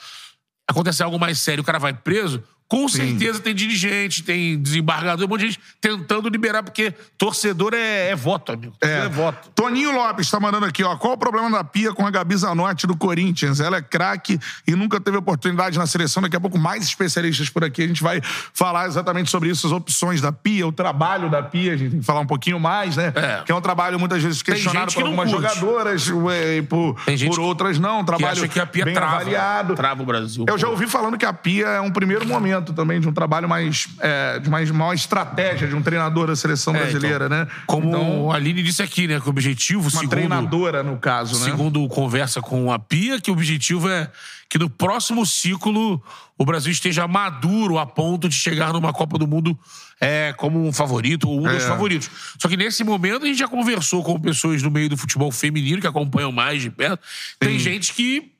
acontecer 0.68 1.02
algo 1.02 1.18
mais 1.18 1.38
sério, 1.40 1.62
o 1.62 1.64
cara 1.64 1.78
vai 1.78 1.94
preso, 1.94 2.42
com 2.68 2.86
certeza 2.86 3.40
tem 3.40 3.54
dirigente, 3.54 4.22
tem 4.22 4.60
desembargador, 4.60 5.24
um 5.24 5.28
monte 5.28 5.40
de 5.40 5.46
gente 5.46 5.60
tentando 5.80 6.28
liberar, 6.28 6.62
porque 6.62 6.92
torcedor 7.16 7.72
é, 7.72 8.10
é 8.10 8.14
voto, 8.14 8.52
amigo. 8.52 8.74
Torcedor 8.78 9.06
é. 9.06 9.08
voto. 9.08 9.50
Toninho 9.54 9.90
Lopes 9.90 10.30
tá 10.30 10.38
mandando 10.38 10.66
aqui, 10.66 10.84
ó. 10.84 10.94
Qual 10.96 11.14
o 11.14 11.16
problema 11.16 11.50
da 11.50 11.64
Pia 11.64 11.94
com 11.94 12.06
a 12.06 12.10
Gabi 12.10 12.36
Zanotti 12.36 12.86
do 12.86 12.94
Corinthians? 12.94 13.58
Ela 13.58 13.78
é 13.78 13.82
craque 13.82 14.38
e 14.66 14.74
nunca 14.74 15.00
teve 15.00 15.16
oportunidade 15.16 15.78
na 15.78 15.86
seleção. 15.86 16.22
Daqui 16.22 16.36
a 16.36 16.40
pouco, 16.40 16.58
mais 16.58 16.84
especialistas 16.84 17.48
por 17.48 17.64
aqui. 17.64 17.84
A 17.84 17.86
gente 17.86 18.02
vai 18.02 18.20
falar 18.52 18.86
exatamente 18.86 19.30
sobre 19.30 19.48
isso, 19.48 19.66
as 19.66 19.72
opções 19.72 20.20
da 20.20 20.30
Pia, 20.30 20.66
o 20.66 20.72
trabalho 20.72 21.30
da 21.30 21.42
Pia. 21.42 21.72
A 21.72 21.76
gente 21.76 21.92
tem 21.92 22.00
que 22.00 22.06
falar 22.06 22.20
um 22.20 22.26
pouquinho 22.26 22.60
mais, 22.60 22.96
né? 22.96 23.14
É. 23.16 23.42
Que 23.46 23.52
é 23.52 23.54
um 23.54 23.62
trabalho 23.62 23.98
muitas 23.98 24.22
vezes 24.22 24.42
questionado 24.42 24.92
por 24.92 24.98
que 24.98 25.02
algumas 25.02 25.30
curte. 25.30 25.48
jogadoras 25.48 26.06
e 26.06 26.62
por, 26.62 26.96
por 27.26 27.40
outras 27.40 27.78
não. 27.78 28.00
Um 28.00 28.00
Que 28.00 28.06
trabalho 28.06 28.32
acha 28.32 28.48
que 28.48 28.60
a 28.60 28.66
Pia 28.66 28.84
bem 28.84 28.92
trava. 28.92 29.16
avaliado. 29.16 29.74
Trava 29.74 30.02
o 30.02 30.06
Brasil. 30.06 30.44
Eu 30.46 30.58
já 30.58 30.66
pô. 30.66 30.74
ouvi 30.74 30.86
falando 30.86 31.16
que 31.16 31.24
a 31.24 31.32
Pia 31.32 31.66
é 31.66 31.80
um 31.80 31.90
primeiro 31.90 32.26
momento 32.26 32.57
também 32.62 33.00
de 33.00 33.08
um 33.08 33.12
trabalho 33.12 33.48
mais. 33.48 33.88
É, 34.00 34.38
de 34.38 34.48
mais 34.50 34.70
maior 34.70 34.92
estratégia 34.94 35.66
de 35.68 35.74
um 35.74 35.82
treinador 35.82 36.26
da 36.26 36.36
seleção 36.36 36.74
É, 36.74 36.80
brasileira, 36.80 37.26
então, 37.26 37.38
né? 37.38 37.46
Como 37.66 37.88
Então, 37.88 38.30
a 38.32 38.36
Aline 38.36 38.62
disse 38.62 38.82
aqui, 38.82 39.06
né? 39.06 39.20
Que 39.20 39.26
o 39.26 39.30
objetivo, 39.30 39.82
uma 39.82 39.90
segundo, 39.90 40.10
treinadora, 40.10 40.82
no 40.82 40.96
caso, 40.98 41.38
né? 41.38 41.44
segundo 41.50 41.86
conversa 41.88 42.40
com 42.40 42.72
a 42.72 42.78
Pia, 42.78 43.20
que 43.20 43.30
o 43.30 43.34
objetivo 43.34 43.88
é 43.88 44.10
que 44.50 44.58
no 44.58 44.70
próximo 44.70 45.26
ciclo 45.26 46.02
o 46.38 46.44
Brasil 46.44 46.72
esteja 46.72 47.06
maduro 47.06 47.78
a 47.78 47.84
ponto 47.84 48.28
de 48.28 48.34
chegar 48.34 48.72
numa 48.72 48.92
Copa 48.94 49.18
do 49.18 49.26
Mundo 49.26 49.58
é, 50.00 50.32
como 50.38 50.66
um 50.66 50.72
favorito 50.72 51.28
ou 51.28 51.40
um 51.40 51.42
dos 51.42 51.64
É. 51.64 51.68
favoritos. 51.68 52.08
Só 52.38 52.48
que 52.48 52.56
nesse 52.56 52.82
momento 52.84 53.24
a 53.24 53.26
gente 53.26 53.38
já 53.38 53.48
conversou 53.48 54.02
com 54.02 54.18
pessoas 54.18 54.62
do 54.62 54.70
meio 54.70 54.88
do 54.88 54.96
futebol 54.96 55.30
feminino 55.30 55.80
que 55.80 55.86
acompanham 55.86 56.32
mais 56.32 56.62
de 56.62 56.70
perto. 56.70 57.00
Tem 57.38 57.58
gente 57.58 57.92
que 57.92 58.32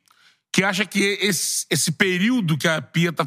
que 0.58 0.64
acha 0.64 0.84
que 0.84 1.16
esse, 1.20 1.64
esse 1.70 1.92
período 1.92 2.58
que 2.58 2.66
a 2.66 2.82
Pia 2.82 3.12
tá, 3.12 3.24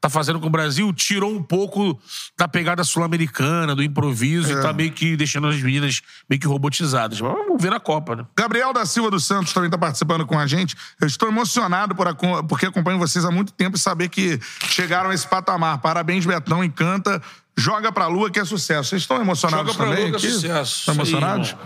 tá 0.00 0.08
fazendo 0.08 0.38
com 0.38 0.46
o 0.46 0.50
Brasil 0.50 0.92
tirou 0.92 1.34
um 1.34 1.42
pouco 1.42 2.00
da 2.38 2.46
pegada 2.46 2.84
sul-americana, 2.84 3.74
do 3.74 3.82
improviso, 3.82 4.48
É. 4.52 4.60
e 4.60 4.62
tá 4.62 4.72
meio 4.72 4.92
que 4.92 5.16
deixando 5.16 5.48
as 5.48 5.60
meninas 5.60 6.00
meio 6.30 6.38
que 6.40 6.46
robotizadas. 6.46 7.20
Mas 7.20 7.32
vamos 7.32 7.60
ver 7.60 7.70
na 7.70 7.80
Copa, 7.80 8.14
né? 8.14 8.24
Gabriel 8.36 8.72
da 8.72 8.86
Silva 8.86 9.10
dos 9.10 9.24
Santos 9.24 9.52
também 9.52 9.66
está 9.66 9.76
participando 9.76 10.24
com 10.24 10.38
a 10.38 10.46
gente. 10.46 10.76
Eu 11.00 11.08
estou 11.08 11.28
emocionado 11.28 11.96
por 11.96 12.06
porque 12.48 12.66
acompanho 12.66 12.96
vocês 12.96 13.24
há 13.24 13.30
muito 13.32 13.52
tempo 13.52 13.76
e 13.76 13.80
saber 13.80 14.08
que 14.08 14.38
chegaram 14.68 15.10
a 15.10 15.14
esse 15.14 15.26
patamar. 15.26 15.78
Parabéns, 15.78 16.24
Betão. 16.24 16.62
Encanta. 16.62 17.20
Joga 17.56 17.90
pra 17.90 18.06
lua 18.06 18.30
que 18.30 18.38
é 18.38 18.44
sucesso. 18.44 18.90
Vocês 18.90 19.02
estão 19.02 19.20
emocionados 19.20 19.72
Joga 19.72 19.84
pra 19.84 19.96
também? 19.96 20.10
lua 20.12 20.20
que 20.20 20.26
é 20.28 20.30
sucesso. 20.30 20.78
Estão 20.78 20.94
emocionados? 20.94 21.56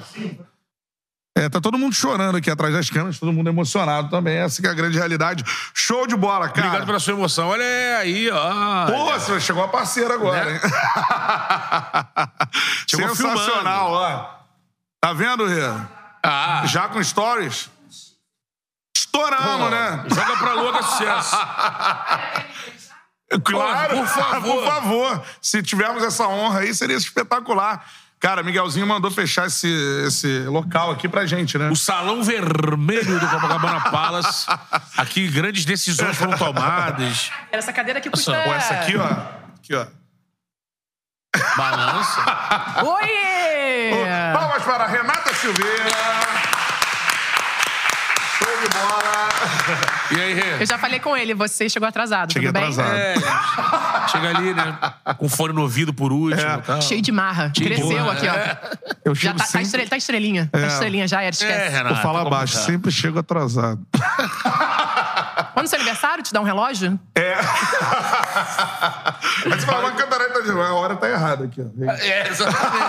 É, 1.35 1.49
tá 1.49 1.63
todo 1.63 1.79
mundo 1.79 1.95
chorando 1.95 2.37
aqui 2.37 2.51
atrás 2.51 2.75
das 2.75 2.91
câmeras, 2.91 3.19
todo 3.19 3.33
mundo 3.33 3.49
emocionado 3.49 4.11
também. 4.11 4.37
Essa 4.37 4.61
que 4.61 4.69
é 4.69 4.71
a 4.71 4.75
grande 4.75 4.99
realidade. 4.99 5.43
Show 5.73 6.07
de 6.07 6.15
bola, 6.15 6.47
cara. 6.51 6.67
Obrigado 6.67 6.87
pela 6.87 7.01
sua 7.01 7.15
emoção. 7.15 7.49
Olha 7.49 7.65
aí, 7.99 8.31
ó. 8.31 8.87
Pô, 8.87 9.05
você 9.19 9.41
chegou 9.41 9.65
a 9.65 9.69
parceira 9.69 10.13
agora, 10.15 10.45
Né? 10.45 10.53
hein? 10.53 10.61
Chegou 12.87 13.17
Sensacional, 13.17 13.91
ó. 13.93 14.31
Tá 15.01 15.13
vendo, 15.15 15.47
Rê? 15.47 15.63
Ah, 16.23 16.65
Já 16.67 16.87
com 16.89 17.03
stories? 17.03 17.71
Estouramos, 18.95 19.71
né? 19.71 20.05
joga 20.09 20.37
pra 20.37 20.53
lua 20.55 20.73
que 20.79 20.83
sucesso. 20.85 21.37
Claro, 23.45 23.97
Por 23.97 24.07
favor. 24.07 24.43
por 24.43 24.65
favor. 24.67 25.23
Se 25.41 25.63
tivermos 25.63 26.03
essa 26.05 26.27
honra 26.29 26.61
aí, 26.61 26.75
seria 26.75 26.97
espetacular. 26.97 27.85
Cara, 28.23 28.41
Miguelzinho 28.45 28.87
mandou 28.87 29.11
fechar 29.11 29.49
esse, 29.49 29.67
esse 30.07 30.45
local 30.45 30.93
aqui 30.93 31.09
pra 31.09 31.27
gente, 31.27 31.59
né? 31.59 31.69
O 31.71 31.75
salão 31.75 32.23
vermelho 32.23 33.19
do 33.19 33.29
Copacabana 33.29 33.81
Palace. 33.91 34.47
Aqui, 34.97 35.27
grandes 35.27 35.65
decisões 35.65 36.17
foram 36.17 36.39
tomadas. 36.39 37.33
Essa 37.51 37.73
cadeira 37.73 37.99
aqui 37.99 38.09
custa... 38.09 38.33
Pô, 38.45 38.55
essa 38.55 38.75
aqui, 38.75 38.97
ó. 38.97 39.07
Aqui, 39.57 39.75
ó. 39.75 39.87
Balança. 41.57 42.21
Oi! 42.87 43.91
Palmas 44.33 44.63
para 44.63 44.87
Renata 44.87 45.35
Silveira. 45.35 46.52
De 48.63 48.69
bola. 48.69 49.29
E 50.13 50.21
aí, 50.21 50.35
Rê? 50.35 50.63
Eu 50.63 50.67
já 50.67 50.79
falei 50.79 51.01
com 51.01 51.17
ele, 51.17 51.35
você 51.35 51.69
chegou 51.69 51.89
atrasado, 51.89 52.33
Cheguei 52.33 52.49
tudo 52.49 52.61
bem? 52.61 52.71
atrasado. 52.71 52.95
É, 52.97 53.15
chega 54.09 54.29
ali, 54.37 54.55
né? 54.55 54.79
Com 55.19 55.29
fone 55.29 55.53
no 55.55 55.63
ouvido 55.63 55.93
por 55.93 56.13
último. 56.13 56.41
É. 56.41 56.59
tal. 56.59 56.81
Cheio 56.83 57.03
de 57.03 57.11
marra. 57.11 57.51
Cheio 57.57 57.71
de 57.71 57.75
Cresceu 57.77 58.05
marra, 58.05 58.13
aqui, 58.13 58.29
ó. 58.29 58.93
Eu 59.05 59.15
Já 59.15 59.21
chego 59.23 59.39
tá, 59.39 59.45
tá, 59.45 59.51
sempre... 59.51 59.67
estrela- 59.67 59.89
tá 59.91 59.97
estrelinha. 59.97 60.49
Tá 60.53 60.67
estrelinha 60.67 61.09
já, 61.09 61.25
Ed, 61.25 61.35
esquece. 61.35 61.53
É, 61.53 61.69
Renato. 61.69 61.95
Vou 61.95 62.03
falar 62.03 62.25
baixo, 62.29 62.53
complicado. 62.55 62.67
sempre 62.67 62.91
chego 62.93 63.19
atrasado. 63.19 63.81
Quando 65.53 65.67
é 65.67 65.69
seu 65.69 65.79
aniversário, 65.79 66.23
te 66.23 66.33
dá 66.33 66.41
um 66.41 66.45
relógio? 66.45 66.99
É. 67.15 67.37
Mas 69.49 69.61
você 69.61 69.67
fala, 69.67 69.81
uma 69.81 69.93
cantareta 69.93 70.43
de 70.43 70.51
a 70.51 70.75
hora 70.75 70.97
tá 70.97 71.09
errada 71.09 71.45
aqui, 71.45 71.61
ó. 71.61 71.85
É, 71.85 72.29
exatamente. 72.29 72.85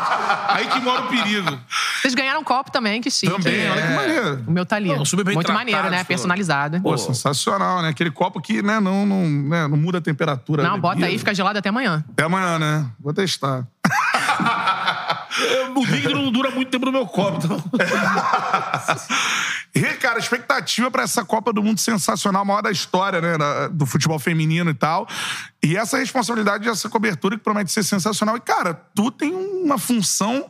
Aí 0.49 0.67
que 0.67 0.79
mora 0.79 1.03
o 1.03 1.07
perigo. 1.07 1.59
Vocês 2.01 2.13
ganharam 2.13 2.41
um 2.41 2.43
copo 2.43 2.71
também, 2.71 3.01
que 3.01 3.09
chique. 3.09 3.31
Também, 3.31 3.69
olha 3.69 3.81
que 3.81 3.93
maneiro. 3.93 4.43
O 4.47 4.51
meu 4.51 4.65
tá 4.65 4.75
ali. 4.75 4.89
Não, 4.89 5.05
super 5.05 5.23
bem 5.23 5.35
Muito 5.35 5.47
tratado, 5.47 5.65
maneiro, 5.65 5.89
né? 5.89 6.03
Personalizado. 6.03 6.81
Pô, 6.81 6.97
sensacional, 6.97 7.81
né? 7.81 7.89
Aquele 7.89 8.11
copo 8.11 8.41
que 8.41 8.61
né, 8.61 8.79
não, 8.79 9.05
não, 9.05 9.27
né, 9.27 9.67
não 9.67 9.77
muda 9.77 9.97
a 9.97 10.01
temperatura. 10.01 10.63
Não, 10.63 10.79
bota 10.79 11.05
aí, 11.05 11.17
fica 11.17 11.33
gelado 11.33 11.59
até 11.59 11.69
amanhã. 11.69 12.03
Até 12.11 12.23
amanhã, 12.23 12.59
né? 12.59 12.85
Vou 12.99 13.13
testar. 13.13 13.65
O 15.75 15.85
líquido 15.85 16.13
não 16.13 16.31
dura 16.31 16.51
muito 16.51 16.69
tempo 16.69 16.85
no 16.85 16.91
meu 16.91 17.05
copo. 17.05 17.39
Então... 17.43 17.57
E, 19.75 19.81
cara, 19.95 20.19
expectativa 20.19 20.91
pra 20.91 21.03
essa 21.03 21.25
Copa 21.25 21.51
do 21.51 21.63
Mundo 21.63 21.79
sensacional, 21.79 22.45
maior 22.45 22.61
da 22.61 22.71
história, 22.71 23.19
né? 23.19 23.35
do 23.71 23.85
futebol 23.85 24.19
feminino 24.19 24.69
e 24.69 24.73
tal. 24.73 25.07
E 25.63 25.77
essa 25.77 25.97
responsabilidade 25.97 26.65
dessa 26.65 26.89
cobertura 26.89 27.37
que 27.37 27.43
promete 27.43 27.71
ser 27.71 27.83
sensacional. 27.83 28.35
E, 28.35 28.41
cara, 28.41 28.73
tu 28.93 29.09
tem 29.09 29.33
uma 29.33 29.77
função, 29.77 30.45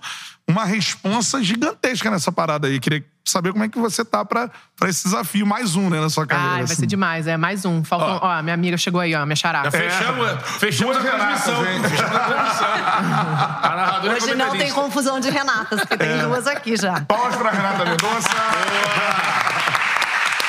uma 0.47 0.65
responsa 0.65 1.41
gigantesca 1.43 2.09
nessa 2.09 2.31
parada 2.31 2.67
aí. 2.67 2.79
Queria 2.79 3.05
saber 3.23 3.51
como 3.51 3.63
é 3.63 3.69
que 3.69 3.77
você 3.77 4.03
tá 4.03 4.25
pra, 4.25 4.49
pra 4.75 4.89
esse 4.89 5.03
desafio. 5.03 5.45
Mais 5.45 5.75
um, 5.75 5.87
né, 5.87 5.99
na 5.99 6.09
sua 6.09 6.25
carreira. 6.25 6.49
Ai, 6.49 6.55
vai 6.55 6.63
assim. 6.63 6.75
ser 6.77 6.87
demais. 6.87 7.27
É 7.27 7.37
mais 7.37 7.63
um. 7.63 7.83
Faltam. 7.83 8.19
Ó, 8.23 8.41
minha 8.41 8.55
amiga 8.55 8.75
chegou 8.75 8.99
aí, 8.99 9.13
ó, 9.13 9.23
minha 9.23 9.35
xará. 9.35 9.65
Já 9.65 9.71
fechamos, 9.71 10.41
fechamos 10.59 10.97
a 10.97 10.99
Renatas, 10.99 11.43
transmissão. 11.43 11.89
Fechamos 11.89 12.15
a 12.15 12.19
transmissão. 12.19 12.67
A 12.73 14.01
é 14.03 14.13
Hoje 14.13 14.35
não 14.35 14.57
tem 14.57 14.71
confusão 14.71 15.19
de 15.19 15.29
Renatas, 15.29 15.79
porque 15.81 15.97
tem 15.97 16.17
duas 16.23 16.47
aqui 16.47 16.75
já. 16.75 17.01
Palmas 17.01 17.35
pra 17.35 17.51
Renata 17.51 17.85
Mendonça. 17.85 18.29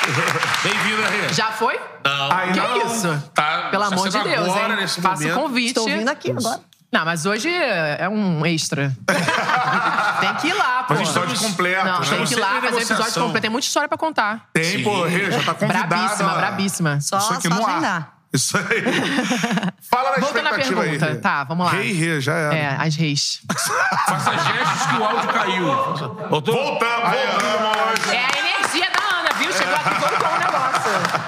Bem-vinda, 0.63 1.07
Rê. 1.09 1.33
Já 1.33 1.51
foi? 1.51 1.79
Não. 2.03 2.53
Que 2.53 2.59
não. 2.59 2.85
isso? 2.85 3.23
Tá, 3.33 3.67
Pelo 3.71 3.83
tá 3.89 3.95
amor 3.95 4.09
de 4.09 4.23
Deus, 4.23 4.49
agora, 4.49 4.73
hein? 4.73 4.79
nesse 4.79 5.01
Faça 5.01 5.23
o 5.23 5.27
momento. 5.27 5.41
convite. 5.41 5.67
Estou 5.67 5.85
vindo 5.85 6.09
aqui 6.09 6.31
agora. 6.31 6.59
Não, 6.91 7.03
mas 7.03 7.25
hoje 7.25 7.49
é 7.51 8.07
um 8.07 8.45
extra. 8.45 8.95
tem 10.21 10.33
que 10.35 10.47
ir 10.47 10.53
lá, 10.53 10.83
pô. 10.83 10.93
Mas 10.93 11.01
episódio 11.01 11.37
completo, 11.39 11.85
Não, 11.85 11.99
né? 11.99 12.05
tem 12.07 12.23
que 12.25 12.33
ir 12.33 12.37
lá 12.37 12.47
fazer 12.47 12.65
o 12.65 12.67
episódio 12.67 12.79
negociação. 12.89 13.23
completo. 13.23 13.41
Tem 13.41 13.49
muita 13.49 13.67
história 13.67 13.89
pra 13.89 13.97
contar. 13.97 14.45
Tem, 14.53 14.83
pô, 14.83 15.03
Rê, 15.03 15.31
já 15.31 15.43
tá 15.43 15.53
convidada. 15.55 15.87
Brabíssima, 15.87 16.33
brabíssima. 16.35 17.01
Só, 17.01 17.17
Isso 17.17 17.33
aqui 17.33 17.47
só 17.49 17.55
no 17.55 17.67
agendar. 17.67 18.13
Isso 18.31 18.57
aí. 18.57 18.63
Fala 19.89 20.11
da 20.11 20.19
expectativa 20.19 20.81
aí. 20.83 20.89
pergunta. 20.91 21.05
Rê. 21.13 21.15
Tá, 21.19 21.43
vamos 21.45 21.65
lá. 21.65 21.71
Rei, 21.73 21.91
Rê, 21.93 22.21
já 22.21 22.33
era. 22.33 22.55
É, 22.55 22.75
as 22.79 22.95
reis. 22.95 23.41
Faça 24.07 24.31
gestos 24.37 24.85
que 24.87 24.95
o 24.97 25.03
áudio 25.03 25.29
caiu. 25.33 25.65
Voltou? 26.29 26.55
Voltamos, 26.55 27.09
voltamos. 27.09 28.09
É 28.13 28.44
Voltou 29.85 30.29
o 30.29 30.39
negócio. 30.39 31.25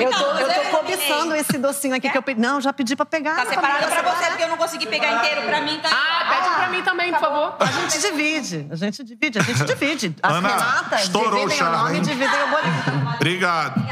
Eu 0.00 0.10
tô, 0.10 0.24
eu 0.38 0.48
tô 0.48 0.78
cobiçando 0.78 1.34
esse 1.34 1.58
docinho 1.58 1.94
aqui 1.94 2.08
que 2.08 2.16
eu 2.16 2.22
pedi. 2.22 2.40
Não, 2.40 2.60
já 2.60 2.72
pedi 2.72 2.94
pra 2.94 3.04
pegar. 3.04 3.36
Tá 3.36 3.46
separado 3.46 3.86
pra 3.86 4.02
você, 4.02 4.26
porque 4.26 4.42
eu 4.42 4.48
não 4.48 4.56
consegui 4.56 4.86
pegar 4.86 5.12
inteiro. 5.12 5.42
Pra 5.42 5.60
mim, 5.60 5.78
tá... 5.80 5.90
Ah, 5.90 6.34
pede 6.34 6.48
um 6.48 6.54
pra 6.54 6.68
mim 6.68 6.82
também, 6.82 7.12
por 7.12 7.20
favor. 7.20 7.56
A 7.60 7.66
gente 7.66 8.00
divide, 8.00 8.66
a 8.70 8.76
gente 8.76 9.04
divide, 9.04 9.38
a 9.38 9.42
gente 9.42 9.64
divide. 9.64 10.16
As 10.22 10.32
Ana, 10.32 10.48
Renatas 10.48 11.02
estourou 11.02 11.44
o 11.44 11.48
dividem 11.48 11.54
o 11.54 11.58
charme, 11.58 11.76
nome 11.76 11.98
e 11.98 12.00
dividem 12.00 12.42
o 12.42 12.48
bolinho. 12.48 13.14
Obrigado. 13.14 13.86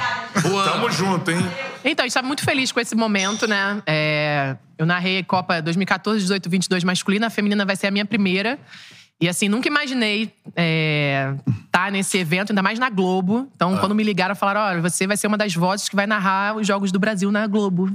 Tamo 0.64 0.90
junto, 0.90 1.30
hein? 1.30 1.52
Então, 1.84 2.04
a 2.04 2.06
gente 2.06 2.14
tá 2.14 2.22
muito 2.22 2.44
feliz 2.44 2.72
com 2.72 2.80
esse 2.80 2.94
momento, 2.94 3.46
né? 3.46 3.82
É, 3.86 4.56
eu 4.78 4.86
narrei 4.86 5.22
Copa 5.22 5.60
2014, 5.60 6.20
18, 6.20 6.50
22 6.50 6.84
masculina. 6.84 7.26
A 7.26 7.30
feminina 7.30 7.64
vai 7.64 7.76
ser 7.76 7.86
a 7.86 7.90
minha 7.90 8.04
primeira. 8.04 8.58
E 9.20 9.28
assim, 9.28 9.48
nunca 9.48 9.66
imaginei 9.66 10.30
estar 11.64 11.90
nesse 11.90 12.18
evento, 12.18 12.50
ainda 12.50 12.62
mais 12.62 12.78
na 12.78 12.90
Globo. 12.90 13.50
Então, 13.54 13.76
quando 13.78 13.94
me 13.94 14.02
ligaram, 14.02 14.34
falaram: 14.34 14.60
olha, 14.60 14.82
você 14.82 15.06
vai 15.06 15.16
ser 15.16 15.26
uma 15.26 15.38
das 15.38 15.54
vozes 15.54 15.88
que 15.88 15.96
vai 15.96 16.06
narrar 16.06 16.56
os 16.56 16.66
Jogos 16.66 16.92
do 16.92 16.98
Brasil 16.98 17.30
na 17.32 17.46
Globo. 17.46 17.90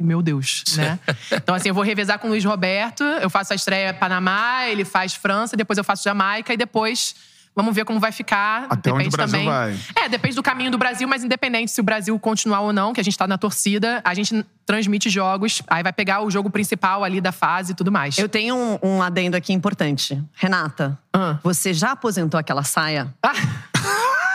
Meu 0.00 0.20
Deus, 0.20 0.64
né? 0.76 0.98
Então, 1.30 1.54
assim, 1.54 1.68
eu 1.68 1.74
vou 1.74 1.84
revezar 1.84 2.18
com 2.18 2.26
o 2.26 2.30
Luiz 2.30 2.44
Roberto. 2.44 3.04
Eu 3.04 3.30
faço 3.30 3.52
a 3.52 3.56
estreia 3.56 3.94
Panamá, 3.94 4.66
ele 4.66 4.84
faz 4.84 5.14
França, 5.14 5.56
depois 5.56 5.78
eu 5.78 5.84
faço 5.84 6.02
Jamaica 6.02 6.52
e 6.52 6.56
depois 6.56 7.14
vamos 7.54 7.74
ver 7.74 7.84
como 7.84 7.98
vai 8.00 8.12
ficar. 8.12 8.66
Até 8.70 8.92
onde 8.92 9.04
depende 9.08 9.14
o 9.14 9.16
Brasil 9.16 9.38
também. 9.38 9.46
vai. 9.94 10.04
É, 10.04 10.08
depende 10.08 10.34
do 10.36 10.42
caminho 10.42 10.70
do 10.70 10.78
Brasil, 10.78 11.06
mas 11.08 11.22
independente 11.24 11.70
se 11.70 11.80
o 11.80 11.84
Brasil 11.84 12.18
continuar 12.18 12.60
ou 12.60 12.72
não, 12.72 12.92
que 12.92 13.00
a 13.00 13.04
gente 13.04 13.16
tá 13.16 13.26
na 13.26 13.38
torcida, 13.38 14.00
a 14.04 14.14
gente 14.14 14.44
transmite 14.66 15.08
jogos, 15.10 15.62
aí 15.68 15.82
vai 15.82 15.92
pegar 15.92 16.22
o 16.22 16.30
jogo 16.30 16.48
principal 16.50 17.04
ali 17.04 17.20
da 17.20 17.32
fase 17.32 17.72
e 17.72 17.74
tudo 17.74 17.92
mais. 17.92 18.16
Eu 18.18 18.28
tenho 18.28 18.56
um, 18.56 18.78
um 18.82 19.02
adendo 19.02 19.36
aqui 19.36 19.52
importante. 19.52 20.22
Renata, 20.34 20.98
Ah. 21.12 21.38
você 21.42 21.72
já 21.74 21.92
aposentou 21.92 22.38
aquela 22.40 22.62
saia? 22.62 23.14
Ah, 23.22 23.32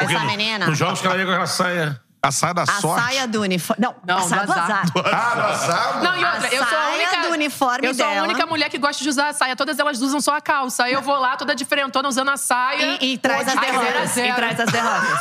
Essa 0.01 0.23
menina? 0.25 0.67
Nos 0.67 0.77
jogos 0.77 1.01
que 1.01 1.07
ela 1.07 1.17
ia 1.17 1.25
com 1.25 1.31
aquela 1.31 1.47
saia. 1.47 1.99
A 2.21 2.31
saia 2.33 2.53
da 2.53 2.63
A 2.63 2.65
sorte. 2.65 3.01
saia 3.05 3.27
do 3.27 3.41
uniforme. 3.41 3.81
Não, 3.81 3.95
Não, 4.05 4.17
a 4.17 4.21
saia 4.21 4.41
do 4.41 4.47
do 4.47 4.51
azar. 4.51 4.81
azar. 4.81 4.91
Ah, 5.05 5.35
do 5.35 5.41
azar? 5.41 6.03
Não, 6.03 6.17
e 6.17 6.25
outra, 6.25 6.47
A 6.49 6.53
eu 6.53 6.65
sou 6.65 6.77
a 6.77 6.89
única. 6.89 7.17
do 7.21 7.29
uniforme 7.31 7.87
eu 7.87 7.93
sou 7.93 8.05
a 8.05 8.09
dela. 8.09 8.27
única 8.27 8.45
mulher 8.45 8.69
que 8.69 8.77
gosta 8.77 9.01
de 9.01 9.09
usar 9.09 9.29
a 9.29 9.33
saia. 9.33 9.55
Todas 9.55 9.79
elas 9.79 10.01
usam 10.01 10.19
só 10.19 10.35
a 10.35 10.41
calça. 10.41 10.83
Aí 10.83 10.91
eu 10.93 11.01
vou 11.01 11.17
lá, 11.17 11.37
toda 11.37 11.55
diferentona, 11.55 12.09
usando 12.09 12.29
a 12.29 12.35
saia. 12.37 12.97
E, 12.99 13.13
e 13.13 13.17
traz 13.17 13.47
as 13.47 13.55
a 13.55 13.61
derrotas. 13.61 14.17
E 14.17 14.33
traz 14.33 14.59
as 14.59 14.69
derrotas. 14.69 15.19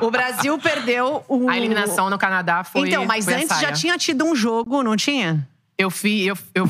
O 0.00 0.10
Brasil 0.10 0.56
perdeu 0.58 1.24
o. 1.28 1.50
A 1.50 1.56
eliminação 1.56 2.08
no 2.08 2.16
Canadá 2.18 2.62
foi. 2.62 2.88
Então, 2.88 3.04
mas 3.04 3.24
foi 3.24 3.34
a 3.34 3.36
antes 3.38 3.58
já 3.58 3.72
tinha 3.72 3.98
tido 3.98 4.24
um 4.24 4.34
jogo, 4.34 4.82
não 4.82 4.96
tinha? 4.96 5.46
Eu 5.76 5.90
fiz. 5.90 6.26
Eu, 6.28 6.38
eu... 6.54 6.68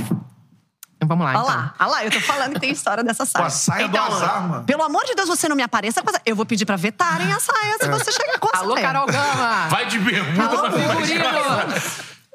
Vamos 1.02 1.24
lá, 1.24 1.30
Olha 1.32 1.40
então. 1.42 1.54
lá, 1.56 1.74
olha 1.80 1.88
lá, 1.90 2.04
eu 2.04 2.10
tô 2.10 2.20
falando 2.20 2.52
que 2.54 2.60
tem 2.60 2.70
história 2.70 3.02
dessa 3.02 3.24
saia. 3.24 3.46
a 3.46 3.50
saia 3.50 3.84
Então, 3.86 4.08
do 4.08 4.14
azar, 4.14 4.42
mano. 4.48 4.64
Pelo 4.64 4.82
amor 4.82 5.04
de 5.06 5.14
Deus, 5.14 5.28
você 5.28 5.48
não 5.48 5.56
me 5.56 5.62
apareça 5.62 6.02
com 6.02 6.10
essa. 6.10 6.20
Eu 6.26 6.36
vou 6.36 6.44
pedir 6.44 6.66
pra 6.66 6.76
vetarem 6.76 7.32
a 7.32 7.40
saia 7.40 7.76
se 7.80 7.88
você 7.88 8.12
chegar 8.12 8.38
com 8.38 8.48
a 8.54 8.58
Alô, 8.60 8.74
saia. 8.74 8.86
Carol 8.86 9.06
Gama! 9.06 9.68
Vai 9.68 9.86
de 9.86 9.98
bermuda. 9.98 10.58
Alô, 10.58 10.70
figurino! 10.70 11.24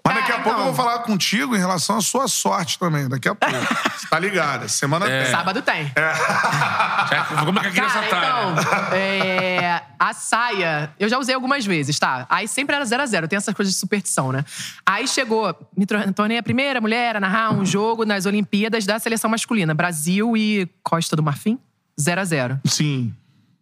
Mas 0.06 0.16
daqui 0.16 0.32
a 0.32 0.36
Cara, 0.36 0.44
pouco 0.44 0.60
eu 0.60 0.66
vou 0.66 0.74
falar 0.76 1.00
contigo 1.00 1.56
em 1.56 1.60
relação 1.60 1.98
à 1.98 2.02
sua 2.02 2.28
sorte 2.28 2.78
também. 2.78 3.10
Daqui 3.10 3.28
a 3.28 3.34
pouco. 3.34 3.56
Você 3.98 4.08
tá 4.08 4.20
ligada? 4.20 4.68
Semana 4.68 5.06
tem. 5.08 5.26
Sábado 5.32 5.62
tem. 5.64 5.92
Já- 5.96 7.26
Como 7.46 7.58
é 7.60 7.62
que 7.64 7.68
a 7.68 7.72
criança 7.72 8.00
Cara, 8.02 8.10
tá? 8.10 8.62
então, 8.62 8.98
é, 8.98 9.82
a 10.00 10.14
saia, 10.14 10.92
eu 11.00 11.10
já 11.10 11.18
usei 11.18 11.34
algumas 11.34 11.66
vezes, 11.66 11.98
tá? 11.98 12.26
Aí 12.30 12.48
sempre 12.48 12.76
era 12.76 12.86
0 12.86 13.02
a 13.02 13.06
0 13.06 13.28
tem 13.28 13.38
essas 13.38 13.54
coisas 13.54 13.74
de 13.74 13.80
superstição, 13.80 14.32
né? 14.32 14.46
Aí 14.86 15.08
chegou, 15.08 15.56
me 15.76 15.86
tor- 15.86 16.14
tornei 16.14 16.38
a 16.38 16.44
primeira 16.44 16.80
mulher 16.80 17.16
a 17.16 17.20
narrar 17.20 17.52
um 17.54 17.66
jogo 17.66 18.06
nas 18.06 18.26
Olimpíadas 18.26 18.86
da 18.86 19.00
seleção 19.00 19.30
masculina, 19.30 19.74
Brasil 19.74 20.36
e 20.38 20.70
Costa 20.84 21.16
do 21.16 21.24
Marfim, 21.24 21.58
0 22.00 22.22
a 22.22 22.26
0 22.26 22.60
Sim. 22.66 23.14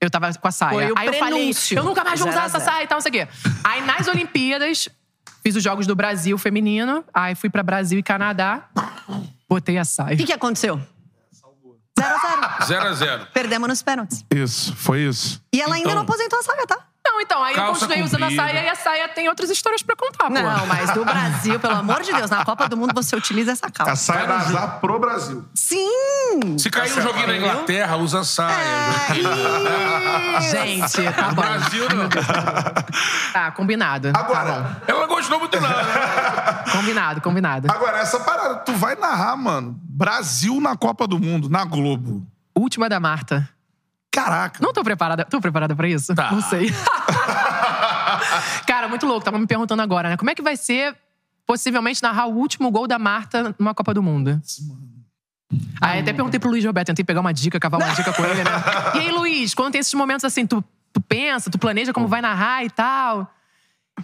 Eu 0.02 0.10
tava 0.10 0.34
com 0.34 0.48
a 0.48 0.52
saia. 0.52 0.72
Foi 0.74 0.92
o 0.92 0.96
Aí 0.98 1.08
eu 1.08 1.14
falei, 1.14 1.32
prenúncio. 1.38 1.78
eu 1.78 1.84
nunca 1.86 2.04
mais 2.04 2.20
vou 2.20 2.30
Zero 2.30 2.36
usar 2.38 2.44
a 2.44 2.46
essa 2.48 2.60
zero. 2.60 2.72
saia 2.72 2.84
e 2.84 2.88
tal, 2.88 2.98
não 2.98 3.02
sei 3.02 3.10
o 3.10 3.14
quê. 3.14 3.28
Aí 3.64 3.82
nas 3.86 4.08
Olimpíadas, 4.10 4.90
fiz 5.44 5.56
os 5.56 5.64
Jogos 5.64 5.86
do 5.86 5.96
Brasil 5.96 6.38
feminino. 6.38 7.04
Aí 7.14 7.36
fui 7.36 7.50
pra 7.50 7.62
Brasil 7.62 8.00
e 8.00 8.04
Canadá. 8.04 8.70
Botei 9.50 9.78
a 9.78 9.86
saia. 9.86 10.14
O 10.16 10.18
que, 10.18 10.26
que 10.26 10.34
aconteceu? 10.34 10.80
0 12.00 12.16
a 12.16 12.66
0 12.66 12.96
0x0. 12.96 13.28
Perdemos 13.34 13.68
nos 13.68 13.84
pênaltis. 13.84 14.26
Isso, 14.34 14.76
foi 14.76 15.02
isso. 15.02 15.42
E 15.54 15.62
ela 15.62 15.76
ainda 15.76 15.90
Então- 15.90 15.96
não 15.96 16.04
aposentou 16.04 16.40
a 16.40 16.44
saia, 16.44 16.66
tá? 16.66 16.88
Não, 17.14 17.22
então, 17.22 17.44
aí 17.44 17.54
eu 17.54 17.62
Calça 17.62 17.82
continuei 17.82 18.02
usando 18.04 18.24
a 18.24 18.28
comprida. 18.28 18.44
saia 18.44 18.64
e 18.66 18.70
a 18.70 18.76
saia 18.76 19.08
tem 19.08 19.30
outras 19.30 19.48
histórias 19.52 19.84
pra 19.84 19.96
contar, 19.96 20.26
pô. 20.26 20.30
Não, 20.32 20.66
mas 20.66 20.90
do 20.92 21.06
Brasil, 21.06 21.60
pelo 21.60 21.76
amor 21.76 22.02
de 22.02 22.12
Deus, 22.12 22.28
na 22.30 22.44
Copa 22.44 22.68
do 22.68 22.76
Mundo 22.76 22.92
você 22.96 23.16
utiliza 23.16 23.52
essa 23.52 23.68
A 23.68 23.72
calça. 23.72 23.96
saia 23.96 24.26
da 24.26 24.38
azar 24.38 24.80
pro 24.80 24.98
Brasil. 25.00 25.46
Sim! 25.54 26.58
Se 26.58 26.72
cair 26.72 26.92
um 26.98 27.02
joguinho 27.02 27.28
na 27.28 27.38
Inglaterra, 27.38 27.98
usa 27.98 28.24
saia. 28.24 28.56
É. 30.38 30.42
Gente, 30.42 31.12
tá 31.14 31.28
No 31.30 31.36
bom. 31.36 31.42
Brasil, 31.44 31.88
não. 31.90 32.10
Tá, 33.32 33.52
combinado. 33.52 34.12
Agora, 34.16 34.82
Ela 34.88 35.02
não 35.02 35.08
gostou 35.08 35.40
muito, 35.40 35.60
não. 35.62 35.70
né? 35.70 36.64
Combinado, 36.72 37.22
combinado. 37.22 37.72
agora, 37.72 38.00
essa 38.00 38.20
parada, 38.22 38.56
tu 38.56 38.74
vai 38.74 38.96
narrar, 38.96 39.36
mano, 39.38 39.80
Brasil 39.84 40.60
na 40.60 40.76
Copa 40.76 41.08
do 41.08 41.20
Mundo, 41.20 41.48
na 41.50 41.64
Globo. 41.64 42.26
Última 42.56 42.90
da 42.90 43.00
Marta. 43.00 43.48
Caraca. 44.14 44.60
Não 44.62 44.72
tô 44.72 44.84
preparada. 44.84 45.26
Tô 45.26 45.42
preparada 45.42 45.76
pra 45.76 45.88
isso? 45.90 46.14
Tá. 46.14 46.32
Não 46.32 46.42
sei. 46.42 46.68
Cara, 48.68 48.88
muito 48.88 49.06
louco. 49.06 49.24
Tava 49.26 49.40
me 49.40 49.48
perguntando 49.48 49.82
agora, 49.82 50.10
né? 50.10 50.18
Como 50.18 50.30
é 50.30 50.36
que 50.36 50.42
vai 50.42 50.56
ser, 50.56 50.96
possivelmente, 51.46 52.02
narrar 52.02 52.28
o 52.28 52.36
último 52.36 52.70
gol 52.72 52.88
da 52.88 53.00
Marta 53.00 53.56
numa 53.58 53.74
Copa 53.74 53.94
do 53.94 54.02
Mundo? 54.04 54.42
Aí 55.82 56.00
até 56.00 56.14
perguntei 56.14 56.40
pro 56.40 56.50
Luiz 56.50 56.64
Roberto, 56.66 56.88
tentei 56.88 57.04
pegar 57.06 57.20
uma 57.22 57.34
dica, 57.34 57.60
cavar 57.60 57.80
uma 57.82 57.94
dica 57.94 58.12
com 58.14 58.24
ele, 58.26 58.44
né? 58.44 58.52
E 58.96 59.00
aí, 59.00 59.12
Luiz, 59.12 59.54
quando 59.54 59.72
tem 59.74 59.82
esses 59.82 59.94
momentos 59.94 60.24
assim, 60.26 60.46
tu, 60.48 60.64
tu 60.92 61.00
pensa, 61.02 61.50
tu 61.52 61.60
planeja 61.60 61.94
como 61.94 62.08
vai 62.08 62.22
narrar 62.22 62.64
e 62.66 62.70
tal. 62.70 63.32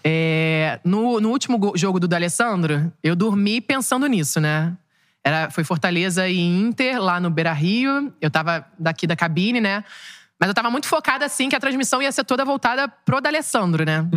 É, 0.04 0.80
no, 0.84 1.20
no 1.20 1.30
último 1.30 1.58
go- 1.58 1.74
jogo 1.76 2.00
do 2.00 2.08
D'Alessandro, 2.08 2.92
eu 3.04 3.16
dormi 3.16 3.60
pensando 3.62 4.06
nisso, 4.08 4.40
né? 4.40 4.74
Era, 5.24 5.50
foi 5.50 5.64
Fortaleza 5.64 6.28
e 6.28 6.40
Inter, 6.40 7.02
lá 7.02 7.20
no 7.20 7.30
Beira 7.30 7.54
Rio. 7.54 8.14
Eu 8.22 8.32
tava 8.32 8.66
daqui 8.78 9.06
da 9.06 9.16
cabine, 9.16 9.60
né? 9.60 9.84
Mas 10.40 10.48
eu 10.48 10.54
tava 10.54 10.70
muito 10.72 10.88
focada, 10.88 11.26
assim, 11.26 11.50
que 11.50 11.56
a 11.56 11.60
transmissão 11.60 12.02
ia 12.02 12.12
ser 12.12 12.24
toda 12.24 12.46
voltada 12.46 12.88
pro 12.88 13.20
D'Alessandro, 13.20 13.84
né? 13.86 14.08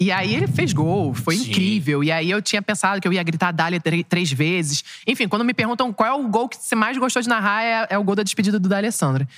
E 0.00 0.10
aí 0.10 0.34
ele 0.34 0.48
fez 0.48 0.72
gol, 0.72 1.12
foi 1.14 1.36
Sim. 1.36 1.50
incrível. 1.50 2.02
E 2.02 2.10
aí 2.10 2.30
eu 2.30 2.40
tinha 2.42 2.60
pensado 2.62 3.00
que 3.00 3.06
eu 3.06 3.12
ia 3.12 3.22
gritar 3.22 3.52
Dália 3.52 3.78
tr- 3.78 4.02
três 4.08 4.32
vezes. 4.32 4.82
Enfim, 5.06 5.28
quando 5.28 5.44
me 5.44 5.54
perguntam 5.54 5.92
qual 5.92 6.08
é 6.08 6.12
o 6.12 6.26
gol 6.28 6.48
que 6.48 6.56
você 6.56 6.74
mais 6.74 6.96
gostou 6.96 7.22
de 7.22 7.28
narrar, 7.28 7.62
é, 7.62 7.86
é 7.90 7.98
o 7.98 8.02
gol 8.02 8.16
da 8.16 8.22
despedida 8.22 8.58
do 8.58 8.68
D'Alessandro. 8.68 9.28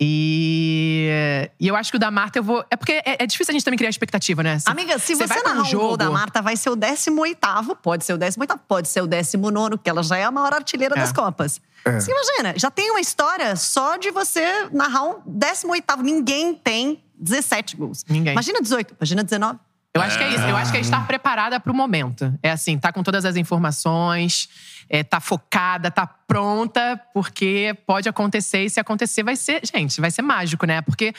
E, 0.00 1.48
e 1.60 1.68
eu 1.68 1.76
acho 1.76 1.90
que 1.90 1.96
o 1.96 2.00
da 2.00 2.10
Marta 2.10 2.38
eu 2.38 2.42
vou. 2.42 2.64
É 2.70 2.76
porque 2.76 2.92
é, 3.04 3.22
é 3.22 3.26
difícil 3.26 3.52
a 3.52 3.54
gente 3.54 3.64
também 3.64 3.78
criar 3.78 3.90
expectativa, 3.90 4.42
né? 4.42 4.58
Amiga, 4.66 4.98
se 4.98 5.14
você, 5.14 5.26
vai 5.26 5.42
narrar 5.42 5.62
um 5.62 5.72
gol 5.72 5.96
da 5.96 6.10
Marta, 6.10 6.42
vai 6.42 6.56
ser 6.56 6.70
o 6.70 6.76
18 6.76 7.38
pode 7.82 8.04
ser 8.04 8.12
o 8.14 8.18
18 8.18 8.58
pode 8.66 8.88
ser 8.88 9.00
o 9.00 9.06
19 9.06 9.78
que 9.78 9.88
ela 9.88 10.02
já 10.02 10.16
é 10.16 10.24
a 10.24 10.30
maior 10.30 10.52
artilheira 10.54 10.96
É. 10.96 11.00
das 11.00 11.12
Copas. 11.12 11.60
Você 11.84 12.12
imagina, 12.12 12.54
já 12.56 12.70
tem 12.70 12.90
uma 12.90 13.00
história 13.00 13.56
só 13.56 13.96
de 13.96 14.10
você 14.12 14.68
narrar 14.72 15.02
um 15.02 15.20
18 15.26 16.02
Ninguém 16.02 16.54
tem 16.54 17.02
17 17.18 17.76
gols. 17.76 18.04
Ninguém. 18.08 18.32
Imagina 18.32 18.60
18, 18.60 18.94
imagina 18.98 19.24
19. 19.24 19.58
Eu 19.94 20.00
acho 20.00 20.16
que 20.16 20.24
é 20.24 20.28
isso. 20.30 20.44
Eu 20.44 20.56
acho 20.56 20.70
que 20.72 20.78
é 20.78 20.80
estar 20.80 21.06
preparada 21.06 21.60
pro 21.60 21.74
momento. 21.74 22.32
É 22.42 22.50
assim, 22.50 22.78
tá 22.78 22.90
com 22.92 23.02
todas 23.02 23.24
as 23.24 23.36
informações, 23.36 24.48
é, 24.88 25.02
tá 25.02 25.20
focada, 25.20 25.90
tá 25.90 26.06
pronta, 26.06 27.00
porque 27.14 27.76
pode 27.86 28.08
acontecer. 28.08 28.64
E 28.64 28.70
se 28.70 28.80
acontecer, 28.80 29.22
vai 29.22 29.36
ser. 29.36 29.60
Gente, 29.64 30.00
vai 30.00 30.10
ser 30.10 30.22
mágico, 30.22 30.66
né? 30.66 30.82
Porque 30.82 31.12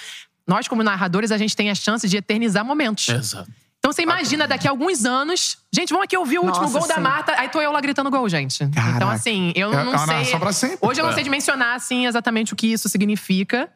nós, 0.47 0.67
como 0.67 0.83
narradores, 0.83 1.31
a 1.31 1.37
gente 1.37 1.55
tem 1.55 1.69
a 1.69 1.75
chance 1.75 2.07
de 2.07 2.17
eternizar 2.17 2.63
momentos. 2.65 3.07
Exato. 3.09 3.49
Então 3.79 3.91
você 3.91 4.01
imagina 4.01 4.47
daqui 4.47 4.65
a 4.65 4.71
alguns 4.71 5.03
anos. 5.03 5.57
Gente, 5.69 5.89
vamos 5.89 6.05
aqui 6.05 6.15
ouvir 6.17 6.39
o 6.39 6.43
último 6.45 6.63
Nossa, 6.63 6.79
gol 6.79 6.87
da 6.87 6.95
sim. 6.95 7.01
Marta. 7.01 7.33
Aí 7.37 7.49
tô 7.49 7.59
eu 7.61 7.69
lá 7.69 7.81
gritando 7.81 8.09
gol, 8.09 8.29
gente. 8.29 8.63
Então, 8.63 9.09
assim, 9.09 9.51
eu 9.57 9.73
É 9.73 9.83
não 9.83 9.91
uma 9.91 9.97
sei. 9.97 10.07
narração 10.07 10.39
pra 10.39 10.53
sempre. 10.53 10.77
Hoje 10.81 11.01
eu 11.01 11.03
não 11.03 11.11
É. 11.11 11.15
sei 11.15 11.23
dimensionar, 11.25 11.75
assim, 11.75 12.05
exatamente 12.07 12.53
o 12.53 12.55
que 12.55 12.67
isso 12.67 12.87
significa. 12.87 13.69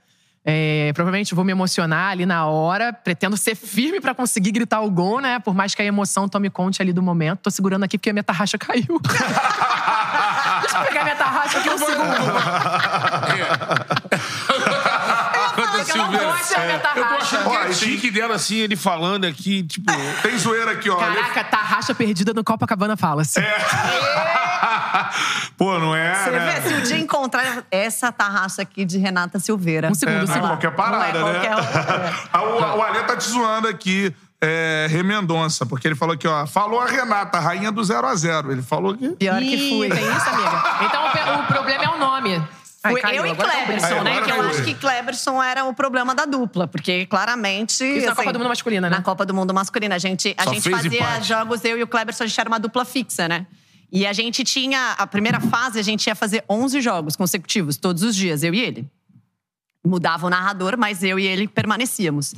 É, 0.50 0.94
provavelmente 0.94 1.36
vou 1.36 1.44
me 1.44 1.52
emocionar 1.52 2.12
ali 2.12 2.26
na 2.26 2.46
hora. 2.46 2.94
Pretendo 2.94 3.36
ser 3.36 3.54
firme 3.54 4.00
pra 4.00 4.16
conseguir 4.16 4.52
gritar 4.52 4.80
o 4.80 4.90
gol, 4.90 5.20
né? 5.20 5.40
Por 5.40 5.54
mais 5.54 5.76
que 5.76 5.82
a 5.82 5.86
emoção 5.86 6.30
tome 6.30 6.50
conta 6.50 6.82
ali 6.82 6.94
do 6.94 7.04
momento. 7.04 7.40
Tô 7.40 7.52
segurando 7.52 7.84
aqui 7.84 7.98
porque 7.98 8.12
a 8.12 8.14
minha 8.14 8.24
tarraxa 8.24 8.58
caiu. 8.58 8.86
Deixa 10.62 10.78
eu 10.78 10.86
pegar 10.86 11.04
minha 11.04 11.18
tarraxa 11.18 11.60
aqui 11.60 11.70
um 11.70 11.78
segundo. 11.78 12.08
A 16.04 16.06
Eu 16.06 16.12
não 16.12 16.20
Silveira- 16.20 16.38
gosto 16.38 16.54
da 16.54 16.60
minha 16.60 16.74
Eu 16.74 16.80
tô 16.80 16.88
tarraxa. 16.88 17.38
achando 17.38 17.50
Ó, 17.50 17.64
é 17.64 17.70
e- 17.70 17.74
chique 17.74 18.12
dela, 18.12 18.36
assim, 18.36 18.56
ele 18.58 18.76
falando 18.76 19.26
aqui, 19.26 19.64
tipo. 19.64 19.92
Tem 20.22 20.38
zoeira 20.38 20.72
aqui, 20.72 20.90
ó. 20.90 20.96
Caraca, 20.98 21.44
tarraxa 21.44 21.94
perdida 21.96 22.34
no 22.34 22.44
Copacabana 22.44 22.96
Fala-se. 22.98 23.40
Pô, 25.58 25.78
não 25.80 25.96
é, 25.96 26.14
Você 26.24 26.30
né? 26.32 26.60
vê, 26.62 26.70
se 26.70 26.76
o 26.76 26.82
dia 26.82 26.98
encontrar 27.00 27.64
essa 27.72 28.12
tarraça 28.12 28.62
aqui 28.62 28.86
de 28.86 28.98
Renata 28.98 29.40
Silveira. 29.40 29.90
Um 29.90 29.96
segundo, 29.96 30.16
É, 30.16 30.24
um 30.24 30.26
não 30.26 30.30
é 30.32 30.34
segundo. 30.34 30.50
qualquer 30.50 30.72
parada, 30.72 31.20
Não 31.20 31.30
é 31.30 31.34
né? 31.34 31.48
qualquer- 31.50 32.42
o, 32.76 32.78
o 32.78 32.82
Alê 32.84 33.04
tá 33.04 33.16
te 33.16 33.28
zoando 33.30 33.68
aqui, 33.68 34.14
é, 34.42 34.88
Remendonça, 34.90 35.66
porque 35.66 35.88
ele 35.88 35.96
falou 35.96 36.14
aqui, 36.14 36.28
ó. 36.28 36.46
Falou 36.46 36.80
a 36.80 36.86
Renata, 36.86 37.40
rainha 37.40 37.72
do 37.72 37.84
0 37.84 38.06
a 38.08 38.16
0 38.16 38.52
Ele 38.52 38.62
falou 38.62 38.96
que. 38.96 39.10
Pior 39.10 39.40
que 39.40 39.70
fui. 39.70 39.90
Tem 39.90 40.04
isso, 40.16 40.30
amiga? 40.30 40.64
Então 40.84 41.04
o 41.06 41.40
o 41.40 41.44
problema 41.48 41.84
é 41.84 41.90
o 41.90 41.98
nome. 41.98 42.44
Ai, 42.84 42.96
caiu, 42.96 43.26
eu 43.26 43.34
e 43.34 43.36
tá 43.36 43.44
Kleberson, 43.44 44.04
né? 44.04 44.22
Que 44.22 44.32
eu 44.32 44.42
acho 44.42 44.64
que 44.64 44.74
Kleberson 44.76 45.42
era 45.42 45.66
o 45.66 45.74
problema 45.74 46.14
da 46.14 46.26
dupla, 46.26 46.68
porque 46.68 47.06
claramente. 47.08 47.84
Isso 47.84 48.06
na 48.06 48.12
assim, 48.12 48.22
Copa 48.22 48.34
do 48.34 48.40
Mundo 48.40 48.50
masculina, 48.50 48.90
né? 48.90 48.98
Na 48.98 49.04
Copa 49.04 49.26
do 49.26 49.34
Mundo 49.34 49.54
masculina. 49.54 49.96
A 49.96 50.00
gente, 50.00 50.36
a 50.38 50.44
Só 50.44 50.54
gente 50.54 50.70
fazia 50.70 51.00
empate. 51.00 51.28
jogos, 51.28 51.66
eu 51.66 51.78
e 51.78 51.84
o 51.84 51.88
Kleberson, 51.88 52.24
a 52.24 52.28
gente 52.28 52.40
era 52.40 52.50
uma 52.50 52.60
dupla 52.60 52.86
fixa, 52.86 53.28
né? 53.28 53.48
E 53.92 54.06
a 54.06 54.14
gente 54.14 54.44
tinha. 54.44 54.94
A 54.98 55.08
primeira 55.08 55.40
fase, 55.40 55.80
a 55.80 55.84
gente 55.84 56.06
ia 56.08 56.16
fazer 56.16 56.44
11 56.50 56.80
jogos 56.82 57.16
consecutivos, 57.16 57.78
todos 57.78 58.04
os 58.04 58.16
dias, 58.16 58.44
eu 58.44 58.54
e 58.54 58.60
ele. 58.60 58.88
Mudava 59.86 60.28
o 60.28 60.30
narrador, 60.30 60.78
mas 60.78 61.04
eu 61.04 61.18
e 61.18 61.26
ele 61.26 61.48
permanecíamos. 61.48 62.36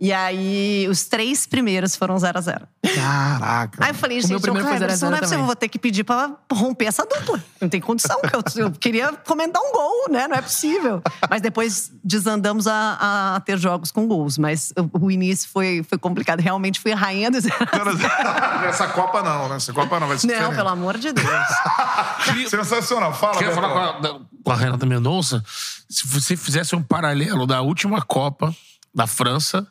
E 0.00 0.12
aí, 0.12 0.86
os 0.88 1.06
três 1.06 1.44
primeiros 1.44 1.96
foram 1.96 2.16
0 2.16 2.38
a 2.38 2.40
0 2.40 2.68
Caraca. 2.94 3.84
Aí 3.84 3.90
eu 3.90 3.94
falei, 3.94 4.20
gente, 4.20 4.30
meu 4.30 4.38
o 4.38 4.42
0 4.42 4.58
a 4.58 4.62
Cleberson, 4.62 4.96
0 4.96 5.10
não 5.10 5.16
é 5.18 5.20
possível, 5.20 5.40
eu 5.42 5.46
vou 5.46 5.56
ter 5.56 5.68
que 5.68 5.76
pedir 5.78 6.04
pra 6.04 6.30
romper 6.52 6.84
essa 6.86 7.04
dupla. 7.04 7.42
Não 7.60 7.68
tem 7.68 7.80
condição, 7.80 8.20
que 8.20 8.60
eu, 8.60 8.64
eu 8.66 8.70
queria 8.70 9.12
comentar 9.26 9.60
um 9.60 9.72
gol, 9.72 10.06
né? 10.08 10.28
Não 10.28 10.36
é 10.36 10.42
possível. 10.42 11.02
Mas 11.28 11.42
depois 11.42 11.90
desandamos 12.04 12.68
a, 12.68 13.34
a 13.36 13.40
ter 13.40 13.58
jogos 13.58 13.90
com 13.90 14.06
gols. 14.06 14.38
Mas 14.38 14.72
o, 14.92 15.06
o 15.06 15.10
início 15.10 15.48
foi, 15.50 15.84
foi 15.88 15.98
complicado. 15.98 16.38
Realmente 16.38 16.78
fui 16.78 16.92
rainha 16.92 17.28
do 17.28 17.40
zero. 17.40 17.56
a 17.60 17.92
zero. 17.92 18.60
Nessa 18.62 18.86
Copa 18.88 19.20
não, 19.22 19.48
nessa 19.48 19.72
Copa 19.72 19.98
não 19.98 20.06
vai 20.06 20.16
ser 20.16 20.28
Não, 20.28 20.34
diferente. 20.34 20.56
pelo 20.56 20.68
amor 20.68 20.96
de 20.96 21.12
Deus. 21.12 21.26
Sensacional. 22.48 23.12
Fala, 23.12 23.36
Quer 23.38 23.52
falar 23.52 23.68
com 23.72 23.78
a, 23.78 23.92
da- 24.00 24.20
com 24.44 24.52
a 24.52 24.56
Renata 24.56 24.86
Mendonça? 24.86 25.42
Se 25.88 26.06
você 26.06 26.36
fizesse 26.36 26.76
um 26.76 26.82
paralelo 26.82 27.46
da 27.46 27.60
última 27.62 28.00
Copa 28.02 28.54
da 28.94 29.06
França, 29.06 29.66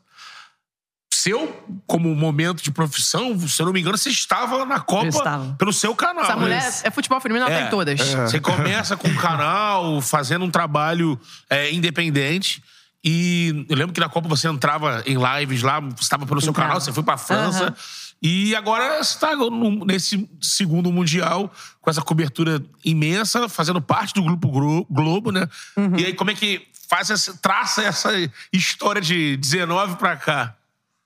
seu, 1.27 1.65
como 1.85 2.13
momento 2.15 2.63
de 2.63 2.71
profissão, 2.71 3.37
se 3.47 3.61
eu 3.61 3.65
não 3.65 3.73
me 3.73 3.81
engano, 3.81 3.97
você 3.97 4.09
estava 4.09 4.65
na 4.65 4.79
Copa 4.79 5.05
Eu 5.05 5.09
estava. 5.09 5.55
pelo 5.57 5.73
seu 5.73 5.93
canal. 5.95 6.23
Essa 6.23 6.35
mulher 6.37 6.61
né? 6.63 6.73
é 6.83 6.91
futebol 6.91 7.19
feminino, 7.19 7.45
ela 7.45 7.53
É, 7.55 7.61
tem 7.61 7.69
todas. 7.69 7.99
Você 7.99 8.39
começa 8.39 8.95
com 8.95 9.07
um 9.07 9.15
canal, 9.15 10.01
fazendo 10.01 10.45
um 10.45 10.49
trabalho 10.51 11.19
é, 11.49 11.71
independente. 11.73 12.63
E 13.03 13.65
eu 13.69 13.75
lembro 13.77 13.93
que 13.93 13.99
na 13.99 14.09
Copa 14.09 14.27
você 14.27 14.47
entrava 14.47 15.03
em 15.05 15.17
lives 15.17 15.61
lá, 15.61 15.79
você 15.79 16.01
estava 16.01 16.25
pelo 16.25 16.41
seu 16.41 16.49
Entrava. 16.51 16.69
canal, 16.69 16.81
você 16.81 16.91
foi 16.91 17.03
pra 17.03 17.17
França. 17.17 17.75
E 18.21 18.55
agora 18.55 19.03
você 19.03 19.13
está 19.13 19.29
nesse 19.85 20.27
segundo 20.41 20.91
Mundial, 20.91 21.51
com 21.79 21.89
essa 21.89 22.01
cobertura 22.01 22.63
imensa, 22.83 23.47
fazendo 23.47 23.81
parte 23.81 24.13
do 24.13 24.23
Grupo 24.23 24.49
Glo- 24.49 24.85
Globo, 24.89 25.31
né? 25.31 25.47
Uhum. 25.77 25.95
E 25.97 26.05
aí, 26.05 26.13
como 26.13 26.31
é 26.31 26.33
que 26.33 26.67
faz 26.89 27.09
essa, 27.11 27.37
traça 27.37 27.83
essa 27.83 28.09
história 28.51 29.01
de 29.01 29.37
19 29.37 29.97
pra 29.97 30.15
cá? 30.17 30.55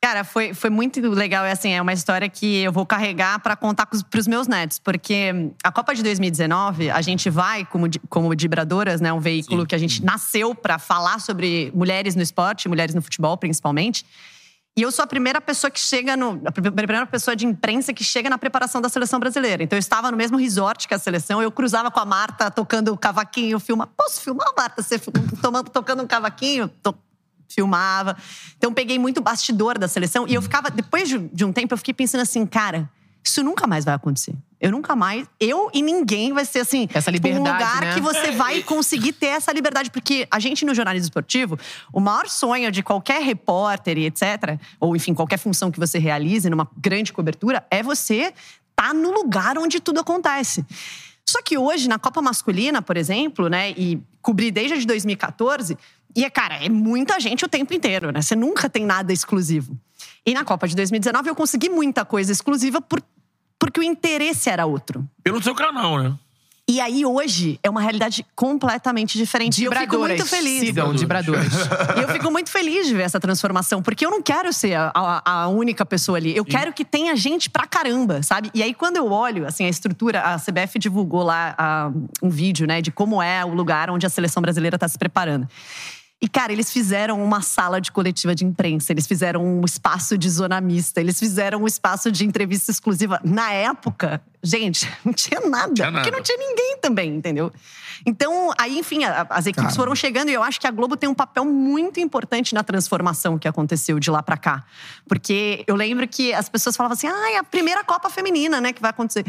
Cara, 0.04 0.24
foi, 0.24 0.52
foi 0.56 0.72
muito 0.72 1.00
legal. 1.12 1.46
É 1.46 1.52
assim, 1.52 1.70
é 1.74 1.82
uma 1.82 1.94
história 1.94 2.28
que 2.28 2.64
eu 2.64 2.72
vou 2.72 2.88
carregar 2.88 3.40
para 3.40 3.56
contar 3.56 3.86
para 3.86 4.20
os 4.20 4.28
meus 4.28 4.48
netos. 4.48 4.80
Porque 4.80 5.52
a 5.64 5.72
Copa 5.72 5.94
de 5.94 6.02
2019, 6.02 6.90
a 6.90 7.02
gente 7.02 7.30
vai, 7.30 7.64
como, 7.66 7.86
como 8.10 8.36
Dibradoras, 8.36 9.00
né? 9.00 9.14
Um 9.14 9.20
veículo 9.20 9.64
que 9.66 9.76
a 9.76 9.78
gente 9.78 10.04
nasceu 10.04 10.56
para 10.56 10.80
falar 10.80 11.20
sobre 11.20 11.72
mulheres 11.76 12.16
no 12.16 12.22
esporte, 12.24 12.68
mulheres 12.68 12.96
no 12.96 13.02
futebol, 13.02 13.38
principalmente. 13.38 14.04
E 14.76 14.82
eu 14.82 14.92
sou 14.92 15.04
a 15.04 15.08
primeira 15.08 15.40
pessoa 15.40 15.70
que 15.70 15.80
chega 15.80 16.18
no. 16.18 16.42
A 16.46 16.52
pri- 16.52 16.72
primeira 16.72 17.06
pessoa 17.06 17.36
de 17.36 17.46
imprensa 17.46 17.94
que 17.94 18.04
chega 18.04 18.28
na 18.28 18.40
preparação 18.40 18.82
da 18.82 18.90
seleção 18.90 19.20
brasileira. 19.20 19.62
Então 19.62 19.78
eu 19.78 19.82
estava 19.82 20.10
no 20.10 20.18
mesmo 20.18 20.36
resort 20.38 20.88
que 20.88 20.94
a 20.96 21.00
seleção, 21.00 21.44
eu 21.44 21.52
cruzava 21.52 21.92
com 21.92 22.00
a 22.00 22.06
Marta 22.06 22.50
tocando 22.50 22.98
cavaquinho, 22.98 23.60
filma. 23.60 23.86
Posso 23.86 24.20
filmar, 24.22 24.48
Marta? 24.58 24.82
Você 24.82 24.98
tomando, 25.42 25.70
tocando 25.70 26.02
um 26.02 26.08
cavaquinho? 26.08 26.72
Filmava. 27.54 28.18
Então 28.58 28.74
peguei 28.74 28.98
muito 28.98 29.22
bastidor 29.22 29.78
da 29.78 29.88
seleção 29.88 30.28
e 30.28 30.34
eu 30.34 30.42
ficava, 30.42 30.70
depois 30.70 31.10
de, 31.10 31.46
um 31.46 31.52
tempo, 31.52 31.74
eu 31.74 31.78
fiquei 31.78 31.94
pensando 31.94 32.22
assim, 32.22 32.46
cara, 32.46 32.90
Isso 33.24 33.44
nunca 33.44 33.68
mais 33.68 33.86
vai 33.86 33.94
acontecer. 33.94 34.34
Eu 34.60 34.72
nunca 34.72 34.96
mais, 34.96 35.28
eu 35.40 35.72
e 35.74 35.82
ninguém 35.82 36.34
vai 36.34 36.46
ser 36.46 36.60
assim, 36.60 36.88
Essa 36.94 37.12
tipo, 37.12 37.28
um 37.28 37.32
liberdade, 37.32 37.64
lugar 37.64 37.82
né? 37.82 37.94
que 37.96 38.02
você 38.02 38.32
vai 38.32 38.62
conseguir 38.64 39.14
ter 39.14 39.28
essa 39.28 39.52
liberdade, 39.52 39.90
porque 39.90 40.28
a 40.30 40.40
gente 40.40 40.64
no 40.66 40.74
jornalismo 40.74 41.06
esportivo, 41.06 41.58
o 41.92 42.00
maior 42.00 42.28
sonho 42.28 42.72
de 42.72 42.84
qualquer 42.84 43.24
repórter 43.24 43.98
e 43.98 44.06
etc, 44.06 44.60
ou 44.80 44.96
enfim, 44.96 45.14
qualquer 45.16 45.38
função 45.38 45.72
que 45.72 45.80
você 45.80 45.98
realize 45.98 46.48
numa 46.50 46.70
grande 46.78 47.12
cobertura 47.12 47.66
é 47.72 47.82
você 47.82 48.34
estar 48.70 48.94
no 48.94 49.12
lugar 49.12 49.58
onde 49.58 49.80
tudo 49.80 50.00
acontece. 50.00 50.64
Só 51.28 51.42
que 51.42 51.58
hoje, 51.58 51.88
na 51.88 51.98
Copa 51.98 52.22
Masculina, 52.22 52.82
por 52.82 52.98
exemplo, 52.98 53.48
né, 53.48 53.72
e 53.72 54.02
cobri 54.22 54.52
desde 54.52 54.86
2014, 54.86 55.78
e 56.16 56.24
é, 56.26 56.30
cara, 56.30 56.56
é 56.64 56.70
muita 56.70 57.20
gente 57.20 57.44
o 57.46 57.48
tempo 57.48 57.74
inteiro, 57.74 58.12
né? 58.12 58.22
Você 58.22 58.36
nunca 58.36 58.70
tem 58.70 58.86
nada 58.86 59.12
exclusivo. 59.14 59.78
E 60.26 60.34
na 60.34 60.44
Copa 60.44 60.68
de 60.68 60.76
2019 60.76 61.30
eu 61.30 61.36
consegui 61.36 61.70
muita 61.70 62.04
coisa 62.06 62.32
exclusiva 62.32 62.82
por, 62.82 63.02
porque 63.60 63.80
o 63.80 63.84
interesse 63.84 64.50
era 64.50 64.66
outro. 64.66 65.08
Pelo 65.24 65.42
seu 65.42 65.54
canal, 65.56 65.98
né? 66.02 66.14
E 66.70 66.80
aí, 66.80 67.06
hoje, 67.06 67.60
é 67.64 67.70
uma 67.70 67.82
realidade 67.82 68.26
completamente 68.34 69.18
diferente. 69.18 69.62
E 69.62 69.66
eu 69.66 69.72
fico 69.82 69.98
muito 69.98 70.26
feliz. 70.30 70.60
Sigam, 70.60 70.94
Dibradoras. 70.94 71.48
E 71.98 72.02
eu 72.02 72.08
fico 72.08 72.32
muito 72.32 72.50
feliz 72.50 72.88
de 72.88 72.94
ver 72.96 73.02
essa 73.02 73.20
transformação, 73.20 73.82
porque 73.82 74.06
eu 74.06 74.12
não 74.12 74.22
quero 74.22 74.54
ser 74.54 74.76
a, 74.76 74.92
a- 74.96 75.22
a 75.42 75.48
única 75.50 75.86
pessoa 75.86 76.18
ali. 76.18 76.34
Eu 76.38 76.46
quero 76.46 76.72
que 76.72 76.86
tenha 76.86 77.14
gente 77.16 77.50
pra 77.50 77.66
caramba, 77.68 78.24
sabe? 78.24 78.50
E 78.54 78.64
aí, 78.64 78.74
quando 78.74 78.96
eu 78.96 79.12
olho, 79.12 79.46
assim, 79.46 79.66
a 79.66 79.70
estrutura, 79.70 80.22
a 80.22 80.38
CBF 80.40 80.80
divulgou 80.80 81.24
lá 81.24 81.56
ah, 81.58 81.92
um 82.22 82.30
vídeo, 82.30 82.66
né, 82.66 82.80
de 82.82 82.92
como 82.92 83.22
é 83.22 83.44
o 83.44 83.54
lugar 83.54 83.90
onde 83.90 84.06
a 84.06 84.10
seleção 84.10 84.40
brasileira 84.42 84.78
tá 84.78 84.88
se 84.88 84.98
preparando. 84.98 85.48
E, 86.24 86.28
cara, 86.30 86.52
eles 86.54 86.72
fizeram 86.72 87.24
uma 87.24 87.42
sala 87.42 87.82
de 87.82 87.92
coletiva 87.92 88.36
de 88.36 88.46
imprensa, 88.46 88.92
eles 88.94 89.08
fizeram 89.08 89.44
um 89.44 89.66
espaço 89.66 90.16
de 90.18 90.30
zona 90.30 90.62
mista, 90.62 91.02
eles 91.02 91.18
fizeram 91.18 91.64
um 91.64 91.68
espaço 91.68 92.12
de 92.12 92.24
entrevista 92.26 92.70
exclusiva. 92.70 93.20
Na 93.24 93.52
época, 93.52 94.22
gente, 94.44 94.88
não 95.04 95.14
tinha 95.14 95.40
nada. 95.42 95.74
Tinha 95.74 95.90
nada. 95.90 96.04
Porque 96.04 96.16
não 96.16 96.22
tinha 96.24 96.38
ninguém 96.38 96.78
também, 96.80 97.16
entendeu? 97.16 97.52
Então, 98.06 98.52
aí, 98.60 98.78
enfim, 98.78 99.04
a- 99.04 99.26
as 99.32 99.48
equipes 99.48 99.76
foram 99.76 99.96
chegando 99.96 100.30
e 100.30 100.34
eu 100.34 100.44
acho 100.44 100.62
que 100.62 100.68
a 100.68 100.72
Globo 100.72 100.96
tem 100.96 101.10
um 101.10 101.14
papel 101.16 101.44
muito 101.44 102.00
importante 102.00 102.54
na 102.54 102.64
transformação 102.64 103.40
que 103.40 103.48
aconteceu 103.48 104.00
de 104.00 104.12
lá 104.12 104.22
pra 104.22 104.38
cá. 104.38 104.64
Porque 105.08 105.64
eu 105.66 105.76
lembro 105.76 106.08
que 106.08 106.34
as 106.34 106.48
pessoas 106.48 106.76
falavam 106.78 106.94
assim: 106.94 107.08
ah, 107.08 107.32
é 107.32 107.38
a 107.38 107.44
primeira 107.44 107.84
Copa 107.84 108.10
Feminina, 108.12 108.62
né, 108.62 108.72
que 108.74 108.82
vai 108.82 108.92
acontecer. 108.92 109.26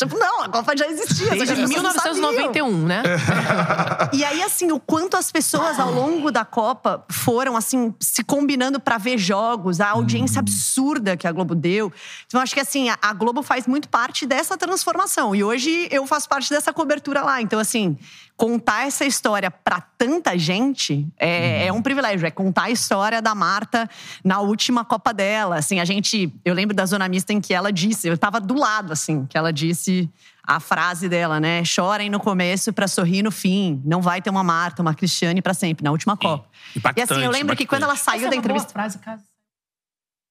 Tipo, 0.00 0.18
não, 0.18 0.44
a 0.44 0.48
Copa 0.48 0.74
já 0.74 0.86
existia. 0.86 1.28
Desde 1.28 1.54
pessoas 1.54 1.82
não 1.82 1.92
sabiam. 1.92 2.14
1991, 2.14 2.86
né? 2.86 3.02
E 4.12 4.24
aí, 4.24 4.42
assim, 4.42 4.72
o 4.72 4.80
quanto 4.80 5.16
as 5.16 5.30
pessoas 5.30 5.78
ao 5.78 5.92
longo 5.92 6.32
da 6.32 6.44
Copa 6.44 7.04
foram, 7.10 7.56
assim, 7.56 7.94
se 8.00 8.24
combinando 8.24 8.80
pra 8.80 8.96
ver 8.98 9.18
jogos, 9.18 9.80
a 9.80 9.90
audiência 9.90 10.40
absurda 10.40 11.16
que 11.16 11.26
a 11.26 11.32
Globo 11.32 11.54
deu. 11.54 11.92
Então, 12.26 12.40
acho 12.40 12.54
que, 12.54 12.60
assim, 12.60 12.88
a 12.90 13.12
Globo 13.12 13.42
faz 13.42 13.66
muito 13.66 13.88
parte 13.88 14.26
dessa 14.26 14.56
transformação. 14.56 15.34
E 15.34 15.44
hoje 15.44 15.86
eu 15.90 16.06
faço 16.06 16.28
parte 16.28 16.50
dessa 16.50 16.72
cobertura 16.72 17.22
lá. 17.22 17.42
Então, 17.42 17.60
assim, 17.60 17.96
contar 18.40 18.86
essa 18.86 19.04
história 19.04 19.50
pra 19.50 19.82
tanta 19.82 20.38
gente 20.38 21.06
é, 21.18 21.66
é 21.66 21.72
um 21.72 21.82
privilégio. 21.82 22.26
É 22.26 22.30
contar 22.30 22.62
a 22.64 22.70
história 22.70 23.20
da 23.20 23.34
Marta 23.34 23.86
na 24.24 24.40
última 24.40 24.82
Copa 24.82 25.12
dela. 25.12 25.56
Assim, 25.58 25.78
a 25.78 25.84
gente. 25.84 26.32
Eu 26.42 26.54
lembro 26.54 26.74
da 26.74 26.86
zona 26.86 27.06
mista 27.06 27.34
em 27.34 27.40
que 27.40 27.52
ela 27.52 27.70
disse, 27.70 28.08
eu 28.08 28.16
tava 28.16 28.40
do 28.40 28.54
lado, 28.54 28.94
assim, 28.94 29.26
que 29.26 29.36
ela 29.36 29.52
disse 29.52 30.08
a 30.42 30.58
frase 30.58 31.06
dela, 31.06 31.38
né? 31.38 31.62
Chorem 31.66 32.08
no 32.08 32.18
começo 32.18 32.72
pra 32.72 32.88
sorrir 32.88 33.22
no 33.22 33.30
fim. 33.30 33.82
Não 33.84 34.00
vai 34.00 34.22
ter 34.22 34.30
uma 34.30 34.42
Marta, 34.42 34.80
uma 34.80 34.94
Cristiane 34.94 35.42
pra 35.42 35.52
sempre, 35.52 35.84
na 35.84 35.90
última 35.90 36.16
Copa. 36.16 36.48
e 36.96 37.02
assim, 37.02 37.22
eu 37.22 37.30
lembro 37.30 37.54
que 37.54 37.66
quando 37.66 37.82
ela 37.82 37.94
saiu 37.94 38.30
da 38.30 38.36
entrevista. 38.36 38.72
frase, 38.72 38.98
cara. 39.00 39.20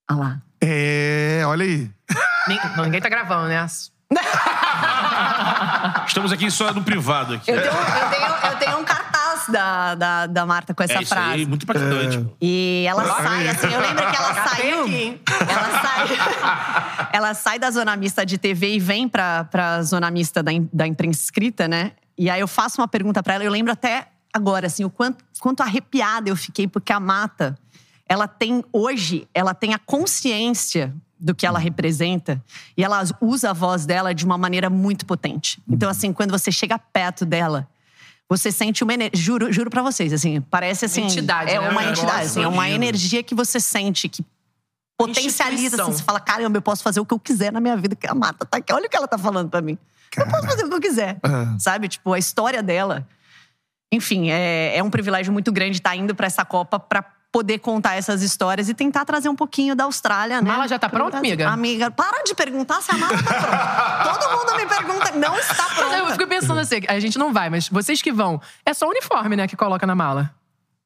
Ah 0.10 0.16
lá. 0.16 0.42
É, 0.60 1.44
olha 1.46 1.64
aí. 1.64 1.92
Nin- 2.48 2.60
não, 2.76 2.86
Ninguém 2.86 3.00
tá 3.02 3.08
gravando, 3.08 3.50
né? 3.50 3.60
Estamos 6.08 6.32
aqui 6.32 6.50
só 6.50 6.74
no 6.74 6.84
privado. 6.84 7.36
Aqui. 7.36 7.52
Eu 7.52 7.62
tenho, 7.62 7.74
eu 7.74 8.10
tenho- 8.10 8.30
eu 8.52 8.58
tenho 8.58 8.80
um 8.80 8.84
cartaz 8.84 9.48
da, 9.50 9.96
da, 9.96 10.28
da 10.28 10.46
Marta 10.46 10.74
com 10.74 10.82
essa 10.84 10.94
é 10.94 11.02
isso 11.02 11.14
frase. 11.14 11.34
aí, 11.34 11.46
muito 11.46 11.64
impactante. 11.64 12.26
E 12.42 12.86
ela 12.88 13.06
sai, 13.06 13.48
assim, 13.48 13.68
eu 13.68 13.80
lembro 13.82 14.10
que 14.10 14.16
ela 14.18 14.34
saiu. 14.48 14.86
Ela 15.48 15.82
sai, 15.82 16.08
ela 17.14 17.34
sai 17.34 17.60
da 17.60 17.70
zona 17.72 17.96
mista 17.96 18.26
de 18.26 18.38
TV 18.38 18.76
e 18.76 18.80
vem 18.80 19.08
pra, 19.08 19.44
pra 19.46 19.82
zona 19.84 20.10
mista 20.12 20.42
da, 20.44 20.52
da 20.74 20.88
imprensa 20.88 21.22
escrita, 21.22 21.68
né? 21.68 21.92
E 22.18 22.30
aí 22.30 22.40
eu 22.42 22.48
faço 22.48 22.82
uma 22.82 22.88
pergunta 22.88 23.22
pra 23.24 23.36
ela, 23.36 23.44
eu 23.44 23.52
lembro 23.52 23.72
até 23.72 24.08
agora, 24.34 24.68
assim, 24.68 24.84
o 24.84 24.90
quanto, 24.90 25.24
quanto 25.40 25.62
arrepiada 25.62 26.30
eu 26.30 26.36
fiquei, 26.36 26.68
porque 26.68 26.92
a 26.92 27.00
Mata, 27.00 27.58
ela 28.08 28.28
tem, 28.28 28.64
hoje, 28.74 29.28
ela 29.34 29.54
tem 29.54 29.74
a 29.74 29.80
consciência 29.80 30.94
do 31.20 31.36
que 31.36 31.46
ela 31.46 31.60
representa 31.60 32.42
e 32.78 32.84
ela 32.84 33.04
usa 33.22 33.50
a 33.50 33.54
voz 33.54 33.86
dela 33.86 34.14
de 34.16 34.24
uma 34.26 34.38
maneira 34.38 34.70
muito 34.70 35.06
potente. 35.06 35.62
Então, 35.70 35.90
assim, 35.90 36.14
quando 36.14 36.32
você 36.32 36.52
chega 36.52 36.80
perto 36.80 37.26
dela, 37.26 37.68
você 38.30 38.52
sente 38.52 38.84
uma 38.84 38.94
energia. 38.94 39.22
Juro, 39.22 39.52
juro 39.52 39.70
pra 39.70 39.82
vocês, 39.82 40.14
assim, 40.14 40.40
parece 40.42 40.86
assim. 40.86 41.04
Entidade, 41.04 41.52
É 41.52 41.60
né? 41.60 41.70
uma 41.70 41.82
Um 41.82 41.90
entidade, 41.90 42.26
assim, 42.28 42.44
é 42.44 42.48
uma 42.48 42.66
imagino. 42.68 42.84
energia 42.84 43.22
que 43.24 43.36
você 43.36 43.60
sente, 43.60 44.08
que 44.08 44.24
potencializa, 44.98 45.82
assim, 45.82 45.92
você 45.94 46.04
fala, 46.04 46.20
caramba, 46.20 46.58
eu 46.58 46.62
posso 46.62 46.84
fazer 46.84 47.00
o 47.00 47.06
que 47.06 47.14
eu 47.14 47.20
quiser 47.20 47.52
na 47.52 47.60
minha 47.60 47.76
vida, 47.78 47.96
que 47.96 48.08
a 48.08 48.14
Mata 48.14 48.46
tá 48.46 48.58
aqui. 48.58 48.72
Olha 48.74 48.86
o 48.86 48.90
que 48.90 48.96
ela 48.98 49.08
tá 49.08 49.18
falando 49.18 49.50
pra 49.50 49.62
mim. 49.62 49.78
Eu 50.18 50.28
posso 50.28 50.46
fazer 50.48 50.64
o 50.66 50.70
que 50.70 50.76
eu 50.76 50.82
quiser. 50.82 51.18
É. 51.24 51.60
Sabe? 51.60 51.88
Tipo, 51.88 52.14
a 52.14 52.20
história 52.20 52.62
dela. 52.64 53.08
Enfim, 53.92 54.30
é, 54.30 54.78
é 54.78 54.84
um 54.84 54.90
privilégio 54.90 55.32
muito 55.34 55.52
grande 55.52 55.78
estar 55.78 55.96
indo 55.96 56.14
pra 56.14 56.28
essa 56.28 56.44
Copa 56.46 56.80
pra 56.80 57.04
poder 57.32 57.60
contar 57.60 57.96
essas 57.96 58.22
histórias 58.24 58.70
e 58.70 58.74
tentar 58.74 59.06
trazer 59.06 59.30
um 59.30 59.36
pouquinho 59.36 59.76
da 59.76 59.84
Austrália, 59.84 60.42
né? 60.42 60.50
Mala 60.52 60.68
já 60.68 60.80
tá 60.80 60.90
pronta, 60.90 61.18
amiga? 61.18 61.48
Amiga, 61.50 61.92
para 61.92 62.24
de 62.24 62.34
perguntar 62.34 62.82
se 62.82 62.92
a 62.92 62.98
mala 62.98 63.18
tá 63.22 63.34
pronta. 63.34 64.20
Todo 64.20 64.38
mundo 64.38 64.56
me 64.58 64.66
pergunta, 64.66 65.12
não 65.12 65.38
está 65.38 65.64
Mas 65.70 65.78
eu 65.80 65.88
pronta. 65.90 66.12
fico 66.14 66.28
pensando 66.28 66.60
assim, 66.60 66.82
a 66.88 67.00
gente 67.00 67.18
não 67.20 67.32
vai, 67.32 67.50
mas 67.50 67.70
vocês 67.70 68.02
que 68.02 68.12
vão, 68.12 68.42
é 68.66 68.74
só 68.74 68.88
o 68.88 68.90
uniforme, 68.90 69.36
né, 69.36 69.48
que 69.48 69.56
coloca 69.56 69.86
na 69.86 69.96
mala. 69.96 70.34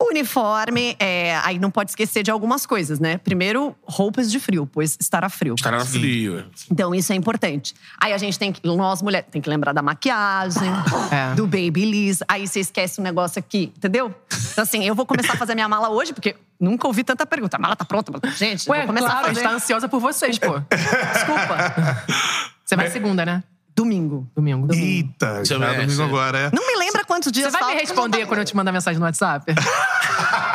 O 0.04 0.10
uniforme, 0.10 0.96
é, 1.00 1.36
aí 1.44 1.58
não 1.60 1.72
pode 1.72 1.92
esquecer 1.92 2.24
de 2.24 2.32
algumas 2.32 2.66
coisas, 2.66 3.00
né? 3.00 3.18
Primeiro, 3.18 3.76
roupas 3.84 4.32
de 4.32 4.40
frio, 4.40 4.68
pois 4.72 4.98
estará 5.00 5.30
frio. 5.30 5.56
Estará 5.56 5.84
frio. 5.86 6.46
Então, 6.70 6.94
isso 6.94 7.14
é 7.14 7.16
importante. 7.16 7.74
Aí 8.00 8.12
a 8.14 8.18
gente 8.18 8.38
tem 8.38 8.52
que, 8.52 8.60
nós 8.68 9.02
mulheres, 9.02 9.28
tem 9.32 9.42
que 9.42 9.50
lembrar 9.50 9.72
da 9.74 9.82
maquiagem, 9.82 10.70
É. 11.12 11.34
do 11.36 11.46
babyliss. 11.48 12.20
Aí 12.28 12.48
você 12.48 12.60
esquece 12.60 13.00
um 13.00 13.04
negócio 13.04 13.40
aqui, 13.40 13.72
entendeu? 13.78 14.14
Então, 14.52 14.64
assim, 14.64 14.84
eu 14.84 14.94
vou 14.96 15.06
começar 15.06 15.34
a 15.34 15.38
fazer 15.38 15.56
minha 15.56 15.70
mala 15.70 15.90
hoje, 15.90 16.14
porque 16.14 16.36
nunca 16.60 16.86
ouvi 16.88 17.04
tanta 17.04 17.26
pergunta. 17.26 17.58
A 17.58 17.60
mala 17.60 17.76
tá 17.76 17.86
pronta? 17.86 18.12
Gente, 18.36 18.70
Ué, 18.70 18.80
vou 18.80 18.88
começar 18.88 19.08
claro, 19.10 19.26
a 19.28 19.30
a 19.30 19.34
gente 19.34 19.44
fazer. 19.44 19.50
tá 19.50 19.56
ansiosa 19.56 19.88
por 19.90 20.00
vocês, 20.00 20.38
pô. 20.38 20.60
Desculpa. 20.60 21.74
Você 22.66 22.76
vai 22.78 22.90
segunda, 22.90 23.26
né? 23.26 23.44
Domingo. 23.76 24.30
Domingo. 24.36 24.74
Eita, 24.74 25.40
Você 25.40 25.46
já 25.54 25.60
merece. 25.60 25.82
domingo 25.88 26.04
agora, 26.04 26.38
é. 26.38 26.50
Não 26.54 26.66
me 26.68 26.76
lembra 26.78 27.04
quantos 27.06 27.32
dias 27.32 27.52
Você 27.52 27.60
vai 27.60 27.74
me 27.74 27.82
responder 27.82 28.20
mas 28.20 28.28
quando 28.28 28.40
eu 28.40 28.46
te 28.46 28.56
mandar 28.56 28.72
mensagem 28.72 29.00
no 29.00 29.06
WhatsApp? 29.06 29.54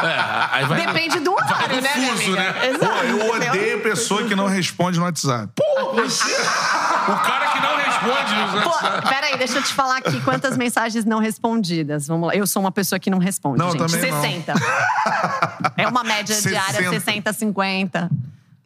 É, 0.01 0.49
aí 0.53 0.65
vai. 0.65 0.87
Depende 0.87 1.19
do 1.19 1.33
horário, 1.33 1.81
né, 1.83 1.93
amiga? 1.93 2.37
né? 2.37 2.69
Exato. 2.69 2.87
Pô, 2.87 3.03
eu 3.03 3.35
odeio 3.35 3.83
pessoa 3.83 4.23
que 4.29 4.35
não 4.37 4.47
responde 4.47 4.97
no 4.97 5.05
WhatsApp. 5.05 5.53
O 5.61 7.17
cara 7.17 7.49
que 7.49 7.61
não 7.61 7.77
responde 7.77 8.35
no 8.57 8.63
Pô, 8.63 8.69
WhatsApp. 8.71 9.09
peraí, 9.09 9.37
deixa 9.37 9.59
eu 9.59 9.63
te 9.63 9.75
falar 9.75 9.97
aqui 9.99 10.21
quantas 10.21 10.57
mensagens 10.57 11.05
não 11.05 11.19
respondidas. 11.19 12.07
Vamos 12.07 12.29
lá. 12.29 12.37
Eu 12.37 12.47
sou 12.47 12.63
uma 12.63 12.71
pessoa 12.71 12.99
que 13.01 13.11
não 13.11 13.19
responde, 13.19 13.59
Não, 13.59 13.73
gente. 13.73 13.91
também 13.91 14.11
não. 14.13 14.21
60. 14.23 14.55
É 15.77 15.89
uma 15.89 16.05
média 16.05 16.33
60. 16.37 16.51
diária, 16.51 16.91
60, 16.91 17.33
50. 17.33 18.11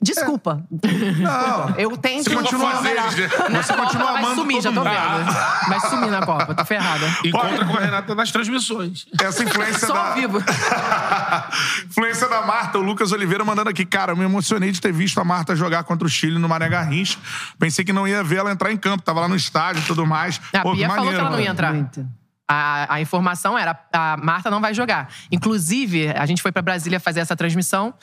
Desculpa. 0.03 0.65
Não. 0.71 1.75
Eu 1.77 1.97
tento 1.97 2.25
Você 2.25 2.35
continua 2.35 2.73
fazer. 2.73 3.29
Você 3.29 3.73
Copa 3.73 3.83
continua 3.83 4.13
vai 4.13 4.23
amando 4.23 4.41
sumir, 4.41 4.61
já 4.61 4.73
tô 4.73 4.83
vendo. 4.83 5.33
Vai 5.69 5.81
sumir 5.81 6.11
na 6.11 6.27
Copa, 6.27 6.55
tô 6.55 6.65
ferrada. 6.65 7.07
Encontra 7.25 7.65
com 7.65 7.77
a 7.77 7.81
Renata 7.81 8.15
nas 8.15 8.33
transmissões. 8.33 9.07
Essa 9.21 9.45
influência 9.45 9.87
Só 9.87 9.93
da... 9.93 10.09
ao 10.09 10.15
vivo. 10.15 10.39
influência 11.89 12.29
da 12.29 12.43
Marta, 12.43 12.79
o 12.79 12.83
Lucas 12.83 13.13
Oliveira 13.13 13.45
mandando 13.45 13.71
aqui. 13.71 13.85
Cara, 13.85 14.13
eu 14.13 14.17
me 14.17 14.25
emocionei 14.25 14.73
de 14.73 14.81
ter 14.81 14.93
visto 14.93 15.21
a 15.21 15.25
Marta 15.25 15.55
jogar 15.55 15.85
contra 15.85 16.07
o 16.07 16.11
Chile 16.11 16.39
no 16.39 16.49
Mané 16.49 16.69
Garrincha. 16.69 17.19
Pensei 17.59 17.85
que 17.85 17.93
não 17.93 18.09
ia 18.09 18.25
ver 18.25 18.39
ela 18.39 18.51
entrar 18.51 18.73
em 18.73 18.77
campo. 18.77 19.05
Tava 19.05 19.21
lá 19.21 19.29
no 19.29 19.37
estádio 19.37 19.83
e 19.83 19.87
tudo 19.87 20.05
mais. 20.05 20.41
A 20.53 20.61
Pô, 20.61 20.75
Bia 20.75 20.89
falou 20.89 21.13
que 21.13 21.19
ela 21.19 21.31
não 21.31 21.41
ia 21.41 21.51
entrar. 21.51 21.73
Muito. 21.73 22.05
A, 22.49 22.97
a 22.97 23.01
informação 23.01 23.57
era: 23.57 23.79
a 23.93 24.17
Marta 24.17 24.51
não 24.51 24.61
vai 24.61 24.75
jogar. 24.75 25.09
Inclusive, 25.31 26.09
a 26.09 26.27
gente 26.27 26.43
foi 26.43 26.51
pra 26.51 26.61
Brasília 26.61 26.99
fazer 26.99 27.21
essa 27.21 27.37
transmissão. 27.37 27.95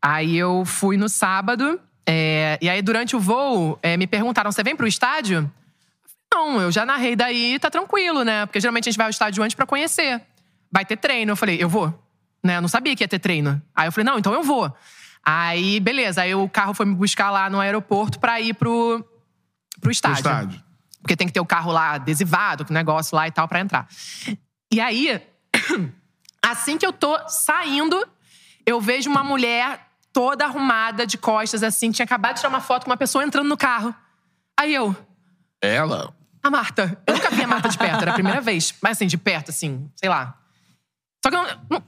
Aí 0.00 0.36
eu 0.36 0.64
fui 0.64 0.96
no 0.96 1.08
sábado. 1.08 1.80
é, 2.06 2.58
e 2.62 2.68
aí, 2.68 2.80
durante 2.82 3.16
o 3.16 3.20
voo, 3.20 3.78
é, 3.82 3.96
me 3.96 4.06
perguntaram: 4.06 4.50
você 4.52 4.62
vem 4.62 4.76
pro 4.76 4.86
estádio? 4.86 5.50
Não, 6.32 6.60
eu 6.60 6.70
já 6.70 6.84
narrei 6.84 7.16
daí, 7.16 7.58
tá 7.58 7.70
tranquilo, 7.70 8.22
né? 8.24 8.46
Porque 8.46 8.60
geralmente 8.60 8.88
a 8.88 8.90
gente 8.90 8.98
vai 8.98 9.06
ao 9.06 9.10
estádio 9.10 9.42
antes 9.42 9.54
pra 9.54 9.64
conhecer. 9.66 10.20
Vai 10.70 10.84
ter 10.84 10.96
treino. 10.96 11.32
Eu 11.32 11.36
falei: 11.36 11.56
eu 11.62 11.68
vou. 11.68 11.92
Né? 12.44 12.56
Eu 12.56 12.60
não 12.60 12.68
sabia 12.68 12.94
que 12.94 13.02
ia 13.02 13.08
ter 13.08 13.18
treino. 13.18 13.60
Aí 13.74 13.88
eu 13.88 13.92
falei: 13.92 14.04
não, 14.04 14.18
então 14.18 14.32
eu 14.32 14.42
vou. 14.42 14.70
Aí, 15.24 15.80
beleza. 15.80 16.22
Aí 16.22 16.34
o 16.34 16.48
carro 16.48 16.74
foi 16.74 16.86
me 16.86 16.94
buscar 16.94 17.30
lá 17.30 17.48
no 17.50 17.58
aeroporto 17.58 18.20
pra 18.20 18.40
ir 18.40 18.54
pro, 18.54 18.98
pro 19.00 19.80
Pro 19.80 19.90
estádio. 19.90 20.18
estádio. 20.18 20.62
Porque 21.00 21.16
tem 21.16 21.26
que 21.26 21.32
ter 21.32 21.40
o 21.40 21.46
carro 21.46 21.72
lá 21.72 21.92
adesivado, 21.94 22.64
com 22.64 22.72
negócio 22.72 23.16
lá 23.16 23.26
e 23.26 23.30
tal, 23.30 23.46
pra 23.48 23.60
entrar. 23.60 23.88
E 24.72 24.80
aí, 24.80 25.20
assim 26.44 26.76
que 26.76 26.86
eu 26.86 26.92
tô 26.92 27.16
saindo, 27.28 28.06
eu 28.64 28.80
vejo 28.80 29.08
uma 29.08 29.22
mulher 29.24 29.85
toda 30.16 30.46
arrumada 30.46 31.06
de 31.06 31.18
costas, 31.18 31.62
assim, 31.62 31.90
tinha 31.90 32.04
acabado 32.06 32.36
de 32.36 32.40
tirar 32.40 32.48
uma 32.48 32.62
foto 32.62 32.84
com 32.84 32.90
uma 32.90 32.96
pessoa 32.96 33.22
entrando 33.22 33.46
no 33.48 33.56
carro. 33.56 33.94
Aí 34.58 34.72
eu, 34.74 34.96
Ela. 35.60 36.10
a 36.42 36.48
Marta. 36.50 36.98
Eu 37.06 37.14
nunca 37.16 37.28
vi 37.28 37.42
a 37.42 37.46
Marta 37.46 37.68
de 37.68 37.76
perto, 37.76 38.00
era 38.00 38.12
a 38.12 38.14
primeira 38.14 38.40
vez. 38.40 38.72
Mas 38.80 38.92
assim, 38.92 39.06
de 39.06 39.18
perto, 39.18 39.50
assim, 39.50 39.90
sei 39.94 40.08
lá. 40.08 40.34
Só 41.22 41.28
que 41.30 41.36
eu 41.36 41.42
não. 41.68 41.82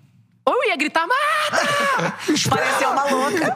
ou 0.44 0.55
eu 0.62 0.68
ia 0.68 0.76
gritar, 0.76 1.06
Marta! 1.06 2.14
Pareceu 2.50 2.90
uma 2.90 3.05
louca. 3.05 3.50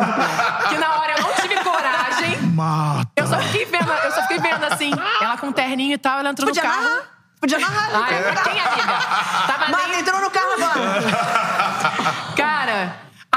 Que 0.71 0.79
na 0.79 0.95
hora 1.01 1.13
eu 1.19 1.23
não 1.23 1.35
tive 1.35 1.57
coragem. 1.63 2.41
Mata. 2.55 3.11
Eu 3.15 3.27
só 3.27 3.39
fiquei 3.43 3.67
vendo, 3.67 3.93
eu 3.93 4.11
só 4.13 4.23
fiquei 4.23 4.39
vendo 4.39 4.65
assim, 4.65 4.91
ela 5.21 5.37
com 5.37 5.49
um 5.49 5.53
terninho 5.53 5.93
e 5.93 5.99
tal, 5.99 6.19
ela 6.19 6.31
entrou 6.31 6.49
Podia 6.49 6.63
no 6.63 6.69
carro. 6.71 6.83
amarrar. 6.87 7.09
Podia 7.39 7.57
amarrar. 7.59 7.91
Ai, 8.05 8.43
quem, 8.45 8.61
amiga? 8.61 9.47
Tava 9.47 9.69
Marta 9.71 9.89
nem- 9.89 10.01
entrou 10.01 10.19
no 10.21 10.31
carro 10.31 10.53
agora. 10.53 11.03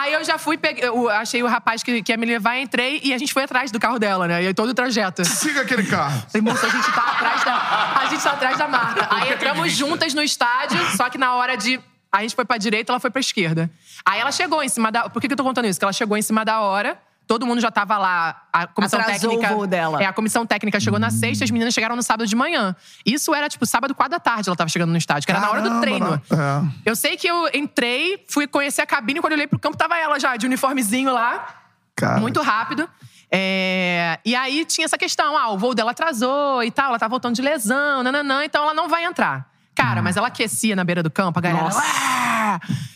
Aí 0.06 0.14
eu 0.14 0.24
já 0.24 0.38
fui, 0.38 0.56
peguei, 0.56 0.88
eu 0.88 1.10
achei 1.10 1.42
o 1.42 1.48
rapaz 1.48 1.82
que, 1.82 2.04
que 2.04 2.12
ia 2.12 2.18
me 2.18 2.28
levar, 2.28 2.60
entrei 2.60 3.02
e 3.04 3.12
a 3.12 3.18
gente 3.18 3.34
foi 3.34 3.42
atrás 3.42 3.72
do 3.72 3.80
carro 3.80 3.98
dela, 3.98 4.28
né? 4.28 4.44
E 4.44 4.48
aí 4.48 4.54
todo 4.54 4.70
o 4.70 4.74
trajeto. 4.74 5.26
Siga 5.26 5.62
aquele 5.62 5.84
carro. 5.84 6.24
Falei, 6.30 6.44
moça, 6.44 6.68
a 6.68 6.70
gente 6.70 6.94
tá 6.94 7.02
atrás 7.02 7.44
da. 7.44 8.02
A 8.02 8.06
gente 8.06 8.24
tá 8.24 8.32
atrás 8.32 8.56
da 8.56 8.68
Marta. 8.68 9.08
Aí 9.10 9.34
entramos 9.34 9.72
juntas 9.72 10.14
no 10.14 10.22
estádio, 10.22 10.78
só 10.96 11.10
que 11.10 11.18
na 11.18 11.34
hora 11.34 11.58
de. 11.58 11.80
A 12.12 12.22
gente 12.22 12.36
foi 12.36 12.46
pra 12.46 12.58
direita, 12.58 12.92
ela 12.92 13.00
foi 13.00 13.10
pra 13.10 13.20
esquerda. 13.20 13.68
Aí 14.06 14.20
ela 14.20 14.32
chegou 14.32 14.62
em 14.62 14.70
cima 14.70 14.92
da. 14.92 15.10
Por 15.10 15.20
que, 15.20 15.28
que 15.28 15.34
eu 15.34 15.38
tô 15.38 15.44
contando 15.44 15.66
isso? 15.66 15.80
Porque 15.80 15.86
ela 15.86 15.94
chegou 15.94 16.16
em 16.16 16.22
cima 16.22 16.46
da 16.46 16.62
hora. 16.62 17.00
Todo 17.28 17.46
mundo 17.46 17.60
já 17.60 17.72
tava 17.72 17.98
lá. 17.98 18.44
A 18.54 18.68
comissão 18.68 19.00
Atrasou 19.00 19.32
técnica. 19.32 19.54
o 19.54 19.58
voo 19.58 19.68
dela. 19.68 20.02
É, 20.02 20.06
a 20.06 20.14
comissão 20.14 20.46
técnica 20.46 20.80
chegou 20.80 21.00
na 21.00 21.10
sexta, 21.10 21.44
as 21.44 21.52
meninas 21.52 21.74
chegaram 21.74 21.96
no 21.96 22.04
sábado 22.04 22.28
de 22.28 22.36
manhã. 22.36 22.76
Isso 23.06 23.34
era, 23.34 23.50
tipo, 23.50 23.66
sábado, 23.66 23.96
quatro 23.96 24.12
da 24.12 24.20
tarde, 24.20 24.48
ela 24.48 24.56
tava 24.56 24.70
chegando 24.70 24.92
no 24.92 24.98
estádio, 24.98 25.26
que 25.26 25.32
era 25.32 25.42
na 25.42 25.50
hora 25.50 25.62
do 25.62 25.70
Caramba, 25.70 25.82
treino. 25.82 26.22
É. 26.32 26.90
Eu 26.90 26.96
sei 26.96 27.18
que 27.18 27.28
eu 27.28 27.50
entrei, 27.54 28.24
fui 28.30 28.46
conhecer 28.48 28.82
a 28.82 28.86
cabine, 28.86 29.20
quando 29.22 29.34
eu 29.34 29.38
olhei 29.38 29.48
pro 29.48 29.58
campo, 29.58 29.76
tava 29.76 29.98
ela 29.98 30.20
já, 30.20 30.36
de 30.38 30.46
uniformezinho 30.46 31.12
lá. 31.12 31.48
Cara. 31.96 32.20
Muito 32.20 32.42
rápido. 32.42 32.88
É, 33.32 34.20
E 34.24 34.36
aí 34.36 34.64
tinha 34.66 34.86
essa 34.86 34.98
questão: 34.98 35.36
ah, 35.38 35.50
o 35.50 35.58
voo 35.58 35.74
dela 35.74 35.92
atrasou 35.92 36.64
e 36.64 36.70
tal, 36.70 36.90
ela 36.90 37.00
tá 37.00 37.08
voltando 37.08 37.36
de 37.36 37.42
lesão, 37.42 38.04
nananã, 38.04 38.46
então 38.46 38.64
ela 38.64 38.74
não 38.74 38.88
vai 38.88 39.04
entrar. 39.04 39.50
Cara, 39.74 40.02
mas 40.02 40.16
ela 40.16 40.28
aquecia 40.28 40.76
na 40.76 40.84
beira 40.86 41.02
do 41.04 41.10
campo, 41.12 41.40
a 41.40 41.42
galera. 41.42 41.70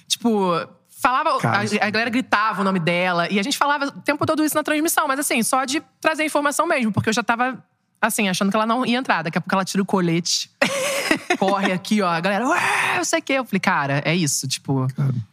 Tipo, 0.08 0.54
falava. 1.02 1.38
Cara, 1.40 1.60
a, 1.60 1.88
a 1.88 1.90
galera 1.90 2.10
gritava 2.10 2.62
o 2.62 2.64
nome 2.64 2.80
dela. 2.80 3.28
E 3.32 3.40
a 3.40 3.44
gente 3.44 3.58
falava 3.58 3.86
o 3.86 3.92
tempo 3.92 4.26
todo 4.26 4.44
isso 4.44 4.56
na 4.56 4.64
transmissão, 4.64 5.08
mas 5.08 5.20
assim, 5.20 5.42
só 5.44 5.66
de 5.66 5.82
trazer 6.02 6.24
informação 6.24 6.68
mesmo, 6.68 6.92
porque 6.92 7.10
eu 7.10 7.14
já 7.14 7.24
tava. 7.24 7.64
Assim, 8.02 8.30
achando 8.30 8.50
que 8.50 8.56
ela 8.56 8.66
não 8.66 8.86
ia 8.86 8.98
entrar. 8.98 9.24
Daqui 9.24 9.38
a 9.38 9.42
pouco 9.42 9.54
ela 9.54 9.66
tira 9.66 9.84
o 9.84 9.86
colete. 9.86 10.50
corre 11.38 11.72
aqui, 11.72 12.02
ó. 12.02 12.08
A 12.08 12.20
galera, 12.20 12.48
ué, 12.48 12.98
eu 12.98 13.04
sei 13.04 13.20
o 13.20 13.22
quê. 13.22 13.34
Eu 13.34 13.46
falei, 13.46 13.60
cara, 13.60 14.02
é 14.06 14.16
isso. 14.16 14.48
Tipo, 14.48 14.88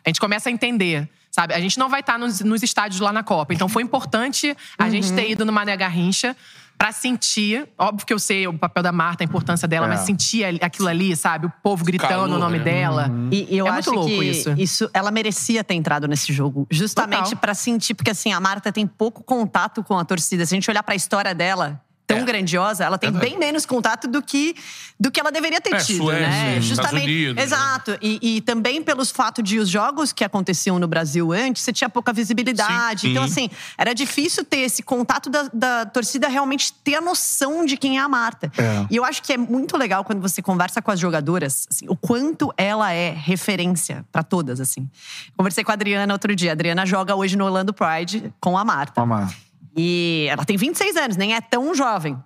a 0.04 0.08
gente 0.08 0.18
começa 0.18 0.48
a 0.48 0.52
entender. 0.52 1.08
Sabe? 1.30 1.52
A 1.52 1.60
gente 1.60 1.78
não 1.78 1.88
vai 1.88 2.00
estar 2.00 2.18
nos, 2.18 2.40
nos 2.40 2.62
estádios 2.62 2.98
lá 3.00 3.12
na 3.12 3.22
Copa. 3.22 3.52
Então 3.52 3.68
foi 3.68 3.82
importante 3.82 4.56
a 4.78 4.88
gente 4.88 5.12
ter 5.12 5.30
ido 5.30 5.44
no 5.44 5.52
Mané 5.52 5.76
Garrincha 5.76 6.34
pra 6.78 6.92
sentir. 6.92 7.68
Óbvio 7.78 8.06
que 8.06 8.12
eu 8.12 8.18
sei 8.18 8.46
o 8.46 8.56
papel 8.56 8.82
da 8.82 8.92
Marta, 8.92 9.22
a 9.22 9.26
importância 9.26 9.66
dela, 9.66 9.86
É. 9.86 9.88
mas 9.88 10.00
sentir 10.00 10.44
aquilo 10.62 10.88
ali, 10.88 11.16
sabe? 11.16 11.46
O 11.46 11.52
povo 11.62 11.84
gritando 11.84 12.08
calor, 12.08 12.28
o 12.30 12.38
nome 12.38 12.58
né? 12.58 12.64
dela. 12.64 13.10
E, 13.30 13.54
e 13.54 13.58
eu 13.58 13.66
é 13.66 13.70
acho 13.70 13.90
muito 13.92 14.08
louco 14.08 14.22
que 14.22 14.62
isso. 14.62 14.90
ela 14.92 15.10
merecia 15.10 15.64
ter 15.64 15.74
entrado 15.74 16.06
nesse 16.06 16.32
jogo, 16.32 16.66
justamente 16.70 17.34
pra 17.36 17.54
sentir, 17.54 17.94
porque 17.94 18.10
assim, 18.10 18.32
a 18.32 18.40
Marta 18.40 18.72
tem 18.72 18.86
pouco 18.86 19.22
contato 19.22 19.82
com 19.82 19.98
a 19.98 20.04
torcida. 20.04 20.44
Se 20.44 20.54
a 20.54 20.56
gente 20.56 20.70
olhar 20.70 20.82
pra 20.82 20.94
história 20.94 21.34
dela, 21.34 21.80
tão 22.06 22.18
É. 22.18 22.22
grandiosa, 22.22 22.84
ela 22.84 22.96
tem 22.98 23.10
Verdade. 23.10 23.30
bem 23.32 23.38
menos 23.38 23.66
contato 23.66 24.06
do 24.06 24.22
que 24.22 24.54
do 24.98 25.10
que 25.10 25.20
ela 25.20 25.30
deveria 25.30 25.60
ter 25.60 25.74
É, 25.74 25.78
tido, 25.78 26.04
Suécia, 26.04 26.26
né? 26.26 26.56
Estados 26.58 26.92
Unidos, 27.02 27.34
né? 27.36 27.42
Exato. 27.42 27.98
E, 28.00 28.36
e 28.36 28.40
também 28.40 28.82
pelos 28.82 29.10
fatos 29.10 29.44
de 29.44 29.58
os 29.58 29.68
jogos 29.68 30.10
que 30.10 30.24
aconteciam 30.24 30.78
no 30.78 30.88
Brasil 30.88 31.32
antes, 31.32 31.62
você 31.62 31.70
tinha 31.70 31.90
pouca 31.90 32.14
visibilidade. 32.14 33.02
Sim. 33.02 33.10
Então, 33.10 33.24
Sim. 33.28 33.46
assim, 33.46 33.50
era 33.76 33.92
difícil 33.94 34.42
ter 34.42 34.60
esse 34.60 34.82
contato 34.82 35.28
da, 35.28 35.50
da 35.52 35.84
torcida 35.84 36.28
realmente 36.28 36.72
ter 36.72 36.94
a 36.94 37.00
noção 37.02 37.66
de 37.66 37.76
quem 37.76 37.98
é 37.98 38.00
a 38.00 38.08
Marta. 38.08 38.50
É. 38.56 38.86
E 38.90 38.96
eu 38.96 39.04
acho 39.04 39.22
que 39.22 39.34
é 39.34 39.36
muito 39.36 39.76
legal 39.76 40.02
quando 40.02 40.22
você 40.22 40.40
conversa 40.40 40.80
com 40.80 40.90
as 40.90 40.98
jogadoras, 40.98 41.66
assim, 41.70 41.86
o 41.90 41.96
quanto 41.96 42.50
ela 42.56 42.90
é 42.90 43.10
referência 43.10 44.02
pra 44.10 44.22
todas, 44.22 44.60
assim. 44.62 44.88
Conversei 45.36 45.62
com 45.62 45.72
a 45.72 45.74
Adriana 45.74 46.10
outro 46.14 46.34
dia. 46.34 46.52
A 46.52 46.54
Adriana 46.54 46.86
joga 46.86 47.14
hoje 47.14 47.36
no 47.36 47.44
Orlando 47.44 47.74
Pride 47.74 48.32
com 48.40 48.56
a 48.56 48.64
Marta. 48.64 48.98
Vamos 49.02 49.18
lá. 49.20 49.34
E 49.76 50.26
ela 50.30 50.44
tem 50.44 50.56
26 50.56 50.96
anos, 50.96 51.16
nem 51.16 51.34
é 51.34 51.40
tão 51.40 51.74
jovem. 51.74 52.16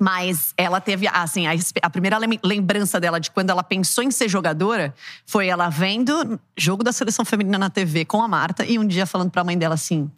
Mas 0.00 0.54
ela 0.56 0.80
teve, 0.80 1.08
assim, 1.08 1.48
a, 1.48 1.52
a 1.82 1.90
primeira 1.90 2.16
lem- 2.18 2.38
lembrança 2.44 3.00
dela 3.00 3.18
de 3.18 3.32
quando 3.32 3.50
ela 3.50 3.64
pensou 3.64 4.04
em 4.04 4.12
ser 4.12 4.28
jogadora 4.28 4.94
foi 5.26 5.48
ela 5.48 5.68
vendo 5.68 6.38
jogo 6.56 6.84
da 6.84 6.92
seleção 6.92 7.24
feminina 7.24 7.58
na 7.58 7.68
TV 7.68 8.04
com 8.04 8.22
a 8.22 8.28
Marta 8.28 8.64
e 8.64 8.78
um 8.78 8.86
dia 8.86 9.06
falando 9.06 9.30
pra 9.32 9.42
mãe 9.42 9.58
dela 9.58 9.74
assim: 9.74 10.08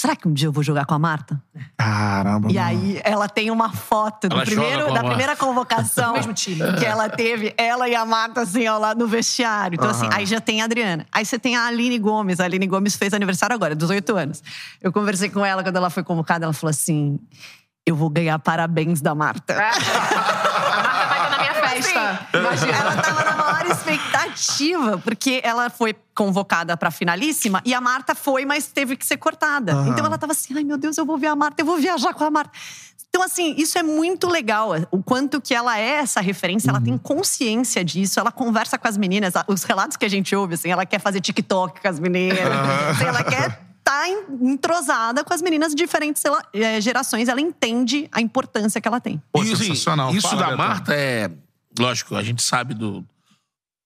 será 0.00 0.14
que 0.14 0.28
um 0.28 0.32
dia 0.32 0.46
eu 0.46 0.52
vou 0.52 0.62
jogar 0.62 0.86
com 0.86 0.94
a 0.94 0.98
Marta? 0.98 1.42
Caramba. 1.76 2.50
E 2.52 2.56
aí 2.56 3.00
ela 3.02 3.28
tem 3.28 3.50
uma 3.50 3.72
foto 3.72 4.28
do 4.28 4.40
primeiro, 4.42 4.92
da 4.94 5.02
primeira 5.02 5.34
convocação 5.34 6.12
Mesmo 6.18 6.32
time. 6.32 6.60
que 6.78 6.84
ela 6.84 7.08
teve, 7.08 7.52
ela 7.58 7.88
e 7.88 7.96
a 7.96 8.04
Marta 8.04 8.42
assim 8.42 8.64
ao 8.66 8.78
lado 8.80 9.00
no 9.00 9.08
vestiário. 9.08 9.74
Então 9.74 9.90
assim, 9.90 10.06
Aham. 10.06 10.14
aí 10.16 10.26
já 10.26 10.40
tem 10.40 10.62
a 10.62 10.66
Adriana. 10.66 11.04
Aí 11.10 11.24
você 11.26 11.38
tem 11.38 11.56
a 11.56 11.66
Aline 11.66 11.98
Gomes, 11.98 12.38
a 12.38 12.44
Aline 12.44 12.66
Gomes 12.68 12.94
fez 12.94 13.12
aniversário 13.12 13.54
agora, 13.54 13.74
18 13.74 14.16
anos. 14.16 14.42
Eu 14.80 14.92
conversei 14.92 15.28
com 15.28 15.44
ela 15.44 15.64
quando 15.64 15.76
ela 15.76 15.90
foi 15.90 16.04
convocada, 16.04 16.44
ela 16.46 16.52
falou 16.52 16.70
assim: 16.70 17.18
"Eu 17.84 17.96
vou 17.96 18.08
ganhar 18.08 18.38
parabéns 18.38 19.00
da 19.00 19.14
Marta". 19.16 19.56
Imagina. 22.34 22.76
Ela 22.76 22.96
tava 22.96 23.24
na 23.24 23.36
maior 23.36 23.66
expectativa, 23.70 24.98
porque 24.98 25.40
ela 25.44 25.70
foi 25.70 25.94
convocada 26.14 26.76
pra 26.76 26.90
finalíssima 26.90 27.62
e 27.64 27.72
a 27.72 27.80
Marta 27.80 28.14
foi, 28.14 28.44
mas 28.44 28.66
teve 28.66 28.96
que 28.96 29.06
ser 29.06 29.16
cortada. 29.16 29.72
Aham. 29.72 29.88
Então 29.88 30.04
ela 30.04 30.18
tava 30.18 30.32
assim: 30.32 30.54
ai 30.56 30.64
meu 30.64 30.76
Deus, 30.76 30.96
eu 30.98 31.06
vou 31.06 31.18
ver 31.18 31.28
a 31.28 31.36
Marta, 31.36 31.62
eu 31.62 31.66
vou 31.66 31.76
viajar 31.78 32.12
com 32.14 32.24
a 32.24 32.30
Marta. 32.30 32.52
Então, 33.08 33.22
assim, 33.22 33.54
isso 33.56 33.78
é 33.78 33.82
muito 33.82 34.28
legal. 34.28 34.72
O 34.90 35.02
quanto 35.02 35.40
que 35.40 35.54
ela 35.54 35.78
é 35.78 35.94
essa 35.94 36.20
referência, 36.20 36.68
ela 36.70 36.80
tem 36.80 36.96
consciência 36.98 37.82
disso, 37.82 38.20
ela 38.20 38.30
conversa 38.30 38.78
com 38.78 38.86
as 38.86 38.98
meninas. 38.98 39.32
Os 39.46 39.64
relatos 39.64 39.96
que 39.96 40.04
a 40.04 40.08
gente 40.08 40.36
ouve, 40.36 40.54
assim, 40.54 40.70
ela 40.70 40.84
quer 40.84 41.00
fazer 41.00 41.20
TikTok 41.20 41.80
com 41.80 41.88
as 41.88 41.98
meninas. 41.98 42.38
assim, 42.38 43.04
ela 43.04 43.24
quer 43.24 43.60
estar 43.78 44.08
entrosada 44.42 45.24
com 45.24 45.32
as 45.32 45.40
meninas 45.40 45.74
de 45.74 45.76
diferentes 45.76 46.22
eh, 46.52 46.80
gerações. 46.80 47.28
Ela 47.28 47.40
entende 47.40 48.08
a 48.12 48.20
importância 48.20 48.80
que 48.80 48.86
ela 48.86 49.00
tem. 49.00 49.20
Pô, 49.32 49.42
E, 49.42 49.52
assim, 49.52 49.64
sensacional. 49.64 50.14
Isso 50.14 50.28
Fala, 50.28 50.50
da. 50.50 50.56
Marta 50.56 50.94
é. 50.94 51.30
Lógico, 51.78 52.16
a 52.16 52.22
gente 52.22 52.42
sabe 52.42 52.74
do. 52.74 53.04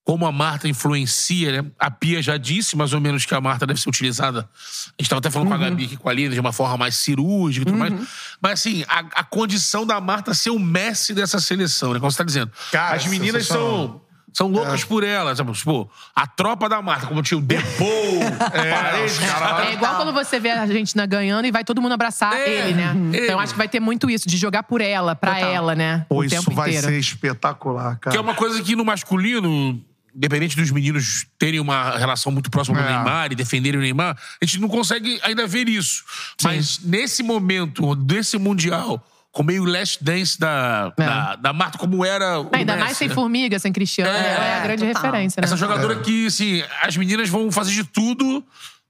Como 0.05 0.25
a 0.25 0.33
Marta 0.33 0.67
influencia, 0.67 1.61
né? 1.61 1.71
A 1.79 1.89
Pia 1.89 2.21
já 2.21 2.35
disse 2.35 2.75
mais 2.75 2.91
ou 2.91 2.99
menos 2.99 3.25
que 3.25 3.33
a 3.33 3.39
Marta 3.39 3.65
deve 3.65 3.79
ser 3.79 3.87
utilizada. 3.87 4.41
A 4.41 5.01
gente 5.01 5.09
tava 5.09 5.19
até 5.19 5.31
falando 5.31 5.47
com 5.47 5.53
a 5.53 5.57
Gabi 5.57 5.85
aqui 5.85 5.95
com 5.95 6.09
a 6.09 6.13
Lina 6.13 6.33
de 6.33 6.39
uma 6.41 6.51
forma 6.51 6.75
mais 6.75 6.95
cirúrgica 6.95 7.61
e 7.61 7.71
tudo 7.71 7.77
mais. 7.77 7.93
Mas 8.41 8.59
assim, 8.59 8.83
a, 8.89 8.99
a 8.99 9.23
condição 9.23 9.85
da 9.85 10.01
Marta 10.01 10.33
ser 10.33 10.49
o 10.49 10.59
Messi 10.59 11.13
dessa 11.13 11.39
seleção, 11.39 11.93
né? 11.93 12.01
Como 12.01 12.11
você 12.11 12.17
tá 12.17 12.25
dizendo. 12.25 12.51
Cara, 12.69 12.97
As 12.97 13.05
meninas 13.05 13.47
são. 13.47 14.02
São 14.33 14.47
loucas 14.47 14.83
por 14.83 15.03
ela. 15.03 15.35
sabe? 15.35 15.51
Tipo, 15.53 15.89
a 16.15 16.25
tropa 16.27 16.67
da 16.67 16.81
Marta, 16.81 17.07
como 17.07 17.21
tinha 17.21 17.37
o 17.37 17.41
Depou, 17.41 18.19
Paredes, 18.39 19.19
cara. 19.19 19.65
É 19.69 19.73
igual 19.73 19.95
quando 19.95 20.11
você 20.13 20.39
vê 20.39 20.49
a 20.51 20.61
Argentina 20.61 21.05
ganhando 21.05 21.45
e 21.45 21.51
vai 21.51 21.63
todo 21.63 21.81
mundo 21.81 21.93
abraçar 21.93 22.33
É, 22.33 22.49
ele, 22.49 22.73
né? 22.73 22.93
ele. 23.13 23.23
Então 23.23 23.35
eu 23.35 23.39
acho 23.39 23.53
que 23.53 23.57
vai 23.57 23.67
ter 23.69 23.79
muito 23.79 24.09
isso, 24.09 24.27
de 24.27 24.37
jogar 24.37 24.63
por 24.63 24.81
ela, 24.81 25.15
pra 25.15 25.35
Total. 25.35 25.49
ela, 25.53 25.75
né? 25.75 26.05
Pô, 26.09 26.17
o 26.17 26.23
isso 26.23 26.35
tempo 26.35 26.51
vai 26.51 26.69
inteiro. 26.69 26.87
ser 26.87 26.97
espetacular, 26.99 27.97
cara. 27.99 28.11
Que 28.11 28.17
é 28.17 28.21
uma 28.21 28.33
coisa 28.35 28.61
que 28.61 28.75
no 28.75 28.83
masculino, 28.85 29.79
independente 30.15 30.55
dos 30.55 30.71
meninos 30.71 31.25
terem 31.37 31.59
uma 31.59 31.97
relação 31.97 32.31
muito 32.31 32.49
próxima 32.49 32.77
com 32.77 32.83
o 32.83 32.87
É. 32.87 32.93
Neymar 32.95 33.31
e 33.31 33.35
defenderem 33.35 33.79
o 33.79 33.83
Neymar, 33.83 34.17
a 34.41 34.45
gente 34.45 34.59
não 34.59 34.67
consegue 34.69 35.19
ainda 35.23 35.45
ver 35.47 35.67
isso. 35.69 36.03
Mas 36.43 36.79
nesse 36.83 37.21
momento, 37.23 37.95
desse 37.95 38.37
Mundial, 38.37 39.03
com 39.33 39.43
meio 39.43 39.65
last 39.65 40.01
dance 40.01 40.39
da, 40.39 40.93
É. 40.97 41.05
da, 41.05 41.35
da 41.35 41.53
Marta, 41.53 41.77
como 41.77 42.05
era 42.05 42.39
o 42.39 42.49
Ainda 42.53 42.73
Messi, 42.75 42.85
mais 42.85 42.97
sem 42.97 43.07
né? 43.09 43.15
formiga, 43.15 43.59
sem 43.59 43.73
Cristiano, 43.73 44.09
É, 44.09 44.33
ela 44.35 44.45
é 44.45 44.55
a 44.59 44.59
grande 44.63 44.85
total. 44.85 45.01
referência, 45.03 45.41
né? 45.41 45.45
Essa 45.45 45.57
jogadora 45.57 45.95
que, 45.97 46.27
assim, 46.27 46.63
as 46.81 46.95
meninas 46.95 47.27
vão 47.29 47.51
fazer 47.51 47.71
de 47.73 47.83
tudo 47.83 48.41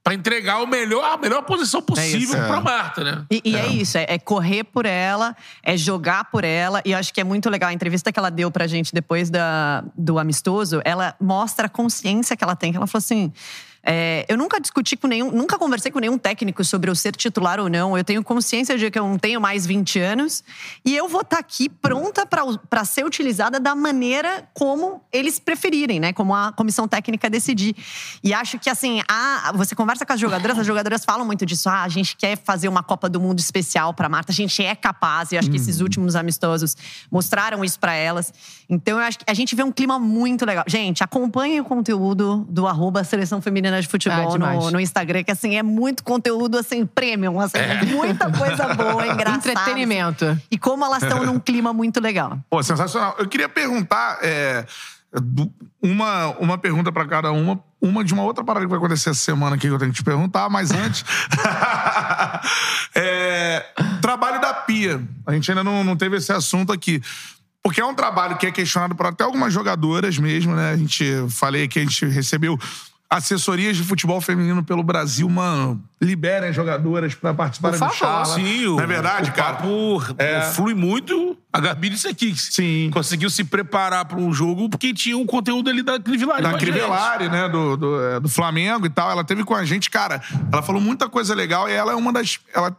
pra 0.03 0.14
entregar 0.14 0.61
o 0.61 0.68
melhor, 0.68 1.02
a 1.14 1.18
melhor 1.18 1.44
posição 1.44 1.82
possível 1.82 2.38
É. 2.38 2.45
pra 2.45 2.60
Marta, 2.60 3.03
né? 3.06 3.26
E, 3.32 3.41
e 3.45 3.56
é. 3.56 3.68
isso, 3.68 3.98
é, 3.98 4.06
é 4.10 4.20
correr 4.20 4.65
por 4.65 4.86
ela, 4.86 5.34
é 5.64 5.78
jogar 5.78 6.26
por 6.26 6.44
ela. 6.44 6.82
E 6.84 6.91
eu 6.91 6.98
acho 6.99 7.14
que 7.14 7.22
é 7.22 7.24
muito 7.24 7.49
legal. 7.49 7.70
A 7.70 7.74
entrevista 7.74 8.11
que 8.11 8.20
ela 8.20 8.30
deu 8.30 8.52
pra 8.52 8.68
gente 8.68 8.94
depois 8.94 9.30
da, 9.30 9.82
do 9.98 10.20
amistoso, 10.20 10.82
ela 10.84 11.15
mostra 11.22 11.68
a 11.68 11.70
consciência 11.70 12.36
que 12.36 12.44
ela 12.44 12.53
tem. 12.56 12.72
Que 12.72 12.78
ela 12.78 12.86
falou 12.86 12.99
assim. 13.02 13.32
É, 13.85 14.26
eu 14.30 14.38
nunca 14.38 14.61
discuti 14.61 14.95
com 14.95 15.07
nenhum, 15.07 15.30
nunca 15.30 15.57
conversei 15.57 15.91
com 15.91 15.99
nenhum 15.99 16.18
técnico 16.18 16.64
sobre 16.64 16.89
eu 16.89 16.95
ser 16.95 17.14
titular 17.15 17.60
ou 17.60 17.68
não. 17.68 17.97
Eu 17.97 18.03
tenho 18.03 18.23
consciência 18.23 18.77
de 18.77 18.89
que 18.89 18.97
eu 18.97 19.05
não 19.05 19.18
tenho 19.18 19.41
mais 19.41 19.65
20 19.65 19.99
anos 19.99 20.41
e 20.85 20.95
eu 20.95 21.10
vou 21.10 21.19
estar 21.19 21.39
aqui 21.39 21.68
pronta 21.68 22.26
para 22.26 22.85
ser 22.85 23.05
utilizada 23.05 23.60
da 23.60 23.76
maneira 23.76 24.47
como 24.53 25.01
eles 25.11 25.38
preferirem, 25.38 25.99
né? 25.99 26.14
Como 26.14 26.34
a 26.34 26.53
comissão 26.53 26.88
técnica 26.88 27.30
decidir. 27.30 27.76
E 28.23 28.34
acho 28.34 28.57
que 28.57 28.69
assim, 28.69 29.01
a, 29.10 29.51
você 29.53 29.76
conversa 29.76 30.05
com 30.05 30.14
as 30.14 30.19
jogadoras, 30.19 30.57
as 30.57 30.65
jogadoras 30.65 31.03
falam 31.03 31.26
muito 31.26 31.45
disso. 31.45 31.68
Ah, 31.68 31.84
a 31.84 31.89
gente 31.89 32.15
quer 32.15 32.38
fazer 32.38 32.69
uma 32.69 32.84
Copa 32.84 33.10
do 33.10 33.19
Mundo 33.19 33.39
especial 33.39 33.93
para 33.93 34.07
Marta. 34.07 34.31
A 34.31 34.35
gente 34.35 34.64
é 34.64 34.76
capaz. 34.76 35.34
E 35.34 35.38
acho 35.38 35.49
que 35.49 35.57
esses 35.57 35.81
últimos 35.81 36.15
amistosos 36.15 36.77
mostraram 37.11 37.65
isso 37.65 37.77
para 37.77 37.93
elas. 37.93 38.34
Então 38.69 38.97
eu 38.97 39.05
acho 39.05 39.19
que 39.19 39.26
a 39.27 39.34
gente 39.34 39.55
vê 39.55 39.64
um 39.64 39.72
clima 39.72 39.99
muito 39.99 40.45
legal. 40.45 40.64
Gente, 40.68 41.03
acompanhem 41.03 41.60
o 41.60 41.65
conteúdo 41.65 42.45
do 42.49 42.65
arroba 42.65 43.03
Seleção 43.03 43.41
Feminina 43.41 43.73
Feminina 43.74 43.82
de 43.82 43.88
Futebol 43.88 44.36
Ah, 44.36 44.38
no, 44.38 44.72
no 44.72 44.80
Instagram, 44.80 45.24
que 45.24 45.32
assim, 45.32 45.56
é 45.56 45.64
muito 45.64 46.04
conteúdo 46.04 46.58
assim, 46.58 46.86
premium, 46.86 47.40
assim, 47.40 47.58
muita 47.88 48.32
coisa 48.32 48.74
boa, 48.74 49.08
engraçada. 49.08 49.52
Entretenimento. 49.52 50.40
E 50.52 50.58
como 50.58 50.86
elas 50.86 51.04
estão 51.04 51.26
num 51.26 51.40
clima 51.40 51.74
muito 51.74 52.00
legal. 52.00 52.38
Pô, 52.50 52.62
sensacional. 52.62 53.16
Eu 53.18 53.28
queria 53.28 53.50
perguntar 53.50 54.20
é, 54.22 54.66
uma, 55.82 56.28
uma 56.40 56.58
pergunta 56.58 56.91
pra 56.91 57.06
cada 57.08 57.32
uma. 57.32 57.60
Uma 57.82 58.02
de 58.02 58.14
uma 58.14 58.24
outra 58.24 58.45
parada 58.45 58.66
que 58.66 58.70
vai 58.70 58.78
acontecer 58.78 59.10
essa 59.10 59.20
semana 59.20 59.58
aqui 59.58 59.68
que 59.68 59.74
eu 59.74 59.78
tenho 59.78 59.91
que 59.91 59.98
te 59.98 60.04
perguntar, 60.04 60.50
mas 60.50 60.72
antes. 60.72 61.04
É, 62.95 63.66
trabalho 64.02 64.40
da 64.40 64.54
Pia. 64.54 65.02
A 65.26 65.34
gente 65.34 65.50
ainda 65.50 65.64
não, 65.64 65.84
não 65.84 65.95
teve 65.95 66.18
esse 66.18 66.32
assunto 66.32 66.72
aqui. 66.72 67.02
Porque 67.64 67.82
é 67.82 67.86
um 67.86 67.95
trabalho 67.95 68.38
que 68.38 68.45
é 68.45 68.52
questionado 68.52 68.94
por 68.94 69.08
até 69.08 69.24
algumas 69.24 69.52
jogadoras 69.52 70.20
mesmo, 70.20 70.54
né? 70.54 70.72
A 70.72 70.78
gente 70.78 71.04
falei 71.30 71.68
que 71.68 71.80
a 71.80 71.82
gente 71.82 72.06
recebeu 72.06 72.60
assessorias 73.14 73.77
de 73.77 73.84
futebol 73.84 74.19
feminino 74.19 74.64
pelo 74.64 74.81
Brasil, 74.81 75.30
mano. 75.30 75.81
Liberem 76.02 76.49
as 76.49 76.56
jogadoras 76.56 77.14
pra 77.14 77.34
participarem 77.34 77.80
do. 77.80 77.90
Charla. 77.94 78.26
Sim, 78.35 78.65
o, 78.65 78.76
Não 78.77 78.84
é 78.84 78.88
verdade, 78.88 79.30
o 79.30 79.34
cara? 79.34 79.53
papo 79.53 80.02
É. 80.18 80.41
flui 80.41 80.73
muito. 80.73 81.38
A 81.52 81.60
Gabi 81.60 81.90
disse 81.90 82.07
aqui. 82.07 82.35
Sim. 82.35 82.90
Conseguiu 82.91 83.30
se 83.30 83.44
preparar 83.44 84.06
para 84.06 84.18
um 84.18 84.34
jogo 84.34 84.68
porque 84.68 84.94
tinha 84.94 85.15
um 85.15 85.26
conteúdo 85.26 85.69
ali 85.69 85.84
da 85.84 85.99
Crivellari. 85.99 86.41
da. 86.41 86.53
Crivellari, 86.57 87.30
né? 87.30 87.48
Do, 87.48 87.77
do, 87.77 88.02
é, 88.02 88.19
do 88.19 88.27
Flamengo 88.27 88.85
e 88.88 88.90
tal. 88.90 89.11
Ela 89.11 89.23
teve 89.23 89.44
com 89.44 89.53
a 89.53 89.64
gente, 89.64 89.90
cara. 89.91 90.19
Ela 90.52 90.64
falou 90.64 90.81
muita 90.81 91.07
coisa 91.07 91.35
legal 91.35 91.69
e 91.69 91.72
ela 91.73 91.91
é 91.91 91.95
uma 91.95 92.11
das. 92.11 92.40
Ela 92.53 92.76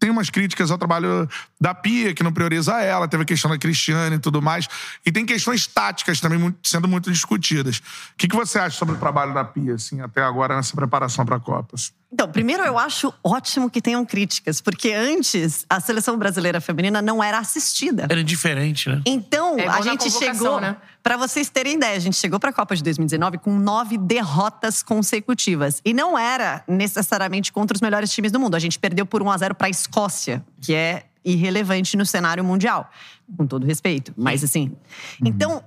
tem 0.00 0.10
umas 0.10 0.30
críticas 0.30 0.70
ao 0.70 0.78
trabalho 0.78 1.28
da 1.60 1.74
Pia, 1.74 2.14
que 2.14 2.22
não 2.22 2.32
prioriza 2.32 2.80
ela. 2.80 3.06
Teve 3.06 3.22
a 3.22 3.26
questão 3.26 3.50
da 3.50 3.58
Cristiane 3.58 4.16
e 4.16 4.18
tudo 4.18 4.40
mais. 4.40 4.66
E 5.04 5.12
tem 5.12 5.26
questões 5.26 5.66
táticas 5.66 6.18
também 6.20 6.38
muito- 6.38 6.66
sendo 6.66 6.88
muito 6.88 7.12
discutidas. 7.12 7.76
O 7.78 7.82
que, 8.16 8.26
que 8.26 8.34
você 8.34 8.58
acha 8.58 8.76
sobre 8.76 8.94
o 8.94 8.98
trabalho 8.98 9.34
da 9.34 9.44
Pia, 9.44 9.74
assim, 9.74 10.00
até 10.00 10.22
agora 10.22 10.56
nessa 10.56 10.74
preparação 10.74 11.24
para 11.26 11.36
a 11.36 11.40
Copa? 11.40 11.76
Então, 12.12 12.28
primeiro 12.28 12.64
eu 12.64 12.76
acho 12.76 13.14
ótimo 13.22 13.70
que 13.70 13.80
tenham 13.80 14.04
críticas, 14.04 14.60
porque 14.60 14.92
antes 14.92 15.64
a 15.70 15.78
seleção 15.78 16.18
brasileira 16.18 16.60
feminina 16.60 17.00
não 17.00 17.22
era 17.22 17.38
assistida. 17.38 18.06
Era 18.10 18.24
diferente, 18.24 18.88
né? 18.88 19.00
Então, 19.06 19.56
É 19.58 19.68
a 19.68 19.80
gente 19.80 20.10
chegou, 20.10 20.60
né? 20.60 20.76
Pra 21.02 21.16
vocês 21.16 21.48
terem 21.48 21.76
ideia, 21.76 21.96
a 21.96 22.00
gente 22.00 22.16
chegou 22.16 22.40
pra 22.40 22.52
Copa 22.52 22.74
de 22.74 22.82
2019 22.82 23.38
com 23.38 23.56
nove 23.56 23.96
derrotas 23.96 24.82
consecutivas. 24.82 25.80
E 25.84 25.94
não 25.94 26.18
era 26.18 26.64
necessariamente 26.66 27.52
contra 27.52 27.74
os 27.76 27.80
melhores 27.80 28.12
times 28.12 28.32
do 28.32 28.40
mundo. 28.40 28.56
A 28.56 28.58
gente 28.58 28.78
perdeu 28.78 29.06
por 29.06 29.22
1 29.22 29.30
a 29.30 29.38
0 29.38 29.54
pra 29.54 29.70
Escócia, 29.70 30.44
que 30.60 30.74
é 30.74 31.04
irrelevante 31.24 31.96
no 31.96 32.04
cenário 32.04 32.42
mundial, 32.42 32.90
com 33.36 33.46
todo 33.46 33.64
respeito. 33.66 34.12
Mas 34.16 34.42
assim, 34.42 34.76
então 35.24 35.62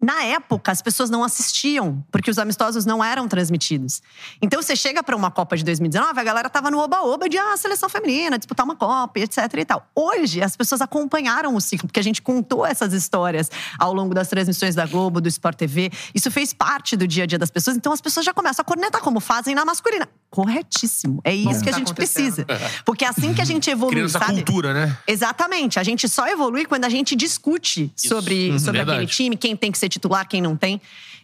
na 0.00 0.22
época, 0.22 0.70
as 0.70 0.80
pessoas 0.80 1.10
não 1.10 1.24
assistiam, 1.24 2.04
porque 2.12 2.30
os 2.30 2.38
amistosos 2.38 2.86
não 2.86 3.02
eram 3.02 3.26
transmitidos. 3.26 4.00
Então, 4.40 4.62
você 4.62 4.76
chega 4.76 5.02
para 5.02 5.16
uma 5.16 5.28
Copa 5.30 5.56
de 5.56 5.64
2019, 5.64 6.20
a 6.20 6.22
galera 6.24 6.48
tava 6.48 6.70
no 6.70 6.78
oba-oba 6.78 7.28
de 7.28 7.36
ah, 7.36 7.56
seleção 7.56 7.88
feminina, 7.88 8.38
disputar 8.38 8.64
uma 8.64 8.76
Copa, 8.76 9.18
etc 9.18 9.38
e 9.58 9.64
tal. 9.64 9.84
Hoje, 9.96 10.40
as 10.40 10.56
pessoas 10.56 10.80
acompanharam 10.80 11.54
o 11.56 11.60
ciclo, 11.60 11.88
porque 11.88 11.98
a 11.98 12.02
gente 12.04 12.22
contou 12.22 12.64
essas 12.64 12.92
histórias 12.92 13.50
ao 13.78 13.92
longo 13.92 14.14
das 14.14 14.28
transmissões 14.28 14.74
da 14.76 14.86
Globo, 14.86 15.20
do 15.20 15.28
Sport 15.28 15.56
TV. 15.58 15.90
Isso 16.14 16.30
fez 16.30 16.52
parte 16.52 16.96
do 16.96 17.06
dia 17.06 17.24
a 17.24 17.26
dia 17.26 17.38
das 17.38 17.50
pessoas. 17.50 17.76
Então, 17.76 17.92
as 17.92 18.00
pessoas 18.00 18.24
já 18.24 18.32
começam 18.32 18.62
a 18.62 18.64
cornetar 18.64 19.00
como 19.00 19.18
fazem 19.18 19.52
na 19.54 19.64
masculina. 19.64 20.08
Corretíssimo. 20.30 21.20
É 21.24 21.34
isso 21.34 21.48
Bom, 21.58 21.62
que 21.62 21.68
a 21.68 21.72
tá 21.72 21.78
gente 21.78 21.92
acontecendo. 21.92 22.44
precisa. 22.46 22.82
Porque 22.84 23.04
é 23.04 23.08
assim 23.08 23.34
que 23.34 23.40
a 23.40 23.44
gente 23.44 23.68
evolui, 23.70 23.94
Criando 23.94 24.06
essa 24.10 24.18
sabe? 24.20 24.34
cultura, 24.44 24.72
né? 24.72 24.96
Exatamente. 25.06 25.78
A 25.78 25.82
gente 25.82 26.08
só 26.08 26.26
evolui 26.28 26.64
quando 26.64 26.84
a 26.84 26.88
gente 26.88 27.16
discute 27.16 27.92
sobre, 27.96 28.50
Uhum, 28.50 28.58
sobre 28.58 28.78
verdade. 28.78 28.98
aquele 28.98 29.10
time, 29.10 29.36
quem 29.36 29.56
tem 29.56 29.72
que 29.72 29.78
ser 29.78 29.87
titular, 29.88 30.28
quem 30.28 30.40
não 30.40 30.56
tem. 30.56 30.80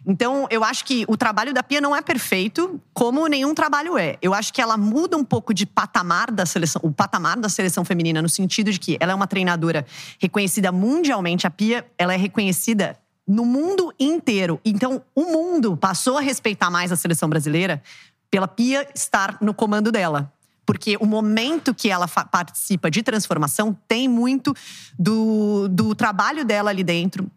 Então, 0.07 0.47
eu 0.51 0.63
acho 0.63 0.85
que 0.85 1.03
o 1.07 1.17
trabalho 1.17 1.53
da 1.53 1.63
Pia 1.63 1.81
não 1.81 1.95
é 1.95 2.01
perfeito, 2.01 2.79
como 2.93 3.27
nenhum 3.27 3.55
trabalho 3.55 3.97
é. 3.97 4.17
Eu 4.21 4.33
acho 4.33 4.53
que 4.53 4.61
ela 4.61 4.77
muda 4.77 5.17
um 5.17 5.23
pouco 5.23 5.53
de 5.53 5.65
patamar 5.65 6.31
da 6.31 6.45
seleção, 6.45 6.79
o 6.83 6.91
patamar 6.91 7.39
da 7.39 7.49
seleção 7.49 7.83
feminina, 7.83 8.21
no 8.21 8.29
sentido 8.29 8.71
de 8.71 8.79
que 8.79 8.97
ela 8.99 9.11
é 9.11 9.15
uma 9.15 9.27
treinadora 9.27 9.85
reconhecida 10.19 10.71
mundialmente. 10.71 11.47
A 11.47 11.49
Pia, 11.49 11.85
ela 11.97 12.13
é 12.13 12.17
reconhecida 12.17 12.97
no 13.27 13.45
mundo 13.45 13.91
inteiro. 13.99 14.59
Então, 14.63 15.01
o 15.15 15.23
mundo 15.23 15.75
passou 15.75 16.17
a 16.17 16.21
respeitar 16.21 16.69
mais 16.69 16.91
a 16.91 16.95
seleção 16.95 17.27
brasileira 17.27 17.81
pela 18.29 18.47
Pia 18.47 18.87
estar 18.93 19.37
no 19.41 19.53
comando 19.53 19.91
dela. 19.91 20.31
Porque 20.65 20.97
o 20.99 21.05
momento 21.05 21.73
que 21.73 21.89
ela 21.89 22.07
participa 22.07 22.89
de 22.89 23.03
transformação 23.03 23.77
tem 23.87 24.07
muito 24.07 24.53
do, 24.97 25.67
do 25.67 25.93
trabalho 25.93 26.43
dela 26.43 26.71
ali 26.71 26.83
dentro. 26.83 27.29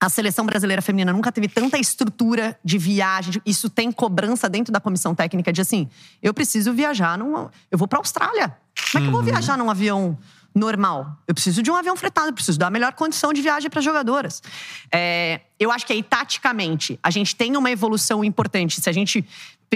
A 0.00 0.08
seleção 0.08 0.46
brasileira 0.46 0.80
feminina 0.80 1.12
nunca 1.12 1.30
teve 1.30 1.46
tanta 1.46 1.78
estrutura 1.78 2.58
de 2.64 2.78
viagem. 2.78 3.34
Isso 3.44 3.68
tem 3.68 3.92
cobrança 3.92 4.48
dentro 4.48 4.72
da 4.72 4.80
comissão 4.80 5.14
técnica 5.14 5.52
de 5.52 5.60
assim: 5.60 5.90
eu 6.22 6.32
preciso 6.32 6.72
viajar 6.72 7.18
num. 7.18 7.50
Eu 7.70 7.76
vou 7.76 7.86
para 7.86 7.98
Austrália. 7.98 8.56
Como 8.92 8.98
é 8.98 9.00
que 9.00 9.06
eu 9.08 9.12
vou 9.12 9.22
viajar 9.22 9.58
num 9.58 9.70
avião 9.70 10.18
normal? 10.54 11.18
Eu 11.28 11.34
preciso 11.34 11.62
de 11.62 11.70
um 11.70 11.76
avião 11.76 11.94
fretado, 11.96 12.28
eu 12.28 12.32
preciso 12.32 12.58
dar 12.58 12.68
a 12.68 12.70
melhor 12.70 12.94
condição 12.94 13.30
de 13.30 13.42
viagem 13.42 13.68
para 13.68 13.82
jogadoras. 13.82 14.42
É, 14.90 15.42
eu 15.58 15.70
acho 15.70 15.86
que 15.86 15.92
aí, 15.92 16.02
taticamente, 16.02 16.98
a 17.02 17.10
gente 17.10 17.36
tem 17.36 17.54
uma 17.54 17.70
evolução 17.70 18.24
importante. 18.24 18.80
Se 18.80 18.88
a 18.88 18.92
gente 18.92 19.22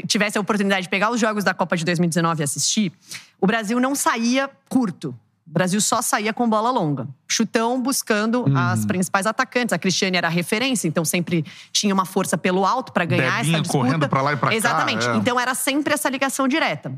tivesse 0.06 0.38
a 0.38 0.40
oportunidade 0.40 0.84
de 0.84 0.88
pegar 0.88 1.10
os 1.10 1.20
jogos 1.20 1.44
da 1.44 1.52
Copa 1.52 1.76
de 1.76 1.84
2019 1.84 2.42
e 2.42 2.44
assistir, 2.44 2.92
o 3.38 3.46
Brasil 3.46 3.78
não 3.78 3.94
saía 3.94 4.51
curto. 4.68 5.14
O 5.47 5.53
Brasil 5.53 5.81
só 5.81 6.01
saía 6.01 6.33
com 6.33 6.49
bola 6.49 6.71
longa. 6.71 7.07
Chutão 7.29 7.81
buscando 7.81 8.47
as 8.57 8.87
principais 8.87 9.27
atacantes. 9.27 9.73
A 9.75 9.79
Cristiane 9.79 10.16
era 10.16 10.27
a 10.27 10.31
referência, 10.31 10.89
então 10.89 11.05
sempre 11.05 11.45
tinha 11.71 11.93
uma 11.93 12.07
força 12.07 12.39
pelo 12.39 12.65
alto 12.65 12.93
para 12.93 13.05
ganhar 13.05 13.39
Debinha 13.39 13.59
essa 13.59 13.62
disputa. 13.62 13.85
correndo 13.85 14.09
pra 14.09 14.23
lá 14.23 14.33
e 14.33 14.37
pra 14.37 14.49
cá, 14.49 14.57
Exatamente. 14.57 15.07
é. 15.07 15.16
Então 15.16 15.39
era 15.39 15.55
sempre 15.55 15.93
essa 15.93 16.09
ligação 16.09 16.49
direta. 16.49 16.93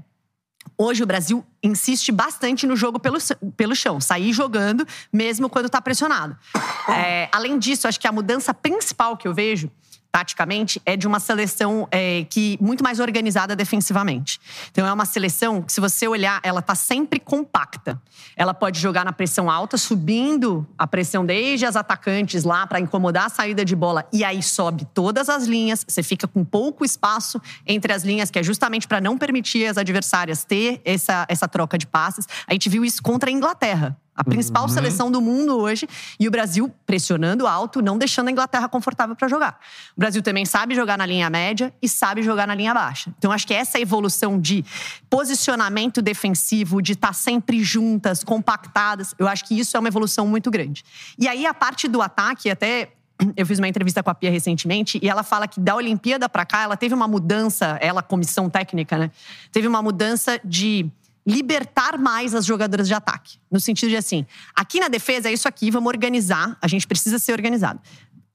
Hoje 0.78 1.02
o 1.02 1.06
Brasil 1.06 1.44
insiste 1.62 2.12
bastante 2.12 2.66
no 2.66 2.76
jogo 2.76 3.00
pelo, 3.00 3.18
pelo 3.56 3.74
chão, 3.74 4.00
sair 4.00 4.32
jogando 4.32 4.86
mesmo 5.12 5.48
quando 5.48 5.66
está 5.66 5.80
pressionado. 5.80 6.36
É, 6.88 7.28
além 7.32 7.58
disso, 7.58 7.88
acho 7.88 7.98
que 7.98 8.06
a 8.06 8.12
mudança 8.12 8.54
principal 8.54 9.16
que 9.16 9.26
eu 9.26 9.34
vejo 9.34 9.68
taticamente 10.16 10.80
é 10.86 10.96
de 10.96 11.06
uma 11.06 11.20
seleção 11.20 11.86
é, 11.90 12.24
que 12.30 12.56
muito 12.58 12.82
mais 12.82 13.00
organizada 13.00 13.54
defensivamente. 13.54 14.40
Então 14.70 14.86
é 14.86 14.90
uma 14.90 15.04
seleção 15.04 15.60
que 15.60 15.70
se 15.70 15.78
você 15.78 16.08
olhar, 16.08 16.40
ela 16.42 16.62
tá 16.62 16.74
sempre 16.74 17.20
compacta. 17.20 18.00
Ela 18.34 18.54
pode 18.54 18.80
jogar 18.80 19.04
na 19.04 19.12
pressão 19.12 19.50
alta, 19.50 19.76
subindo 19.76 20.66
a 20.78 20.86
pressão 20.86 21.26
desde 21.26 21.66
as 21.66 21.76
atacantes 21.76 22.44
lá 22.44 22.66
para 22.66 22.80
incomodar 22.80 23.26
a 23.26 23.28
saída 23.28 23.62
de 23.62 23.76
bola 23.76 24.08
e 24.10 24.24
aí 24.24 24.42
sobe 24.42 24.86
todas 24.94 25.28
as 25.28 25.44
linhas. 25.44 25.84
Você 25.86 26.02
fica 26.02 26.26
com 26.26 26.42
pouco 26.42 26.82
espaço 26.82 27.38
entre 27.66 27.92
as 27.92 28.02
linhas, 28.02 28.30
que 28.30 28.38
é 28.38 28.42
justamente 28.42 28.88
para 28.88 29.02
não 29.02 29.18
permitir 29.18 29.66
as 29.66 29.76
adversárias 29.76 30.44
ter 30.44 30.80
essa, 30.82 31.26
essa 31.28 31.46
troca 31.46 31.76
de 31.76 31.86
passes. 31.86 32.26
A 32.46 32.54
gente 32.54 32.70
viu 32.70 32.86
isso 32.86 33.02
contra 33.02 33.28
a 33.28 33.32
Inglaterra. 33.32 33.94
A 34.16 34.24
principal 34.24 34.62
Uhum. 34.62 34.68
seleção 34.68 35.10
do 35.10 35.20
mundo 35.20 35.58
hoje. 35.58 35.86
E 36.18 36.26
o 36.26 36.30
Brasil 36.30 36.72
pressionando 36.86 37.46
alto, 37.46 37.82
não 37.82 37.98
deixando 37.98 38.28
a 38.28 38.30
Inglaterra 38.30 38.68
confortável 38.68 39.14
para 39.14 39.28
jogar. 39.28 39.58
O 39.96 40.00
Brasil 40.00 40.22
também 40.22 40.44
sabe 40.46 40.74
jogar 40.74 40.96
na 40.96 41.04
linha 41.04 41.28
média 41.28 41.72
e 41.82 41.88
sabe 41.88 42.22
jogar 42.22 42.46
na 42.46 42.54
linha 42.54 42.72
baixa. 42.72 43.12
Então, 43.18 43.30
acho 43.30 43.46
que 43.46 43.52
essa 43.54 43.78
evolução 43.78 44.40
de 44.40 44.64
posicionamento 45.10 46.00
defensivo, 46.02 46.80
de 46.80 46.92
estar 46.92 47.12
sempre 47.14 47.62
juntas, 47.62 48.22
compactadas, 48.24 49.14
eu 49.18 49.26
acho 49.28 49.44
que 49.44 49.58
isso 49.58 49.76
é 49.76 49.80
uma 49.80 49.88
evolução 49.88 50.26
muito 50.26 50.50
grande. 50.50 50.84
E 51.18 51.28
aí, 51.28 51.46
a 51.46 51.54
parte 51.54 51.88
do 51.88 52.00
ataque, 52.02 52.50
até 52.50 52.90
eu 53.36 53.46
fiz 53.46 53.58
uma 53.58 53.68
entrevista 53.68 54.02
com 54.02 54.10
a 54.10 54.14
Pia 54.14 54.30
recentemente 54.30 54.98
e 55.02 55.08
ela 55.08 55.22
fala 55.22 55.48
que 55.48 55.58
da 55.58 55.74
Olimpíada 55.74 56.28
para 56.28 56.44
cá 56.44 56.62
ela 56.62 56.76
teve 56.76 56.94
uma 56.94 57.08
mudança, 57.08 57.78
ela 57.80 58.02
comissão 58.02 58.50
técnica, 58.50 58.98
né? 58.98 59.10
Teve 59.52 59.66
uma 59.66 59.80
mudança 59.82 60.38
de 60.44 60.90
libertar 61.26 61.98
mais 61.98 62.34
as 62.34 62.46
jogadoras 62.46 62.86
de 62.86 62.94
ataque, 62.94 63.38
no 63.50 63.58
sentido 63.58 63.90
de 63.90 63.96
assim, 63.96 64.24
aqui 64.54 64.78
na 64.78 64.88
defesa 64.88 65.28
é 65.28 65.32
isso 65.32 65.48
aqui, 65.48 65.70
vamos 65.70 65.88
organizar, 65.88 66.56
a 66.62 66.68
gente 66.68 66.86
precisa 66.86 67.18
ser 67.18 67.32
organizado. 67.32 67.80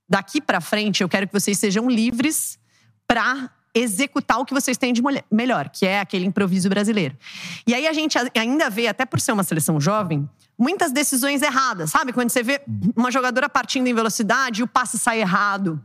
Daqui 0.09 0.41
para 0.41 0.59
frente 0.59 1.01
eu 1.01 1.07
quero 1.07 1.25
que 1.25 1.33
vocês 1.33 1.57
sejam 1.57 1.89
livres 1.89 2.59
para 3.07 3.49
executar 3.73 4.39
o 4.39 4.45
que 4.45 4.53
vocês 4.53 4.77
têm 4.77 4.91
de 4.91 5.01
melhor, 5.31 5.69
que 5.69 5.85
é 5.85 6.01
aquele 6.01 6.25
improviso 6.25 6.67
brasileiro. 6.67 7.17
E 7.65 7.73
aí 7.73 7.87
a 7.87 7.93
gente 7.93 8.17
ainda 8.35 8.69
vê, 8.69 8.87
até 8.87 9.05
por 9.05 9.21
ser 9.21 9.31
uma 9.31 9.43
seleção 9.43 9.79
jovem, 9.79 10.29
muitas 10.57 10.91
decisões 10.91 11.41
erradas, 11.41 11.91
sabe? 11.91 12.11
Quando 12.11 12.29
você 12.29 12.43
vê 12.43 12.61
uma 12.95 13.09
jogadora 13.09 13.47
partindo 13.47 13.87
em 13.87 13.93
velocidade 13.93 14.61
e 14.61 14.63
o 14.63 14.67
passe 14.67 14.99
sai 14.99 15.21
errado. 15.21 15.81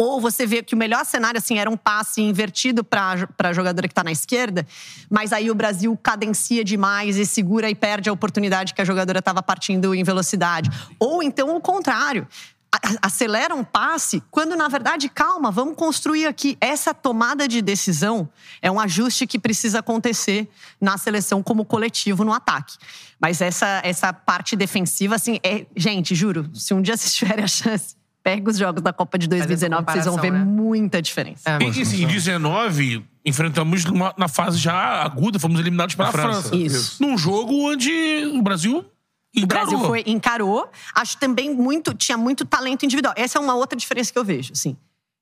Ou 0.00 0.20
você 0.20 0.46
vê 0.46 0.62
que 0.62 0.76
o 0.76 0.78
melhor 0.78 1.04
cenário 1.04 1.38
assim 1.38 1.58
era 1.58 1.68
um 1.68 1.76
passe 1.76 2.22
invertido 2.22 2.84
para 2.84 3.28
a 3.36 3.52
jogadora 3.52 3.88
que 3.88 3.92
está 3.92 4.04
na 4.04 4.12
esquerda, 4.12 4.64
mas 5.10 5.32
aí 5.32 5.50
o 5.50 5.54
Brasil 5.56 5.98
cadencia 6.00 6.62
demais 6.62 7.16
e 7.16 7.26
segura 7.26 7.68
e 7.68 7.74
perde 7.74 8.08
a 8.08 8.12
oportunidade 8.12 8.74
que 8.74 8.80
a 8.80 8.84
jogadora 8.84 9.18
estava 9.18 9.42
partindo 9.42 9.92
em 9.92 10.04
velocidade. 10.04 10.70
Ou 11.00 11.20
então 11.20 11.56
o 11.56 11.60
contrário. 11.60 12.28
Acelera 13.00 13.54
um 13.54 13.64
passe, 13.64 14.22
quando 14.30 14.54
na 14.54 14.68
verdade, 14.68 15.08
calma, 15.08 15.50
vamos 15.50 15.74
construir 15.74 16.26
aqui. 16.26 16.56
Essa 16.60 16.92
tomada 16.92 17.48
de 17.48 17.62
decisão 17.62 18.28
é 18.60 18.70
um 18.70 18.78
ajuste 18.78 19.26
que 19.26 19.38
precisa 19.38 19.78
acontecer 19.78 20.46
na 20.78 20.98
seleção 20.98 21.42
como 21.42 21.64
coletivo 21.64 22.24
no 22.24 22.32
ataque. 22.32 22.76
Mas 23.18 23.40
essa, 23.40 23.80
essa 23.82 24.12
parte 24.12 24.54
defensiva, 24.54 25.14
assim, 25.14 25.40
é. 25.42 25.64
Gente, 25.74 26.14
juro, 26.14 26.50
se 26.54 26.74
um 26.74 26.82
dia 26.82 26.94
vocês 26.94 27.14
tiverem 27.16 27.44
a 27.44 27.48
chance, 27.48 27.96
pega 28.36 28.50
os 28.50 28.58
jogos 28.58 28.82
da 28.82 28.92
Copa 28.92 29.18
de 29.18 29.26
2019, 29.28 29.86
que 29.86 29.92
vocês 29.92 30.04
vão 30.04 30.16
ver 30.16 30.30
né? 30.32 30.44
muita 30.44 31.00
diferença. 31.00 31.42
É. 31.50 31.58
E, 31.62 31.80
assim, 31.82 32.02
em 32.02 32.06
19, 32.06 33.04
enfrentamos 33.24 33.84
numa- 33.86 34.14
na 34.18 34.28
fase 34.28 34.58
já 34.58 34.74
aguda, 35.02 35.38
fomos 35.38 35.58
eliminados 35.60 35.94
pela 35.94 36.12
França, 36.12 36.48
França. 36.50 36.56
isso. 36.56 37.02
Num 37.02 37.16
jogo 37.16 37.54
onde 37.70 37.90
o 38.34 38.42
Brasil 38.42 38.84
O 39.36 39.46
Brasil 39.46 39.72
encarou. 39.74 39.86
foi, 39.86 40.02
encarou. 40.06 40.70
Acho 40.94 41.16
também 41.18 41.54
muito, 41.54 41.94
tinha 41.94 42.18
muito 42.18 42.44
talento 42.44 42.84
individual. 42.84 43.14
Essa 43.16 43.38
é 43.38 43.40
uma 43.40 43.54
outra 43.54 43.78
diferença 43.78 44.12
que 44.12 44.18
eu 44.18 44.24
vejo, 44.24 44.52
assim. 44.52 44.76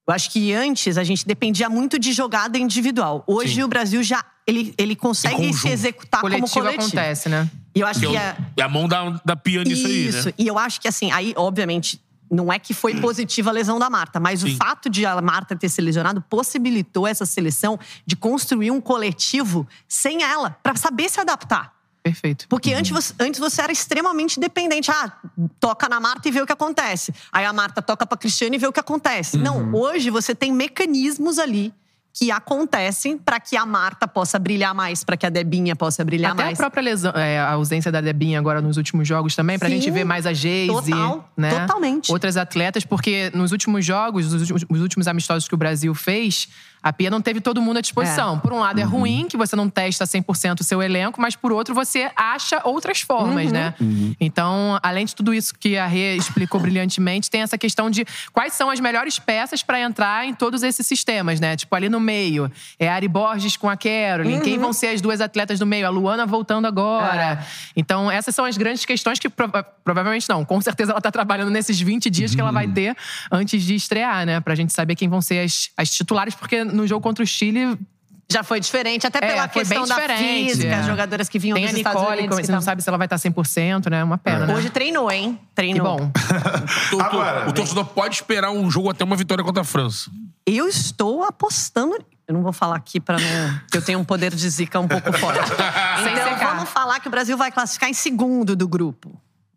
Eu 0.09 0.15
acho 0.15 0.31
que 0.31 0.53
antes 0.53 0.97
a 0.99 1.03
gente 1.05 1.27
dependia 1.27 1.69
muito 1.69 1.99
de 1.99 2.13
jogada 2.13 2.57
individual. 2.59 3.25
Hoje 3.27 3.55
Sim. 3.57 3.63
o 3.65 3.69
Brasil 3.69 4.03
já 4.05 4.25
ele, 4.47 4.73
ele 4.79 4.95
consegue 4.95 5.53
se 5.53 5.69
executar 5.69 6.21
coletivo, 6.21 6.49
como 6.49 6.63
coletivo. 6.63 6.85
acontece, 6.87 7.29
né? 7.29 7.51
E 7.75 7.81
eu 7.81 7.87
acho 7.87 7.99
Que 7.99 8.07
que, 8.07 8.17
é, 8.17 8.21
é, 8.21 8.37
é 8.59 8.63
a 8.63 8.69
mão 8.69 8.87
da, 8.87 9.21
da 9.25 9.35
pia 9.35 9.65
nisso 9.65 9.87
aí, 9.89 10.07
isso. 10.07 10.29
né? 10.29 10.35
E 10.39 10.47
eu 10.47 10.57
acho 10.57 10.81
que 10.81 10.87
assim, 10.87 11.11
aí 11.11 11.35
obviamente 11.37 12.01
não 12.31 12.53
é 12.53 12.59
que 12.59 12.75
foi 12.75 13.01
positiva 13.01 13.51
a 13.51 13.53
lesão 13.53 13.79
da 13.79 13.89
Marta, 13.89 14.19
mas 14.19 14.43
o 14.43 14.49
Sim. 14.49 14.57
fato 14.57 14.89
de 14.91 15.07
a 15.07 15.21
Marta 15.21 15.55
ter 15.57 15.69
se 15.69 15.81
lesionado 15.81 16.21
possibilitou 16.23 17.07
essa 17.07 17.25
seleção 17.27 17.79
de 18.05 18.17
construir 18.17 18.71
um 18.71 18.81
coletivo 18.81 19.67
sem 19.89 20.23
ela, 20.23 20.51
pra 20.63 20.75
saber 20.75 21.09
se 21.09 21.21
adaptar. 21.21 21.75
Perfeito. 22.03 22.47
Porque 22.49 22.73
antes, 22.73 22.93
você, 22.93 23.13
antes 23.19 23.41
você 23.41 23.61
era 23.61 23.73
extremamente 23.73 24.39
dependente. 24.39 24.93
Ah, 24.93 25.13
toca 25.59 25.89
na 25.89 25.99
Marta 25.99 26.29
e 26.29 26.31
vê 26.31 26.41
o 26.41 26.47
que 26.47 26.53
acontece. 26.53 27.13
Aí 27.33 27.45
a 27.45 27.53
Marta 27.53 27.83
toca 27.83 28.07
pra 28.07 28.17
Cristiane 28.17 28.57
e 28.57 28.61
vê 28.61 28.67
o 28.69 28.73
que 28.73 28.79
acontece. 28.79 29.37
Não, 29.37 29.75
hoje 29.75 30.09
você 30.09 30.33
tem 30.33 30.53
mecanismos 30.53 31.37
ali 31.37 31.75
que 32.19 32.31
acontecem 32.31 33.19
pra 33.19 33.39
que 33.39 33.59
a 33.59 33.67
Marta 33.67 34.09
possa 34.09 34.39
brilhar 34.39 34.75
mais, 34.75 35.05
pra 35.05 35.19
que 35.19 35.27
a 35.27 35.29
Debinha 35.29 35.77
possa 35.77 36.03
brilhar 36.03 36.33
Até 36.33 36.45
mais. 36.45 36.59
a 36.59 36.63
própria 36.63 36.83
lesão, 36.83 37.13
é, 37.13 37.39
a 37.39 37.53
ausência 37.53 37.93
da 37.93 38.01
Debinha 38.01 38.39
agora 38.39 38.63
nos 38.63 38.79
últimos 38.79 39.07
jogos 39.07 39.37
também, 39.37 39.59
pra 39.59 39.69
Sim. 39.69 39.75
gente 39.75 39.91
ver 39.91 40.05
mais 40.05 40.25
a 40.25 40.33
Geise, 40.33 40.73
Total, 40.73 41.31
né? 41.37 41.51
totalmente. 41.61 42.11
Outras 42.11 42.39
atletas, 42.39 42.87
porque 42.87 43.31
nos 43.35 43.53
últimos 43.53 43.85
jogos, 43.85 44.33
os 44.33 44.41
últimos, 44.41 44.65
os 44.67 44.81
últimos 44.81 45.07
amistosos 45.07 45.47
que 45.47 45.55
o 45.55 45.59
Brasil 45.59 45.95
fez, 45.95 46.49
a 46.87 46.93
Pia 46.93 47.11
não 47.11 47.21
teve 47.21 47.41
todo 47.41 47.61
mundo 47.61 47.79
à 47.79 47.81
disposição. 47.81 48.39
Por 48.39 48.53
um 48.53 48.61
lado 48.61 48.79
é 48.79 48.85
ruim, 48.85 49.27
que 49.29 49.37
você 49.37 49.57
não 49.57 49.69
testa 49.69 50.05
100% 50.05 50.61
o 50.61 50.65
seu 50.65 50.81
elenco, 50.81 51.21
mas 51.21 51.35
por 51.35 51.51
outro 51.51 51.75
você 51.75 52.11
acha 52.15 52.61
outras 52.65 53.01
formas, 53.01 53.51
né? 53.51 53.75
Então, 54.21 54.79
além 54.83 55.05
de 55.05 55.15
tudo 55.15 55.35
isso 55.35 55.55
que 55.59 55.77
a 55.77 55.87
Rê 55.87 56.17
explicou 56.17 56.61
brilhantemente, 56.61 57.29
tem 57.31 57.43
essa 57.43 57.59
questão 57.59 57.91
de 57.91 58.05
quais 58.33 58.53
são 58.53 58.71
as 58.71 58.79
melhores 58.79 59.19
peças 59.19 59.63
pra 59.63 59.81
entrar 59.81 60.27
em 60.27 60.33
todos 60.35 60.63
esses 60.63 60.87
sistemas, 60.87 61.41
né? 61.41 61.57
Tipo, 61.57 61.75
ali 61.75 61.89
no 61.89 61.99
meio, 61.99 62.51
é 62.79 62.89
a 62.89 62.95
Ari 62.95 63.09
Borges 63.09 63.57
com 63.57 63.69
a 63.69 63.77
Carolyn, 63.77 64.41
quem 64.41 64.59
vão 64.59 64.73
ser 64.73 64.89
as 64.89 65.01
duas 65.01 65.21
atletas 65.21 65.59
do 65.59 65.67
meio? 65.67 65.87
A 65.87 65.91
Luana 65.91 66.25
voltando 66.25 66.67
agora. 66.67 67.45
Então, 67.75 68.09
essas 68.11 68.35
são 68.35 68.45
as 68.45 68.57
grandes 68.57 68.85
questões 68.85 69.19
que 69.19 69.29
prova- 69.29 69.63
provavelmente 69.85 70.29
não. 70.29 70.45
Com 70.45 70.61
certeza 70.61 70.93
ela 70.93 71.01
tá 71.01 71.11
trabalhando 71.11 71.51
nesses 71.51 71.81
20 71.81 72.09
dias 72.11 72.35
que 72.35 72.41
ela 72.41 72.53
vai 72.53 72.69
ter 72.69 72.97
antes 73.31 73.63
de 73.63 73.75
estrear, 73.75 74.25
né? 74.25 74.41
Pra 74.41 74.55
gente 74.55 74.73
saber 74.73 74.95
quem 74.95 75.09
vão 75.09 75.21
ser 75.21 75.41
as, 75.41 75.71
as 75.77 75.91
titulares, 75.91 76.35
porque 76.35 76.65
no 76.77 76.87
jogo 76.87 77.01
contra 77.03 77.23
o 77.25 77.27
Chile. 77.27 77.79
Já 78.29 78.43
foi 78.43 78.59
diferente, 78.59 79.07
até 79.07 79.19
É, 79.19 79.21
pela 79.21 79.49
foi 79.49 79.63
questão 79.63 79.83
bem 79.85 79.89
da 79.89 79.95
diferente, 80.01 80.49
física, 80.51 80.69
é. 80.69 80.75
as 80.81 80.87
jogadoras 80.87 81.29
que 81.29 81.39
vinham 81.39 81.55
Tem 81.55 81.65
a 81.65 81.69
dos 81.69 81.77
Estados 81.77 82.01
Nicole, 82.03 82.19
Unidos. 82.19 82.37
você 82.39 82.43
que 82.47 82.51
não 82.53 82.61
sabe 82.61 82.83
se 82.83 82.89
ela 82.89 82.99
vai 82.99 83.07
estar 83.07 83.17
100%, 83.19 83.89
né? 83.89 84.03
Uma 84.03 84.19
pena, 84.19 84.47
né? 84.47 84.55
Hoje 84.57 84.69
treinou, 84.69 85.09
hein? 85.13 85.39
Que 85.51 85.55
Treinou. 85.55 85.97
bom. 85.99 86.11
O, 86.93 86.97
tor- 86.99 87.03
Agora- 87.05 87.49
o 87.49 87.53
torcedor 87.53 87.85
pode 87.85 88.17
esperar 88.17 88.51
um 88.51 88.69
jogo 88.69 88.91
até 88.91 89.05
uma 89.05 89.15
vitória 89.15 89.45
contra 89.45 89.63
a 89.63 89.65
França. 89.65 90.11
Eu 90.45 90.67
estou 90.67 91.23
apostando. 91.23 91.97
Eu 92.27 92.35
não 92.35 92.43
vou 92.43 92.53
falar 92.53 92.75
aqui 92.77 92.99
para 92.99 93.17
não. 93.19 93.61
que 93.71 93.79
eu 93.79 93.83
tenho 93.83 94.01
um 94.01 94.05
poder 94.05 94.35
de 94.35 94.49
zica 94.51 94.81
um 94.81 94.89
pouco 94.89 95.13
forte. 95.13 95.47
Sem 96.03 96.13
então 96.13 96.37
vamos 96.57 96.69
falar 96.71 96.99
que 96.99 97.07
o 97.07 97.11
Brasil 97.13 97.37
vai 97.37 97.53
classificar 97.53 97.89
em 97.89 97.95
segundo 97.95 98.57
do 98.57 98.67
grupo. 98.67 99.17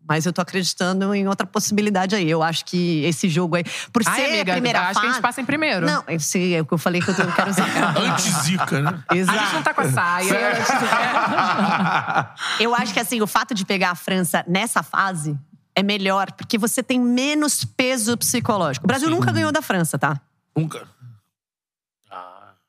Mas 0.10 0.26
eu 0.26 0.34
tô 0.34 0.42
acreditando 0.42 1.14
em 1.14 1.28
outra 1.28 1.46
possibilidade 1.46 2.16
aí. 2.16 2.28
Eu 2.28 2.42
acho 2.42 2.66
que 2.66 3.06
esse 3.06 3.30
jogo 3.30 3.58
aí. 3.58 3.64
Por 3.94 4.02
Ai, 4.04 4.16
ser 4.16 4.26
amiga, 4.26 4.54
a 4.54 4.56
primeira 4.56 4.80
acho 4.80 4.88
fase. 4.88 5.00
que 5.00 5.06
a 5.06 5.10
gente 5.12 5.22
passa 5.22 5.40
em 5.40 5.46
primeiro. 5.46 5.86
Não, 5.86 6.04
esse 6.08 6.56
é 6.56 6.62
o 6.62 6.66
que 6.66 6.74
eu 6.74 6.80
falei 6.80 7.00
que 7.00 7.12
eu, 7.12 7.16
quero 7.16 7.54
zicar. 7.54 7.96
Anti-zica, 7.96 8.82
né? 8.82 9.04
A 9.08 9.16
gente 9.16 9.54
não 9.54 9.62
tá 9.62 9.72
com 9.72 9.82
a 9.82 9.92
saia. 9.92 10.30
Eu 12.60 12.74
acho 12.74 12.92
que 12.92 13.00
assim, 13.00 13.22
o 13.22 13.28
fato 13.28 13.54
de 13.54 13.64
pegar 13.66 13.92
a 13.92 13.96
França 13.96 14.44
nessa 14.48 14.82
fase 14.82 15.38
é 15.76 15.84
melhor, 15.84 16.32
porque 16.32 16.58
você 16.58 16.82
tem 16.82 17.00
menos 17.00 17.64
peso 17.64 18.18
psicológico. 18.18 18.86
O 18.86 18.88
Brasil 18.88 19.10
nunca 19.10 19.32
ganhou 19.32 19.52
da 19.52 19.62
França, 19.62 20.00
tá? 20.00 20.20
Nunca. 20.56 20.88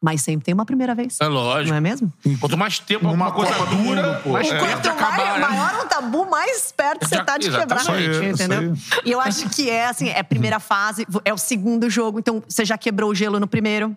Mas 0.02 0.22
sempre 0.22 0.47
tem 0.47 0.55
uma 0.55 0.64
primeira 0.64 0.94
vez. 0.94 1.18
É 1.20 1.27
lógico. 1.27 1.70
Não 1.70 1.77
é 1.77 1.81
mesmo? 1.81 2.10
Quanto 2.40 2.56
mais 2.56 2.78
tempo 2.78 3.06
uma 3.06 3.31
coisa 3.32 3.52
Copa 3.52 3.77
dura, 3.77 4.20
pô. 4.24 4.31
mais 4.31 4.51
É. 4.51 4.59
Quanto 4.59 4.89
acabar, 4.89 5.16
mais, 5.16 5.40
né? 5.40 5.48
maior 5.48 5.85
o 5.85 5.89
tabu, 5.89 6.31
mais 6.31 6.72
perto 6.72 7.06
você 7.06 7.22
tá 7.22 7.36
de 7.36 7.51
quebrar. 7.51 7.81
exatamente. 7.81 8.43
Entendeu? 8.43 8.74
E 9.05 9.12
eu 9.12 9.20
acho 9.20 9.51
que 9.51 9.68
é 9.68 9.86
assim, 9.86 10.09
é 10.09 10.20
a 10.20 10.24
primeira 10.24 10.59
fase, 10.59 11.06
é 11.22 11.35
o 11.35 11.39
segundo 11.39 11.90
jogo, 11.90 12.18
então 12.18 12.43
você 12.48 12.64
já 12.64 12.78
quebrou 12.78 13.10
o 13.10 13.14
gelo 13.14 13.39
no 13.39 13.47
primeiro. 13.47 13.94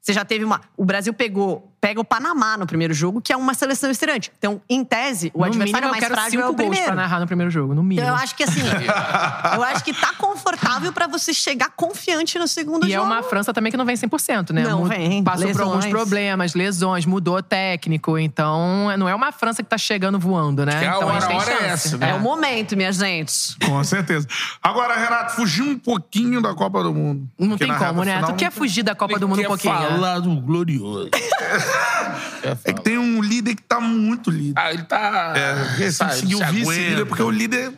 Você 0.00 0.12
já 0.12 0.24
teve 0.24 0.44
uma. 0.44 0.62
O 0.76 0.84
Brasil 0.84 1.12
pegou, 1.12 1.70
pega 1.80 2.00
o 2.00 2.04
Panamá 2.04 2.56
no 2.58 2.66
primeiro 2.66 2.92
jogo, 2.92 3.20
que 3.22 3.32
é 3.32 3.36
uma 3.36 3.54
seleção 3.54 3.90
estreante. 3.90 4.30
Então, 4.38 4.60
em 4.68 4.84
tese, 4.84 5.30
o 5.34 5.38
no 5.38 5.44
adversário 5.46 5.72
mínimo, 5.72 5.86
eu 5.86 5.90
mais 5.90 6.00
quero 6.02 6.14
frágil 6.14 6.30
cinco 6.32 6.42
é 6.42 6.46
o 6.46 6.48
gols 6.52 6.56
primeiro. 6.68 6.84
pra 6.86 6.94
narrar 6.94 7.20
no 7.20 7.26
primeiro 7.26 7.50
jogo, 7.50 7.74
no 7.74 7.82
mínimo. 7.82 8.06
Então, 8.06 8.16
eu 8.16 8.22
acho 8.22 8.34
que 8.36 8.42
assim, 8.42 8.60
eu 9.54 9.62
acho 9.64 9.82
que 9.84 9.92
tá 9.94 10.12
confortável 10.18 10.92
pra 10.92 11.06
você 11.06 11.32
chegar 11.32 11.70
confiante 11.70 12.38
no 12.38 12.46
segundo 12.46 12.86
E 12.86 12.92
é 12.92 12.96
jogo. 12.96 13.06
uma 13.06 13.22
França 13.22 13.52
também 13.54 13.70
que 13.72 13.78
não 13.78 13.84
vem 13.86 13.96
100%, 13.96 14.50
né? 14.50 14.62
Não 14.64 14.84
vem. 14.84 15.22
Passou 15.24 15.50
por 15.52 15.60
alguns 15.62 15.76
Lesões. 15.84 15.92
problemas, 15.94 16.54
lesões, 16.54 17.06
mudou 17.06 17.42
técnico. 17.42 18.18
Então, 18.18 18.88
não 18.98 19.08
é 19.08 19.14
uma 19.14 19.32
França 19.32 19.62
que 19.62 19.68
tá 19.68 19.78
chegando 19.78 20.18
voando, 20.18 20.66
né? 20.66 20.72
que 20.80 20.84
a 20.84 20.96
então, 20.96 21.08
hora- 21.08 21.16
a 21.16 21.20
gente 21.20 21.28
tem 21.28 21.36
é 21.38 21.58
chance. 21.60 21.64
essa, 21.88 21.96
né? 21.98 22.10
É 22.10 22.14
o 22.14 22.20
momento, 22.20 22.76
minha 22.76 22.92
gente. 22.92 23.56
Com 23.64 23.82
certeza. 23.84 24.26
Agora, 24.62 24.94
Renato, 24.96 25.32
fugir 25.36 25.62
um 25.62 25.78
pouquinho 25.78 26.42
da 26.42 26.54
Copa 26.54 26.82
do 26.82 26.92
Mundo. 26.94 27.26
Não 27.38 27.56
tem 27.56 27.74
como, 27.74 28.04
né? 28.04 28.16
final 28.16 28.32
Tu 28.32 28.36
quer 28.36 28.50
fugir 28.52 28.82
da 28.82 28.94
Copa 28.94 29.18
do 29.18 29.26
Mundo 29.28 29.40
um 29.40 29.44
pouquinho. 29.44 29.72
né? 29.74 29.88
falar 29.88 30.18
do 30.18 30.34
glorioso. 30.40 31.08
É 32.64 32.72
que 32.72 32.82
tem 32.82 32.96
um 32.96 33.20
líder 33.20 33.54
que 33.54 33.62
tá 33.62 33.78
muito 33.80 34.30
líder. 34.30 34.54
Ah, 34.56 34.72
ele 34.72 34.82
tá... 34.84 35.34
É, 35.36 35.54
se 35.76 35.92
sabe, 35.92 36.14
se 36.14 36.24
vice-líder, 36.24 36.92
aguenta. 36.92 37.06
porque 37.06 37.22
o 37.22 37.30
líder. 37.30 37.72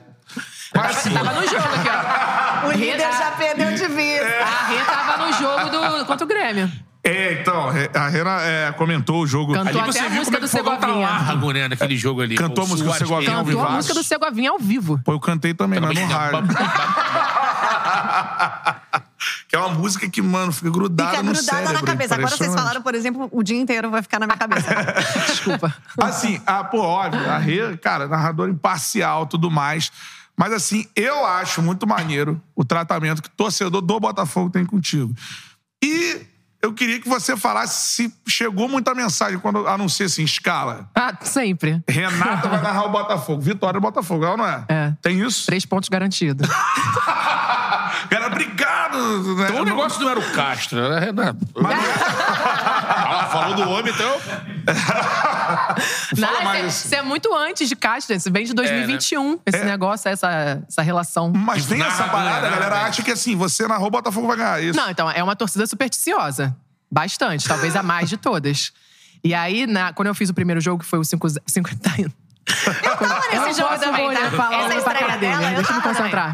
Quase 0.71 1.11
Tava 1.11 1.33
no 1.33 1.43
jogo 1.43 1.57
aqui, 1.57 1.89
ó. 1.89 2.69
O 2.69 2.73
líder 2.73 3.01
já 3.01 3.33
perdeu 3.33 3.73
de 3.75 3.89
vista. 3.89 4.27
A 4.41 4.67
Rê 4.69 4.79
tava 4.85 5.27
no 5.27 5.33
jogo 5.33 5.69
do, 5.71 6.07
contra 6.07 6.25
o 6.25 6.29
Grêmio. 6.29 6.71
É, 7.05 7.33
então, 7.33 7.69
a 7.69 8.09
Rena 8.09 8.41
é, 8.43 8.73
comentou 8.73 9.23
o 9.23 9.27
jogo. 9.27 9.53
Cantou 9.53 9.71
Ali 9.71 9.81
até 9.81 9.93
você 9.93 9.99
a 9.99 10.09
viu 10.09 10.19
música 10.19 10.37
como 10.37 10.37
é 10.37 10.41
do 10.41 10.49
fogão 10.49 10.77
tá 10.77 10.87
Segovinha. 10.87 11.09
largo, 11.09 11.51
né? 11.51 11.69
Naquele 11.69 11.97
jogo 11.97 12.23
ali. 12.23 12.37
Cantou 12.37 12.65
a 12.65 12.67
música 12.69 12.91
do 12.91 12.97
Segovinha 12.97 13.37
ao 13.37 13.45
Pedro. 13.45 13.59
Cantou 13.59 13.73
a 13.73 13.77
música 13.77 13.95
do 13.95 14.03
Segovinha 14.05 14.51
ao 14.51 14.59
vivo. 14.59 15.01
Pô, 15.05 15.13
eu 15.13 15.21
cantei 15.21 15.53
também, 15.53 15.81
mas 15.81 15.99
no 15.99 16.07
rádio. 16.07 16.39
que 19.49 19.57
é 19.57 19.59
uma 19.59 19.71
música 19.71 20.09
que, 20.09 20.23
mano, 20.23 20.53
fica 20.53 20.71
grudada 20.71 21.11
Fica 21.11 21.23
no 21.23 21.33
grudada 21.33 21.57
cérebro. 21.59 21.73
na 21.75 21.83
cabeça. 21.83 22.15
Agora 22.15 22.37
vocês 22.37 22.55
falaram, 22.55 22.83
por 22.83 22.95
exemplo, 22.95 23.29
o 23.33 23.43
dia 23.43 23.59
inteiro 23.59 23.91
vai 23.91 24.03
ficar 24.03 24.19
na 24.19 24.27
minha 24.27 24.39
cabeça. 24.39 24.69
Desculpa. 25.27 25.75
Assim, 26.01 26.41
ah, 26.47 26.65
pô, 26.65 26.81
óbvio, 26.81 27.31
a 27.31 27.39
Rê, 27.39 27.77
cara, 27.77 28.09
narrador 28.09 28.49
imparcial 28.49 29.27
tudo 29.27 29.51
mais. 29.51 29.91
Mas 30.37 30.53
assim, 30.53 30.87
eu 30.97 31.25
acho 31.27 31.61
muito 31.63 31.87
maneiro 31.87 32.41
o 32.57 32.65
tratamento 32.65 33.23
que 33.23 33.29
o 33.29 33.33
torcedor 33.33 33.81
do 33.81 34.01
Botafogo 34.01 34.51
tem 34.51 34.65
contigo. 34.65 35.15
E 35.85 36.27
eu 36.63 36.73
queria 36.73 37.01
que 37.01 37.09
você 37.09 37.37
falasse 37.37 37.89
se 37.89 38.15
chegou 38.27 38.69
muita 38.69 38.95
mensagem 38.95 39.39
quando 39.39 39.67
anuncia 39.67 40.07
assim, 40.07 40.23
escala. 40.23 40.89
Ah, 40.95 41.13
sempre. 41.23 41.83
Renata 41.89 42.49
vai 42.49 42.63
narrar 42.63 42.85
o 42.85 42.91
Botafogo. 42.91 43.43
Vitória 43.43 43.81
do 43.81 43.83
Botafogo, 43.83 44.25
ou 44.25 44.37
não 44.37 44.47
é? 44.47 44.65
É. 44.69 44.93
Tem 45.03 45.21
isso? 45.21 45.45
Três 45.45 45.67
pontos 45.67 45.89
garantidos. 45.89 46.49
Cara, 48.11 48.27
obrigado! 48.27 48.99
Né? 49.37 49.47
Então 49.49 49.63
o 49.63 49.65
negócio 49.65 50.01
não 50.01 50.11
era 50.11 50.19
o 50.21 50.33
Castro, 50.33 50.79
era 50.79 51.01
Renato. 51.01 51.39
Ela 51.57 53.27
falou 53.31 53.55
do 53.55 53.69
homem, 53.69 53.93
então... 53.93 54.21
Não, 56.17 56.45
mais 56.45 56.59
isso, 56.61 56.69
isso. 56.77 56.87
isso 56.87 56.95
é 56.95 57.03
muito 57.03 57.35
antes 57.35 57.69
de 57.69 57.75
Castro. 57.77 58.15
Isso 58.15 58.31
vem 58.31 58.45
de 58.45 58.53
2021. 58.55 59.39
Esse 59.47 59.59
É. 59.59 59.65
negócio, 59.65 60.09
essa, 60.09 60.63
essa 60.69 60.83
relação. 60.83 61.33
Mas 61.35 61.67
tem 61.67 61.81
essa 61.83 61.99
Nada, 62.07 62.11
parada, 62.13 62.47
a 62.47 62.51
galera 62.51 62.75
né? 62.77 62.83
acha 62.83 63.03
que 63.03 63.11
assim, 63.11 63.35
você 63.37 63.67
narrou 63.67 63.89
o 63.89 63.91
Botafogo 63.91 64.27
vai 64.29 64.37
ganhar 64.37 64.63
isso. 64.63 64.79
Não, 64.79 64.89
então, 64.91 65.11
é 65.11 65.23
uma 65.23 65.35
torcida 65.35 65.67
supersticiosa. 65.67 66.55
Bastante. 66.91 67.49
Talvez 67.49 67.75
a 67.75 67.83
mais 67.83 68.09
de 68.09 68.17
todas. 68.17 68.73
E 69.25 69.35
aí, 69.35 69.67
na- 69.67 69.93
quando 69.93 70.09
eu 70.09 70.15
fiz 70.15 70.29
o 70.31 70.35
primeiro 70.35 70.61
jogo, 70.61 70.83
que 70.83 70.89
foi 70.89 70.99
o 70.99 71.05
5 71.05 71.27
51. 71.47 72.09
Eu 72.83 72.97
tava 72.97 73.21
Eu 73.33 73.43
nesse 73.47 73.61
jogo 73.61 73.71
posso 73.71 73.85
também, 73.85 74.13
tá? 74.13 74.31
falar 74.33 74.59
Essa 74.59 74.67
pra 74.69 74.77
estreia 74.79 74.99
cara 75.07 75.17
dele. 75.19 75.33
dela, 75.37 75.51
eu 75.51 75.55
Deixa 75.57 75.71
eu 75.73 75.77
me 75.77 75.83
concentrar. 75.83 76.33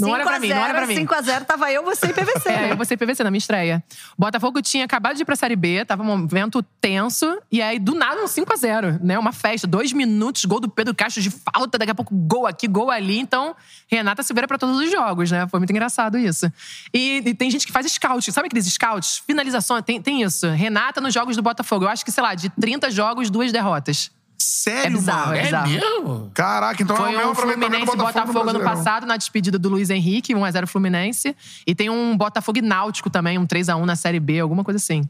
Não 0.00 0.10
olha 0.10 0.24
pra 0.24 0.38
mim, 0.38 0.48
não 0.48 0.62
olha 0.62 0.74
pra 0.74 0.86
mim. 0.86 0.94
5x0, 0.94 1.44
tava 1.44 1.70
eu, 1.72 1.84
você 1.84 2.06
e 2.06 2.12
PVC. 2.12 2.50
É, 2.60 2.72
eu 2.72 2.76
vou 2.76 2.84
ser 2.84 2.96
PVC 2.96 3.22
na 3.22 3.30
minha 3.30 3.38
estreia. 3.38 3.82
Botafogo 4.18 4.60
tinha 4.60 4.84
acabado 4.84 5.14
de 5.14 5.22
ir 5.22 5.24
pra 5.24 5.36
Série 5.36 5.54
B, 5.54 5.84
tava 5.84 6.02
um 6.02 6.06
momento 6.06 6.62
tenso, 6.80 7.38
e 7.50 7.62
aí 7.62 7.78
do 7.78 7.94
nada 7.94 8.20
um 8.22 8.26
5x0, 8.26 9.00
né? 9.00 9.18
Uma 9.18 9.32
festa, 9.32 9.66
dois 9.66 9.92
minutos, 9.92 10.44
gol 10.44 10.58
do 10.58 10.68
Pedro 10.68 10.94
Castro 10.94 11.22
de 11.22 11.30
falta, 11.30 11.78
daqui 11.78 11.92
a 11.92 11.94
pouco 11.94 12.14
gol 12.14 12.46
aqui, 12.46 12.66
gol 12.66 12.90
ali. 12.90 13.18
Então, 13.18 13.54
Renata 13.88 14.22
se 14.22 14.34
vira 14.34 14.48
pra 14.48 14.58
todos 14.58 14.78
os 14.78 14.90
jogos, 14.90 15.30
né? 15.30 15.46
Foi 15.48 15.60
muito 15.60 15.70
engraçado 15.70 16.18
isso. 16.18 16.50
E, 16.92 17.22
e 17.24 17.34
tem 17.34 17.50
gente 17.50 17.66
que 17.66 17.72
faz 17.72 17.90
scout, 17.90 18.32
sabe 18.32 18.46
aqueles 18.46 18.66
scouts? 18.66 19.22
Finalização, 19.26 19.80
tem, 19.80 20.02
tem 20.02 20.22
isso. 20.22 20.48
Renata 20.48 21.00
nos 21.00 21.14
jogos 21.14 21.36
do 21.36 21.42
Botafogo. 21.42 21.84
Eu 21.84 21.88
acho 21.88 22.04
que, 22.04 22.10
sei 22.10 22.22
lá, 22.22 22.34
de 22.34 22.48
30 22.50 22.90
jogos, 22.90 23.30
duas 23.30 23.52
derrotas. 23.52 24.10
Sério, 24.42 24.96
É 24.96 24.98
bizarro, 24.98 25.26
mano? 25.26 25.34
é 25.34 25.40
É 25.40 25.44
bizarro. 25.44 25.68
mesmo? 25.68 26.30
Caraca, 26.32 26.82
então 26.82 26.96
é 26.96 27.00
o 27.00 27.02
Foi 27.02 27.16
mesmo 27.16 27.30
um 27.30 27.34
Fluminense 27.34 27.82
e 27.82 27.86
Botafogo, 27.86 28.06
Botafogo 28.32 28.48
ano 28.50 28.60
passado, 28.60 29.06
na 29.06 29.16
despedida 29.16 29.58
do 29.58 29.68
Luiz 29.68 29.90
Henrique, 29.90 30.34
1x0 30.34 30.66
Fluminense. 30.66 31.36
E 31.66 31.74
tem 31.74 31.90
um 31.90 32.16
Botafogo 32.16 32.58
e 32.58 32.62
Náutico 32.62 33.10
também, 33.10 33.38
um 33.38 33.46
3x1 33.46 33.84
na 33.84 33.96
Série 33.96 34.18
B, 34.18 34.40
alguma 34.40 34.64
coisa 34.64 34.78
assim. 34.78 35.02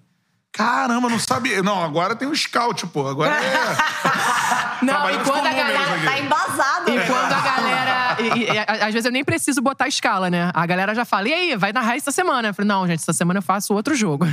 Caramba, 0.53 1.09
não 1.09 1.19
sabia. 1.19 1.63
Não, 1.63 1.81
agora 1.85 2.17
tem 2.17 2.27
o 2.27 2.35
scout, 2.35 2.85
pô. 2.89 3.07
Agora 3.07 3.33
é. 3.37 3.77
Não, 4.83 5.11
e 5.11 5.19
quando 5.19 5.47
a 5.47 5.53
galera. 5.53 6.01
Tá 6.05 6.19
embasado. 6.19 6.91
E 6.91 6.97
né? 6.97 7.07
Às 8.71 8.93
vezes 8.93 9.05
eu 9.05 9.13
nem 9.13 9.25
preciso 9.25 9.61
botar 9.61 9.89
escala, 9.89 10.31
né? 10.31 10.51
A 10.55 10.67
galera 10.67 10.95
já 10.95 11.05
fala: 11.05 11.29
e 11.29 11.33
aí, 11.33 11.57
vai 11.57 11.73
narrar 11.73 11.97
essa 11.97 12.11
semana? 12.11 12.49
Eu 12.49 12.55
falei: 12.55 12.69
não, 12.69 12.87
gente, 12.87 13.01
essa 13.01 13.13
semana 13.13 13.39
eu 13.39 13.43
faço 13.43 13.75
outro 13.75 13.95
jogo. 13.95 14.27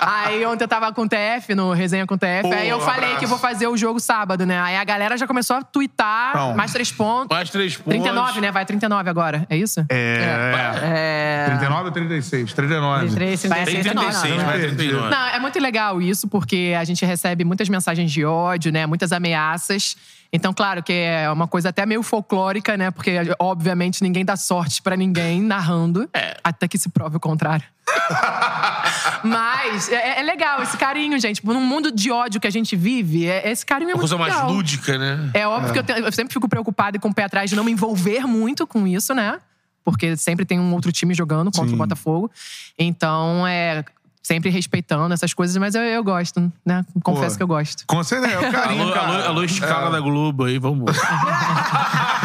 aí 0.00 0.44
ontem 0.46 0.64
eu 0.64 0.68
tava 0.68 0.92
com 0.92 1.02
o 1.02 1.08
TF, 1.08 1.54
no 1.54 1.72
resenha 1.72 2.06
com 2.06 2.14
o 2.14 2.18
TF, 2.18 2.42
Pô, 2.42 2.52
aí 2.52 2.68
eu 2.68 2.78
um 2.78 2.80
falei 2.80 3.04
abraço. 3.04 3.18
que 3.20 3.26
vou 3.26 3.38
fazer 3.38 3.66
o 3.66 3.76
jogo 3.76 4.00
sábado, 4.00 4.46
né? 4.46 4.60
Aí 4.60 4.76
a 4.76 4.84
galera 4.84 5.16
já 5.16 5.26
começou 5.26 5.56
a 5.56 5.62
twittar 5.62 6.36
Não. 6.36 6.54
mais 6.54 6.72
três 6.72 6.90
pontos. 6.90 7.34
Mais 7.36 7.50
três 7.50 7.76
pontos. 7.76 7.92
39, 7.92 8.40
né? 8.40 8.50
Vai 8.50 8.64
39 8.64 9.08
agora. 9.10 9.46
É 9.48 9.56
isso? 9.56 9.84
É. 9.88 10.72
É. 10.82 11.44
39 11.46 11.84
ou 11.84 11.92
36? 11.92 12.52
39. 12.52 13.06
33, 13.06 13.46
Vai 13.46 13.64
36, 13.64 13.84
ser 13.84 13.94
36, 13.94 14.36
não, 14.36 14.44
vai 14.44 14.58
não, 14.58 14.66
39. 14.68 15.10
Não, 15.10 15.26
é 15.28 15.38
muito 15.38 15.58
legal 15.60 16.00
isso, 16.00 16.28
porque 16.28 16.74
a 16.78 16.84
gente 16.84 17.04
recebe 17.04 17.44
muitas 17.44 17.68
mensagens 17.68 18.10
de 18.10 18.24
ódio, 18.24 18.72
né? 18.72 18.86
Muitas 18.86 19.12
ameaças. 19.12 19.96
Então, 20.32 20.52
claro 20.54 20.82
que 20.82 20.92
é 20.92 21.30
uma 21.30 21.46
coisa 21.46 21.68
até 21.68 21.84
meio 21.84 22.02
folclórica, 22.02 22.74
né? 22.76 22.90
Porque, 22.90 23.11
obviamente, 23.38 24.02
ninguém 24.02 24.24
dá 24.24 24.36
sorte 24.36 24.80
pra 24.82 24.96
ninguém 24.96 25.40
narrando. 25.40 26.08
Até 26.42 26.66
que 26.68 26.78
se 26.78 26.88
prove 26.88 27.16
o 27.16 27.20
contrário. 27.20 27.64
Mas 29.24 29.88
é, 29.90 30.20
é 30.20 30.22
legal 30.22 30.62
esse 30.62 30.76
carinho, 30.76 31.18
gente. 31.18 31.44
Num 31.44 31.60
mundo 31.60 31.90
de 31.92 32.10
ódio 32.10 32.40
que 32.40 32.46
a 32.46 32.50
gente 32.50 32.74
vive, 32.76 33.26
é- 33.26 33.50
esse 33.50 33.64
carinho 33.64 33.90
é 33.90 33.94
Uma 33.94 34.00
muito 34.00 34.10
coisa 34.10 34.18
mais 34.18 34.34
legal. 34.34 34.52
lúdica, 34.52 34.98
né? 34.98 35.30
É 35.34 35.46
óbvio 35.46 35.72
que 35.72 35.78
eu, 35.78 35.84
tenho- 35.84 35.98
eu 36.06 36.12
sempre 36.12 36.32
fico 36.32 36.48
preocupada 36.48 36.96
e 36.96 37.00
com 37.00 37.08
o 37.08 37.14
pé 37.14 37.24
atrás 37.24 37.48
de 37.50 37.56
não 37.56 37.64
me 37.64 37.72
envolver 37.72 38.26
muito 38.26 38.66
com 38.66 38.86
isso, 38.86 39.14
né? 39.14 39.38
Porque 39.84 40.16
sempre 40.16 40.44
tem 40.44 40.58
um 40.60 40.72
outro 40.74 40.90
time 40.92 41.12
jogando 41.14 41.50
contra 41.50 41.68
Sim. 41.68 41.74
o 41.74 41.78
Botafogo. 41.78 42.30
Então, 42.78 43.46
é. 43.46 43.84
Sempre 44.24 44.50
respeitando 44.50 45.12
essas 45.12 45.34
coisas, 45.34 45.56
mas 45.56 45.74
eu, 45.74 45.82
eu 45.82 46.04
gosto, 46.04 46.40
né? 46.64 46.84
Confesso 47.02 47.30
Pô. 47.34 47.36
que 47.38 47.42
eu 47.42 47.46
gosto. 47.48 47.82
Com 47.88 48.04
certeza, 48.04 48.34
é 48.34 48.48
o 48.48 48.52
carinho, 48.52 48.82
Alô, 48.84 48.92
cara. 48.92 49.06
alô, 49.14 49.24
alô, 49.30 49.42
escala 49.42 49.90
da 49.90 49.98
Globo 49.98 50.44
aí, 50.44 50.60
vamos. 50.60 50.94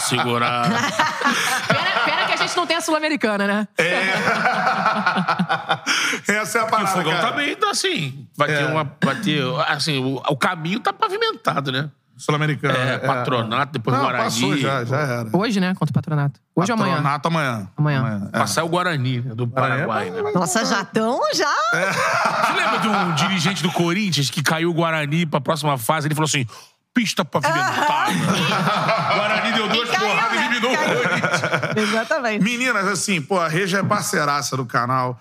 Segurar. 0.00 0.64
Pena, 1.68 1.90
pena 2.04 2.26
que 2.26 2.32
a 2.32 2.36
gente 2.36 2.56
não 2.56 2.66
tem 2.66 2.76
a 2.76 2.80
Sul-Americana, 2.80 3.46
né? 3.46 3.68
Essa 6.28 6.58
é 6.58 6.60
a 6.62 6.64
E 6.64 6.66
o 6.66 6.70
parada, 6.70 6.88
fogão 6.88 7.12
cara. 7.12 7.28
também 7.28 7.54
tá 7.56 7.70
assim. 7.70 8.26
Vai 8.36 8.48
ter 8.48 8.62
É. 8.62 8.66
uma. 8.66 8.90
Vai 9.02 9.14
ter. 9.16 9.42
Assim, 9.68 9.98
o, 10.02 10.16
o 10.16 10.36
caminho 10.36 10.80
tá 10.80 10.92
pavimentado, 10.92 11.70
né? 11.72 11.90
Sul-Americana. 12.16 12.74
É, 12.76 12.98
patronato, 12.98 13.72
depois 13.72 13.96
Não, 13.96 14.02
Guarani. 14.04 14.24
passou 14.24 14.54
já, 14.58 14.84
já 14.84 14.98
era. 14.98 15.28
Hoje, 15.32 15.58
né? 15.58 15.72
Contra 15.74 15.90
o 15.90 15.94
Patronato. 15.94 16.38
Hoje 16.54 16.70
ou 16.70 16.76
amanhã? 16.76 16.96
Patronato 16.96 17.28
amanhã. 17.28 17.68
Amanhã. 17.78 18.28
é. 18.30 18.38
Passar 18.38 18.62
o 18.64 18.68
Guarani, 18.68 19.22
né, 19.22 19.34
do 19.34 19.48
Paraguai, 19.48 20.10
né? 20.10 20.20
Nossa, 20.34 20.62
já 20.66 20.84
tão 20.84 21.18
já. 21.34 21.50
Você 21.72 22.52
lembra 22.62 22.78
de 22.80 22.88
um 22.88 23.14
dirigente 23.14 23.62
do 23.62 23.72
Corinthians 23.72 24.28
que 24.28 24.42
caiu 24.42 24.68
o 24.68 24.74
Guarani 24.74 25.24
pra 25.24 25.40
próxima 25.40 25.78
fase? 25.78 26.08
Ele 26.08 26.14
falou 26.14 26.26
assim: 26.26 26.46
pista 26.94 27.24
pavimentada. 27.24 28.12
Guarani 29.14 29.52
deu 29.52 29.68
duas 29.68 29.88
porradas 29.90 30.32
e 30.32 30.36
né? 30.36 30.46
eliminou 30.46 30.72
o. 30.72 31.80
Exatamente. 31.80 32.42
Meninas, 32.42 32.86
assim, 32.86 33.20
pô, 33.20 33.38
a 33.38 33.48
Rê 33.48 33.66
já 33.66 33.78
é 33.78 33.82
parceiraça 33.82 34.56
do 34.56 34.66
canal. 34.66 35.20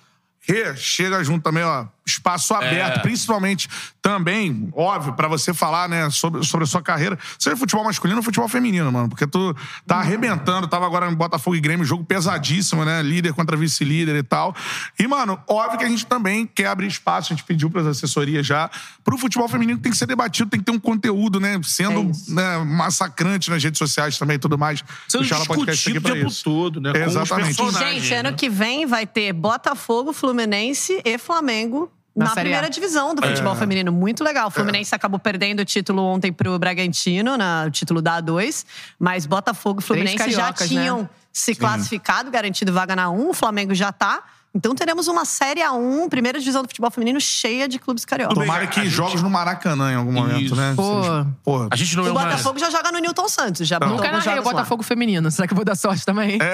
Rê, 0.50 0.76
chega 0.76 1.24
junto 1.24 1.44
também, 1.44 1.64
ó, 1.64 1.86
espaço 2.04 2.56
aberto, 2.56 2.98
É. 2.98 3.00
principalmente 3.02 3.70
também, 4.02 4.68
óbvio, 4.74 5.14
pra 5.14 5.28
você 5.28 5.54
falar, 5.54 5.88
né, 5.88 6.10
sobre, 6.10 6.44
sobre 6.44 6.64
a 6.64 6.68
sua 6.68 6.82
carreira, 6.82 7.20
seja 7.38 7.56
futebol 7.56 7.84
masculino 7.84 8.18
ou 8.18 8.24
futebol 8.24 8.50
feminino, 8.50 8.92
mano, 8.92 9.08
porque 9.10 9.28
tu 9.28 9.56
tá 9.86 9.98
arrebentando, 9.98 10.68
tava 10.68 10.88
agora 10.88 11.08
em 11.12 11.14
Botafogo 11.14 11.56
e 11.56 11.60
Grêmio, 11.60 11.86
jogo 11.86 12.04
pesadíssimo, 12.04 12.84
né, 12.84 13.04
líder 13.04 13.34
contra 13.34 13.56
vice-líder 13.56 14.16
e 14.16 14.24
tal. 14.24 14.56
E, 14.98 15.06
mano, 15.06 15.40
óbvio 15.48 15.78
que 15.78 15.86
a 15.86 15.88
gente 15.88 16.08
também 16.08 16.48
quer 16.48 16.66
abrir 16.66 16.88
espaço, 16.88 17.32
a 17.32 17.36
gente 17.36 17.46
pediu 17.46 17.70
pras 17.70 17.86
assessorias 17.86 18.44
já, 18.44 18.72
pro 19.04 19.16
futebol 19.16 19.48
feminino 19.48 19.78
que 19.78 19.84
tem 19.84 19.92
que 19.92 19.98
ser 19.98 20.08
debatido, 20.08 20.50
tem 20.50 20.60
que 20.60 20.66
ter 20.66 20.72
um 20.72 20.80
conteúdo, 20.80 21.40
né, 21.40 21.62
sendo 21.64 22.12
né, 22.28 22.58
massacrante 22.66 23.52
nas 23.52 23.64
redes 23.64 23.78
sociais 23.78 24.18
também 24.18 24.38
e 24.38 24.40
tudo 24.40 24.58
mais. 24.58 24.84
Sendo 25.08 25.24
discutido 25.24 26.00
o 26.00 26.02
tempo 26.02 26.28
isso. 26.28 26.44
todo, 26.44 26.82
né? 26.82 26.92
Com 26.92 27.00
os 27.00 27.06
Exatamente. 27.06 27.72
Gente, 27.78 28.14
ano 28.16 28.34
que 28.34 28.50
vem 28.50 28.88
vai 28.88 29.06
ter 29.06 29.32
Botafogo, 29.32 30.12
Fluminense 30.12 30.39
e 31.06 31.18
Flamengo. 31.18 31.92
Na 32.16 32.26
Na, 32.26 32.32
primeira 32.32 32.70
divisão 32.70 33.16
do 33.16 33.24
É. 33.24 33.30
futebol 33.30 33.56
feminino. 33.56 33.92
Muito 33.92 34.24
legal. 34.24 34.48
O 34.48 34.52
Fluminense 34.52 34.94
acabou 34.94 35.20
perdendo 35.20 35.62
o 35.62 35.66
título 35.66 36.02
ontem 36.02 36.34
pro 36.34 36.58
Bragantino, 36.60 37.38
na, 37.38 37.66
o 37.68 37.72
título 37.72 38.02
da 38.02 38.22
A2. 38.22 38.66
Mas 38.98 39.26
Botafogo 39.26 39.80
e 39.80 39.84
Fluminense 39.84 40.18
já 40.32 40.42
cariocas, 40.42 40.62
né? 40.72 40.82
tinham 40.82 41.10
se 41.32 41.56
classificado, 41.56 42.30
garantido 42.30 42.74
vaga 42.74 42.96
na 42.96 43.10
1. 43.10 43.30
O 43.30 43.34
Flamengo 43.34 43.74
já 43.74 43.92
tá. 43.92 44.24
Então 44.54 44.74
teremos 44.74 45.08
uma 45.08 45.26
Série 45.26 45.62
A1, 45.62 46.10
primeira 46.10 46.40
divisão 46.40 46.64
do 46.64 46.68
futebol 46.68 46.90
feminino, 46.90 47.22
cheia 47.22 47.68
de 47.68 47.78
clubes 47.78 48.04
cariocas. 48.04 48.36
Tomara 48.38 48.66
que 48.66 48.90
jogos 48.90 49.22
no 49.22 49.30
Maracanã 49.30 49.92
em 49.92 49.96
algum 49.96 50.12
momento, 50.12 50.42
Isso. 50.42 50.56
né? 50.56 50.74
Pô. 50.76 51.26
Porra. 51.44 51.68
A 51.70 51.76
gente 51.76 51.96
não 51.96 52.08
é 52.08 52.10
O. 52.10 52.14
Botafogo 52.14 52.58
já 52.58 52.72
joga 52.72 52.92
no 52.92 52.98
Newton 53.00 53.30
Santos. 53.30 53.68
Já 53.68 53.80
Nunca 53.80 54.12
narrei 54.12 54.20
o 54.20 54.22
jogos 54.22 54.46
lá. 54.46 54.52
Botafogo 54.52 54.82
feminino. 54.82 55.30
Será 55.30 55.48
que 55.48 55.54
eu 55.54 55.56
vou 55.56 55.64
dar 55.66 55.76
sorte 55.76 56.04
também? 56.04 56.40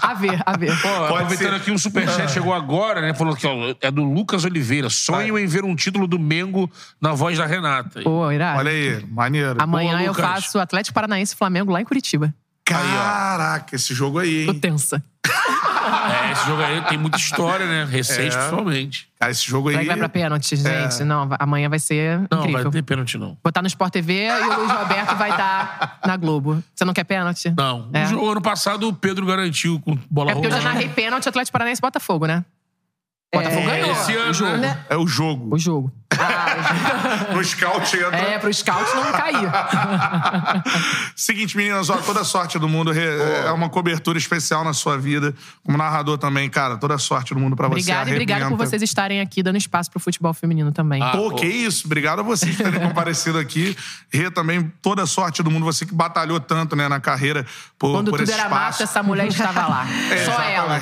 a 0.00 0.14
ver, 0.14 0.40
a 0.46 0.56
ver. 0.56 0.80
Pô, 0.80 0.88
aproveitando 0.88 1.54
aqui, 1.54 1.72
um 1.72 1.78
superchat 1.78 2.30
chegou 2.30 2.54
agora, 2.54 3.00
né? 3.00 3.12
Falou 3.12 3.34
que 3.34 3.46
ó, 3.46 3.74
é 3.80 3.90
do 3.90 4.04
Lucas 4.04 4.44
Oliveira. 4.44 4.88
Sonho 4.88 5.36
em 5.36 5.46
ver 5.46 5.64
um 5.64 5.74
título 5.74 6.06
do 6.06 6.18
Mengo 6.18 6.70
na 7.00 7.12
voz 7.12 7.36
da 7.36 7.46
Renata. 7.46 8.02
Pô, 8.02 8.30
irado. 8.30 8.58
Olha 8.60 8.70
aí, 8.70 9.04
maneiro. 9.10 9.56
Amanhã 9.60 9.90
Boa, 9.92 10.02
eu 10.02 10.12
Lucas. 10.12 10.24
faço 10.24 10.58
Atlético 10.60 10.94
Paranaense 10.94 11.34
e 11.34 11.36
Flamengo 11.36 11.72
lá 11.72 11.80
em 11.80 11.84
Curitiba. 11.84 12.32
Caraca, 12.64 13.74
esse 13.74 13.94
jogo 13.94 14.18
aí, 14.18 14.46
Tô 14.46 14.52
hein? 14.52 14.60
tensa. 14.60 15.02
É, 16.28 16.32
esse 16.32 16.46
jogo 16.46 16.62
aí 16.62 16.80
tem 16.82 16.98
muita 16.98 17.16
história, 17.16 17.66
né? 17.66 17.84
Recente, 17.90 18.34
É. 18.34 18.38
principalmente. 18.38 19.08
Cara, 19.18 19.32
esse 19.32 19.44
jogo 19.48 19.68
aí. 19.68 19.74
Será 19.74 19.82
que 19.84 19.88
vai 19.88 19.98
pra 19.98 20.08
pênalti, 20.08 20.56
gente? 20.56 21.04
Não, 21.04 21.28
amanhã 21.38 21.68
vai 21.68 21.78
ser 21.78 22.20
Não, 22.30 22.40
incrível. 22.40 22.62
vai 22.64 22.72
ter 22.72 22.82
pênalti, 22.82 23.18
não. 23.18 23.28
Vou 23.42 23.48
estar 23.48 23.62
no 23.62 23.68
Sport 23.68 23.92
TV 23.92 24.26
e 24.28 24.30
o 24.30 24.58
Luiz 24.60 24.70
Roberto 24.72 25.14
vai 25.16 25.30
estar 25.30 25.98
na 26.06 26.16
Globo. 26.16 26.62
Você 26.74 26.84
não 26.84 26.92
quer 26.94 27.04
pênalti? 27.04 27.52
Não. 27.56 27.88
É. 27.92 28.04
O 28.04 28.08
jogo 28.08 28.30
ano 28.30 28.40
passado 28.42 28.88
o 28.88 28.92
Pedro 28.92 29.26
garantiu 29.26 29.80
com 29.80 29.98
bola 30.10 30.30
É 30.30 30.34
porque 30.34 30.46
eu 30.46 30.50
já 30.50 30.58
rolando. 30.58 30.74
narrei 30.74 30.88
pênalti 30.90 31.28
Atlético 31.28 31.52
Paranaense 31.52 31.80
e 31.80 31.82
Botafogo, 31.82 32.26
né? 32.26 32.44
Botafogo 33.34 33.66
ganhou. 33.66 33.90
Esse 33.92 34.16
ano, 34.16 34.30
o 34.30 34.34
jogo. 34.34 34.56
né? 34.56 34.78
É 34.88 34.96
o 34.96 35.06
jogo. 35.06 35.54
O 35.54 35.58
jogo. 35.58 35.92
No 37.34 37.44
scout 37.44 37.96
entra. 37.96 38.16
É, 38.16 38.38
pro 38.38 38.52
scout 38.52 38.94
não 38.96 39.12
cair. 39.12 39.50
Seguinte, 41.14 41.56
meninas, 41.56 41.90
ó, 41.90 41.96
toda 41.98 42.24
sorte 42.24 42.58
do 42.58 42.68
mundo. 42.68 42.92
É 42.92 43.50
uma 43.52 43.68
cobertura 43.68 44.16
especial 44.18 44.64
na 44.64 44.72
sua 44.72 44.96
vida. 44.96 45.34
Como 45.64 45.76
narrador 45.76 46.16
também, 46.16 46.48
cara, 46.48 46.76
toda 46.76 46.96
sorte 46.98 47.34
do 47.34 47.40
mundo 47.40 47.54
pra 47.54 47.68
você. 47.68 47.80
Obrigada 47.80 48.10
e 48.10 48.12
obrigado 48.14 48.48
por 48.48 48.56
vocês 48.56 48.82
estarem 48.82 49.20
aqui 49.20 49.42
dando 49.42 49.58
espaço 49.58 49.90
pro 49.90 50.00
futebol 50.00 50.32
feminino 50.32 50.72
também. 50.72 51.02
Ah, 51.02 51.10
Pô, 51.10 51.34
que 51.34 51.46
isso. 51.46 51.86
Obrigado 51.86 52.20
a 52.20 52.22
vocês 52.22 52.56
por 52.56 52.64
terem 52.64 52.80
comparecido 52.88 53.38
aqui. 53.38 53.76
Rê, 54.10 54.30
também 54.30 54.72
toda 54.80 55.04
sorte 55.06 55.42
do 55.42 55.50
mundo. 55.50 55.64
Você 55.66 55.84
que 55.84 55.94
batalhou 55.94 56.40
tanto, 56.40 56.74
né, 56.74 56.88
na 56.88 57.00
carreira 57.00 57.44
por, 57.78 57.92
Quando 57.92 58.10
por 58.10 58.18
tudo 58.18 58.30
esse 58.30 58.38
era 58.38 58.48
mato, 58.48 58.72
espaço. 58.72 58.82
essa 58.84 59.02
mulher 59.02 59.26
estava 59.26 59.66
lá. 59.66 59.86
Só 60.24 60.42
ela. 60.42 60.80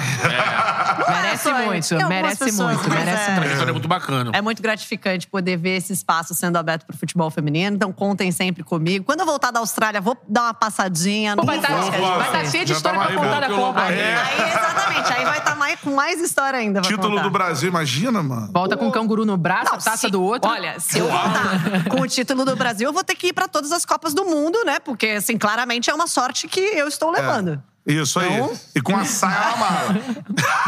Merece 1.08 1.44
só 1.44 1.60
eu. 1.60 1.66
muito, 1.66 1.88
Tem 1.88 2.02
algumas 2.02 2.22
merece 2.22 2.52
muito, 2.52 2.88
mas 2.88 3.04
merece 3.04 3.30
é. 3.30 3.34
muito. 3.34 3.68
É 3.68 3.72
muito 3.72 3.88
bacana. 3.88 4.30
É 4.34 4.40
muito 4.40 4.62
gratificante 4.62 5.15
poder 5.24 5.56
ver 5.56 5.76
esse 5.76 5.92
espaço 5.92 6.34
sendo 6.34 6.56
aberto 6.56 6.84
pro 6.84 6.96
futebol 6.96 7.30
feminino. 7.30 7.76
Então 7.76 7.92
contem 7.92 8.32
sempre 8.32 8.64
comigo. 8.64 9.04
Quando 9.04 9.20
eu 9.20 9.26
voltar 9.26 9.50
da 9.52 9.60
Austrália, 9.60 10.00
vou 10.00 10.16
dar 10.28 10.42
uma 10.42 10.54
passadinha. 10.54 11.36
Pô, 11.36 11.42
no 11.42 11.46
vai 11.46 11.56
estar 11.58 11.68
podcast. 11.68 12.00
vai 12.00 12.30
tá 12.32 12.50
cheio 12.50 12.64
de 12.64 12.70
Já 12.72 12.76
história 12.76 12.98
tá 12.98 13.06
pra 13.06 13.14
mais 13.16 13.26
contar 13.28 13.40
da 13.48 13.54
Copa. 13.54 13.80
É. 13.92 14.14
Aí, 14.16 14.50
exatamente. 14.50 15.12
Aí 15.12 15.24
vai 15.24 15.38
estar 15.38 15.54
mais, 15.54 15.80
com 15.80 15.94
mais 15.94 16.20
história 16.20 16.58
ainda. 16.58 16.80
Título 16.80 17.10
contar. 17.10 17.22
do 17.22 17.30
Brasil, 17.30 17.68
imagina, 17.68 18.22
mano. 18.22 18.50
Volta 18.52 18.76
com 18.76 18.88
o 18.88 18.92
canguru 18.92 19.24
no 19.24 19.36
braço, 19.36 19.66
Não, 19.66 19.74
a 19.74 19.78
taça 19.78 19.96
se- 19.98 20.10
do 20.10 20.20
outro. 20.22 20.50
Olha, 20.50 20.80
se 20.80 20.98
eu 20.98 21.08
voltar 21.08 21.84
com 21.88 22.00
o 22.00 22.06
título 22.08 22.44
do 22.44 22.56
Brasil, 22.56 22.88
eu 22.88 22.92
vou 22.92 23.04
ter 23.04 23.14
que 23.14 23.28
ir 23.28 23.32
pra 23.32 23.46
todas 23.48 23.70
as 23.72 23.84
Copas 23.86 24.12
do 24.12 24.24
Mundo, 24.24 24.58
né? 24.64 24.78
Porque, 24.80 25.06
assim, 25.08 25.38
claramente 25.38 25.88
é 25.88 25.94
uma 25.94 26.06
sorte 26.08 26.48
que 26.48 26.60
eu 26.60 26.88
estou 26.88 27.10
levando. 27.10 27.62
Isso 27.86 28.18
aí. 28.18 28.32
Então- 28.34 28.52
E 28.74 28.80
com 28.80 28.96
a 28.96 29.04
saia 29.04 29.38
na 29.52 29.56
mala. 29.56 29.94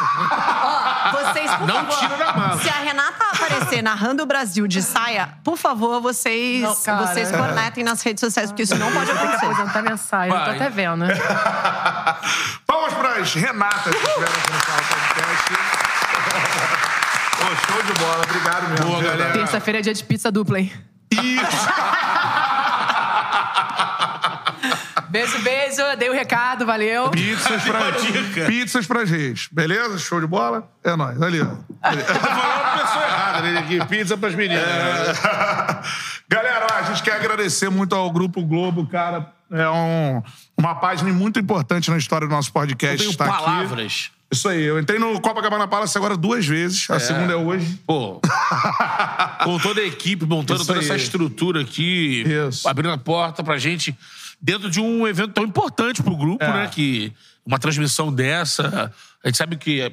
Ó, 0.62 1.10
vocês, 1.32 1.50
por 1.56 1.66
Não 1.66 1.74
favor, 1.74 1.98
tira 1.98 2.16
da 2.16 2.32
mala. 2.32 2.62
Se 2.62 2.68
a 2.68 2.72
Renata 2.74 3.24
aparecer 3.56 3.82
narrando 3.82 4.22
o 4.22 4.26
Brasil 4.26 4.66
de 4.66 4.82
saia, 4.82 5.28
por 5.42 5.56
favor, 5.56 6.00
vocês, 6.00 6.62
Não, 6.62 6.74
cara. 6.76 7.06
vocês 7.06 7.30
cornetem 7.30 7.82
nas 7.84 8.02
redes 8.02 8.20
sociais, 8.20 8.50
porque 8.50 8.62
isso 8.62 8.76
não 8.76 8.92
pode 8.92 9.06
Tem 9.06 9.14
que 9.16 9.22
acontecer. 9.22 9.46
aposentar 9.46 9.82
minha 9.82 9.96
saia, 9.96 10.30
eu 10.30 10.44
tô 10.44 10.50
até 10.50 10.68
vendo. 10.70 10.96
né? 10.98 11.08
Vamos 12.68 12.94
pras 12.94 13.34
Renatas 13.34 13.94
que 13.94 14.06
estiveram 14.06 14.32
aqui 14.32 14.52
no 14.52 14.60
podcast. 14.60 15.54
Pô, 17.38 17.72
show 17.72 17.82
de 17.82 17.92
bola. 18.00 18.22
Obrigado 18.24 18.68
mesmo. 18.70 18.86
Boa, 18.86 19.02
galera. 19.02 19.32
Terça-feira 19.32 19.78
é 19.78 19.82
dia 19.82 19.94
de 19.94 20.04
pizza 20.04 20.30
dupla, 20.30 20.60
hein? 20.60 20.72
Isso. 21.10 21.68
Beijo, 25.08 25.38
beijo. 25.42 25.82
Dei 25.98 26.08
o 26.10 26.12
recado, 26.12 26.64
valeu. 26.66 27.10
Pizzas 27.10 27.62
pra, 27.62 27.90
dica. 27.90 28.46
pizzas 28.46 28.86
pra 28.86 29.04
gente. 29.04 29.48
Beleza? 29.52 29.98
Show 29.98 30.20
de 30.20 30.26
bola? 30.26 30.70
É 30.84 30.94
nóis. 30.96 31.20
Ali, 31.20 31.40
ó. 31.40 31.48
Ali. 31.82 32.02
Tá 32.02 32.14
falando 32.14 32.62
a 32.62 32.78
pessoa 32.84 33.04
errada, 33.04 33.40
né? 33.42 33.58
Aqui, 33.58 33.86
pizza 33.86 34.16
pras 34.16 34.34
meninas. 34.34 34.64
Galera, 36.28 36.66
ó, 36.70 36.74
a 36.78 36.82
gente 36.82 37.02
quer 37.02 37.14
agradecer 37.14 37.68
muito 37.70 37.94
ao 37.94 38.10
Grupo 38.10 38.44
Globo, 38.44 38.86
cara. 38.86 39.32
É 39.50 39.68
um- 39.70 40.22
uma 40.58 40.74
página 40.74 41.10
muito 41.12 41.38
importante 41.40 41.90
na 41.90 41.96
história 41.96 42.26
do 42.26 42.30
nosso 42.34 42.50
Eu 42.50 42.52
podcast. 42.52 42.98
tenho 42.98 43.10
está 43.10 43.24
aqui. 43.24 44.10
Isso 44.30 44.46
aí, 44.48 44.62
eu 44.62 44.78
entrei 44.78 44.98
no 44.98 45.18
Copacabana 45.20 45.66
Palace 45.66 45.96
agora 45.96 46.14
duas 46.16 46.46
vezes. 46.46 46.88
A 46.90 46.96
É. 46.96 46.98
segunda 46.98 47.32
é 47.32 47.36
hoje. 47.36 47.80
Pô. 47.86 48.20
com 49.44 49.58
toda 49.58 49.80
a 49.80 49.84
equipe, 49.86 50.26
montando 50.26 50.58
Isso 50.60 50.66
toda 50.66 50.80
aí. 50.80 50.84
essa 50.84 50.96
estrutura 50.96 51.62
aqui, 51.62 52.24
abrindo 52.66 52.92
a 52.92 52.98
porta 52.98 53.42
pra 53.42 53.56
gente, 53.58 53.96
dentro 54.40 54.70
de 54.70 54.80
um 54.80 55.06
evento 55.08 55.32
tão 55.32 55.44
importante 55.44 56.02
pro 56.02 56.16
grupo, 56.16 56.44
É. 56.44 56.52
né? 56.52 56.68
Que 56.68 57.12
uma 57.44 57.58
transmissão 57.58 58.12
dessa, 58.12 58.92
a 59.24 59.28
gente 59.28 59.38
sabe 59.38 59.56
que. 59.56 59.80
A 59.80 59.90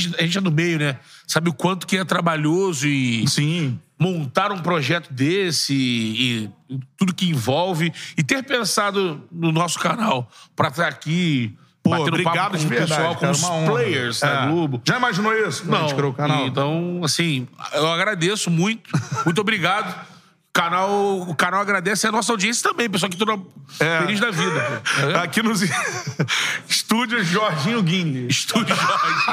gente- 0.00 0.16
a 0.18 0.22
gente 0.22 0.38
é 0.38 0.40
do 0.40 0.52
meio, 0.52 0.78
né? 0.78 0.98
Sabe 1.26 1.50
o 1.50 1.52
quanto 1.52 1.86
que 1.86 1.96
é 1.96 2.04
trabalhoso 2.04 2.86
e. 2.86 3.26
Sim. 3.28 3.78
Montar 3.98 4.50
um 4.52 4.58
projeto 4.60 5.12
desse 5.12 5.74
e, 5.74 6.50
e 6.70 6.80
tudo 6.96 7.12
que 7.12 7.28
envolve. 7.28 7.92
E 8.16 8.22
ter 8.22 8.42
pensado 8.42 9.22
no 9.30 9.52
nosso 9.52 9.78
canal 9.78 10.30
pra 10.56 10.68
estar 10.68 10.88
aqui. 10.88 11.54
Pô, 11.82 11.90
batendo 11.90 12.08
obrigado 12.08 12.34
papo 12.34 12.58
com 12.58 12.68
verdade, 12.68 12.90
pessoal, 12.90 13.14
com 13.14 13.20
cara, 13.20 13.32
os 13.32 13.44
players 13.70 14.20
da 14.20 14.28
É. 14.44 14.46
Globo. 14.48 14.82
Já 14.84 14.98
imaginou 14.98 15.34
isso? 15.34 15.66
Não, 15.70 15.80
gente 15.82 15.94
criou 15.94 16.10
o 16.10 16.14
canal? 16.14 16.46
então, 16.46 17.00
assim, 17.02 17.48
eu 17.72 17.90
agradeço 17.90 18.50
muito. 18.50 18.90
Muito 19.24 19.40
obrigado. 19.40 20.09
O 20.50 20.52
canal, 20.52 21.20
o 21.28 21.34
canal 21.36 21.60
agradece 21.60 22.08
a 22.08 22.12
nossa 22.12 22.32
audiência 22.32 22.68
também, 22.68 22.90
pessoal 22.90 23.08
que 23.08 23.16
toda 23.16 23.38
feliz 23.68 24.18
da 24.18 24.32
vida. 24.32 24.82
pô. 25.00 25.10
É. 25.10 25.18
Aqui 25.20 25.44
nos 25.44 25.62
estúdios 26.68 27.24
Jorginho 27.28 27.80
Guinle. 27.84 28.26
Estúdio 28.26 28.74
Jorge. 28.74 29.26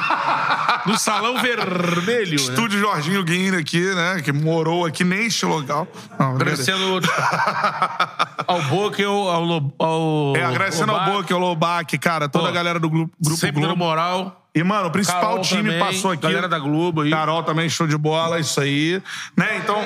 No 0.86 0.96
Salão 0.96 1.42
Vermelho. 1.42 2.30
né? 2.30 2.36
Estúdio 2.36 2.80
Jorginho 2.80 3.24
Guinle 3.24 3.58
aqui, 3.58 3.82
né? 3.96 4.22
Que 4.24 4.32
morou 4.32 4.86
aqui 4.86 5.04
neste 5.04 5.44
local. 5.48 5.88
Não, 6.20 6.36
Agradecendo 6.36 7.02
ao 8.46 8.62
Boca 8.64 9.02
e 9.02 9.06
ao, 9.06 9.28
ao, 9.28 9.74
ao 9.80 10.34
É, 10.38 10.44
agradecendo 10.44 10.92
ao. 10.92 11.04
Boca, 11.14 11.34
ao 11.34 11.40
Lobac, 11.40 11.98
cara, 11.98 12.30
toda 12.30 12.46
Pô, 12.46 12.50
a 12.52 12.54
galera 12.54 12.80
do 12.80 12.90
grupo, 12.92 13.12
grupo 13.20 13.40
sempre 13.40 13.62
Globo. 13.62 13.76
moral. 13.76 14.46
E, 14.54 14.64
mano, 14.64 14.88
o 14.88 14.92
principal 14.92 15.22
Carol 15.22 15.42
time 15.42 15.64
também, 15.72 15.80
passou 15.80 16.12
aqui. 16.12 16.22
galera 16.22 16.48
da 16.48 16.60
Globo 16.60 17.02
aí. 17.02 17.10
Carol 17.10 17.42
também, 17.44 17.68
show 17.70 17.88
de 17.88 17.98
bola, 17.98 18.40
isso 18.40 18.62
aí. 18.62 19.02
Né? 19.36 19.58
Então, 19.64 19.84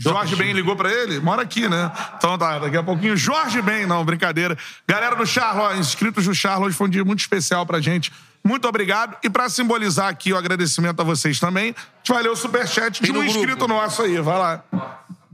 Jorge 0.00 0.34
Ben 0.34 0.52
ligou 0.52 0.74
pra 0.74 0.90
ele? 0.90 1.20
Mora 1.20 1.42
aqui, 1.42 1.68
né? 1.68 1.92
Então 2.16 2.38
tá, 2.38 2.58
daqui 2.58 2.76
a 2.76 2.82
pouquinho. 2.82 3.16
Jorge 3.16 3.60
Ben, 3.60 3.86
não, 3.86 4.04
brincadeira. 4.04 4.56
Galera 4.88 5.14
do 5.14 5.26
Charlo, 5.26 5.78
inscritos 5.78 6.24
do 6.24 6.34
Charlo, 6.34 6.66
hoje 6.66 6.76
foi 6.76 6.86
um 6.86 6.90
dia 6.90 7.04
muito 7.04 7.20
especial 7.20 7.66
pra 7.66 7.80
gente. 7.80 8.10
Muito 8.42 8.66
obrigado. 8.66 9.16
E 9.22 9.28
pra 9.28 9.48
simbolizar 9.50 10.08
aqui 10.08 10.32
o 10.32 10.38
agradecimento 10.38 11.00
a 11.00 11.04
vocês 11.04 11.38
também, 11.38 11.74
a 11.76 11.98
gente 11.98 12.12
vai 12.12 12.22
ler 12.22 12.30
o 12.30 12.36
superchat 12.36 13.02
de 13.02 13.10
um 13.10 13.14
no 13.14 13.20
grupo. 13.20 13.38
inscrito 13.38 13.68
nosso 13.68 14.02
aí. 14.02 14.18
Vai 14.20 14.38
lá. 14.38 14.64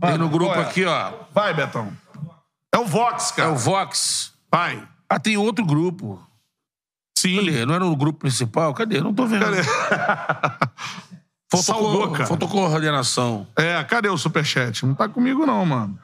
Tem 0.01 0.19
no 0.19 0.29
grupo 0.29 0.55
é? 0.55 0.63
aqui, 0.63 0.85
ó. 0.85 1.13
Vai, 1.33 1.55
Betão. 1.55 1.93
É 2.75 2.79
o 2.79 2.85
Vox, 2.85 3.31
cara. 3.31 3.49
É 3.49 3.53
o 3.53 3.57
Vox. 3.57 4.33
Vai. 4.51 4.83
Ah, 5.09 5.21
tem 5.21 5.37
outro 5.37 5.65
grupo. 5.65 6.21
Sim. 7.17 7.37
Cadê? 7.37 7.65
Não 7.65 7.75
era 7.75 7.85
no 7.85 7.97
grupo 7.97 8.19
principal? 8.19 8.75
Cadê? 8.75 9.01
Não 9.01 9.15
tô 9.15 9.27
vendo. 9.27 9.45
Cadê? 9.45 9.63
Salvou, 11.55 11.93
Faltou, 11.93 12.13
cara. 12.13 12.27
faltou 12.27 12.49
coordenação. 12.49 13.47
É, 13.57 13.83
cadê 13.85 14.09
o 14.09 14.19
superchat? 14.19 14.85
Não 14.85 14.95
tá 14.95 15.09
comigo, 15.09 15.47
não, 15.47 15.65
mano. 15.65 15.99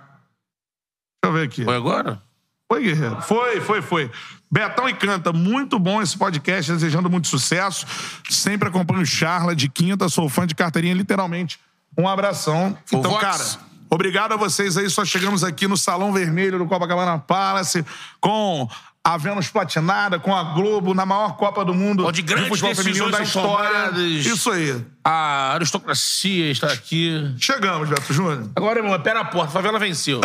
Deixa 1.23 1.25
eu 1.25 1.33
ver 1.33 1.47
aqui. 1.47 1.65
Foi 1.65 1.77
agora? 1.77 2.23
Foi, 2.71 2.83
Guerreiro. 2.83 3.21
Foi, 3.23 3.61
foi, 3.61 3.83
foi. 3.83 4.11
Betão 4.51 4.89
e 4.89 4.95
Canta, 4.95 5.33
muito 5.33 5.79
bom 5.79 6.01
esse 6.01 6.17
podcast, 6.17 6.73
desejando 6.73 7.11
muito 7.11 7.27
sucesso. 7.27 7.87
Sempre 8.31 8.69
acompanho 8.69 9.03
o 9.03 9.07
Charla 9.07 9.55
de 9.55 9.69
quinta, 9.69 10.09
sou 10.09 10.29
fã 10.29 10.47
de 10.47 10.55
carteirinha, 10.55 10.95
literalmente. 10.95 11.59
Um 11.99 12.09
abração. 12.09 12.77
O 12.93 12.97
então, 12.97 13.11
Vox? 13.11 13.21
cara, 13.23 13.45
obrigado 13.91 14.33
a 14.33 14.37
vocês 14.37 14.77
aí. 14.77 14.89
Só 14.89 15.05
chegamos 15.05 15.45
aqui 15.45 15.67
no 15.67 15.77
Salão 15.77 16.13
Vermelho 16.13 16.59
do 16.59 16.67
Copacabana 16.67 17.19
Palace 17.19 17.85
com 18.21 18.69
a 19.05 19.17
Vênus 19.17 19.49
Platinada, 19.49 20.19
com 20.21 20.35
a 20.35 20.45
Globo, 20.55 20.95
na 20.95 21.05
maior 21.05 21.37
Copa 21.37 21.65
do 21.65 21.75
Mundo 21.75 22.07
Onde 22.07 22.23
grandes 22.23 22.49
futebol 22.49 22.75
feminino 22.75 23.11
da 23.11 23.21
história. 23.23 23.69
tomadas. 23.69 23.99
Isso 23.99 24.51
aí. 24.51 24.85
A 25.05 25.55
aristocracia 25.55 26.51
está 26.53 26.69
aqui. 26.73 27.35
Chegamos, 27.39 27.89
Beto 27.89 28.13
Júnior. 28.13 28.49
Agora, 28.55 28.79
irmão, 28.79 28.99
pé 29.01 29.13
na 29.13 29.25
porta. 29.25 29.49
A 29.49 29.53
favela 29.53 29.79
venceu. 29.79 30.21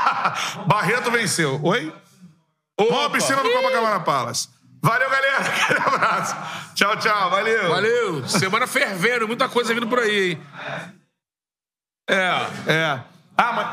Barreto 0.66 1.10
venceu. 1.10 1.60
Oi? 1.62 1.92
Vamos 2.78 3.04
à 3.04 3.10
piscina 3.10 3.42
do 3.42 3.50
Copacabana 3.50 4.00
Palace. 4.00 4.48
Valeu, 4.82 5.10
galera. 5.10 5.38
Aquele 5.44 5.78
abraço. 5.80 6.36
Tchau, 6.74 6.96
tchau. 6.96 7.30
Valeu. 7.30 7.68
Valeu. 7.68 8.28
Semana 8.28 8.66
fervendo. 8.66 9.26
Muita 9.26 9.48
coisa 9.48 9.74
vindo 9.74 9.86
por 9.88 9.98
aí, 9.98 10.30
hein? 10.32 10.40
É. 12.08 12.46
É. 12.66 13.00
Ah, 13.36 13.52
mas 13.52 13.66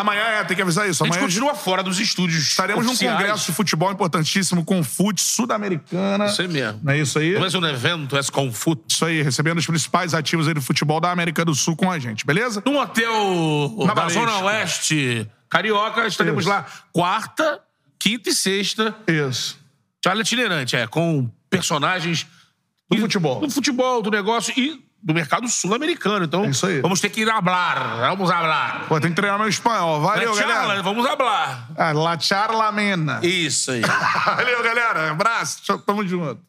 amanhã 0.00 0.20
é, 0.22 0.44
tem 0.44 0.56
que 0.56 0.62
avisar 0.62 0.88
isso. 0.88 1.02
A 1.02 1.06
gente 1.06 1.16
Amanhã 1.16 1.28
continua 1.28 1.54
fora 1.54 1.82
dos 1.82 1.98
estúdios 1.98 2.42
estaremos 2.46 2.84
num 2.84 2.92
oficiais. 2.92 3.16
congresso 3.18 3.46
de 3.46 3.52
futebol 3.52 3.90
importantíssimo 3.92 4.64
com 4.64 4.82
FUT 4.82 5.20
Sul-Americana. 5.20 6.26
Isso 6.26 6.42
aí 6.42 6.48
mesmo. 6.48 6.80
Não 6.82 6.92
é 6.92 6.98
isso 6.98 7.18
aí? 7.18 7.38
Mas 7.38 7.54
um 7.54 7.64
evento, 7.64 8.16
esse 8.16 8.30
Confut. 8.30 8.82
Isso 8.88 9.04
aí, 9.04 9.22
recebendo 9.22 9.58
os 9.58 9.66
principais 9.66 10.14
ativos 10.14 10.46
aí 10.48 10.54
do 10.54 10.62
futebol 10.62 11.00
da 11.00 11.10
América 11.10 11.44
do 11.44 11.54
Sul 11.54 11.76
com 11.76 11.90
a 11.90 11.98
gente, 11.98 12.24
beleza? 12.26 12.62
Num 12.66 12.78
hotel 12.78 13.74
Na 13.86 13.94
da. 13.94 14.08
Zona 14.08 14.38
Oeste 14.38 15.28
Carioca, 15.48 16.06
estaremos 16.06 16.44
Isso. 16.44 16.48
lá 16.48 16.66
quarta, 16.92 17.60
quinta 17.98 18.30
e 18.30 18.34
sexta. 18.34 18.94
Isso. 19.06 19.58
Charla 20.04 20.22
itinerante, 20.22 20.76
é, 20.76 20.86
com 20.86 21.28
personagens 21.50 22.26
Do 22.90 22.98
futebol. 22.98 23.40
do 23.40 23.50
futebol, 23.50 24.02
do 24.02 24.10
negócio 24.10 24.52
e 24.56 24.84
do 25.02 25.14
mercado 25.14 25.48
sul-americano. 25.48 26.24
Então, 26.24 26.44
É 26.44 26.48
isso 26.48 26.66
aí. 26.66 26.80
vamos 26.80 27.00
ter 27.00 27.10
que 27.10 27.20
ir 27.22 27.30
hablar. 27.30 27.96
Vamos 28.00 28.30
hablar. 28.30 28.86
Pô, 28.88 29.00
tem 29.00 29.10
que 29.10 29.16
treinar 29.16 29.38
meu 29.38 29.48
espanhol. 29.48 30.00
Valeu, 30.00 30.34
Na 30.34 30.40
charla, 30.40 30.54
galera. 30.54 30.82
vamos 30.82 31.06
hablar. 31.06 31.68
Ah, 31.76 31.92
La 31.92 32.18
charla 32.18 32.66
amena. 32.68 33.20
Isso 33.22 33.70
aí. 33.70 33.80
Valeu, 34.26 34.62
galera. 34.62 35.10
Abraço. 35.12 35.78
Tamo 35.78 36.06
junto. 36.06 36.40